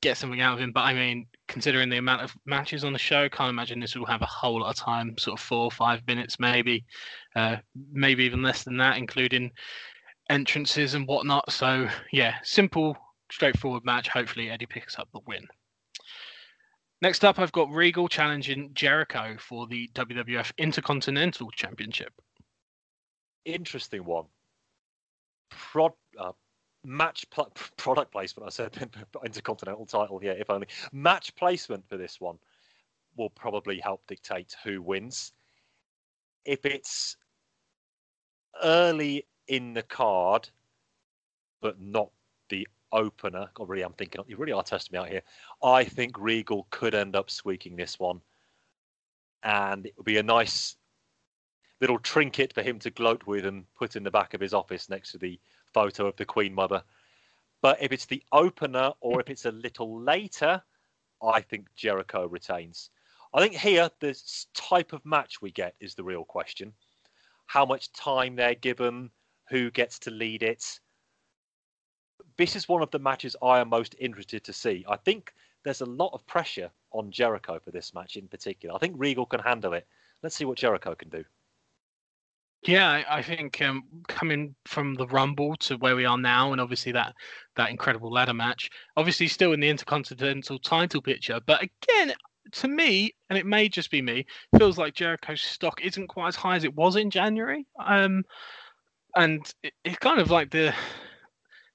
get 0.00 0.16
something 0.16 0.40
out 0.40 0.54
of 0.54 0.60
him. 0.60 0.72
But 0.72 0.82
I 0.82 0.94
mean, 0.94 1.26
considering 1.52 1.90
the 1.90 1.98
amount 1.98 2.22
of 2.22 2.34
matches 2.46 2.82
on 2.82 2.94
the 2.94 2.98
show, 2.98 3.28
can't 3.28 3.50
imagine 3.50 3.78
this 3.78 3.94
will 3.94 4.06
have 4.06 4.22
a 4.22 4.26
whole 4.26 4.60
lot 4.60 4.70
of 4.70 4.76
time, 4.76 5.16
sort 5.18 5.38
of 5.38 5.44
four 5.44 5.64
or 5.64 5.70
five 5.70 6.00
minutes, 6.06 6.40
maybe, 6.40 6.84
uh, 7.36 7.56
maybe 7.92 8.24
even 8.24 8.42
less 8.42 8.64
than 8.64 8.78
that, 8.78 8.96
including 8.96 9.50
entrances 10.30 10.94
and 10.94 11.06
whatnot. 11.06 11.52
So 11.52 11.88
yeah, 12.10 12.36
simple, 12.42 12.96
straightforward 13.30 13.84
match. 13.84 14.08
Hopefully, 14.08 14.50
Eddie 14.50 14.66
picks 14.66 14.98
up 14.98 15.08
the 15.12 15.20
win. 15.26 15.46
Next 17.02 17.22
up, 17.22 17.38
I've 17.38 17.52
got 17.52 17.70
Regal 17.70 18.08
challenging 18.08 18.70
Jericho 18.72 19.36
for 19.38 19.66
the 19.66 19.90
WWF 19.94 20.52
Intercontinental 20.56 21.50
Championship. 21.50 22.12
Interesting 23.44 24.04
one. 24.04 24.24
Prod, 25.50 25.92
uh, 26.18 26.32
match 26.84 27.28
pl- 27.30 27.52
product 27.76 28.12
placement. 28.12 28.46
I 28.46 28.50
said 28.50 28.90
intercontinental 29.24 29.86
title. 29.86 30.20
Yeah, 30.22 30.32
if 30.32 30.50
only 30.50 30.68
match 30.92 31.34
placement 31.36 31.88
for 31.88 31.96
this 31.96 32.20
one 32.20 32.38
will 33.16 33.30
probably 33.30 33.78
help 33.80 34.06
dictate 34.06 34.56
who 34.64 34.80
wins. 34.80 35.32
If 36.44 36.64
it's 36.64 37.16
early 38.62 39.26
in 39.48 39.74
the 39.74 39.82
card, 39.82 40.48
but 41.60 41.80
not 41.80 42.10
the 42.48 42.66
opener. 42.92 43.48
God, 43.54 43.68
really, 43.68 43.82
I'm 43.82 43.92
thinking 43.92 44.22
you 44.26 44.36
really 44.36 44.52
are 44.52 44.62
testing 44.62 44.94
me 44.94 44.98
out 44.98 45.08
here. 45.08 45.22
I 45.62 45.84
think 45.84 46.18
Regal 46.18 46.66
could 46.70 46.94
end 46.94 47.16
up 47.16 47.30
squeaking 47.30 47.76
this 47.76 47.98
one, 47.98 48.20
and 49.42 49.86
it 49.86 49.94
would 49.96 50.06
be 50.06 50.18
a 50.18 50.22
nice 50.22 50.76
little 51.80 51.98
trinket 51.98 52.52
for 52.52 52.62
him 52.62 52.78
to 52.78 52.90
gloat 52.90 53.26
with 53.26 53.44
and 53.44 53.64
put 53.74 53.96
in 53.96 54.04
the 54.04 54.10
back 54.10 54.34
of 54.34 54.40
his 54.40 54.54
office 54.54 54.88
next 54.88 55.12
to 55.12 55.18
the 55.18 55.38
photo 55.72 56.06
of 56.06 56.16
the 56.16 56.24
Queen 56.24 56.54
Mother. 56.54 56.82
But 57.60 57.82
if 57.82 57.92
it's 57.92 58.06
the 58.06 58.22
opener 58.32 58.92
or 59.00 59.20
if 59.20 59.30
it's 59.30 59.44
a 59.44 59.52
little 59.52 60.00
later, 60.00 60.62
I 61.22 61.40
think 61.40 61.68
Jericho 61.76 62.26
retains. 62.26 62.90
I 63.34 63.40
think 63.40 63.54
here 63.54 63.88
the 64.00 64.18
type 64.54 64.92
of 64.92 65.04
match 65.06 65.40
we 65.40 65.50
get 65.50 65.74
is 65.80 65.94
the 65.94 66.04
real 66.04 66.24
question. 66.24 66.72
How 67.46 67.64
much 67.64 67.92
time 67.92 68.36
they're 68.36 68.54
given, 68.54 69.10
who 69.52 69.70
gets 69.70 69.98
to 70.00 70.10
lead 70.10 70.42
it. 70.42 70.80
This 72.38 72.56
is 72.56 72.68
one 72.68 72.82
of 72.82 72.90
the 72.90 72.98
matches 72.98 73.36
I 73.42 73.60
am 73.60 73.68
most 73.68 73.94
interested 73.98 74.42
to 74.44 74.52
see. 74.52 74.84
I 74.88 74.96
think 74.96 75.34
there's 75.62 75.82
a 75.82 75.86
lot 75.86 76.10
of 76.14 76.26
pressure 76.26 76.70
on 76.92 77.10
Jericho 77.10 77.60
for 77.62 77.70
this 77.70 77.92
match 77.92 78.16
in 78.16 78.28
particular. 78.28 78.74
I 78.74 78.78
think 78.78 78.94
Regal 78.96 79.26
can 79.26 79.40
handle 79.40 79.74
it. 79.74 79.86
Let's 80.22 80.36
see 80.36 80.46
what 80.46 80.56
Jericho 80.56 80.94
can 80.94 81.10
do. 81.10 81.24
Yeah, 82.64 82.88
I, 82.88 83.18
I 83.18 83.22
think 83.22 83.60
um, 83.60 83.82
coming 84.06 84.54
from 84.66 84.94
the 84.94 85.06
Rumble 85.08 85.56
to 85.56 85.76
where 85.76 85.96
we 85.96 86.04
are 86.04 86.18
now, 86.18 86.52
and 86.52 86.60
obviously 86.60 86.92
that 86.92 87.14
that 87.56 87.70
incredible 87.70 88.10
ladder 88.10 88.34
match, 88.34 88.70
obviously 88.96 89.26
still 89.26 89.52
in 89.52 89.60
the 89.60 89.68
Intercontinental 89.68 90.60
title 90.60 91.02
picture. 91.02 91.40
But 91.44 91.62
again, 91.62 92.14
to 92.52 92.68
me, 92.68 93.14
and 93.28 93.38
it 93.38 93.46
may 93.46 93.68
just 93.68 93.90
be 93.90 94.00
me, 94.00 94.26
feels 94.56 94.78
like 94.78 94.94
Jericho's 94.94 95.42
stock 95.42 95.80
isn't 95.84 96.06
quite 96.06 96.28
as 96.28 96.36
high 96.36 96.54
as 96.54 96.64
it 96.64 96.74
was 96.74 96.94
in 96.94 97.10
January. 97.10 97.66
Um, 97.84 98.24
and 99.16 99.52
it, 99.64 99.72
it's 99.84 99.98
kind 99.98 100.20
of 100.20 100.30
like 100.30 100.50
the 100.50 100.72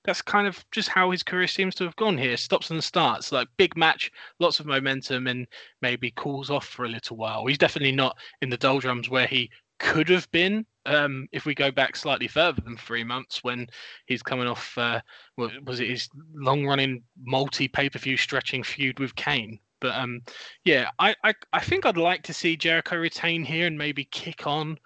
that's 0.06 0.22
kind 0.22 0.48
of 0.48 0.64
just 0.72 0.88
how 0.88 1.12
his 1.12 1.22
career 1.22 1.48
seems 1.48 1.76
to 1.76 1.84
have 1.84 1.96
gone 1.98 2.18
here. 2.18 2.38
Stops 2.38 2.72
and 2.72 2.82
starts, 2.82 3.34
like 3.34 3.50
big 3.58 3.76
match, 3.76 4.10
lots 4.40 4.62
of 4.62 4.66
momentum, 4.66 5.28
and 5.28 5.48
maybe 5.82 6.14
cools 6.16 6.50
off 6.50 6.66
for 6.66 6.86
a 6.86 6.90
little 6.90 7.18
while. 7.18 7.46
He's 7.46 7.58
definitely 7.58 7.92
not 7.92 8.18
in 8.42 8.50
the 8.50 8.56
doldrums 8.56 9.10
where 9.10 9.28
he 9.28 9.52
could 9.80 10.10
have 10.10 10.30
been 10.32 10.66
um, 10.86 11.28
if 11.32 11.46
we 11.46 11.54
go 11.54 11.70
back 11.70 11.96
slightly 11.96 12.28
further 12.28 12.62
than 12.62 12.78
three 12.78 13.04
months 13.04 13.44
when 13.44 13.68
he's 14.06 14.24
coming 14.24 14.48
off, 14.48 14.78
uh, 14.78 15.02
was 15.36 15.80
it 15.80 15.90
his 15.90 16.10
long 16.34 16.66
running 16.66 17.04
multi 17.24 17.68
pay 17.68 17.90
per 17.90 18.00
view 18.00 18.18
stretching 18.18 18.64
feud 18.64 19.00
with 19.00 19.16
Kane? 19.16 19.60
But 19.80 19.96
um, 19.96 20.22
yeah, 20.64 20.90
I, 20.98 21.14
I, 21.24 21.34
I 21.54 21.60
think 21.60 21.86
I'd 21.86 21.98
like 21.98 22.24
to 22.24 22.34
see 22.34 22.58
Jericho 22.58 22.96
retain 22.96 23.44
here 23.44 23.68
and 23.68 23.78
maybe 23.78 24.06
kick 24.06 24.48
on 24.48 24.80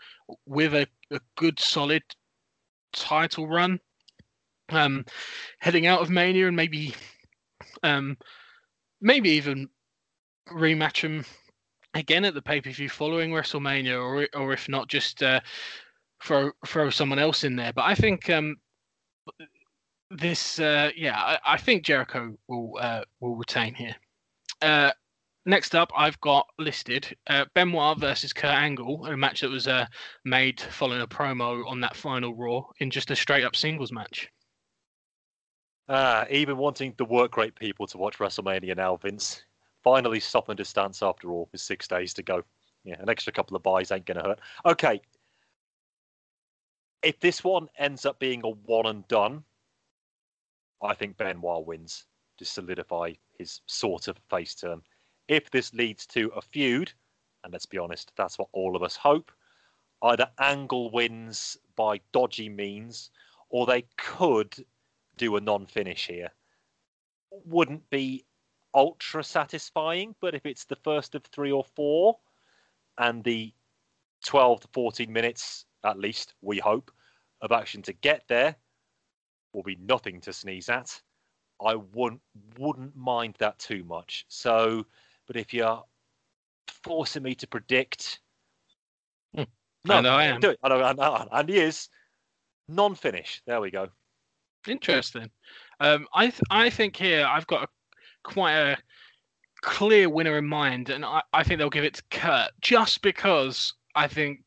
with 0.46 0.74
a, 0.74 0.88
a 1.12 1.20
good 1.38 1.60
solid 1.60 2.04
title 2.92 3.48
run. 3.48 3.80
Um, 4.70 5.06
heading 5.60 5.86
out 5.86 6.02
of 6.02 6.10
Mania 6.10 6.48
and 6.48 6.56
maybe 6.56 6.96
um, 7.84 8.18
maybe 9.02 9.30
even 9.32 9.70
rematch 10.50 11.02
him 11.02 11.26
again 11.94 12.26
at 12.26 12.34
the 12.34 12.42
pay 12.42 12.62
per 12.62 12.72
view 12.72 12.90
following 12.90 13.32
WrestleMania, 13.32 14.00
or 14.00 14.28
or 14.40 14.54
if 14.54 14.70
not, 14.70 14.88
just 14.88 15.24
uh, 15.24 15.40
throw 16.24 16.52
throw 16.66 16.90
someone 16.90 17.20
else 17.20 17.44
in 17.44 17.56
there. 17.56 17.74
But 17.74 17.86
I 17.86 17.96
think 17.96 18.30
um, 18.30 18.58
this, 20.10 20.60
uh, 20.60 20.92
yeah, 20.96 21.18
I, 21.18 21.40
I 21.46 21.58
think 21.58 21.84
Jericho 21.84 22.36
will 22.48 22.78
uh, 22.80 23.04
will 23.20 23.36
retain 23.36 23.74
here. 23.74 23.96
Uh, 24.62 24.92
next 25.46 25.76
up, 25.76 25.92
I've 25.96 26.20
got 26.22 26.48
listed 26.60 27.16
uh, 27.28 27.46
Benoit 27.54 27.98
versus 27.98 28.34
Kurt 28.34 28.52
Angle, 28.52 29.06
a 29.06 29.18
match 29.18 29.42
that 29.42 29.50
was 29.50 29.68
uh, 29.68 29.86
made 30.26 30.60
following 30.60 31.02
a 31.02 31.08
promo 31.08 31.66
on 31.68 31.82
that 31.82 31.96
final 31.96 32.36
Raw 32.36 32.64
in 32.80 32.92
just 32.92 33.12
a 33.12 33.16
straight 33.16 33.44
up 33.44 33.56
singles 33.56 33.92
match. 33.92 34.30
Ah, 35.90 36.26
even 36.30 36.58
wanting 36.58 36.94
the 36.98 37.06
work 37.06 37.36
rate 37.36 37.56
people 37.56 37.86
to 37.88 37.98
watch 37.98 38.18
WrestleMania 38.18 38.78
now, 38.78 38.96
Vince. 38.96 39.44
Finally 39.84 40.20
stopping 40.20 40.56
to 40.56 40.64
distance 40.64 41.02
after 41.02 41.32
all 41.32 41.50
with 41.52 41.62
six 41.62 41.88
days 41.88 42.14
to 42.14 42.22
go. 42.24 42.44
Yeah, 42.84 43.00
an 43.00 43.10
extra 43.10 43.34
couple 43.34 43.56
of 43.56 43.64
buys 43.64 43.92
ain't 43.92 44.06
going 44.06 44.18
to 44.18 44.24
hurt. 44.24 44.40
Okay. 44.66 45.02
If 47.04 47.20
this 47.20 47.44
one 47.44 47.68
ends 47.78 48.06
up 48.06 48.20
being 48.20 48.42
a 48.44 48.50
one 48.50 48.86
and 48.86 49.08
done, 49.08 49.44
I 50.84 50.94
think 50.94 51.18
Benoit 51.18 51.66
wins 51.66 52.06
to 52.38 52.46
solidify 52.46 53.14
his 53.38 53.62
sort 53.68 54.08
of 54.08 54.18
face 54.30 54.56
turn. 54.56 54.82
If 55.28 55.50
this 55.50 55.74
leads 55.74 56.06
to 56.08 56.32
a 56.36 56.42
feud, 56.42 56.92
and 57.44 57.54
let's 57.54 57.66
be 57.66 57.78
honest, 57.78 58.12
that's 58.16 58.38
what 58.38 58.50
all 58.52 58.76
of 58.76 58.84
us 58.84 58.96
hope, 58.96 59.32
either 60.04 60.28
Angle 60.40 60.92
wins 60.92 61.58
by 61.76 62.00
dodgy 62.12 62.50
means, 62.50 63.12
or 63.50 63.66
they 63.66 63.86
could 63.98 64.54
do 65.18 65.36
a 65.36 65.42
non 65.42 65.66
finish 65.66 66.08
here. 66.08 66.32
Wouldn't 67.46 67.90
be 67.90 68.26
ultra 68.74 69.24
satisfying, 69.24 70.16
but 70.22 70.36
if 70.36 70.46
it's 70.46 70.66
the 70.66 70.76
first 70.78 71.16
of 71.16 71.24
three 71.26 71.52
or 71.52 71.66
four, 71.76 72.18
and 72.98 73.24
the 73.24 73.54
12 74.26 74.62
to 74.62 74.68
14 74.74 75.12
minutes, 75.12 75.66
at 75.84 75.98
least, 75.98 76.34
we 76.42 76.60
hope, 76.60 76.92
of 77.42 77.52
action 77.52 77.82
to 77.82 77.94
get 77.94 78.24
there 78.28 78.56
will 79.54 79.64
be 79.64 79.78
nothing 79.82 80.22
to 80.22 80.32
sneeze 80.32 80.70
at. 80.70 81.02
I 81.64 81.76
wouldn't 81.76 82.22
wouldn't 82.58 82.96
mind 82.96 83.36
that 83.40 83.60
too 83.60 83.84
much. 83.84 84.26
So, 84.30 84.86
but 85.28 85.36
if 85.36 85.54
you're 85.54 85.84
forcing 86.84 87.24
me 87.24 87.36
to 87.36 87.48
predict, 87.48 88.20
Hmm. 89.36 89.44
I 89.90 90.02
know 90.02 90.14
I 90.14 90.26
am. 90.26 90.40
Do 90.40 90.52
it. 90.52 90.60
I 90.64 90.70
know, 90.70 90.84
I 90.84 90.94
know, 90.94 91.28
and 91.32 91.50
he 91.50 91.58
is 91.58 91.90
non-finish. 92.68 93.42
There 93.46 93.62
we 93.62 93.72
go. 93.72 93.90
Interesting. 94.68 95.30
Um, 95.80 96.08
I 96.14 96.26
th- 96.26 96.42
I 96.50 96.70
think 96.70 96.96
here 96.96 97.26
I've 97.26 97.48
got 97.48 97.64
a, 97.64 97.68
quite 98.24 98.54
a 98.54 98.78
clear 99.62 100.10
winner 100.10 100.38
in 100.38 100.46
mind, 100.46 100.90
and 100.90 101.06
I, 101.06 101.22
I 101.34 101.44
think 101.44 101.60
they'll 101.60 101.70
give 101.70 101.84
it 101.84 101.96
to 101.96 102.04
Kurt 102.10 102.52
just 102.62 103.02
because 103.02 103.74
I 103.96 104.08
think. 104.08 104.42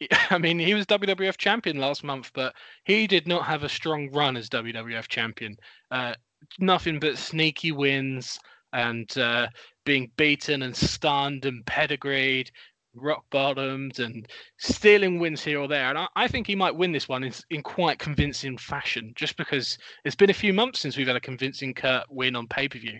I 0.30 0.36
mean, 0.36 0.58
he 0.58 0.74
was 0.74 0.84
WWF 0.86 1.38
champion 1.38 1.78
last 1.78 2.04
month, 2.04 2.30
but 2.34 2.54
he 2.84 3.06
did 3.06 3.26
not 3.26 3.46
have 3.46 3.62
a 3.62 3.68
strong 3.68 4.10
run 4.12 4.36
as 4.36 4.50
WWF 4.50 5.08
champion. 5.08 5.56
Uh, 5.90 6.14
nothing 6.58 6.98
but 6.98 7.16
sneaky 7.16 7.72
wins 7.72 8.38
and 8.72 9.16
uh, 9.16 9.48
being 9.86 10.10
beaten 10.16 10.62
and 10.62 10.76
stunned 10.76 11.46
and 11.46 11.64
pedigreed, 11.64 12.50
rock 12.96 13.24
bottomed 13.30 13.98
and 13.98 14.28
stealing 14.58 15.18
wins 15.18 15.42
here 15.42 15.60
or 15.60 15.68
there. 15.68 15.88
And 15.88 15.98
I, 15.98 16.08
I 16.16 16.28
think 16.28 16.46
he 16.46 16.56
might 16.56 16.74
win 16.74 16.92
this 16.92 17.08
one 17.08 17.24
in, 17.24 17.32
in 17.50 17.62
quite 17.62 17.98
convincing 17.98 18.58
fashion, 18.58 19.12
just 19.14 19.36
because 19.36 19.78
it's 20.04 20.16
been 20.16 20.30
a 20.30 20.34
few 20.34 20.52
months 20.52 20.80
since 20.80 20.96
we've 20.96 21.06
had 21.06 21.16
a 21.16 21.20
convincing 21.20 21.74
Kurt 21.74 22.04
win 22.10 22.36
on 22.36 22.46
pay 22.48 22.68
per 22.68 22.78
view. 22.78 22.98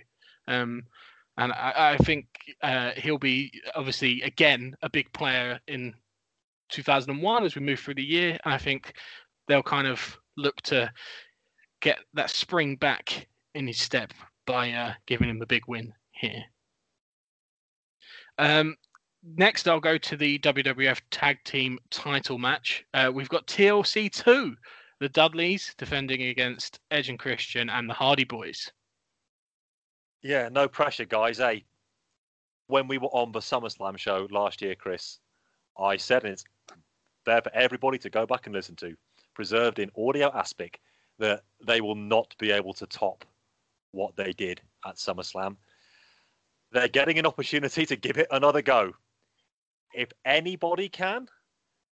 Um, 0.48 0.84
and 1.38 1.52
I, 1.52 1.94
I 1.94 1.96
think 1.98 2.26
uh, 2.62 2.92
he'll 2.96 3.18
be 3.18 3.52
obviously 3.74 4.22
again 4.22 4.74
a 4.82 4.90
big 4.90 5.12
player 5.12 5.60
in 5.66 5.94
2001 6.70 7.44
as 7.44 7.54
we 7.54 7.62
move 7.62 7.80
through 7.80 7.94
the 7.94 8.04
year. 8.04 8.38
And 8.44 8.54
I 8.54 8.58
think 8.58 8.94
they'll 9.48 9.62
kind 9.62 9.86
of 9.86 10.18
look 10.36 10.56
to 10.62 10.90
get 11.80 11.98
that 12.14 12.30
spring 12.30 12.76
back 12.76 13.28
in 13.54 13.66
his 13.66 13.78
step 13.78 14.12
by 14.46 14.72
uh, 14.72 14.92
giving 15.06 15.28
him 15.28 15.42
a 15.42 15.46
big 15.46 15.62
win 15.66 15.92
here. 16.12 16.44
Um, 18.38 18.76
next, 19.36 19.68
I'll 19.68 19.80
go 19.80 19.98
to 19.98 20.16
the 20.16 20.38
WWF 20.40 21.00
Tag 21.10 21.38
Team 21.44 21.78
Title 21.90 22.38
match. 22.38 22.84
Uh, 22.94 23.10
we've 23.12 23.28
got 23.28 23.46
TLC 23.46 24.10
2, 24.10 24.54
the 25.00 25.08
Dudleys 25.08 25.74
defending 25.78 26.22
against 26.22 26.80
Edge 26.90 27.08
and 27.08 27.18
Christian 27.18 27.68
and 27.68 27.88
the 27.88 27.94
Hardy 27.94 28.24
Boys. 28.24 28.70
Yeah, 30.22 30.48
no 30.50 30.68
pressure, 30.68 31.04
guys. 31.04 31.38
Hey, 31.38 31.64
when 32.68 32.88
we 32.88 32.98
were 32.98 33.08
on 33.08 33.32
the 33.32 33.40
SummerSlam 33.40 33.98
show 33.98 34.26
last 34.30 34.62
year, 34.62 34.74
Chris, 34.74 35.18
I 35.78 35.96
said, 35.96 36.24
and 36.24 36.32
it's 36.32 36.44
there 37.24 37.42
for 37.42 37.54
everybody 37.54 37.98
to 37.98 38.10
go 38.10 38.26
back 38.26 38.46
and 38.46 38.54
listen 38.54 38.76
to, 38.76 38.96
preserved 39.34 39.78
in 39.78 39.90
audio 39.96 40.30
aspect, 40.34 40.78
that 41.18 41.42
they 41.64 41.80
will 41.80 41.94
not 41.94 42.34
be 42.38 42.50
able 42.50 42.72
to 42.74 42.86
top 42.86 43.24
what 43.92 44.16
they 44.16 44.32
did 44.32 44.60
at 44.86 44.96
SummerSlam. 44.96 45.56
They're 46.72 46.88
getting 46.88 47.18
an 47.18 47.26
opportunity 47.26 47.86
to 47.86 47.96
give 47.96 48.18
it 48.18 48.26
another 48.30 48.62
go. 48.62 48.92
If 49.94 50.12
anybody 50.24 50.88
can, 50.88 51.28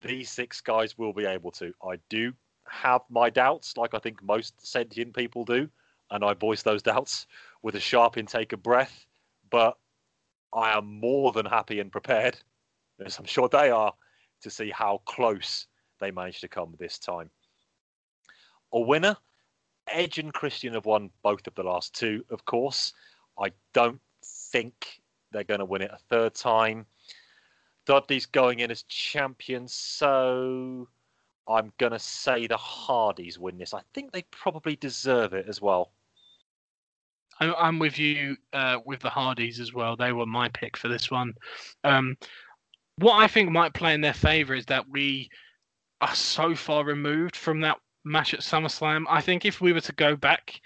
these 0.02 0.30
six 0.30 0.60
guys 0.60 0.96
will 0.96 1.12
be 1.12 1.26
able 1.26 1.50
to. 1.52 1.72
I 1.82 1.98
do 2.08 2.32
have 2.68 3.02
my 3.10 3.30
doubts, 3.30 3.76
like 3.76 3.94
I 3.94 3.98
think 3.98 4.22
most 4.22 4.66
sentient 4.66 5.14
people 5.14 5.44
do, 5.44 5.68
and 6.10 6.24
I 6.24 6.34
voice 6.34 6.62
those 6.62 6.82
doubts 6.92 7.26
with 7.62 7.74
a 7.74 7.80
sharp 7.80 8.16
intake 8.16 8.52
of 8.52 8.62
breath. 8.62 9.06
But 9.50 9.76
I 10.52 10.76
am 10.76 11.00
more 11.00 11.32
than 11.32 11.46
happy 11.46 11.80
and 11.80 11.92
prepared, 11.92 12.36
as 13.04 13.18
I'm 13.18 13.24
sure 13.24 13.48
they 13.48 13.70
are, 13.70 13.92
to 14.42 14.50
see 14.50 14.70
how 14.70 15.02
close 15.04 15.66
they 16.00 16.10
managed 16.10 16.40
to 16.40 16.48
come 16.48 16.74
this 16.78 16.98
time. 16.98 17.30
A 18.72 18.80
winner, 18.80 19.16
Edge 19.88 20.18
and 20.18 20.32
Christian 20.32 20.74
have 20.74 20.86
won 20.86 21.10
both 21.22 21.46
of 21.46 21.54
the 21.54 21.62
last 21.62 21.94
two, 21.94 22.24
of 22.30 22.44
course. 22.44 22.92
I 23.38 23.50
don't 23.74 24.00
think 24.24 25.00
they're 25.32 25.44
going 25.44 25.60
to 25.60 25.64
win 25.64 25.82
it 25.82 25.90
a 25.92 25.98
third 26.08 26.34
time. 26.34 26.86
Dudley's 27.90 28.26
going 28.26 28.60
in 28.60 28.70
as 28.70 28.84
champion, 28.84 29.66
so 29.66 30.86
I'm 31.48 31.72
going 31.78 31.90
to 31.90 31.98
say 31.98 32.46
the 32.46 32.56
Hardys 32.56 33.36
win 33.36 33.58
this. 33.58 33.74
I 33.74 33.80
think 33.94 34.12
they 34.12 34.22
probably 34.30 34.76
deserve 34.76 35.32
it 35.32 35.46
as 35.48 35.60
well. 35.60 35.90
I'm, 37.40 37.52
I'm 37.58 37.78
with 37.80 37.98
you 37.98 38.36
uh, 38.52 38.78
with 38.86 39.00
the 39.00 39.10
Hardys 39.10 39.58
as 39.58 39.74
well. 39.74 39.96
They 39.96 40.12
were 40.12 40.24
my 40.24 40.48
pick 40.50 40.76
for 40.76 40.86
this 40.86 41.10
one. 41.10 41.34
Um, 41.82 42.16
what 42.94 43.14
I 43.14 43.26
think 43.26 43.50
might 43.50 43.74
play 43.74 43.92
in 43.92 44.02
their 44.02 44.14
favour 44.14 44.54
is 44.54 44.66
that 44.66 44.88
we 44.88 45.28
are 46.00 46.14
so 46.14 46.54
far 46.54 46.84
removed 46.84 47.34
from 47.34 47.60
that 47.62 47.78
match 48.04 48.34
at 48.34 48.40
SummerSlam. 48.40 49.02
I 49.08 49.20
think 49.20 49.44
if 49.44 49.60
we 49.60 49.72
were 49.72 49.80
to 49.80 49.92
go 49.94 50.14
back 50.14 50.60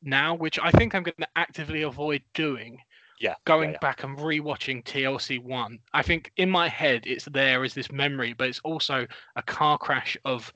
now, 0.00 0.36
which 0.36 0.60
I 0.60 0.70
think 0.70 0.94
I'm 0.94 1.02
going 1.02 1.14
to 1.18 1.28
actively 1.34 1.82
avoid 1.82 2.22
doing, 2.34 2.78
Yeah. 3.22 3.34
going 3.44 3.70
yeah, 3.70 3.74
yeah. 3.74 3.78
back 3.80 4.02
and 4.02 4.18
rewatching 4.18 4.82
TLC 4.82 5.40
one, 5.40 5.78
I 5.94 6.02
think 6.02 6.32
in 6.36 6.50
my 6.50 6.68
head 6.68 7.04
it's 7.06 7.26
there 7.26 7.62
as 7.62 7.72
this 7.72 7.92
memory, 7.92 8.32
but 8.32 8.48
it's 8.48 8.60
also 8.64 9.06
a 9.36 9.42
car 9.42 9.78
crash 9.78 10.16
of 10.24 10.52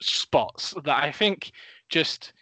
spots 0.00 0.74
that 0.84 1.02
I 1.02 1.10
think 1.10 1.52
just 1.88 2.34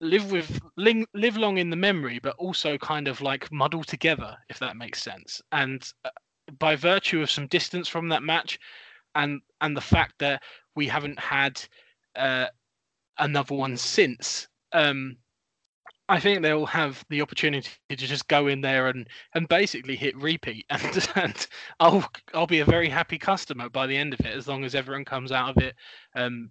live 0.00 0.32
with 0.32 0.58
ling, 0.76 1.06
live 1.12 1.36
long 1.36 1.58
in 1.58 1.68
the 1.68 1.76
memory, 1.76 2.18
but 2.18 2.34
also 2.36 2.78
kind 2.78 3.08
of 3.08 3.20
like 3.20 3.52
muddle 3.52 3.84
together, 3.84 4.36
if 4.48 4.58
that 4.58 4.76
makes 4.76 5.02
sense. 5.02 5.42
And 5.52 5.86
uh, 6.06 6.10
by 6.58 6.76
virtue 6.76 7.20
of 7.20 7.30
some 7.30 7.48
distance 7.48 7.88
from 7.88 8.08
that 8.08 8.22
match, 8.22 8.58
and 9.14 9.40
and 9.60 9.76
the 9.76 9.82
fact 9.82 10.14
that 10.18 10.42
we 10.74 10.86
haven't 10.86 11.18
had 11.18 11.62
uh, 12.16 12.46
another 13.18 13.54
one 13.54 13.76
since. 13.76 14.48
Um, 14.72 15.16
I 16.08 16.20
think 16.20 16.40
they'll 16.40 16.66
have 16.66 17.04
the 17.10 17.20
opportunity 17.20 17.68
to 17.88 17.96
just 17.96 18.28
go 18.28 18.46
in 18.46 18.60
there 18.60 18.86
and, 18.86 19.08
and 19.34 19.48
basically 19.48 19.96
hit 19.96 20.16
repeat, 20.16 20.64
and, 20.70 21.08
and 21.16 21.46
I'll 21.80 22.08
I'll 22.32 22.46
be 22.46 22.60
a 22.60 22.64
very 22.64 22.88
happy 22.88 23.18
customer 23.18 23.68
by 23.68 23.86
the 23.86 23.96
end 23.96 24.14
of 24.14 24.20
it, 24.20 24.34
as 24.36 24.46
long 24.46 24.64
as 24.64 24.74
everyone 24.74 25.04
comes 25.04 25.32
out 25.32 25.56
of 25.56 25.62
it 25.62 25.74
um, 26.14 26.50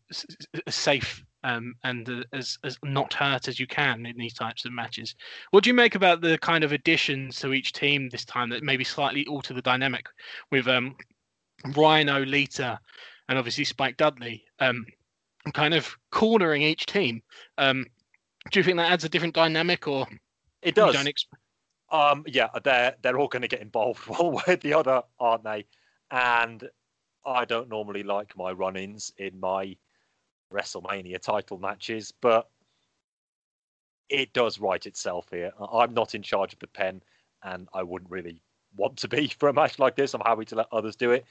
safe 0.69 1.23
um, 1.43 1.75
and 1.83 2.09
uh, 2.09 2.23
as 2.33 2.57
as 2.63 2.77
not 2.83 3.13
hurt 3.13 3.47
as 3.47 3.59
you 3.59 3.67
can 3.67 4.05
in 4.05 4.17
these 4.17 4.33
types 4.33 4.65
of 4.65 4.73
matches. 4.73 5.15
What 5.51 5.63
do 5.63 5.69
you 5.69 5.73
make 5.73 5.95
about 5.95 6.21
the 6.21 6.37
kind 6.39 6.63
of 6.63 6.73
additions 6.73 7.39
to 7.39 7.53
each 7.53 7.71
team 7.71 8.09
this 8.09 8.25
time 8.25 8.49
that 8.49 8.63
maybe 8.63 8.83
slightly 8.83 9.25
alter 9.27 9.53
the 9.53 9.61
dynamic 9.61 10.07
with 10.51 10.67
um, 10.67 10.95
Rhino, 11.75 12.25
Lita, 12.25 12.79
and 13.29 13.37
obviously 13.37 13.63
Spike 13.63 13.97
Dudley, 13.97 14.43
um, 14.59 14.85
kind 15.53 15.73
of 15.73 15.95
cornering 16.11 16.61
each 16.61 16.85
team? 16.87 17.21
Um, 17.57 17.85
do 18.51 18.59
you 18.59 18.63
think 18.63 18.77
that 18.77 18.91
adds 18.91 19.03
a 19.03 19.09
different 19.09 19.35
dynamic, 19.35 19.87
or 19.87 20.07
It 20.61 20.77
you 20.77 20.83
does. 20.83 20.93
don't 20.95 21.07
ex- 21.07 21.25
Um, 21.89 22.23
yeah, 22.27 22.49
they're 22.63 22.95
they're 23.01 23.19
all 23.19 23.27
going 23.27 23.41
to 23.41 23.47
get 23.47 23.61
involved 23.61 23.99
one 24.07 24.33
way 24.33 24.43
or 24.47 24.55
the 24.55 24.73
other, 24.73 25.03
aren't 25.19 25.43
they? 25.43 25.65
And 26.11 26.69
I 27.25 27.45
don't 27.45 27.69
normally 27.69 28.03
like 28.03 28.35
my 28.37 28.51
run-ins 28.51 29.11
in 29.17 29.39
my 29.39 29.75
WrestleMania 30.53 31.19
title 31.19 31.57
matches, 31.57 32.11
but 32.21 32.49
it 34.09 34.31
does 34.33 34.59
write 34.59 34.85
itself 34.85 35.27
here. 35.31 35.51
I- 35.59 35.79
I'm 35.79 35.93
not 35.93 36.15
in 36.15 36.21
charge 36.21 36.53
of 36.53 36.59
the 36.59 36.67
pen, 36.67 37.01
and 37.43 37.67
I 37.73 37.83
wouldn't 37.83 38.11
really 38.11 38.41
want 38.75 38.97
to 38.97 39.07
be 39.07 39.27
for 39.39 39.49
a 39.49 39.53
match 39.53 39.79
like 39.79 39.95
this. 39.95 40.13
I'm 40.13 40.21
happy 40.21 40.45
to 40.45 40.55
let 40.55 40.67
others 40.71 40.95
do 40.95 41.11
it. 41.11 41.25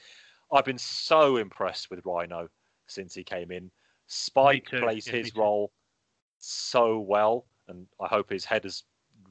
I've 0.52 0.64
been 0.64 0.78
so 0.78 1.36
impressed 1.36 1.90
with 1.90 2.04
Rhino 2.04 2.48
since 2.86 3.14
he 3.14 3.24
came 3.24 3.50
in. 3.50 3.70
Spike 4.06 4.66
plays 4.66 5.06
Yeah, 5.06 5.14
me 5.14 5.18
his 5.20 5.32
too. 5.32 5.40
role 5.40 5.72
so 6.44 6.98
well, 6.98 7.46
and 7.68 7.86
I 8.00 8.06
hope 8.06 8.30
his 8.30 8.44
head 8.44 8.64
has 8.64 8.84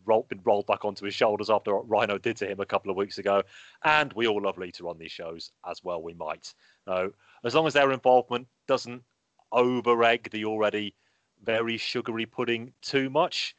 rolled, 0.06 0.27
been 0.27 0.41
rolled 0.44 0.65
back 0.65 0.85
onto 0.85 1.06
his 1.06 1.14
shoulders 1.14 1.49
after 1.49 1.76
what 1.76 1.90
Rhino 1.90 2.18
did 2.18 2.38
to 2.38 2.48
him 2.48 2.60
a 2.60 2.65
couple 2.65 2.91
of 2.91 2.98
weeks 2.98 3.18
ago. 3.18 3.44
And 3.84 4.11
we 4.14 4.27
all 4.27 4.41
love 4.41 4.57
Lita 4.57 4.88
on 4.88 4.98
these 4.98 5.11
shows 5.11 5.52
as 5.69 5.84
well. 5.84 6.02
We 6.02 6.14
might. 6.14 6.53
No, 6.88 7.11
as 7.44 7.56
long 7.56 7.68
as 7.68 7.73
their 7.73 7.91
involvement 7.91 8.48
doesn't 8.68 9.03
over 9.52 10.03
egg 10.03 10.30
the 10.31 10.45
already 10.45 10.95
very 11.44 11.77
sugary 11.77 12.26
pudding 12.26 12.73
too 12.81 13.10
much, 13.10 13.56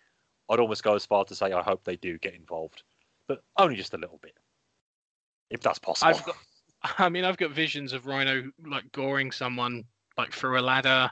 I'd 0.49 0.61
almost 0.61 0.83
go 0.83 0.95
as 0.95 1.07
far 1.07 1.25
to 1.25 1.35
say 1.35 1.53
I 1.53 1.63
hope 1.63 1.85
they 1.85 1.97
do 1.97 2.19
get 2.19 2.35
involved, 2.35 2.83
but 3.29 3.43
only 3.59 3.77
just 3.77 3.95
a 3.95 3.99
little 3.99 4.19
bit, 4.23 4.37
if 5.51 5.61
that's 5.61 5.79
possible. 5.79 6.19
Got, 6.27 6.37
I 6.99 7.09
mean, 7.09 7.25
I've 7.25 7.37
got 7.37 7.53
visions 7.53 7.93
of 7.93 8.07
Rhino 8.07 8.51
like 8.67 8.91
goring 8.93 9.31
someone 9.31 9.85
like 10.19 10.33
through 10.33 10.59
a 10.59 10.63
ladder 10.63 11.11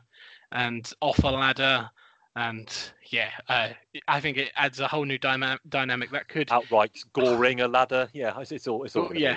and 0.50 0.90
off 1.00 1.22
a 1.24 1.28
ladder, 1.28 1.88
and 2.36 2.72
yeah, 3.10 3.30
uh, 3.48 3.68
I 4.08 4.20
think 4.20 4.38
it 4.38 4.52
adds 4.56 4.80
a 4.80 4.88
whole 4.88 5.04
new 5.04 5.18
dyma- 5.18 5.58
dynamic 5.68 6.10
that 6.12 6.28
could 6.28 6.50
outright 6.50 6.98
goring 7.12 7.60
a 7.60 7.68
ladder. 7.68 8.08
Yeah, 8.12 8.38
it's, 8.40 8.52
it's 8.52 8.66
all. 8.66 8.84
It's 8.84 8.96
all. 8.96 9.14
Yeah. 9.14 9.36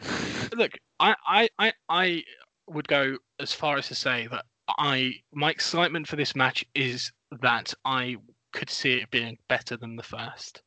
look. 0.56 0.72
I, 1.00 1.14
I, 1.26 1.48
I, 1.58 1.72
I 1.88 2.24
would 2.68 2.88
go 2.88 3.16
as 3.40 3.52
far 3.52 3.76
as 3.76 3.88
to 3.88 3.94
say 3.94 4.28
that 4.30 4.44
I 4.78 5.14
my 5.32 5.50
excitement 5.50 6.06
for 6.06 6.16
this 6.16 6.36
match 6.36 6.64
is 6.74 7.10
that 7.42 7.74
I 7.84 8.16
could 8.52 8.70
see 8.70 8.94
it 8.94 9.10
being 9.10 9.38
better 9.48 9.76
than 9.76 9.96
the 9.96 10.02
first, 10.02 10.62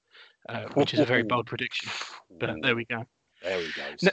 uh, 0.49 0.65
which 0.73 0.93
is 0.93 0.99
a 0.99 1.05
very 1.05 1.23
bold 1.23 1.47
prediction. 1.47 1.89
But 2.39 2.55
there 2.61 2.75
we 2.75 2.85
go. 2.85 3.05
There 3.41 3.59
he 3.59 3.71
goes. 3.71 4.11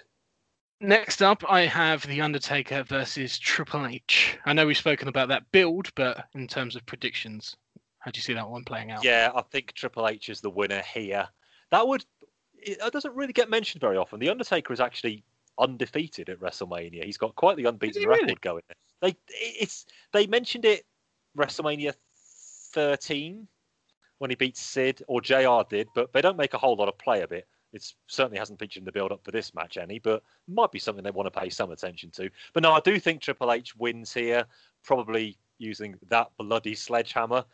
Ne- 0.81 0.89
Next 0.89 1.23
up, 1.23 1.45
I 1.49 1.63
have 1.63 2.07
The 2.07 2.21
Undertaker 2.21 2.83
versus 2.83 3.39
Triple 3.39 3.87
H. 3.87 4.39
I 4.47 4.53
know 4.53 4.67
we've 4.67 4.77
spoken 4.77 5.09
about 5.09 5.29
that 5.29 5.51
build, 5.53 5.95
but 5.95 6.27
in 6.35 6.47
terms 6.49 6.77
of 6.77 6.87
predictions, 6.87 7.57
how 7.99 8.11
do 8.11 8.19
you 8.19 8.23
see 8.23 8.33
that 8.33 8.49
one 8.49 8.65
playing 8.65 8.91
out? 8.91 9.05
Yeah, 9.05 9.31
I 9.35 9.43
think 9.43 9.73
Triple 9.75 10.09
H 10.09 10.29
is 10.29 10.41
the 10.41 10.51
winner 10.51 10.83
here. 10.83 11.29
That 11.71 11.87
would. 11.87 12.05
It 12.63 12.79
doesn't 12.93 13.15
really 13.15 13.33
get 13.33 13.49
mentioned 13.49 13.81
very 13.81 13.97
often. 13.97 14.21
The 14.21 14.29
Undertaker 14.29 14.73
is 14.73 14.81
actually 14.81 15.25
undefeated 15.59 16.29
at 16.29 16.41
WrestleMania. 16.41 17.05
He's 17.05 17.19
got 17.19 17.35
quite 17.35 17.57
the 17.57 17.67
unbeaten 17.67 18.07
record 18.09 18.23
really? 18.23 18.35
going. 18.41 18.63
They 19.01 19.17
it's 19.29 19.87
they 20.13 20.27
mentioned 20.27 20.65
it 20.65 20.85
WrestleMania 21.37 21.95
13 22.73 23.47
when 24.19 24.31
he 24.31 24.37
beat 24.37 24.57
Sid 24.57 25.03
or 25.09 25.21
JR 25.21 25.63
did, 25.69 25.89
but 25.95 26.13
they 26.13 26.21
don't 26.21 26.37
make 26.37 26.55
a 26.55 26.59
whole 26.59 26.77
lot 26.77 26.89
of 26.89 26.99
play 26.99 27.23
of 27.23 27.33
it. 27.33 27.47
It 27.73 27.93
certainly 28.09 28.39
hasn't 28.39 28.59
featured 28.59 28.81
in 28.81 28.85
the 28.85 28.93
build 28.93 29.13
up 29.13 29.25
for 29.25 29.31
this 29.31 29.55
match 29.55 29.77
any, 29.77 29.99
but 29.99 30.23
might 30.49 30.73
be 30.73 30.79
something 30.79 31.05
they 31.05 31.11
want 31.11 31.33
to 31.33 31.41
pay 31.41 31.49
some 31.49 31.71
attention 31.71 32.11
to. 32.13 32.31
But 32.53 32.63
no, 32.63 32.73
I 32.73 32.81
do 32.81 32.99
think 32.99 33.21
Triple 33.21 33.53
H 33.53 33.77
wins 33.77 34.13
here, 34.13 34.45
probably 34.83 35.37
using 35.59 35.97
that 36.09 36.31
bloody 36.39 36.75
sledgehammer. 36.75 37.45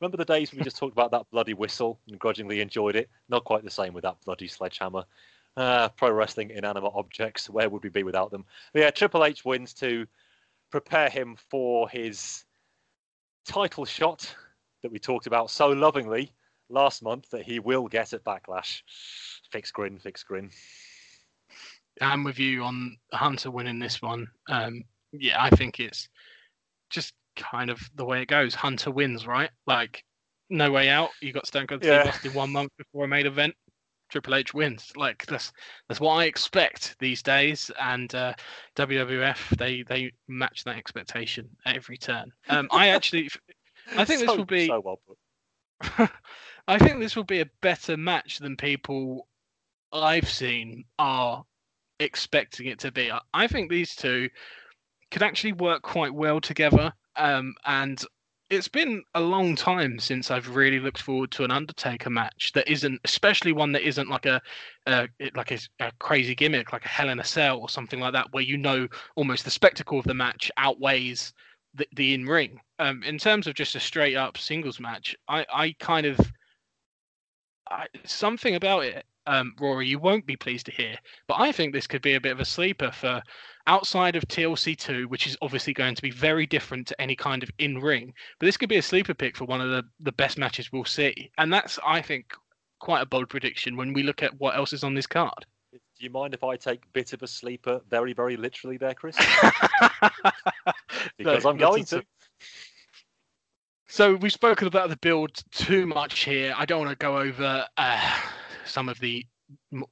Remember 0.00 0.16
the 0.16 0.24
days 0.24 0.50
when 0.50 0.58
we 0.58 0.64
just 0.64 0.76
talked 0.76 0.92
about 0.92 1.12
that 1.12 1.30
bloody 1.30 1.54
whistle 1.54 2.00
and 2.08 2.18
grudgingly 2.18 2.60
enjoyed 2.60 2.96
it? 2.96 3.08
Not 3.28 3.44
quite 3.44 3.64
the 3.64 3.70
same 3.70 3.94
with 3.94 4.02
that 4.02 4.16
bloody 4.24 4.48
sledgehammer. 4.48 5.04
Uh, 5.56 5.88
pro 5.90 6.10
wrestling 6.10 6.50
inanimate 6.50 6.92
objects. 6.94 7.48
Where 7.48 7.68
would 7.68 7.82
we 7.82 7.90
be 7.90 8.02
without 8.02 8.30
them? 8.30 8.44
But 8.72 8.80
yeah, 8.80 8.90
Triple 8.90 9.24
H 9.24 9.44
wins 9.44 9.72
to 9.74 10.06
prepare 10.70 11.08
him 11.08 11.36
for 11.50 11.88
his 11.88 12.44
title 13.46 13.84
shot 13.84 14.34
that 14.82 14.90
we 14.90 14.98
talked 14.98 15.26
about 15.26 15.50
so 15.50 15.68
lovingly 15.68 16.32
last 16.68 17.02
month 17.02 17.30
that 17.30 17.44
he 17.44 17.60
will 17.60 17.86
get 17.86 18.12
at 18.12 18.24
Backlash. 18.24 18.82
Fix 19.52 19.70
grin, 19.70 19.98
fix 19.98 20.24
grin. 20.24 20.50
I'm 22.00 22.24
with 22.24 22.38
you 22.38 22.62
on 22.62 22.96
Hunter 23.12 23.50
winning 23.50 23.78
this 23.78 24.00
one. 24.00 24.26
Um, 24.48 24.82
yeah, 25.12 25.42
I 25.42 25.50
think 25.50 25.78
it's 25.78 26.08
just 26.88 27.12
kind 27.36 27.70
of 27.70 27.78
the 27.94 28.04
way 28.04 28.22
it 28.22 28.28
goes. 28.28 28.54
Hunter 28.54 28.90
wins, 28.90 29.26
right? 29.26 29.50
Like, 29.66 30.04
no 30.48 30.70
way 30.70 30.88
out. 30.88 31.10
You 31.20 31.34
got 31.34 31.46
Stone 31.46 31.66
Cold 31.66 31.82
Steve 31.82 31.92
Yeah. 31.92 32.08
Austin 32.08 32.32
one 32.32 32.50
month 32.50 32.72
before 32.78 33.04
a 33.04 33.08
main 33.08 33.26
event. 33.26 33.54
Triple 34.10 34.34
H 34.34 34.52
wins. 34.52 34.92
Like 34.94 35.24
that's 35.26 35.52
that's 35.88 36.00
what 36.00 36.14
I 36.14 36.24
expect 36.24 36.96
these 36.98 37.22
days, 37.22 37.70
and 37.80 38.14
uh, 38.14 38.34
WWF 38.76 39.56
they 39.56 39.82
they 39.82 40.12
match 40.28 40.64
that 40.64 40.76
expectation 40.76 41.48
at 41.64 41.76
every 41.76 41.96
turn. 41.96 42.30
Um, 42.50 42.68
I 42.70 42.88
actually, 42.88 43.30
I 43.96 44.04
think 44.04 44.20
this 44.20 44.28
will 44.28 44.44
be 44.44 44.66
so 44.66 44.80
well 44.80 45.00
put. 45.06 46.10
I 46.68 46.78
think 46.78 47.00
this 47.00 47.16
will 47.16 47.24
be 47.24 47.40
a 47.40 47.50
better 47.62 47.96
match 47.96 48.38
than 48.38 48.56
people 48.56 49.26
I've 49.92 50.28
seen 50.28 50.84
are 50.98 51.44
expecting 52.00 52.66
it 52.66 52.78
to 52.80 52.92
be. 52.92 53.10
I- 53.10 53.20
I 53.34 53.46
think 53.46 53.70
these 53.70 53.94
two 53.94 54.28
could 55.10 55.22
actually 55.22 55.52
work 55.52 55.82
quite 55.82 56.12
well 56.14 56.40
together. 56.40 56.92
Um, 57.16 57.54
and 57.66 58.02
it's 58.50 58.68
been 58.68 59.02
a 59.14 59.20
long 59.20 59.56
time 59.56 59.98
since 59.98 60.30
I've 60.30 60.54
really 60.54 60.78
looked 60.78 61.00
forward 61.00 61.30
to 61.32 61.44
an 61.44 61.50
Undertaker 61.50 62.10
match 62.10 62.52
that 62.54 62.68
isn't, 62.70 63.00
especially 63.04 63.52
one 63.52 63.72
that 63.72 63.86
isn't 63.86 64.10
like 64.10 64.26
a, 64.26 64.42
like 65.34 65.50
a, 65.52 65.58
a 65.80 65.92
crazy 65.98 66.34
gimmick, 66.34 66.72
like 66.72 66.84
a 66.84 66.88
Hell 66.88 67.08
in 67.08 67.20
a 67.20 67.24
Cell 67.24 67.60
or 67.60 67.68
something 67.68 68.00
like 68.00 68.12
that, 68.12 68.32
where 68.32 68.42
you 68.42 68.58
know 68.58 68.88
almost 69.16 69.44
the 69.44 69.50
spectacle 69.50 69.98
of 69.98 70.04
the 70.04 70.14
match 70.14 70.50
outweighs 70.58 71.32
the, 71.74 71.86
the 71.94 72.14
in 72.14 72.26
ring. 72.26 72.60
Um, 72.78 73.02
in 73.02 73.16
terms 73.18 73.46
of 73.46 73.54
just 73.54 73.74
a 73.74 73.80
straight 73.80 74.16
up 74.16 74.36
singles 74.36 74.80
match, 74.80 75.16
I, 75.28 75.46
I 75.52 75.74
kind 75.78 76.06
of 76.06 76.18
I, 77.70 77.86
something 78.04 78.54
about 78.54 78.84
it, 78.84 79.06
um, 79.26 79.54
Rory, 79.60 79.86
you 79.86 79.98
won't 79.98 80.26
be 80.26 80.36
pleased 80.36 80.66
to 80.66 80.72
hear, 80.72 80.96
but 81.28 81.40
I 81.40 81.52
think 81.52 81.72
this 81.72 81.86
could 81.86 82.02
be 82.02 82.14
a 82.14 82.20
bit 82.20 82.32
of 82.32 82.40
a 82.40 82.44
sleeper 82.44 82.90
for 82.90 83.22
outside 83.66 84.16
of 84.16 84.26
TLC 84.26 84.76
two, 84.76 85.08
which 85.08 85.26
is 85.26 85.36
obviously 85.42 85.72
going 85.72 85.94
to 85.94 86.02
be 86.02 86.10
very 86.10 86.46
different 86.46 86.86
to 86.88 87.00
any 87.00 87.14
kind 87.14 87.42
of 87.42 87.50
in 87.58 87.78
ring. 87.78 88.12
But 88.38 88.46
this 88.46 88.56
could 88.56 88.68
be 88.68 88.78
a 88.78 88.82
sleeper 88.82 89.14
pick 89.14 89.36
for 89.36 89.44
one 89.44 89.60
of 89.60 89.70
the 89.70 89.84
the 90.00 90.12
best 90.12 90.38
matches 90.38 90.72
we'll 90.72 90.84
see, 90.84 91.30
and 91.38 91.52
that's 91.52 91.78
I 91.86 92.02
think 92.02 92.32
quite 92.80 93.02
a 93.02 93.06
bold 93.06 93.28
prediction 93.28 93.76
when 93.76 93.92
we 93.92 94.02
look 94.02 94.22
at 94.22 94.38
what 94.38 94.56
else 94.56 94.72
is 94.72 94.84
on 94.84 94.94
this 94.94 95.06
card. 95.06 95.46
Do 95.72 95.78
you 96.00 96.10
mind 96.10 96.34
if 96.34 96.42
I 96.42 96.56
take 96.56 96.80
bit 96.92 97.12
of 97.12 97.22
a 97.22 97.26
sleeper 97.26 97.80
very, 97.88 98.12
very 98.12 98.36
literally 98.36 98.76
there, 98.76 98.94
Chris? 98.94 99.16
Because 101.16 101.44
No, 101.44 101.50
I'm 101.50 101.56
going 101.56 101.84
to. 101.86 102.04
So 103.88 104.14
we've 104.14 104.32
spoken 104.32 104.66
about 104.68 104.88
the 104.88 104.96
build 104.96 105.30
too 105.50 105.86
much 105.86 106.24
here. 106.24 106.54
I 106.56 106.64
don't 106.64 106.80
want 106.80 106.98
to 106.98 107.04
go 107.04 107.18
over 107.18 107.66
uh, 107.76 108.16
some 108.64 108.88
of 108.88 108.98
the 109.00 109.26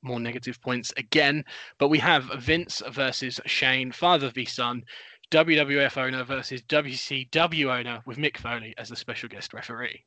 more 0.02 0.20
negative 0.20 0.60
points 0.60 0.92
again, 0.96 1.44
but 1.78 1.88
we 1.88 1.98
have 1.98 2.30
Vince 2.38 2.82
versus 2.90 3.40
Shane, 3.46 3.92
father 3.92 4.30
v 4.30 4.44
son, 4.44 4.84
WWF 5.30 5.96
owner 5.96 6.24
versus 6.24 6.62
WCW 6.62 7.66
owner 7.78 8.02
with 8.06 8.18
Mick 8.18 8.36
Foley 8.36 8.74
as 8.78 8.88
the 8.88 8.96
special 8.96 9.28
guest 9.28 9.54
referee. 9.54 10.04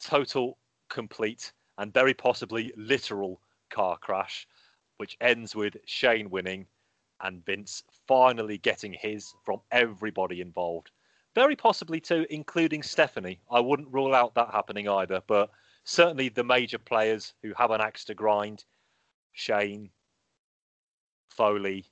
total, 0.00 0.56
complete, 0.88 1.52
and 1.78 1.92
very 1.92 2.14
possibly 2.14 2.72
literal 2.76 3.40
car 3.70 3.96
crash, 3.98 4.46
which 4.96 5.16
ends 5.20 5.54
with 5.54 5.76
Shane 5.86 6.30
winning 6.30 6.66
and 7.22 7.44
Vince 7.44 7.82
finally 8.06 8.58
getting 8.58 8.92
his 8.94 9.34
from 9.44 9.60
everybody 9.70 10.40
involved. 10.40 10.90
Very 11.34 11.54
possibly 11.56 12.00
too, 12.00 12.26
including 12.30 12.82
Stephanie. 12.82 13.40
I 13.50 13.60
wouldn't 13.60 13.92
rule 13.92 14.14
out 14.14 14.34
that 14.34 14.50
happening 14.50 14.88
either, 14.88 15.22
but 15.26 15.50
certainly 15.84 16.28
the 16.28 16.44
major 16.44 16.78
players 16.78 17.34
who 17.42 17.52
have 17.56 17.70
an 17.70 17.80
axe 17.80 18.04
to 18.06 18.14
grind, 18.14 18.64
Shane, 19.32 19.90
Foley, 21.28 21.86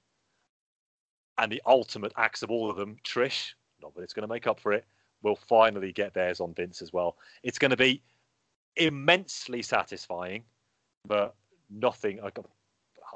and 1.39 1.51
the 1.53 1.63
ultimate 1.67 2.13
axe 2.17 2.43
of 2.43 2.51
all 2.51 2.71
of 2.71 2.77
them, 2.77 2.97
Trish, 3.05 3.53
not 3.81 3.95
that 3.95 4.03
it's 4.03 4.13
going 4.13 4.27
to 4.27 4.33
make 4.33 4.47
up 4.47 4.61
for 4.61 4.73
it, 4.73 4.85
will 5.23 5.37
finally 5.37 5.93
get 5.93 6.15
theirs 6.15 6.41
on 6.41 6.55
Vince 6.55 6.83
as 6.83 6.93
well. 6.93 7.17
It's 7.43 7.59
going 7.59 7.71
to 7.71 7.77
be 7.77 8.03
immensely 8.77 9.63
satisfying, 9.63 10.45
but 11.07 11.35
nothing. 11.71 12.21
I, 12.23 12.31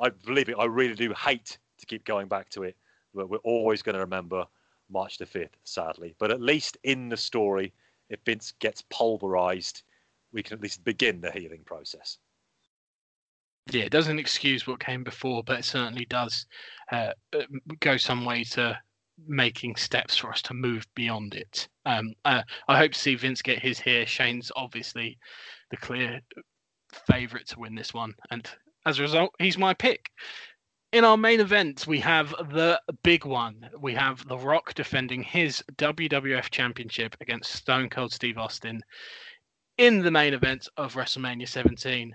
I 0.00 0.10
believe 0.10 0.48
it. 0.48 0.56
I 0.58 0.64
really 0.64 0.94
do 0.94 1.12
hate 1.12 1.58
to 1.78 1.86
keep 1.86 2.04
going 2.04 2.28
back 2.28 2.48
to 2.50 2.62
it, 2.62 2.76
but 3.14 3.28
we're 3.28 3.38
always 3.38 3.82
going 3.82 3.94
to 3.94 4.00
remember 4.00 4.46
March 4.90 5.18
the 5.18 5.26
5th, 5.26 5.54
sadly. 5.64 6.14
But 6.18 6.30
at 6.30 6.40
least 6.40 6.76
in 6.84 7.08
the 7.08 7.16
story, 7.16 7.72
if 8.08 8.20
Vince 8.24 8.52
gets 8.60 8.82
pulverized, 8.90 9.82
we 10.32 10.42
can 10.42 10.54
at 10.54 10.62
least 10.62 10.84
begin 10.84 11.20
the 11.20 11.30
healing 11.30 11.62
process. 11.64 12.18
Yeah, 13.70 13.84
it 13.84 13.92
doesn't 13.92 14.18
excuse 14.18 14.66
what 14.66 14.80
came 14.80 15.04
before, 15.04 15.42
but 15.44 15.60
it 15.60 15.64
certainly 15.64 16.04
does 16.06 16.46
uh, 16.90 17.12
go 17.80 17.96
some 17.96 18.24
way 18.24 18.42
to 18.44 18.78
making 19.26 19.76
steps 19.76 20.16
for 20.16 20.30
us 20.30 20.42
to 20.42 20.54
move 20.54 20.86
beyond 20.94 21.34
it. 21.34 21.68
Um, 21.86 22.14
uh, 22.24 22.42
I 22.66 22.78
hope 22.78 22.92
to 22.92 22.98
see 22.98 23.14
Vince 23.14 23.40
get 23.40 23.60
his 23.60 23.78
here. 23.78 24.04
Shane's 24.04 24.50
obviously 24.56 25.18
the 25.70 25.76
clear 25.76 26.20
favourite 27.06 27.46
to 27.48 27.60
win 27.60 27.74
this 27.74 27.94
one, 27.94 28.14
and 28.30 28.48
as 28.84 28.98
a 28.98 29.02
result, 29.02 29.30
he's 29.38 29.58
my 29.58 29.74
pick. 29.74 30.10
In 30.92 31.04
our 31.04 31.16
main 31.16 31.40
event, 31.40 31.86
we 31.86 32.00
have 32.00 32.30
the 32.50 32.78
big 33.02 33.24
one. 33.24 33.70
We 33.80 33.94
have 33.94 34.26
The 34.28 34.36
Rock 34.36 34.74
defending 34.74 35.22
his 35.22 35.64
WWF 35.76 36.50
Championship 36.50 37.16
against 37.20 37.52
Stone 37.52 37.88
Cold 37.88 38.12
Steve 38.12 38.36
Austin 38.36 38.82
in 39.82 40.00
the 40.00 40.12
main 40.12 40.32
event 40.32 40.68
of 40.76 40.94
WrestleMania 40.94 41.48
17. 41.48 42.14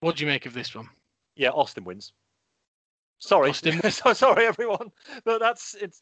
What 0.00 0.16
do 0.16 0.24
you 0.24 0.26
make 0.26 0.46
of 0.46 0.54
this 0.54 0.74
one? 0.74 0.88
Yeah, 1.36 1.50
Austin 1.50 1.84
wins. 1.84 2.14
Sorry, 3.18 3.50
Austin- 3.50 3.82
so 3.90 4.14
sorry 4.14 4.46
everyone, 4.46 4.90
but 5.26 5.40
that's 5.40 5.74
it's. 5.74 6.00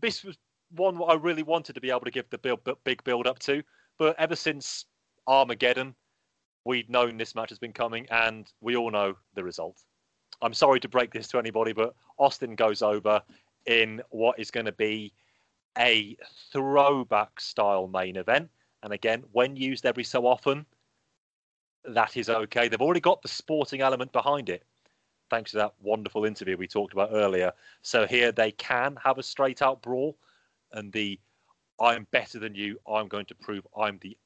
This 0.00 0.22
was 0.22 0.38
one 0.70 1.00
I 1.08 1.14
really 1.14 1.42
wanted 1.42 1.72
to 1.72 1.80
be 1.80 1.90
able 1.90 2.02
to 2.02 2.12
give 2.12 2.30
the 2.30 2.38
build, 2.38 2.60
big 2.84 3.02
build 3.02 3.26
up 3.26 3.40
to, 3.40 3.60
but 3.98 4.14
ever 4.20 4.36
since 4.36 4.86
Armageddon, 5.26 5.96
we'd 6.64 6.88
known 6.88 7.16
this 7.16 7.34
match 7.34 7.50
has 7.50 7.58
been 7.58 7.72
coming, 7.72 8.06
and 8.12 8.52
we 8.60 8.76
all 8.76 8.90
know 8.92 9.14
the 9.34 9.42
result. 9.42 9.82
I'm 10.42 10.54
sorry 10.54 10.78
to 10.78 10.88
break 10.88 11.12
this 11.12 11.26
to 11.28 11.40
anybody, 11.40 11.72
but 11.72 11.94
Austin 12.18 12.54
goes 12.54 12.82
over 12.82 13.20
in 13.66 14.00
what 14.10 14.38
is 14.38 14.52
going 14.52 14.66
to 14.66 14.72
be 14.72 15.12
a 15.76 16.16
throwback 16.52 17.40
style 17.40 17.88
main 17.88 18.14
event. 18.16 18.48
And 18.82 18.92
again, 18.92 19.24
when 19.32 19.56
used 19.56 19.86
every 19.86 20.04
so 20.04 20.26
often, 20.26 20.66
that 21.84 22.16
is 22.16 22.28
okay. 22.28 22.68
They've 22.68 22.80
already 22.80 23.00
got 23.00 23.22
the 23.22 23.28
sporting 23.28 23.80
element 23.80 24.12
behind 24.12 24.48
it, 24.48 24.64
thanks 25.30 25.52
to 25.52 25.58
that 25.58 25.74
wonderful 25.80 26.24
interview 26.24 26.56
we 26.56 26.66
talked 26.66 26.92
about 26.92 27.10
earlier. 27.12 27.52
So 27.82 28.06
here 28.06 28.32
they 28.32 28.52
can 28.52 28.96
have 29.02 29.18
a 29.18 29.22
straight 29.22 29.62
out 29.62 29.82
brawl, 29.82 30.16
and 30.72 30.92
the 30.92 31.18
I'm 31.80 32.06
better 32.12 32.38
than 32.38 32.54
you, 32.54 32.78
I'm 32.88 33.08
going 33.08 33.26
to 33.26 33.34
prove 33.34 33.66
I'm 33.76 33.98
the 34.00 34.16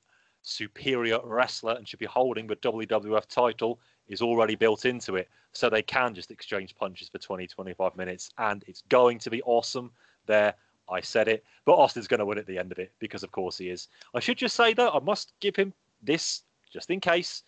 superior 0.42 1.18
wrestler 1.24 1.74
and 1.74 1.88
should 1.88 1.98
be 1.98 2.06
holding 2.06 2.46
the 2.46 2.56
WWF 2.56 3.26
title 3.26 3.80
is 4.08 4.22
already 4.22 4.54
built 4.54 4.84
into 4.84 5.16
it. 5.16 5.28
So 5.52 5.70
they 5.70 5.82
can 5.82 6.14
just 6.14 6.30
exchange 6.30 6.76
punches 6.76 7.08
for 7.08 7.18
20, 7.18 7.46
25 7.46 7.96
minutes, 7.96 8.30
and 8.38 8.62
it's 8.66 8.82
going 8.88 9.18
to 9.20 9.30
be 9.30 9.42
awesome. 9.42 9.90
There, 10.26 10.54
I 10.88 11.00
said 11.00 11.28
it, 11.28 11.44
but 11.64 11.74
Austin's 11.74 12.06
going 12.06 12.20
to 12.20 12.26
win 12.26 12.38
at 12.38 12.46
the 12.46 12.58
end 12.58 12.72
of 12.72 12.78
it 12.78 12.92
because, 12.98 13.22
of 13.22 13.32
course, 13.32 13.58
he 13.58 13.70
is. 13.70 13.88
I 14.14 14.20
should 14.20 14.38
just 14.38 14.56
say, 14.56 14.72
though, 14.72 14.90
I 14.90 15.00
must 15.00 15.32
give 15.40 15.56
him 15.56 15.72
this 16.02 16.42
just 16.72 16.90
in 16.90 17.00
case. 17.00 17.42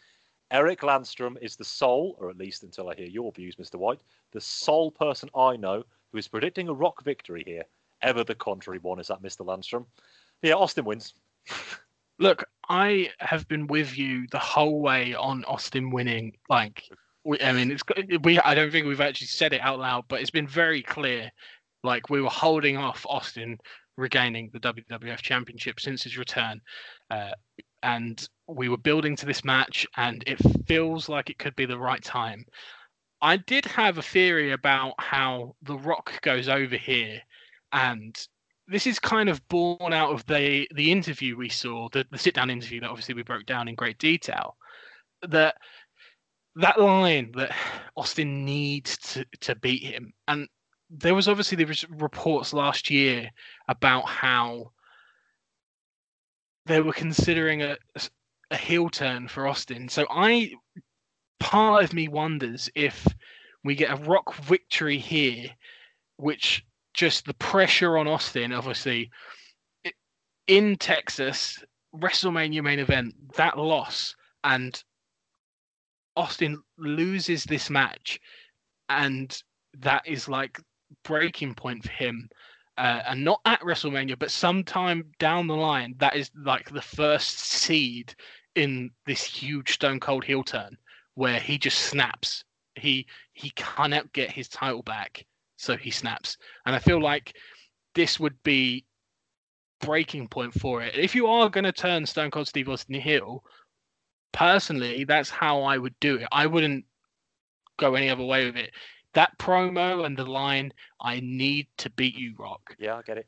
Eric 0.50 0.80
Landstrom 0.80 1.36
is 1.42 1.56
the 1.56 1.64
sole, 1.64 2.16
or 2.18 2.30
at 2.30 2.38
least 2.38 2.62
until 2.62 2.88
I 2.88 2.94
hear 2.94 3.06
your 3.06 3.30
views, 3.32 3.56
Mr. 3.56 3.74
White, 3.76 4.00
the 4.32 4.40
sole 4.40 4.90
person 4.90 5.28
I 5.36 5.56
know 5.56 5.84
who 6.10 6.18
is 6.18 6.26
predicting 6.26 6.68
a 6.68 6.72
rock 6.72 7.04
victory 7.04 7.42
here. 7.46 7.64
Ever 8.00 8.24
the 8.24 8.34
contrary 8.34 8.78
one 8.78 8.98
is 8.98 9.08
that 9.08 9.22
Mr. 9.22 9.44
Landstrom. 9.44 9.84
Yeah, 10.42 10.54
Austin 10.54 10.84
wins. 10.84 11.14
Look, 12.18 12.44
I 12.68 13.10
have 13.18 13.46
been 13.48 13.66
with 13.66 13.96
you 13.96 14.26
the 14.30 14.38
whole 14.38 14.80
way 14.80 15.14
on 15.14 15.44
Austin 15.44 15.90
winning. 15.90 16.36
Like, 16.48 16.84
we, 17.24 17.40
I 17.40 17.52
mean, 17.52 17.70
it's 17.70 17.82
we. 18.22 18.38
I 18.40 18.54
don't 18.54 18.70
think 18.70 18.86
we've 18.86 19.00
actually 19.00 19.26
said 19.28 19.52
it 19.52 19.60
out 19.60 19.78
loud, 19.78 20.04
but 20.08 20.20
it's 20.20 20.30
been 20.30 20.48
very 20.48 20.82
clear. 20.82 21.30
Like 21.84 22.10
we 22.10 22.20
were 22.20 22.30
holding 22.30 22.76
off 22.76 23.06
Austin 23.08 23.58
regaining 23.96 24.50
the 24.52 24.60
WWF 24.60 25.18
Championship 25.18 25.80
since 25.80 26.02
his 26.04 26.16
return, 26.16 26.60
uh, 27.10 27.32
and 27.82 28.28
we 28.46 28.68
were 28.68 28.78
building 28.78 29.16
to 29.16 29.26
this 29.26 29.44
match, 29.44 29.86
and 29.96 30.22
it 30.26 30.38
feels 30.66 31.08
like 31.08 31.30
it 31.30 31.38
could 31.38 31.54
be 31.56 31.66
the 31.66 31.78
right 31.78 32.02
time. 32.02 32.44
I 33.20 33.36
did 33.36 33.64
have 33.66 33.98
a 33.98 34.02
theory 34.02 34.52
about 34.52 34.94
how 34.98 35.56
The 35.62 35.76
Rock 35.76 36.20
goes 36.22 36.48
over 36.48 36.76
here, 36.76 37.20
and 37.72 38.16
this 38.68 38.86
is 38.86 38.98
kind 38.98 39.28
of 39.28 39.46
born 39.48 39.92
out 39.92 40.12
of 40.12 40.24
the 40.26 40.68
the 40.74 40.92
interview 40.92 41.36
we 41.36 41.48
saw, 41.48 41.88
the, 41.90 42.06
the 42.10 42.18
sit 42.18 42.34
down 42.34 42.50
interview 42.50 42.80
that 42.80 42.90
obviously 42.90 43.14
we 43.14 43.22
broke 43.22 43.46
down 43.46 43.68
in 43.68 43.74
great 43.74 43.98
detail. 43.98 44.56
That 45.22 45.56
that 46.56 46.80
line 46.80 47.32
that 47.36 47.54
Austin 47.96 48.44
needs 48.44 48.96
to, 48.98 49.26
to 49.40 49.54
beat 49.56 49.82
him, 49.82 50.12
and 50.28 50.48
there 50.90 51.14
was 51.14 51.28
obviously 51.28 51.56
there 51.56 51.66
was 51.66 51.88
reports 51.90 52.52
last 52.52 52.90
year 52.90 53.30
about 53.68 54.06
how 54.06 54.72
they 56.66 56.80
were 56.80 56.92
considering 56.92 57.62
a 57.62 57.76
a 58.50 58.56
heel 58.56 58.88
turn 58.88 59.28
for 59.28 59.46
Austin. 59.46 59.88
So 59.88 60.06
I 60.10 60.52
part 61.40 61.84
of 61.84 61.92
me 61.92 62.08
wonders 62.08 62.70
if 62.74 63.06
we 63.64 63.74
get 63.74 63.90
a 63.90 64.02
Rock 64.04 64.34
victory 64.36 64.98
here, 64.98 65.50
which 66.16 66.64
just 66.94 67.26
the 67.26 67.34
pressure 67.34 67.98
on 67.98 68.08
Austin, 68.08 68.52
obviously, 68.52 69.10
in 70.46 70.76
Texas, 70.76 71.62
WrestleMania 71.94 72.62
main 72.62 72.78
event, 72.78 73.14
that 73.36 73.58
loss, 73.58 74.16
and 74.44 74.82
Austin 76.16 76.62
loses 76.78 77.44
this 77.44 77.70
match, 77.70 78.18
and 78.88 79.42
that 79.78 80.02
is 80.06 80.28
like 80.28 80.58
breaking 81.08 81.54
point 81.54 81.82
for 81.82 81.90
him. 81.90 82.28
Uh, 82.76 83.02
and 83.08 83.24
not 83.24 83.40
at 83.44 83.60
WrestleMania, 83.62 84.16
but 84.16 84.30
sometime 84.30 85.10
down 85.18 85.48
the 85.48 85.56
line, 85.56 85.96
that 85.98 86.14
is 86.14 86.30
like 86.44 86.70
the 86.70 86.80
first 86.80 87.40
seed 87.40 88.14
in 88.54 88.92
this 89.04 89.24
huge 89.24 89.72
Stone 89.72 89.98
Cold 89.98 90.22
heel 90.22 90.44
turn 90.44 90.76
where 91.14 91.40
he 91.40 91.58
just 91.58 91.80
snaps. 91.80 92.44
He 92.76 93.08
he 93.32 93.50
cannot 93.50 94.12
get 94.12 94.30
his 94.30 94.48
title 94.48 94.84
back, 94.84 95.26
so 95.56 95.76
he 95.76 95.90
snaps. 95.90 96.36
And 96.64 96.76
I 96.76 96.78
feel 96.78 97.02
like 97.02 97.34
this 97.96 98.20
would 98.20 98.40
be 98.44 98.84
breaking 99.80 100.28
point 100.28 100.54
for 100.54 100.80
it. 100.80 100.96
If 100.96 101.16
you 101.16 101.26
are 101.26 101.50
going 101.50 101.64
to 101.64 101.72
turn 101.72 102.06
Stone 102.06 102.30
Cold 102.30 102.46
Steve 102.46 102.68
Austin 102.68 102.94
heel, 103.00 103.42
personally, 104.32 105.02
that's 105.02 105.30
how 105.30 105.62
I 105.62 105.78
would 105.78 105.98
do 105.98 106.16
it. 106.18 106.28
I 106.30 106.46
wouldn't 106.46 106.84
go 107.78 107.96
any 107.96 108.10
other 108.10 108.24
way 108.24 108.46
with 108.46 108.56
it. 108.56 108.70
That 109.18 109.36
promo 109.36 110.06
and 110.06 110.16
the 110.16 110.24
line, 110.24 110.72
I 111.00 111.18
need 111.18 111.66
to 111.78 111.90
beat 111.90 112.16
you, 112.16 112.36
Rock. 112.38 112.76
Yeah, 112.78 112.94
I 112.94 113.02
get 113.02 113.18
it. 113.18 113.26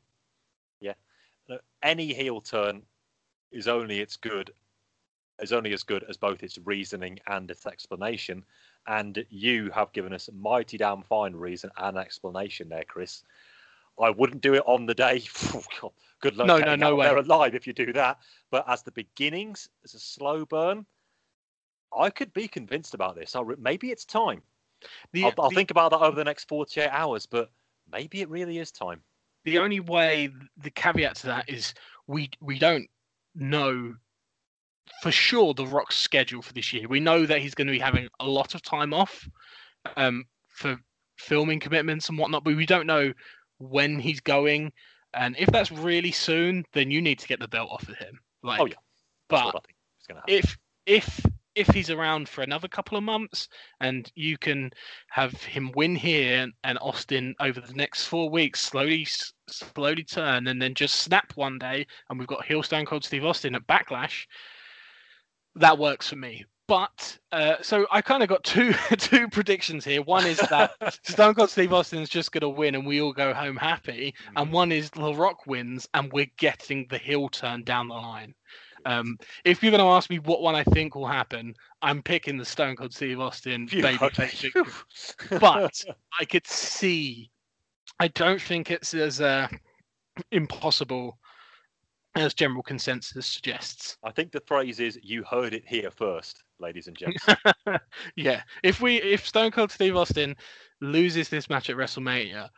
Yeah. 0.79 0.93
Look, 1.49 1.63
any 1.83 2.13
heel 2.13 2.39
turn 2.39 2.83
is 3.51 3.67
only 3.67 3.99
its 3.99 4.15
good 4.15 4.53
is 5.41 5.51
only 5.51 5.73
as 5.73 5.83
good 5.83 6.05
as 6.07 6.15
both 6.15 6.43
its 6.43 6.57
reasoning 6.63 7.19
and 7.27 7.51
its 7.51 7.65
explanation. 7.65 8.45
And 8.87 9.25
you 9.29 9.69
have 9.71 9.91
given 9.91 10.13
us 10.13 10.29
a 10.29 10.31
mighty 10.31 10.77
damn 10.77 11.03
fine 11.03 11.33
reason 11.35 11.69
and 11.75 11.97
explanation 11.97 12.69
there, 12.69 12.85
Chris. 12.87 13.23
I 14.01 14.11
wouldn't 14.11 14.41
do 14.41 14.53
it 14.53 14.63
on 14.65 14.85
the 14.85 14.95
day. 14.95 15.23
Good 16.21 16.37
luck 16.37 16.47
No, 16.47 16.59
no, 16.59 16.75
no 16.75 16.95
way. 16.95 17.07
there 17.07 17.17
alive 17.17 17.53
if 17.53 17.67
you 17.67 17.73
do 17.73 17.91
that. 17.91 18.17
But 18.49 18.63
as 18.69 18.81
the 18.81 18.93
beginnings, 18.93 19.67
as 19.83 19.93
a 19.93 19.99
slow 19.99 20.45
burn, 20.45 20.85
I 21.93 22.11
could 22.11 22.31
be 22.31 22.47
convinced 22.47 22.93
about 22.93 23.15
this. 23.15 23.35
I'll 23.35 23.43
re- 23.43 23.57
maybe 23.59 23.91
it's 23.91 24.05
time. 24.05 24.41
The, 25.13 25.25
I'll, 25.25 25.33
I'll 25.39 25.49
the- 25.49 25.55
think 25.55 25.71
about 25.71 25.91
that 25.91 25.99
over 26.01 26.15
the 26.15 26.23
next 26.23 26.47
48 26.47 26.89
hours, 26.89 27.25
but 27.25 27.49
maybe 27.91 28.21
it 28.21 28.29
really 28.29 28.57
is 28.59 28.71
time. 28.71 29.01
the 29.45 29.57
only 29.59 29.79
way 29.79 30.29
the 30.57 30.71
caveat 30.71 31.15
to 31.17 31.27
that 31.27 31.49
is 31.49 31.73
we 32.07 32.29
we 32.41 32.57
don't 32.59 32.87
know 33.35 33.93
for 35.01 35.11
sure 35.11 35.53
the 35.53 35.65
rock's 35.65 35.95
schedule 35.97 36.41
for 36.41 36.53
this 36.53 36.73
year 36.73 36.87
we 36.87 36.99
know 36.99 37.25
that 37.25 37.39
he's 37.41 37.55
going 37.55 37.67
to 37.67 37.71
be 37.73 37.79
having 37.79 38.07
a 38.19 38.25
lot 38.25 38.53
of 38.55 38.61
time 38.61 38.93
off 38.93 39.27
um 39.97 40.25
for 40.47 40.77
filming 41.17 41.59
commitments 41.59 42.09
and 42.09 42.17
whatnot 42.17 42.43
but 42.43 42.55
we 42.55 42.65
don't 42.65 42.85
know 42.87 43.11
when 43.59 43.99
he's 43.99 44.19
going 44.19 44.71
and 45.13 45.35
if 45.39 45.47
that's 45.49 45.71
really 45.71 46.11
soon 46.11 46.63
then 46.73 46.91
you 46.91 47.01
need 47.01 47.19
to 47.19 47.27
get 47.27 47.39
the 47.39 47.47
belt 47.47 47.69
off 47.71 47.87
of 47.87 47.95
him 47.97 48.19
like 48.43 48.59
Oh, 48.59 48.65
yeah. 48.65 48.73
That's 49.29 49.43
but 49.43 49.45
what 49.53 49.55
I 49.55 49.65
think 49.67 49.77
is 50.01 50.07
going 50.07 50.21
to 50.21 50.31
happen. 50.33 50.35
if 50.35 50.57
if 50.85 51.25
if 51.55 51.67
he's 51.67 51.89
around 51.89 52.29
for 52.29 52.41
another 52.41 52.67
couple 52.67 52.97
of 52.97 53.03
months 53.03 53.47
and 53.79 54.11
you 54.15 54.37
can 54.37 54.71
have 55.09 55.33
him 55.43 55.71
win 55.75 55.95
here 55.95 56.47
and, 56.63 56.77
Austin 56.81 57.35
over 57.39 57.59
the 57.59 57.73
next 57.73 58.05
four 58.05 58.29
weeks 58.29 58.61
slowly 58.61 59.05
slowly 59.47 60.03
turn 60.03 60.47
and 60.47 60.61
then 60.61 60.73
just 60.73 60.95
snap 60.95 61.33
one 61.35 61.59
day 61.59 61.85
and 62.09 62.17
we've 62.17 62.27
got 62.27 62.45
heel 62.45 62.63
Stone 62.63 62.85
Cold 62.85 63.03
Steve 63.03 63.25
Austin 63.25 63.55
at 63.55 63.67
Backlash, 63.67 64.25
that 65.55 65.77
works 65.77 66.09
for 66.09 66.15
me. 66.15 66.45
But 66.67 67.17
uh, 67.33 67.55
so 67.61 67.85
I 67.91 68.01
kind 68.01 68.23
of 68.23 68.29
got 68.29 68.45
two 68.45 68.73
two 68.97 69.27
predictions 69.27 69.83
here. 69.83 70.01
One 70.01 70.25
is 70.25 70.37
that 70.37 70.71
Stone 71.03 71.35
Cold 71.35 71.49
Steve 71.49 71.73
Austin's 71.73 72.07
just 72.07 72.31
going 72.31 72.41
to 72.41 72.49
win 72.49 72.75
and 72.75 72.85
we 72.85 73.01
all 73.01 73.11
go 73.11 73.33
home 73.33 73.57
happy, 73.57 74.15
and 74.37 74.53
one 74.53 74.71
is 74.71 74.89
The 74.89 75.13
Rock 75.13 75.45
wins 75.45 75.89
and 75.93 76.11
we're 76.13 76.31
getting 76.37 76.87
the 76.89 76.97
heel 76.97 77.27
turn 77.27 77.63
down 77.63 77.89
the 77.89 77.95
line. 77.95 78.33
Um, 78.85 79.17
if 79.45 79.61
you're 79.61 79.71
going 79.71 79.83
to 79.83 79.89
ask 79.89 80.09
me 80.09 80.19
what 80.19 80.41
one 80.41 80.55
I 80.55 80.63
think 80.63 80.95
will 80.95 81.07
happen, 81.07 81.55
I'm 81.81 82.01
picking 82.01 82.37
the 82.37 82.45
Stone 82.45 82.75
Cold 82.75 82.93
Steve 82.93 83.19
Austin 83.19 83.67
Phew, 83.67 83.81
baby 83.81 83.97
But 85.39 85.83
I 86.19 86.25
could 86.25 86.47
see. 86.47 87.29
I 87.99 88.07
don't 88.09 88.41
think 88.41 88.71
it's 88.71 88.93
as 88.93 89.21
uh, 89.21 89.47
impossible 90.31 91.17
as 92.15 92.33
general 92.33 92.63
consensus 92.63 93.25
suggests. 93.25 93.97
I 94.03 94.11
think 94.11 94.31
the 94.31 94.41
phrase 94.41 94.79
is 94.79 94.99
"you 95.01 95.23
heard 95.23 95.53
it 95.53 95.63
here 95.65 95.91
first, 95.91 96.43
ladies 96.59 96.87
and 96.87 96.97
gents." 96.97 97.25
yeah, 98.15 98.41
if 98.63 98.81
we 98.81 99.01
if 99.01 99.27
Stone 99.27 99.51
Cold 99.51 99.71
Steve 99.71 99.95
Austin 99.95 100.35
loses 100.81 101.29
this 101.29 101.49
match 101.49 101.69
at 101.69 101.77
WrestleMania, 101.77 102.49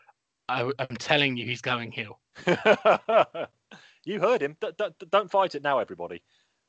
I, 0.50 0.72
am 0.80 0.95
telling 0.98 1.38
you 1.38 1.45
he's 1.45 1.62
going 1.62 1.91
heel. 1.91 2.20
you 4.05 4.19
heard 4.19 4.41
him. 4.41 4.57
D- 4.59 4.69
d- 4.77 5.07
don't 5.09 5.31
fight 5.31 5.55
it 5.55 5.63
now, 5.63 5.80
everybody. 5.80 6.21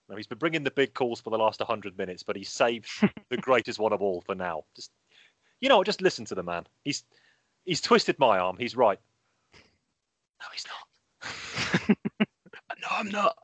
No, 0.09 0.17
he's 0.17 0.27
been 0.27 0.39
bringing 0.39 0.65
the 0.65 0.71
big 0.71 0.95
calls 0.95 1.21
for 1.21 1.31
the 1.31 1.39
last 1.39 1.61
100 1.61 1.97
minutes, 1.97 2.23
but 2.23 2.37
he 2.37 2.45
saved 2.45 2.89
the 3.31 3.37
greatest 3.37 3.79
one 3.79 3.93
of 3.93 4.03
all 4.03 4.23
for 4.27 4.35
now. 4.35 4.65
Just, 4.77 4.91
you 5.61 5.69
know, 5.69 5.83
just 5.83 6.03
listen 6.03 6.25
to 6.27 6.35
the 6.35 6.43
man. 6.43 6.65
He's 6.85 7.05
he's 7.65 7.81
twisted 7.81 8.19
my 8.19 8.39
arm. 8.39 8.57
He's 8.59 8.77
right. 8.77 8.99
No, 9.55 10.47
he's 10.53 10.67
not. 10.67 11.89
no, 12.81 12.89
I'm 12.91 13.09
not. 13.09 13.37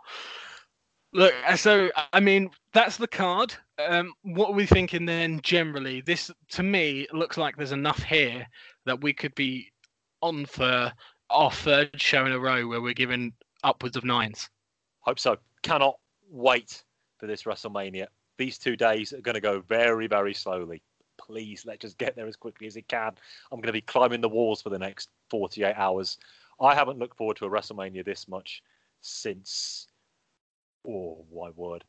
Look, 1.13 1.35
uh, 1.47 1.57
so 1.57 1.91
I 2.13 2.21
mean, 2.21 2.51
that's 2.73 2.97
the 2.99 3.09
card. 3.09 3.55
Um, 3.85 4.13
what 4.23 4.51
are 4.51 4.55
we 4.55 4.67
thinking 4.67 5.07
then? 5.07 5.41
Generally, 5.43 6.03
this 6.03 6.31
to 6.51 6.63
me 6.63 7.07
looks 7.13 7.37
like 7.37 7.57
there's 7.57 7.73
enough 7.73 8.03
here 8.03 8.47
that 8.85 9.01
we 9.01 9.13
could 9.13 9.35
be 9.35 9.73
on 10.23 10.45
for 10.47 10.93
our 11.31 11.51
third 11.51 12.01
show 12.01 12.27
in 12.27 12.33
a 12.33 12.39
row 12.39 12.67
where 12.67 12.81
we're 12.81 12.93
giving 12.93 13.33
upwards 13.63 13.97
of 13.97 14.05
nines. 14.05 14.49
Hope 15.01 15.19
so. 15.19 15.37
Cannot 15.63 15.99
wait 16.31 16.85
for 17.19 17.27
this 17.27 17.45
WrestleMania. 17.45 18.07
These 18.39 18.59
two 18.59 18.77
days 18.77 19.13
are 19.13 19.21
going 19.21 19.35
to 19.35 19.41
go 19.41 19.61
very, 19.61 20.07
very 20.07 20.35
slowly. 20.35 20.83
Please, 21.19 21.65
let's 21.67 21.83
just 21.83 21.99
get 21.99 22.17
there 22.17 22.27
as 22.27 22.37
quickly 22.37 22.67
as 22.67 22.77
it 22.77 22.89
can. 22.89 23.13
I'm 23.53 23.61
going 23.61 23.67
to 23.67 23.73
be 23.73 23.83
climbing 23.83 24.21
the 24.21 24.29
walls 24.29 24.63
for 24.63 24.71
the 24.71 24.79
next 24.79 25.11
48 25.31 25.75
hours. 25.77 26.17
I 26.61 26.75
haven't 26.75 26.99
looked 26.99 27.17
forward 27.17 27.37
to 27.39 27.47
a 27.47 27.51
WrestleMania 27.51 28.05
this 28.05 28.29
much 28.29 28.63
since, 29.01 29.89
oh 30.87 31.25
my 31.35 31.51
word, 31.51 31.85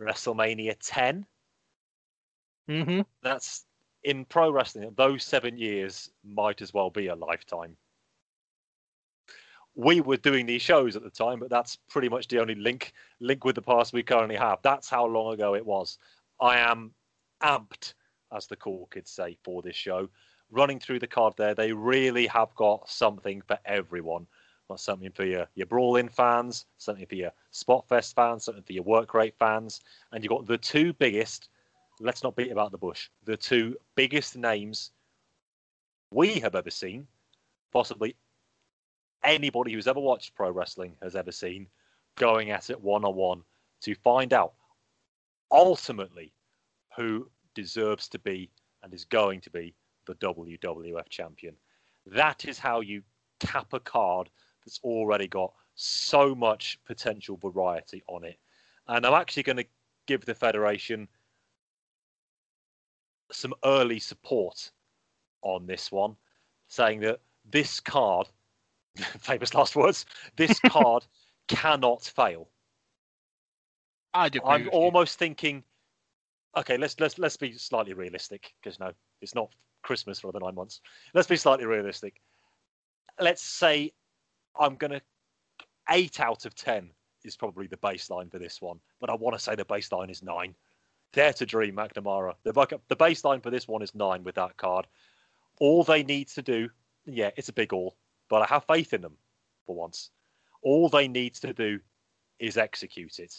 WrestleMania 0.00 0.76
10. 0.82 1.26
Mm-hmm. 2.68 3.00
That's 3.22 3.64
in 4.04 4.24
pro 4.24 4.50
wrestling. 4.50 4.92
Those 4.96 5.24
seven 5.24 5.58
years 5.58 6.10
might 6.24 6.62
as 6.62 6.72
well 6.72 6.90
be 6.90 7.08
a 7.08 7.14
lifetime. 7.14 7.76
We 9.74 10.00
were 10.00 10.16
doing 10.16 10.46
these 10.46 10.62
shows 10.62 10.96
at 10.96 11.02
the 11.02 11.10
time, 11.10 11.40
but 11.40 11.50
that's 11.50 11.76
pretty 11.88 12.08
much 12.08 12.28
the 12.28 12.40
only 12.40 12.54
link 12.54 12.92
link 13.20 13.44
with 13.44 13.56
the 13.56 13.62
past 13.62 13.92
we 13.92 14.02
currently 14.02 14.36
have. 14.36 14.60
That's 14.62 14.88
how 14.88 15.06
long 15.06 15.34
ago 15.34 15.54
it 15.54 15.66
was. 15.66 15.98
I 16.40 16.58
am 16.58 16.92
amped, 17.42 17.94
as 18.32 18.46
the 18.46 18.56
cool 18.56 18.88
kids 18.92 19.10
say, 19.10 19.36
for 19.42 19.62
this 19.62 19.76
show. 19.76 20.08
Running 20.50 20.78
through 20.78 21.00
the 21.00 21.06
card 21.06 21.34
there, 21.36 21.54
they 21.54 21.72
really 21.72 22.26
have 22.26 22.54
got 22.54 22.88
something 22.88 23.42
for 23.42 23.58
everyone. 23.64 24.26
Got 24.68 24.80
something 24.80 25.10
for 25.10 25.24
your 25.24 25.46
your 25.54 25.66
Brawl-In 25.66 26.08
fans, 26.08 26.66
something 26.78 27.06
for 27.06 27.16
your 27.16 27.32
Spotfest 27.52 28.14
fans, 28.14 28.44
something 28.44 28.62
for 28.62 28.72
your 28.72 28.84
Work 28.84 29.12
Rate 29.12 29.34
fans, 29.38 29.80
and 30.12 30.22
you've 30.22 30.30
got 30.30 30.46
the 30.46 30.58
two 30.58 30.92
biggest 30.92 31.48
let's 32.00 32.22
not 32.22 32.36
beat 32.36 32.52
about 32.52 32.72
the 32.72 32.78
bush. 32.78 33.08
The 33.24 33.36
two 33.36 33.76
biggest 33.94 34.36
names 34.36 34.90
we 36.10 36.40
have 36.40 36.54
ever 36.54 36.70
seen, 36.70 37.06
possibly 37.72 38.16
anybody 39.24 39.72
who's 39.72 39.88
ever 39.88 40.00
watched 40.00 40.34
pro 40.34 40.50
wrestling 40.50 40.96
has 41.02 41.16
ever 41.16 41.32
seen, 41.32 41.66
going 42.16 42.50
at 42.50 42.70
it 42.70 42.80
one 42.80 43.04
on 43.04 43.14
one 43.14 43.42
to 43.82 43.94
find 43.96 44.32
out 44.32 44.54
ultimately 45.50 46.32
who 46.96 47.28
deserves 47.54 48.08
to 48.08 48.18
be 48.18 48.50
and 48.82 48.92
is 48.92 49.04
going 49.04 49.40
to 49.40 49.50
be 49.50 49.74
the 50.06 50.14
WWF 50.16 51.08
champion. 51.08 51.54
That 52.06 52.44
is 52.44 52.58
how 52.58 52.80
you 52.80 53.02
cap 53.40 53.72
a 53.72 53.80
card 53.80 54.28
that's 54.64 54.80
already 54.84 55.26
got 55.26 55.52
so 55.74 56.34
much 56.34 56.78
potential 56.84 57.36
variety 57.36 58.02
on 58.06 58.24
it. 58.24 58.38
And 58.88 59.06
I'm 59.06 59.14
actually 59.14 59.42
going 59.42 59.56
to 59.56 59.66
give 60.06 60.24
the 60.24 60.34
Federation 60.34 61.08
some 63.32 63.54
early 63.64 63.98
support 63.98 64.70
on 65.42 65.66
this 65.66 65.90
one, 65.90 66.16
saying 66.68 67.00
that 67.00 67.20
this 67.50 67.80
card, 67.80 68.28
famous 69.20 69.54
last 69.54 69.76
words, 69.76 70.06
this 70.36 70.58
card 70.66 71.04
cannot 71.48 72.02
fail. 72.02 72.48
I 74.12 74.28
do. 74.28 74.40
I'm 74.44 74.68
almost 74.72 75.18
thinking, 75.18 75.64
okay, 76.56 76.76
let's 76.76 76.98
let's 77.00 77.18
let's 77.18 77.36
be 77.36 77.52
slightly 77.52 77.94
realistic 77.94 78.54
because 78.62 78.78
no, 78.78 78.92
it's 79.20 79.34
not 79.34 79.50
Christmas 79.82 80.20
for 80.20 80.32
the 80.32 80.38
nine 80.38 80.54
months. 80.54 80.80
Let's 81.14 81.28
be 81.28 81.36
slightly 81.36 81.66
realistic. 81.66 82.20
Let's 83.18 83.42
say 83.42 83.92
I'm 84.58 84.76
gonna 84.76 85.00
eight 85.90 86.20
out 86.20 86.46
of 86.46 86.54
ten 86.54 86.90
is 87.24 87.36
probably 87.36 87.66
the 87.66 87.76
baseline 87.78 88.30
for 88.30 88.38
this 88.38 88.62
one, 88.62 88.78
but 89.00 89.10
I 89.10 89.14
want 89.14 89.36
to 89.36 89.42
say 89.42 89.54
the 89.54 89.64
baseline 89.64 90.10
is 90.10 90.22
nine. 90.22 90.54
Dare 91.12 91.32
to 91.34 91.46
dream, 91.46 91.76
McNamara. 91.76 92.34
The 92.44 92.52
the 92.88 92.96
baseline 92.96 93.42
for 93.42 93.50
this 93.50 93.66
one 93.66 93.82
is 93.82 93.94
nine 93.94 94.22
with 94.22 94.36
that 94.36 94.56
card. 94.56 94.86
All 95.58 95.82
they 95.84 96.02
need 96.02 96.28
to 96.28 96.42
do, 96.42 96.68
yeah, 97.04 97.30
it's 97.36 97.48
a 97.48 97.52
big 97.52 97.72
all, 97.72 97.96
but 98.34 98.42
I 98.42 98.52
have 98.52 98.64
faith 98.64 98.92
in 98.92 99.00
them 99.00 99.16
for 99.64 99.76
once. 99.76 100.10
All 100.60 100.88
they 100.88 101.06
need 101.06 101.34
to 101.36 101.52
do 101.52 101.78
is 102.40 102.56
execute 102.56 103.20
it. 103.20 103.32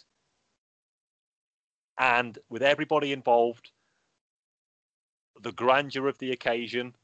And 1.99 2.39
with 2.47 2.63
everybody 2.63 3.11
involved, 3.11 3.72
the 5.41 5.51
grandeur 5.51 6.07
of 6.07 6.17
the 6.19 6.31
occasion, 6.31 6.95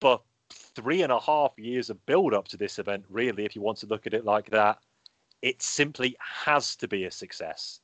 but 0.00 0.24
three 0.50 1.02
and 1.02 1.12
a 1.12 1.20
half 1.20 1.52
years 1.56 1.88
of 1.88 2.04
build 2.04 2.34
up 2.34 2.48
to 2.48 2.56
this 2.56 2.80
event, 2.80 3.04
really, 3.08 3.44
if 3.44 3.54
you 3.54 3.62
want 3.62 3.78
to 3.78 3.86
look 3.86 4.08
at 4.08 4.14
it 4.14 4.24
like 4.24 4.50
that, 4.50 4.78
it 5.40 5.62
simply 5.62 6.16
has 6.18 6.74
to 6.74 6.88
be 6.88 7.04
a 7.04 7.12
success 7.12 7.78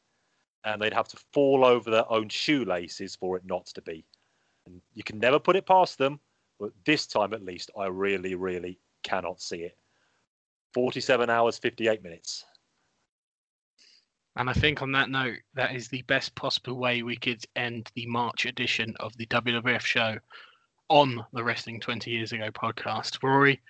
and 0.65 0.83
they'd 0.83 0.93
have 0.93 1.07
to 1.07 1.21
fall 1.33 1.65
over 1.65 1.89
their 1.89 2.11
own 2.11 2.29
shoelaces 2.31 3.15
for 3.15 3.37
it 3.37 3.45
not 3.45 3.67
to 3.67 3.83
be. 3.83 4.05
And 4.67 4.83
you 4.93 5.05
can 5.05 5.21
never 5.21 5.39
put 5.39 5.55
it 5.55 5.67
past 5.67 5.99
them, 5.99 6.19
but 6.61 6.73
this 6.85 7.07
time 7.07 7.33
at 7.33 7.45
least, 7.45 7.71
I 7.77 7.87
really, 7.87 8.35
really 8.35 8.79
cannot 9.03 9.41
see 9.41 9.63
it. 9.63 9.77
47 10.75 11.31
hours, 11.31 11.59
58 11.59 12.03
minutes. 12.03 12.45
And 14.37 14.49
I 14.49 14.53
think 14.53 14.83
on 14.83 14.93
that 14.93 15.11
note, 15.11 15.39
that 15.55 15.75
is 15.75 15.89
the 15.89 16.03
best 16.03 16.35
possible 16.35 16.77
way 16.77 17.03
we 17.03 17.17
could 17.17 17.45
end 17.57 17.91
the 17.95 18.07
March 18.07 18.47
edition 18.47 18.95
of 19.01 19.17
the 19.17 19.27
WWF 19.27 19.81
show 19.81 20.19
on 20.89 21.25
the 21.33 21.43
Wrestling 21.43 21.81
20 21.81 22.11
Years 22.11 22.33
Ago 22.33 22.51
podcast. 22.51 23.23
Rory, 23.23 23.61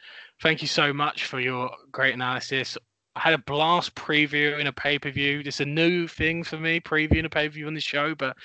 thank 0.42 0.60
you 0.60 0.68
so 0.68 0.92
much 0.92 1.24
for 1.24 1.40
your 1.40 1.70
great 1.92 2.14
analysis. 2.14 2.76
I 3.14 3.20
had 3.20 3.34
a 3.34 3.38
blast 3.38 3.94
previewing 3.94 4.66
a 4.66 4.72
pay 4.72 4.98
per 4.98 5.10
view. 5.10 5.42
It's 5.44 5.60
a 5.60 5.64
new 5.64 6.06
thing 6.06 6.44
for 6.44 6.58
me, 6.58 6.80
previewing 6.80 7.24
a 7.24 7.30
pay 7.30 7.48
per 7.48 7.54
view 7.54 7.66
on 7.66 7.74
the 7.74 7.80
show. 7.80 8.14
But 8.14 8.36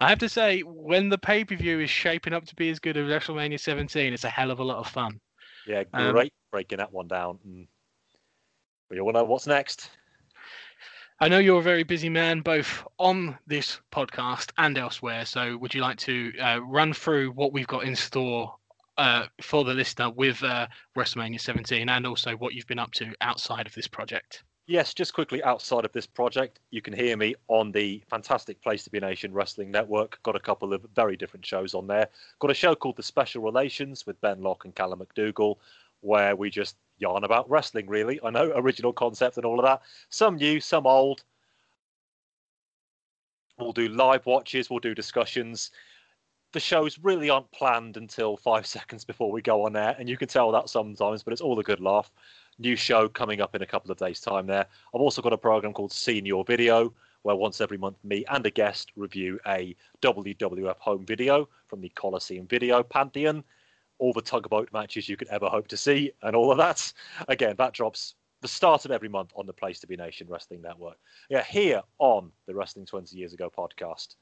I 0.00 0.08
have 0.08 0.18
to 0.18 0.28
say, 0.28 0.60
when 0.60 1.08
the 1.08 1.18
pay 1.18 1.44
per 1.44 1.56
view 1.56 1.80
is 1.80 1.90
shaping 1.90 2.32
up 2.32 2.44
to 2.46 2.54
be 2.56 2.70
as 2.70 2.78
good 2.78 2.96
as 2.96 3.06
WrestleMania 3.06 3.60
17, 3.60 4.12
it's 4.12 4.24
a 4.24 4.30
hell 4.30 4.50
of 4.50 4.58
a 4.58 4.64
lot 4.64 4.78
of 4.78 4.88
fun. 4.88 5.20
Yeah, 5.66 5.84
Um, 5.92 6.12
great 6.12 6.32
breaking 6.50 6.78
that 6.78 6.92
one 6.92 7.08
down. 7.08 7.38
And 7.44 7.68
we 8.90 9.00
all 9.00 9.12
know 9.12 9.24
what's 9.24 9.46
next. 9.46 9.90
I 11.20 11.28
know 11.28 11.38
you're 11.38 11.60
a 11.60 11.62
very 11.62 11.84
busy 11.84 12.08
man, 12.08 12.40
both 12.40 12.84
on 12.98 13.38
this 13.46 13.80
podcast 13.92 14.50
and 14.58 14.76
elsewhere. 14.76 15.24
So, 15.24 15.56
would 15.58 15.72
you 15.72 15.80
like 15.80 15.98
to 15.98 16.32
uh, 16.40 16.60
run 16.60 16.92
through 16.92 17.30
what 17.30 17.52
we've 17.52 17.66
got 17.66 17.84
in 17.84 17.94
store 17.94 18.54
uh, 18.98 19.26
for 19.40 19.64
the 19.64 19.74
listener 19.74 20.10
with 20.10 20.42
uh, 20.42 20.66
WrestleMania 20.96 21.40
17 21.40 21.88
and 21.88 22.06
also 22.06 22.36
what 22.36 22.52
you've 22.52 22.66
been 22.66 22.80
up 22.80 22.92
to 22.94 23.14
outside 23.20 23.66
of 23.66 23.74
this 23.74 23.88
project? 23.88 24.42
Yes, 24.66 24.94
just 24.94 25.12
quickly 25.12 25.42
outside 25.42 25.84
of 25.84 25.92
this 25.92 26.06
project, 26.06 26.58
you 26.70 26.80
can 26.80 26.94
hear 26.94 27.18
me 27.18 27.34
on 27.48 27.70
the 27.70 28.02
fantastic 28.08 28.62
Place 28.62 28.82
to 28.84 28.90
Be 28.90 28.98
Nation 28.98 29.30
Wrestling 29.34 29.70
Network. 29.70 30.18
Got 30.22 30.36
a 30.36 30.40
couple 30.40 30.72
of 30.72 30.86
very 30.94 31.18
different 31.18 31.44
shows 31.44 31.74
on 31.74 31.86
there. 31.86 32.08
Got 32.38 32.50
a 32.50 32.54
show 32.54 32.74
called 32.74 32.96
The 32.96 33.02
Special 33.02 33.42
Relations 33.42 34.06
with 34.06 34.18
Ben 34.22 34.40
Locke 34.40 34.64
and 34.64 34.74
Callum 34.74 35.00
McDougall, 35.00 35.56
where 36.00 36.34
we 36.34 36.48
just 36.48 36.76
yarn 36.96 37.24
about 37.24 37.48
wrestling, 37.50 37.88
really. 37.88 38.18
I 38.24 38.30
know, 38.30 38.52
original 38.54 38.94
concept 38.94 39.36
and 39.36 39.44
all 39.44 39.58
of 39.58 39.66
that. 39.66 39.82
Some 40.08 40.36
new, 40.36 40.60
some 40.60 40.86
old. 40.86 41.24
We'll 43.58 43.72
do 43.72 43.88
live 43.88 44.24
watches, 44.24 44.70
we'll 44.70 44.78
do 44.78 44.94
discussions. 44.94 45.72
The 46.52 46.60
shows 46.60 46.98
really 46.98 47.28
aren't 47.28 47.52
planned 47.52 47.98
until 47.98 48.38
five 48.38 48.66
seconds 48.78 49.04
before 49.04 49.30
we 49.30 49.42
go 49.42 49.66
on 49.66 49.76
air, 49.76 49.94
and 49.98 50.08
you 50.08 50.16
can 50.16 50.28
tell 50.28 50.50
that 50.52 50.70
sometimes, 50.70 51.22
but 51.22 51.34
it's 51.34 51.42
all 51.42 51.58
a 51.60 51.62
good 51.62 51.80
laugh. 51.80 52.10
New 52.58 52.76
show 52.76 53.08
coming 53.08 53.40
up 53.40 53.54
in 53.54 53.62
a 53.62 53.66
couple 53.66 53.90
of 53.90 53.98
days' 53.98 54.20
time 54.20 54.46
there. 54.46 54.66
I've 54.94 55.00
also 55.00 55.20
got 55.20 55.32
a 55.32 55.38
program 55.38 55.72
called 55.72 55.92
Senior 55.92 56.44
Video, 56.44 56.94
where 57.22 57.34
once 57.34 57.60
every 57.60 57.78
month 57.78 57.96
me 58.04 58.24
and 58.30 58.46
a 58.46 58.50
guest 58.50 58.92
review 58.94 59.40
a 59.46 59.74
WWF 60.02 60.78
home 60.78 61.04
video 61.04 61.48
from 61.66 61.80
the 61.80 61.88
Coliseum 61.90 62.46
Video 62.46 62.82
Pantheon, 62.82 63.42
all 63.98 64.12
the 64.12 64.22
tugboat 64.22 64.68
matches 64.72 65.08
you 65.08 65.16
could 65.16 65.28
ever 65.28 65.46
hope 65.46 65.66
to 65.68 65.76
see, 65.76 66.12
and 66.22 66.36
all 66.36 66.52
of 66.52 66.58
that. 66.58 66.92
Again, 67.26 67.56
that 67.58 67.72
drops 67.72 68.14
the 68.40 68.48
start 68.48 68.84
of 68.84 68.90
every 68.90 69.08
month 69.08 69.32
on 69.34 69.46
the 69.46 69.52
Place 69.52 69.80
to 69.80 69.86
Be 69.86 69.96
Nation 69.96 70.28
Wrestling 70.28 70.62
Network. 70.62 70.98
Yeah, 71.30 71.42
here 71.42 71.82
on 71.98 72.30
the 72.46 72.54
Wrestling 72.54 72.86
20 72.86 73.16
Years 73.16 73.32
Ago 73.32 73.50
podcast. 73.50 74.16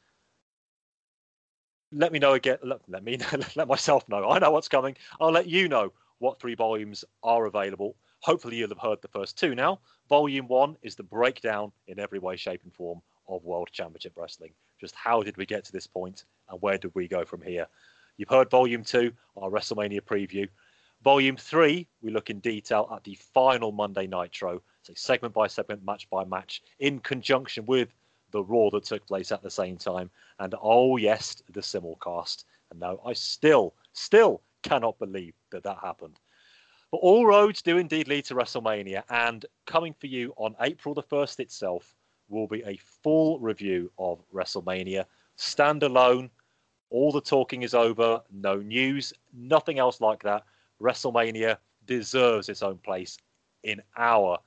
Let 1.91 2.13
me 2.13 2.19
know 2.19 2.33
again. 2.33 2.59
Let, 2.63 2.81
let 2.89 3.05
me 3.05 3.19
let 3.57 3.69
myself 3.69 4.09
know. 4.09 4.31
I 4.31 4.39
know 4.39 4.53
what's 4.53 4.69
coming. 4.69 4.97
I'll 5.21 5.33
let 5.33 5.49
you 5.49 5.69
know 5.69 5.93
what 6.21 6.41
three 6.41 6.55
volumes 6.55 7.05
are 7.23 7.47
available. 7.47 7.97
Hopefully, 8.23 8.57
you'll 8.57 8.69
have 8.69 8.79
heard 8.79 9.03
the 9.03 9.09
first 9.09 9.37
two 9.37 9.55
now. 9.55 9.81
Volume 10.09 10.47
one 10.47 10.77
is 10.83 10.95
the 10.95 11.03
breakdown 11.03 11.73
in 11.89 11.99
every 11.99 12.21
way, 12.21 12.37
shape, 12.37 12.63
and 12.63 12.73
form 12.73 13.03
of 13.29 13.45
World 13.45 13.69
Championship 13.73 14.13
Wrestling. 14.17 14.53
Just 14.81 14.95
how 14.95 15.23
did 15.23 15.37
we 15.37 15.45
get 15.45 15.65
to 15.65 15.73
this 15.73 15.87
point, 15.87 16.25
and 16.49 16.63
where 16.63 16.79
did 16.79 16.95
we 16.95 17.09
go 17.09 17.25
from 17.25 17.43
here? 17.43 17.67
You've 18.17 18.29
heard 18.29 18.49
Volume 18.49 18.85
two, 18.85 19.13
our 19.37 19.51
WrestleMania 19.51 20.03
preview. 20.03 20.49
Volume 21.03 21.37
three, 21.37 21.89
we 22.01 22.11
look 22.11 22.31
in 22.31 22.39
detail 22.39 22.89
at 22.95 23.03
the 23.03 23.19
final 23.35 23.73
Monday 23.73 24.07
Nitro, 24.07 24.63
so 24.83 24.93
segment 24.95 25.35
by 25.35 25.49
segment, 25.49 25.85
match 25.85 26.09
by 26.09 26.25
match, 26.25 26.63
in 26.79 27.01
conjunction 27.01 27.67
with 27.67 27.89
the 28.31 28.45
Raw 28.45 28.71
that 28.71 28.85
took 28.85 29.05
place 29.07 29.33
at 29.33 29.43
the 29.43 29.51
same 29.51 29.77
time. 29.77 30.11
And 30.39 30.55
oh, 30.63 30.97
yes, 30.97 31.43
the 31.53 31.61
simulcast. 31.61 32.45
And 32.71 32.79
now 32.79 33.01
I 33.05 33.15
still, 33.15 33.75
still 33.95 34.43
cannot 34.63 34.99
believe 35.01 35.35
that 35.51 35.65
that 35.65 35.79
happened. 35.83 36.21
But 36.93 36.99
all 36.99 37.25
roads 37.25 37.63
do 37.63 37.79
indeed 37.79 38.07
lead 38.07 38.27
to 38.27 38.35
WrestleMania. 38.35 39.03
And 39.09 39.47
coming 39.67 39.95
for 39.99 40.09
you 40.09 40.35
on 40.37 40.55
April 40.61 40.95
the 40.95 41.03
1st 41.03 41.41
itself 41.41 41.95
will 42.29 42.47
be 42.47 42.63
a 42.65 42.79
full 43.03 43.41
review 43.41 43.91
of 43.99 44.23
WrestleMania, 44.33 45.07
standalone. 45.39 46.29
All 46.91 47.11
the 47.11 47.23
talking 47.23 47.63
is 47.63 47.73
over, 47.73 48.21
no 48.31 48.57
news, 48.57 49.15
nothing 49.33 49.79
else 49.79 50.03
like 50.03 50.23
that. 50.23 50.45
WrestleMania 50.83 51.57
deserves 51.87 52.51
its 52.51 52.63
own 52.63 52.77
place 52.77 53.17
in 53.63 53.81
our 53.97 54.39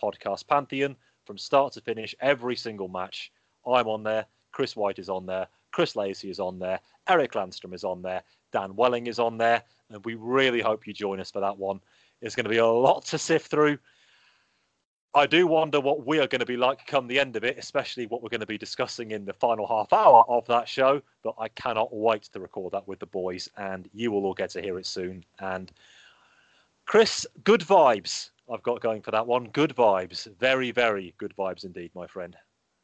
podcast 0.00 0.46
pantheon 0.46 0.96
from 1.24 1.38
start 1.38 1.72
to 1.72 1.80
finish. 1.80 2.14
Every 2.20 2.54
single 2.54 2.88
match, 2.88 3.32
I'm 3.66 3.88
on 3.88 4.02
there. 4.02 4.26
Chris 4.52 4.76
White 4.76 4.98
is 4.98 5.08
on 5.08 5.24
there. 5.24 5.48
Chris 5.72 5.96
Lacey 5.96 6.28
is 6.28 6.38
on 6.38 6.58
there. 6.58 6.80
Eric 7.08 7.32
Landstrom 7.32 7.74
is 7.74 7.82
on 7.82 8.02
there. 8.02 8.22
Dan 8.52 8.76
Welling 8.76 9.06
is 9.06 9.18
on 9.18 9.38
there. 9.38 9.62
And 9.90 10.04
we 10.04 10.14
really 10.14 10.60
hope 10.60 10.86
you 10.86 10.92
join 10.92 11.20
us 11.20 11.30
for 11.30 11.40
that 11.40 11.58
one. 11.58 11.80
It's 12.20 12.34
going 12.34 12.44
to 12.44 12.50
be 12.50 12.58
a 12.58 12.66
lot 12.66 13.04
to 13.06 13.18
sift 13.18 13.50
through. 13.50 13.78
I 15.16 15.26
do 15.26 15.46
wonder 15.46 15.78
what 15.80 16.04
we 16.04 16.18
are 16.18 16.26
going 16.26 16.40
to 16.40 16.46
be 16.46 16.56
like 16.56 16.86
come 16.86 17.06
the 17.06 17.20
end 17.20 17.36
of 17.36 17.44
it, 17.44 17.56
especially 17.56 18.06
what 18.06 18.20
we're 18.20 18.30
going 18.30 18.40
to 18.40 18.46
be 18.46 18.58
discussing 18.58 19.12
in 19.12 19.24
the 19.24 19.32
final 19.32 19.66
half 19.66 19.92
hour 19.92 20.24
of 20.28 20.44
that 20.46 20.68
show. 20.68 21.00
But 21.22 21.36
I 21.38 21.48
cannot 21.48 21.94
wait 21.94 22.24
to 22.32 22.40
record 22.40 22.72
that 22.72 22.88
with 22.88 22.98
the 22.98 23.06
boys, 23.06 23.48
and 23.56 23.88
you 23.92 24.10
will 24.10 24.24
all 24.24 24.34
get 24.34 24.50
to 24.50 24.62
hear 24.62 24.76
it 24.78 24.86
soon. 24.86 25.24
And 25.38 25.70
Chris, 26.86 27.26
good 27.44 27.60
vibes 27.60 28.30
I've 28.52 28.62
got 28.62 28.80
going 28.80 29.02
for 29.02 29.10
that 29.12 29.26
one. 29.26 29.44
Good 29.50 29.74
vibes. 29.74 30.26
Very, 30.38 30.70
very 30.70 31.14
good 31.18 31.34
vibes 31.38 31.64
indeed, 31.64 31.90
my 31.94 32.06
friend. 32.06 32.36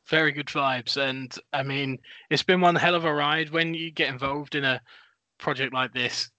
Very 0.06 0.32
good 0.32 0.46
vibes. 0.46 0.96
And 0.96 1.36
I 1.52 1.62
mean, 1.62 1.98
it's 2.30 2.42
been 2.42 2.60
one 2.60 2.76
hell 2.76 2.94
of 2.94 3.04
a 3.04 3.12
ride 3.12 3.50
when 3.50 3.74
you 3.74 3.90
get 3.90 4.08
involved 4.08 4.54
in 4.54 4.64
a 4.64 4.80
project 5.38 5.74
like 5.74 5.92
this 5.92 6.30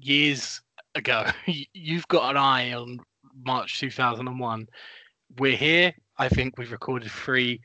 years 0.00 0.60
ago. 0.94 1.26
You've 1.72 2.08
got 2.08 2.30
an 2.30 2.36
eye 2.36 2.72
on 2.72 3.00
March 3.44 3.80
2001. 3.80 4.68
We're 5.38 5.56
here. 5.56 5.92
I 6.16 6.28
think 6.28 6.58
we've 6.58 6.72
recorded 6.72 7.10
three 7.10 7.60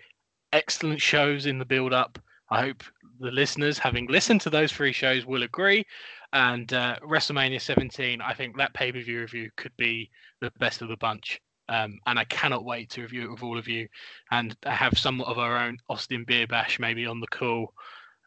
excellent 0.51 1.01
shows 1.01 1.45
in 1.45 1.59
the 1.59 1.65
build 1.65 1.93
up. 1.93 2.19
I 2.49 2.61
hope 2.61 2.83
the 3.19 3.31
listeners, 3.31 3.79
having 3.79 4.07
listened 4.07 4.41
to 4.41 4.49
those 4.49 4.71
three 4.71 4.91
shows, 4.91 5.25
will 5.25 5.43
agree. 5.43 5.85
And 6.33 6.71
uh, 6.73 6.97
WrestleMania 7.03 7.61
17, 7.61 8.21
I 8.21 8.33
think 8.33 8.57
that 8.57 8.73
pay 8.73 8.91
per 8.91 9.01
view 9.01 9.21
review 9.21 9.49
could 9.55 9.75
be 9.77 10.09
the 10.41 10.51
best 10.59 10.81
of 10.81 10.89
the 10.89 10.97
bunch. 10.97 11.39
Um, 11.69 11.99
and 12.05 12.19
I 12.19 12.25
cannot 12.25 12.65
wait 12.65 12.89
to 12.91 13.01
review 13.01 13.23
it 13.23 13.31
with 13.31 13.43
all 13.43 13.57
of 13.57 13.67
you 13.67 13.87
and 14.31 14.55
have 14.65 14.97
somewhat 14.97 15.29
of 15.29 15.39
our 15.39 15.57
own 15.57 15.77
Austin 15.89 16.25
beer 16.25 16.45
bash 16.45 16.77
maybe 16.77 17.05
on 17.05 17.21
the 17.21 17.27
call 17.27 17.73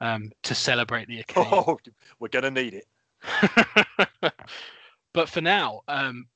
um, 0.00 0.30
to 0.44 0.54
celebrate 0.54 1.06
the 1.08 1.20
occasion. 1.20 1.50
Oh, 1.52 1.78
we're 2.18 2.28
going 2.28 2.44
to 2.44 2.50
need 2.50 2.74
it. 2.74 2.86
but 5.14 5.28
for 5.28 5.40
now, 5.40 5.82
um, 5.88 6.26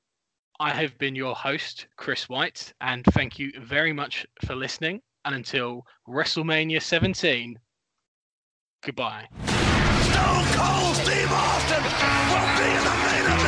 I 0.59 0.71
have 0.71 0.97
been 0.97 1.15
your 1.15 1.35
host, 1.35 1.87
Chris 1.95 2.29
White, 2.29 2.73
and 2.81 3.03
thank 3.13 3.39
you 3.39 3.51
very 3.59 3.93
much 3.93 4.25
for 4.45 4.55
listening. 4.55 5.01
And 5.25 5.35
until 5.35 5.85
WrestleMania 6.07 6.81
17, 6.81 7.59
goodbye. 8.83 9.27
Stone 9.41 10.45
Cold 10.53 10.95
Steve 10.97 11.31
Austin 11.31 11.83
will 12.29 12.49
be 12.57 12.69
in 12.69 12.83
the 12.83 12.95
main 13.05 13.25
event 13.25 13.40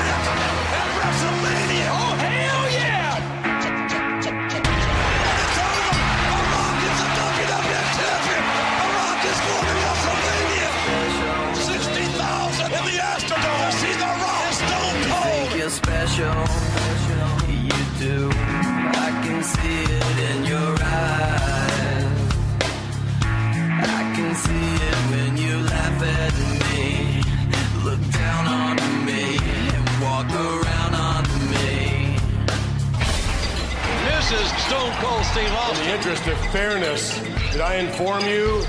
I 37.73 37.81
inform 37.81 38.21
you 38.29 38.61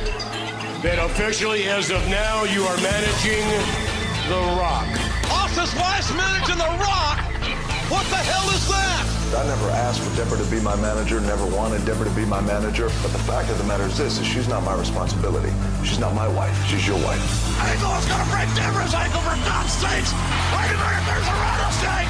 that 0.80 0.96
officially, 0.96 1.68
as 1.68 1.92
of 1.92 2.00
now, 2.08 2.48
you 2.48 2.64
are 2.64 2.80
managing 2.80 3.44
The 4.32 4.40
Rock? 4.56 4.88
Austin's 5.28 5.76
wife's 5.76 6.08
managing 6.16 6.56
The 6.56 6.72
Rock. 6.80 7.20
What 7.92 8.08
the 8.08 8.16
hell 8.24 8.48
is 8.48 8.64
that? 8.72 9.04
I 9.36 9.44
never 9.44 9.68
asked 9.76 10.00
for 10.00 10.08
Debra 10.16 10.40
to 10.40 10.48
be 10.48 10.56
my 10.64 10.72
manager, 10.80 11.20
never 11.20 11.44
wanted 11.52 11.84
Debra 11.84 12.08
to 12.08 12.16
be 12.16 12.24
my 12.24 12.40
manager. 12.48 12.88
But 13.04 13.12
the 13.12 13.20
fact 13.28 13.52
of 13.52 13.60
the 13.60 13.68
matter 13.68 13.84
is 13.84 14.00
this, 14.00 14.16
is 14.16 14.24
she's 14.24 14.48
not 14.48 14.64
my 14.64 14.72
responsibility. 14.72 15.52
She's 15.84 16.00
not 16.00 16.16
my 16.16 16.24
wife. 16.24 16.56
She's 16.64 16.88
your 16.88 16.96
wife. 17.04 17.20
Angle 17.60 17.92
is 18.00 18.08
going 18.08 18.24
to 18.24 18.30
break 18.32 18.48
Debra's 18.56 18.96
ankle 18.96 19.20
for 19.20 19.36
God's 19.44 19.68
sakes. 19.84 20.16
Wait 20.16 20.72
a 20.72 20.80
minute, 20.80 21.04
there's 21.04 21.28
a 21.28 21.36
rattlesnake. 21.44 22.08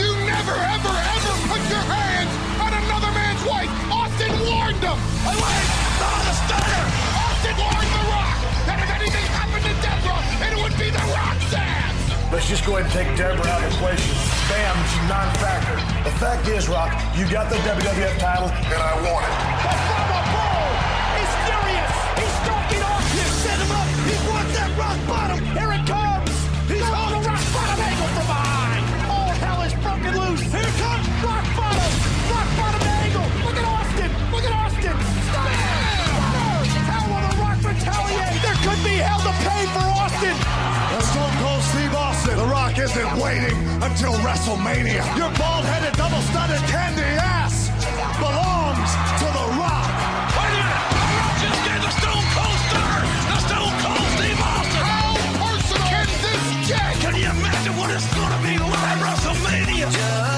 You 0.00 0.08
never, 0.24 0.56
ever, 0.56 0.88
ever 0.88 1.32
put 1.52 1.62
your 1.68 1.84
hands 1.84 2.32
on 2.64 2.72
another 2.80 3.12
man's 3.12 3.44
wife. 3.44 3.68
Austin 3.92 4.32
warned 4.48 4.80
him. 4.80 4.96
Hey, 5.20 5.36
wait, 5.36 5.36
not 5.36 5.44
the 5.44 5.68
stunner. 5.68 5.79
Let's 12.30 12.48
just 12.48 12.64
go 12.64 12.78
ahead 12.78 12.86
and 12.86 12.94
take 12.94 13.10
Debra 13.18 13.44
out 13.44 13.62
of 13.62 13.68
the 13.68 13.76
equation. 13.76 14.14
Bam, 14.48 14.76
she's 14.88 15.08
non-factor. 15.10 15.76
The 16.08 16.14
fact 16.16 16.46
is, 16.48 16.68
Rock, 16.68 16.94
you 17.18 17.28
got 17.28 17.50
the 17.50 17.56
WWF 17.56 18.18
title, 18.18 18.48
and 18.48 18.80
I 18.80 18.94
want 19.02 19.26
it. 19.26 19.34
The 19.60 19.74
Brahma 19.90 20.20
Bull 20.30 20.70
is 21.20 21.32
furious. 21.44 21.94
He's 22.16 22.34
stalking 22.40 22.82
Austin. 22.86 23.28
Set 23.44 23.58
him 23.58 23.70
up. 23.74 23.88
He 24.06 24.16
wants 24.30 24.52
that 24.56 24.70
rock 24.78 24.98
bottom. 25.06 25.69
Isn't 42.80 43.16
waiting 43.20 43.56
until 43.82 44.14
WrestleMania. 44.24 45.04
Your 45.14 45.28
bald-headed, 45.36 45.92
double-studded 45.98 46.62
candy 46.72 47.04
ass 47.20 47.68
belongs 48.16 48.90
to 49.20 49.26
The 49.36 49.46
Rock. 49.60 49.92
Wait 50.32 50.48
a 50.48 50.64
minute. 50.64 50.88
The 50.88 51.04
Rock 51.12 51.34
just 51.44 51.60
gave 51.68 51.80
the 51.84 51.92
Stone 52.00 52.26
Cold 52.32 52.58
Stunner. 52.72 53.04
The 53.28 53.38
Stone 53.44 53.74
Cold 53.84 54.08
Steve 54.16 54.40
Austin. 54.40 54.80
How 54.80 55.12
personal 55.36 55.84
can 55.92 56.08
this 56.24 56.72
get? 56.72 56.92
Can 57.04 57.14
you 57.20 57.28
imagine 57.28 57.76
what 57.76 57.90
it's 57.92 58.08
going 58.16 58.32
to 58.32 58.40
be 58.48 58.56
like 58.56 58.80
at 58.80 58.98
WrestleMania? 59.04 60.29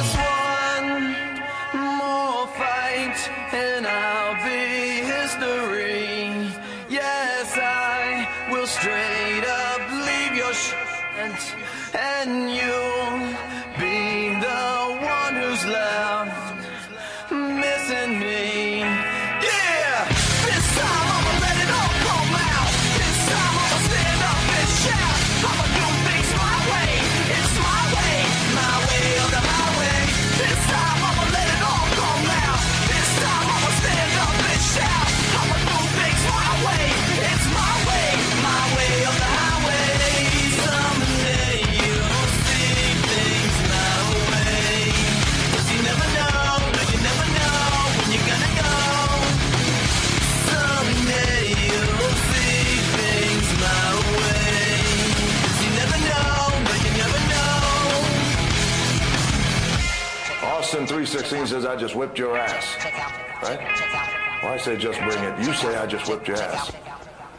316 61.06 61.46
says, 61.48 61.66
I 61.66 61.74
just 61.74 61.96
whipped 61.96 62.16
your 62.16 62.38
ass. 62.38 62.76
Right? 63.42 63.58
Well, 64.40 64.52
I 64.52 64.56
say, 64.56 64.76
just 64.76 65.00
bring 65.00 65.18
it. 65.18 65.36
You 65.44 65.52
say, 65.52 65.76
I 65.76 65.84
just 65.84 66.08
whipped 66.08 66.28
your 66.28 66.36
ass. 66.36 66.70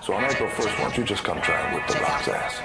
So 0.01 0.11
on 0.13 0.25
April 0.25 0.49
1st, 0.49 0.79
why 0.79 0.83
don't 0.83 0.97
you 0.97 1.05
just 1.05 1.23
come 1.23 1.41
try 1.41 1.55
and 1.61 1.75
whip 1.75 1.87
the 1.87 1.93
rock's 2.01 2.27
ass? 2.27 2.59